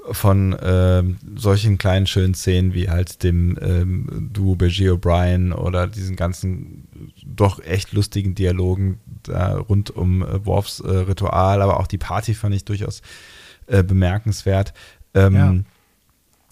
[0.09, 6.15] von ähm, solchen kleinen schönen Szenen wie halt dem ähm, Duo Berger O'Brien oder diesen
[6.15, 6.87] ganzen
[7.23, 8.99] doch echt lustigen Dialogen
[9.69, 13.03] rund um äh, Worfs äh, Ritual, aber auch die Party fand ich durchaus
[13.67, 14.73] äh, bemerkenswert.
[15.13, 15.55] Ähm, Ja.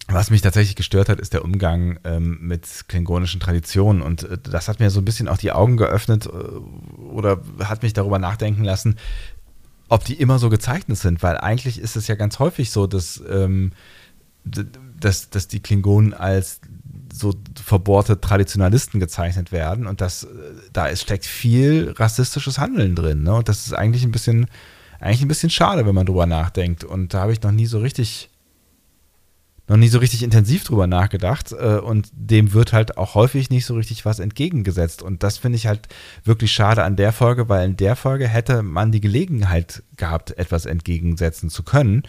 [0.07, 4.03] Was mich tatsächlich gestört hat, ist der Umgang ähm, mit klingonischen Traditionen.
[4.03, 7.81] Und äh, das hat mir so ein bisschen auch die Augen geöffnet äh, oder hat
[7.81, 8.97] mich darüber nachdenken lassen,
[9.89, 11.23] ob die immer so gezeichnet sind.
[11.23, 13.71] Weil eigentlich ist es ja ganz häufig so, dass, ähm,
[14.43, 16.61] dass, dass die Klingonen als
[17.11, 19.87] so verbohrte Traditionalisten gezeichnet werden.
[19.87, 20.27] Und das, äh,
[20.71, 23.23] da ist, steckt viel rassistisches Handeln drin.
[23.23, 23.33] Ne?
[23.33, 24.45] Und das ist eigentlich ein bisschen,
[24.99, 26.83] eigentlich ein bisschen schade, wenn man drüber nachdenkt.
[26.83, 28.29] Und da habe ich noch nie so richtig
[29.67, 33.65] noch nie so richtig intensiv drüber nachgedacht äh, und dem wird halt auch häufig nicht
[33.65, 35.01] so richtig was entgegengesetzt.
[35.01, 35.87] Und das finde ich halt
[36.23, 40.65] wirklich schade an der Folge, weil in der Folge hätte man die Gelegenheit gehabt, etwas
[40.65, 42.03] entgegensetzen zu können.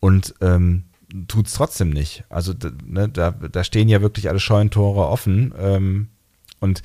[0.00, 0.84] Und ähm,
[1.28, 2.24] tut es trotzdem nicht.
[2.28, 2.52] Also
[2.84, 6.08] ne, da, da stehen ja wirklich alle Scheunentore offen ähm,
[6.60, 6.82] und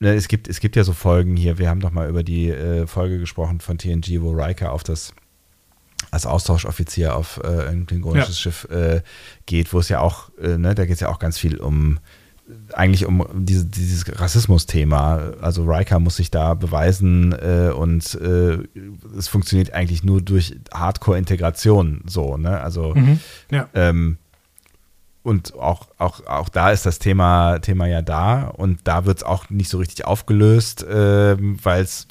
[0.00, 2.48] ne, es gibt, es gibt ja so Folgen hier, wir haben doch mal über die
[2.48, 5.12] äh, Folge gesprochen von TNG, wo Riker auf das
[6.10, 8.42] als Austauschoffizier auf äh, ein klingonisches Ja.
[8.42, 9.02] Schiff äh,
[9.46, 11.98] geht, wo es ja auch, äh, ne, da geht es ja auch ganz viel um
[12.74, 15.32] eigentlich um diese, dieses Rassismus-Thema.
[15.40, 18.58] Also Riker muss sich da beweisen äh, und äh,
[19.18, 22.60] es funktioniert eigentlich nur durch Hardcore-Integration so, ne?
[22.60, 23.18] Also Mhm.
[23.50, 23.68] Ja.
[23.74, 24.18] ähm,
[25.24, 29.24] und auch, auch, auch da ist das Thema, Thema ja da und da wird es
[29.24, 32.06] auch nicht so richtig aufgelöst, ähm, weil es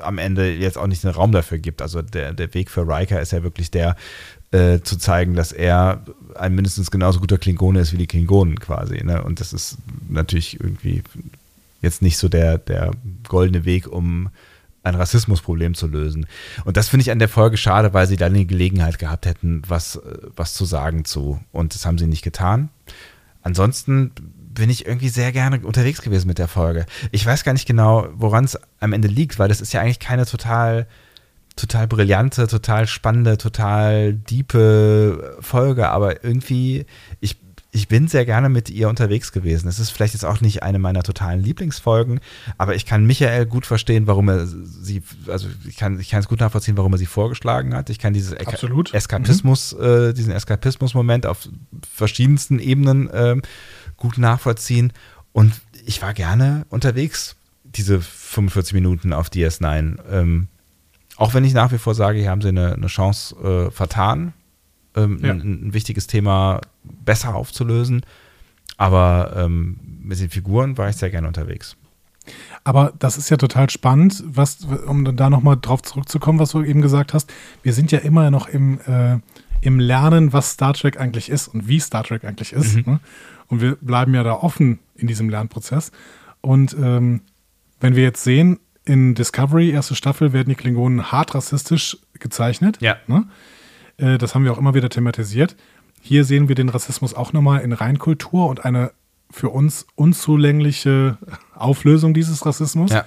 [0.00, 1.82] am Ende jetzt auch nicht einen Raum dafür gibt.
[1.82, 3.96] Also der, der Weg für Riker ist ja wirklich der,
[4.52, 6.04] äh, zu zeigen, dass er
[6.34, 9.04] ein mindestens genauso guter Klingone ist wie die Klingonen quasi.
[9.04, 9.22] Ne?
[9.22, 9.78] Und das ist
[10.08, 11.02] natürlich irgendwie
[11.82, 12.90] jetzt nicht so der, der
[13.28, 14.28] goldene Weg, um
[14.82, 16.26] ein Rassismusproblem zu lösen.
[16.64, 19.62] Und das finde ich an der Folge schade, weil sie dann die Gelegenheit gehabt hätten,
[19.68, 21.40] was, äh, was zu sagen zu.
[21.52, 22.70] Und das haben sie nicht getan.
[23.42, 24.12] Ansonsten
[24.52, 26.86] bin ich irgendwie sehr gerne unterwegs gewesen mit der Folge.
[27.12, 30.00] Ich weiß gar nicht genau, woran es am Ende liegt, weil das ist ja eigentlich
[30.00, 30.86] keine total,
[31.56, 36.84] total brillante, total spannende, total diepe Folge, aber irgendwie,
[37.20, 37.36] ich,
[37.70, 39.68] ich bin sehr gerne mit ihr unterwegs gewesen.
[39.68, 42.18] Es ist vielleicht jetzt auch nicht eine meiner totalen Lieblingsfolgen,
[42.58, 46.28] aber ich kann Michael gut verstehen, warum er sie, also ich kann, ich kann es
[46.28, 47.88] gut nachvollziehen, warum er sie vorgeschlagen hat.
[47.88, 48.92] Ich kann dieses Absolut.
[48.92, 51.48] Eskapismus, äh, diesen Eskapismus-Moment auf
[51.88, 53.42] verschiedensten Ebenen ähm,
[54.00, 54.92] gut nachvollziehen.
[55.32, 55.52] Und
[55.86, 59.98] ich war gerne unterwegs, diese 45 Minuten auf DS9.
[60.10, 60.48] Ähm,
[61.16, 64.32] auch wenn ich nach wie vor sage, hier haben sie eine, eine Chance äh, vertan,
[64.96, 65.32] ähm, Ja.
[65.32, 68.04] ein, ein wichtiges Thema besser aufzulösen.
[68.76, 71.76] Aber ähm, mit den Figuren war ich sehr gerne unterwegs.
[72.64, 76.80] Aber das ist ja total spannend, was, um da nochmal drauf zurückzukommen, was du eben
[76.80, 77.32] gesagt hast.
[77.62, 79.18] Wir sind ja immer noch im, äh,
[79.62, 82.86] im Lernen, was Star Trek eigentlich ist und wie Star Trek eigentlich ist.
[82.86, 83.00] Ne?
[83.50, 85.92] Und wir bleiben ja da offen in diesem Lernprozess.
[86.40, 87.20] Und ähm,
[87.80, 92.78] wenn wir jetzt sehen, in Discovery, erste Staffel, werden die Klingonen hart rassistisch gezeichnet.
[92.80, 92.96] Ja.
[93.06, 93.26] Ne?
[93.98, 95.56] Äh, das haben wir auch immer wieder thematisiert.
[96.00, 98.92] Hier sehen wir den Rassismus auch nochmal in Reinkultur und eine
[99.30, 101.18] für uns unzulängliche
[101.54, 102.90] Auflösung dieses Rassismus.
[102.90, 103.04] Ja.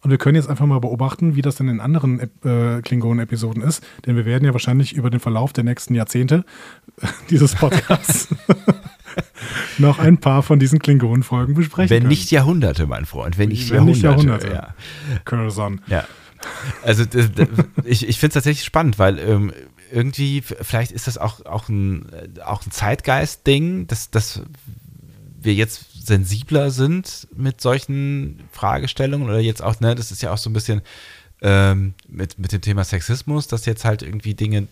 [0.00, 3.84] Und wir können jetzt einfach mal beobachten, wie das denn in anderen äh, Klingonen-Episoden ist.
[4.04, 6.44] Denn wir werden ja wahrscheinlich über den Verlauf der nächsten Jahrzehnte
[7.30, 8.28] dieses Podcasts
[9.78, 12.08] noch ein paar von diesen Klingonen-Folgen besprechen Wenn können.
[12.08, 13.38] nicht Jahrhunderte, mein Freund.
[13.38, 14.26] Wenn nicht Wenn Jahrhunderte.
[14.26, 14.52] nicht Jahrhunderte.
[14.52, 15.20] Ja.
[15.24, 15.80] Curzon.
[15.86, 16.04] Ja.
[16.82, 17.48] Also das, das,
[17.84, 19.52] ich, ich finde es tatsächlich spannend, weil ähm,
[19.90, 24.42] irgendwie, vielleicht ist das auch, auch ein, äh, auch ein Zeitgeist-Ding, dass, dass
[25.40, 30.38] wir jetzt sensibler sind mit solchen Fragestellungen oder jetzt auch, ne, das ist ja auch
[30.38, 30.82] so ein bisschen
[31.42, 34.68] ähm, mit, mit dem Thema Sexismus, dass jetzt halt irgendwie Dinge,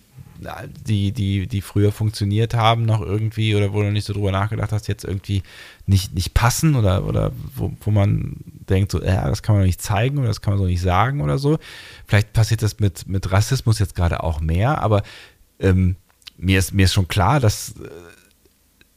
[0.86, 4.72] die, die, die früher funktioniert haben, noch irgendwie oder wo du nicht so drüber nachgedacht
[4.72, 5.42] hast, jetzt irgendwie
[5.86, 8.36] nicht, nicht passen oder, oder wo, wo man
[8.68, 10.80] denkt, so, ja, das kann man doch nicht zeigen oder das kann man so nicht
[10.80, 11.58] sagen oder so.
[12.06, 15.02] Vielleicht passiert das mit, mit Rassismus jetzt gerade auch mehr, aber
[15.60, 15.96] ähm,
[16.36, 17.88] mir, ist, mir ist schon klar, dass, äh,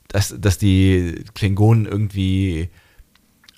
[0.08, 2.70] dass, dass die Klingonen irgendwie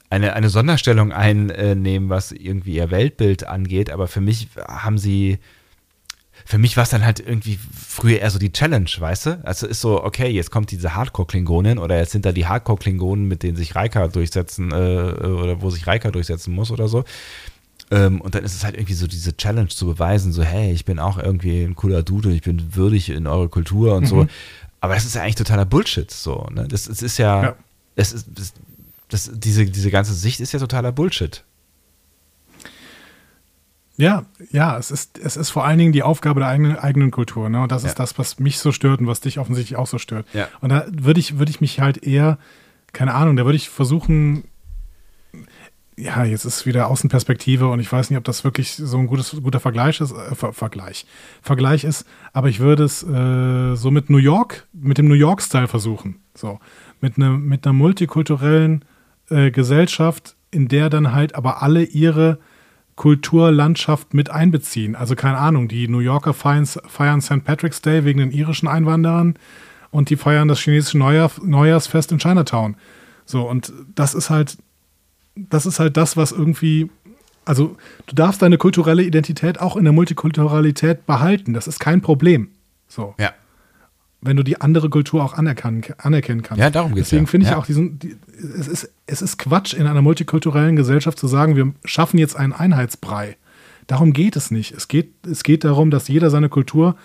[0.09, 5.37] eine, eine Sonderstellung einnehmen, was irgendwie ihr Weltbild angeht, aber für mich haben sie,
[6.49, 9.39] für mich war es dann halt irgendwie früher eher so die Challenge, weißt du?
[9.45, 13.43] Also ist so, okay, jetzt kommt diese Hardcore-Klingonin oder jetzt sind da die Hardcore-Klingonen, mit
[13.43, 17.03] denen sich Reika durchsetzen äh, oder wo sich Reika durchsetzen muss oder so.
[17.91, 20.85] Ähm, und dann ist es halt irgendwie so diese Challenge zu beweisen, so, hey, ich
[20.85, 24.25] bin auch irgendwie ein cooler Dude, ich bin würdig in eure Kultur und so.
[24.81, 26.67] Aber das ist ja eigentlich totaler Bullshit, so, ne?
[26.67, 27.55] Das, das ist ja, Ja.
[27.95, 28.53] Es ist, das,
[29.09, 31.43] das, diese, diese ganze Sicht ist ja totaler Bullshit.
[33.99, 37.49] Ja, ja, es ist, es ist vor allen Dingen die Aufgabe der eigenen, eigenen Kultur.
[37.49, 37.61] Ne?
[37.61, 37.89] Und das Ja.
[37.89, 40.25] ist das, was mich so stört und was dich offensichtlich auch so stört.
[40.33, 40.47] Ja.
[40.61, 42.37] Und da würde ich, würde ich mich halt eher,
[42.93, 44.45] keine Ahnung, da würde ich versuchen,
[45.97, 49.35] ja, jetzt ist wieder Außenperspektive und ich weiß nicht, ob das wirklich so ein gutes,
[49.43, 51.05] guter Vergleich ist, äh, Ver Vergleich,
[51.41, 55.67] Vergleich ist, aber ich würde es äh, so mit New York, mit dem New York-Style
[55.67, 56.21] versuchen.
[56.33, 56.59] So,
[57.01, 58.85] mit, ne, mit einer multikulturellen
[59.29, 62.39] äh, Gesellschaft, in der dann halt aber alle ihre
[62.99, 64.93] Kulturlandschaft mit einbeziehen.
[64.93, 67.45] Also keine Ahnung, die New Yorker feiern, feiern St.
[67.45, 69.35] Patrick's Day wegen den irischen Einwanderern
[69.89, 72.75] und die feiern das chinesische Neujahr, Neujahrsfest in Chinatown.
[73.23, 74.57] So, und das ist halt,
[75.37, 76.91] das ist halt das, was irgendwie,
[77.45, 77.77] also
[78.07, 81.53] du darfst deine kulturelle Identität auch in der Multikulturalität behalten.
[81.53, 82.49] Das ist kein Problem.
[82.89, 83.31] So Ja.
[84.21, 86.59] Wenn du die andere Kultur auch anerkennen, anerkennen kannst.
[86.59, 87.29] Ja, darum geht's Deswegen ja.
[87.29, 87.57] finde ich Ja.
[87.57, 88.15] auch diesen, die,
[88.57, 92.53] es, ist, es ist Quatsch in einer multikulturellen Gesellschaft zu sagen, wir schaffen jetzt einen
[92.53, 93.37] Einheitsbrei.
[93.87, 94.73] Darum geht es nicht.
[94.73, 96.95] Es geht, es geht darum, dass jeder seine Kultur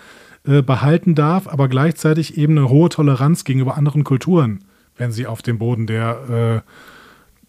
[0.45, 4.63] äh, behalten darf, aber gleichzeitig eben eine hohe Toleranz gegenüber anderen Kulturen,
[4.97, 6.71] wenn sie auf dem Boden der, äh,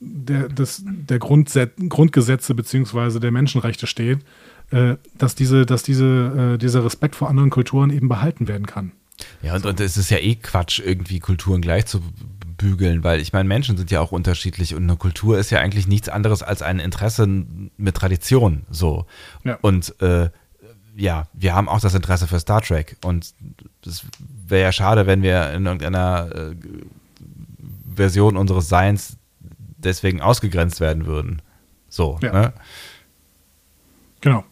[0.00, 3.18] der, des, der Grundset Grundgesetze bzw.
[3.18, 4.20] der Menschenrechte steht,
[4.70, 8.92] äh, dass, diese, dass diese, äh, dieser Respekt vor anderen Kulturen eben behalten werden kann.
[9.42, 12.00] Ja, und, und es ist ja eh Quatsch, irgendwie Kulturen gleich zu
[12.58, 15.86] bügeln, weil ich meine, Menschen sind ja auch unterschiedlich und eine Kultur ist ja eigentlich
[15.86, 18.64] nichts anderes als ein Interesse mit Tradition.
[18.70, 19.06] So.
[19.44, 19.58] Ja.
[19.60, 20.30] Und äh,
[20.96, 23.34] ja, wir haben auch das Interesse für Star Trek und
[23.86, 24.06] es
[24.46, 26.56] wäre ja schade, wenn wir in irgendeiner äh,
[27.94, 29.16] Version unseres Seins
[29.78, 31.42] deswegen ausgegrenzt werden würden.
[31.88, 32.32] So, Ja.
[32.32, 32.52] ne?
[34.22, 34.44] Genau.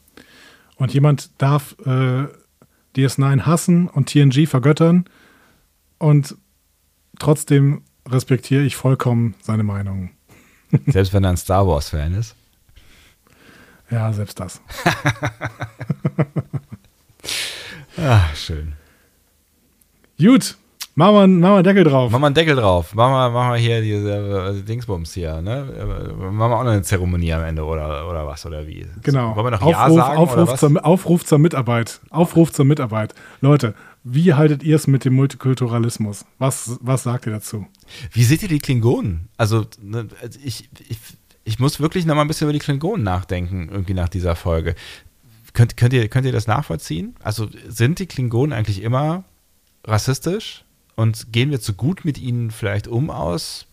[0.77, 2.25] Und jemand darf äh,
[2.97, 5.05] DS9 hassen und TNG vergöttern
[5.99, 6.37] und
[7.19, 10.11] trotzdem respektiere ich vollkommen seine Meinung.
[10.87, 12.35] Selbst wenn er ein Star Wars-Fan ist.
[13.91, 14.61] Ja, selbst das.
[17.97, 18.73] Ah, schön.
[20.19, 20.57] Gut,
[20.95, 22.13] machen wir, machen wir einen Deckel drauf.
[22.13, 22.95] Mach mal einen Deckel drauf.
[22.95, 25.69] Mach mal, mach mal hier diese äh, Dingsbums hier, ne?
[25.79, 28.87] Äh, Machen wir auch noch eine Zeremonie am Ende oder, oder was oder wie?
[29.03, 29.35] Genau.
[29.37, 30.55] Wollen wir noch Aufruf, Ja sagen Aufruf?
[30.57, 32.01] Zur, Aufruf zur Mitarbeit.
[32.11, 33.15] Aufruf zur Mitarbeit.
[33.41, 33.75] Leute,
[34.05, 36.27] wie haltet ihr es mit dem Multikulturalismus?
[36.39, 37.67] Was, was sagt ihr dazu?
[38.13, 39.29] Wie seht ihr die Klingonen?
[39.39, 40.99] Also, ne, also ich, ich,
[41.45, 44.75] ich muss wirklich noch mal ein bisschen über die Klingonen nachdenken, irgendwie nach dieser Folge.
[45.55, 47.15] Könnt, könnt, ihr, könnt ihr das nachvollziehen?
[47.23, 49.25] Also sind die Klingonen eigentlich immer
[49.87, 50.64] rassistisch?
[50.97, 53.67] Und gehen wir zu gut mit ihnen vielleicht um aus,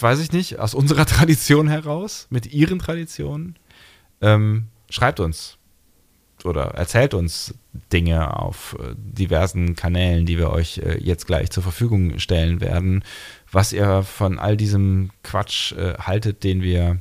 [0.00, 3.56] weiß ich nicht, aus unserer Tradition heraus, mit ihren Traditionen?
[4.20, 5.58] Ähm, schreibt uns
[6.44, 7.54] oder erzählt uns
[7.92, 13.02] Dinge auf äh, diversen Kanälen, die wir euch äh, jetzt gleich zur Verfügung stellen werden,
[13.50, 16.98] was ihr von all diesem Quatsch äh, haltet, den wir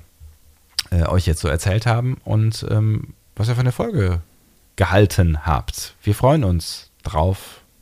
[0.91, 4.21] äh, euch jetzt so erzählt haben und ähm, was ihr von der Folge
[4.75, 5.95] gehalten habt.
[6.03, 7.62] Wir freuen uns drauf,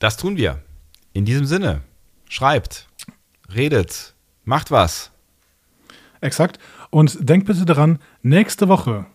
[0.00, 0.60] Das tun wir.
[1.12, 1.82] In diesem Sinne,
[2.28, 2.88] schreibt,
[3.54, 4.14] redet,
[4.44, 5.10] macht was.
[6.20, 6.58] Exakt.
[6.90, 9.06] Und denkt bitte daran, nächste Woche,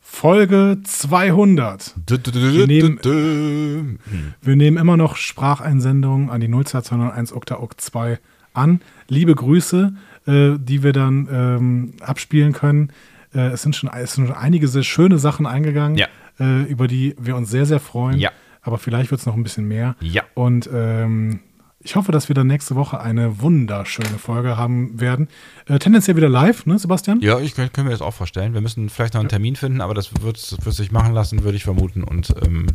[0.00, 1.94] Folge 200.
[2.08, 3.98] Wir nehmen,
[4.42, 8.18] wir nehmen immer noch Spracheinsendungen an die 02201 Okta 2
[8.54, 8.80] an.
[9.08, 9.94] Liebe Grüße,
[10.26, 12.92] äh, die wir dann ähm, abspielen können.
[13.34, 16.06] Äh, es, sind schon, es sind schon einige sehr schöne Sachen eingegangen, Ja.
[16.40, 18.18] äh, über die wir uns sehr, sehr freuen.
[18.18, 18.30] Ja.
[18.64, 19.94] Aber vielleicht wird es noch ein bisschen mehr.
[20.00, 20.22] Ja.
[20.34, 21.40] Und ähm,
[21.80, 25.28] ich hoffe, dass wir dann nächste Woche eine wunderschöne Folge haben werden.
[25.66, 27.20] Äh, tendenziell wieder live, ne, Sebastian?
[27.20, 28.54] Ja, ich kann, können mir das auch vorstellen.
[28.54, 31.56] Wir müssen vielleicht noch einen Termin finden, aber das wird, wird sich machen lassen, würde
[31.56, 32.02] ich vermuten.
[32.02, 32.68] Und ähm,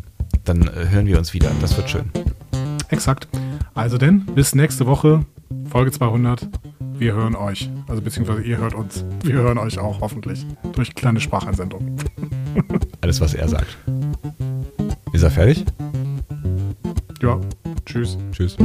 [0.46, 1.52] dann äh, hören wir uns wieder.
[1.60, 2.12] Das wird schön.
[2.90, 3.28] Exakt.
[3.74, 5.26] Also denn, bis nächste Woche,
[5.70, 6.48] Folge 200.
[6.94, 7.70] Wir hören euch.
[7.88, 9.06] Also beziehungsweise ihr hört uns.
[9.24, 10.46] Wir hören euch auch, hoffentlich.
[10.74, 11.98] Durch kleine Spracheinsendungen.
[13.02, 13.78] Alles, was er sagt.
[15.12, 15.66] Ist er fertig?
[17.22, 17.40] Ja,
[17.86, 18.18] tschüss.
[18.32, 18.56] Tschüss.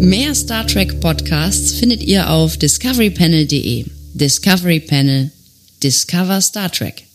[0.00, 3.86] Mehr Star Trek Podcasts findet ihr auf discoverypanel.de.
[4.14, 5.30] Discovery Panel.
[5.82, 7.05] Discover Star Trek.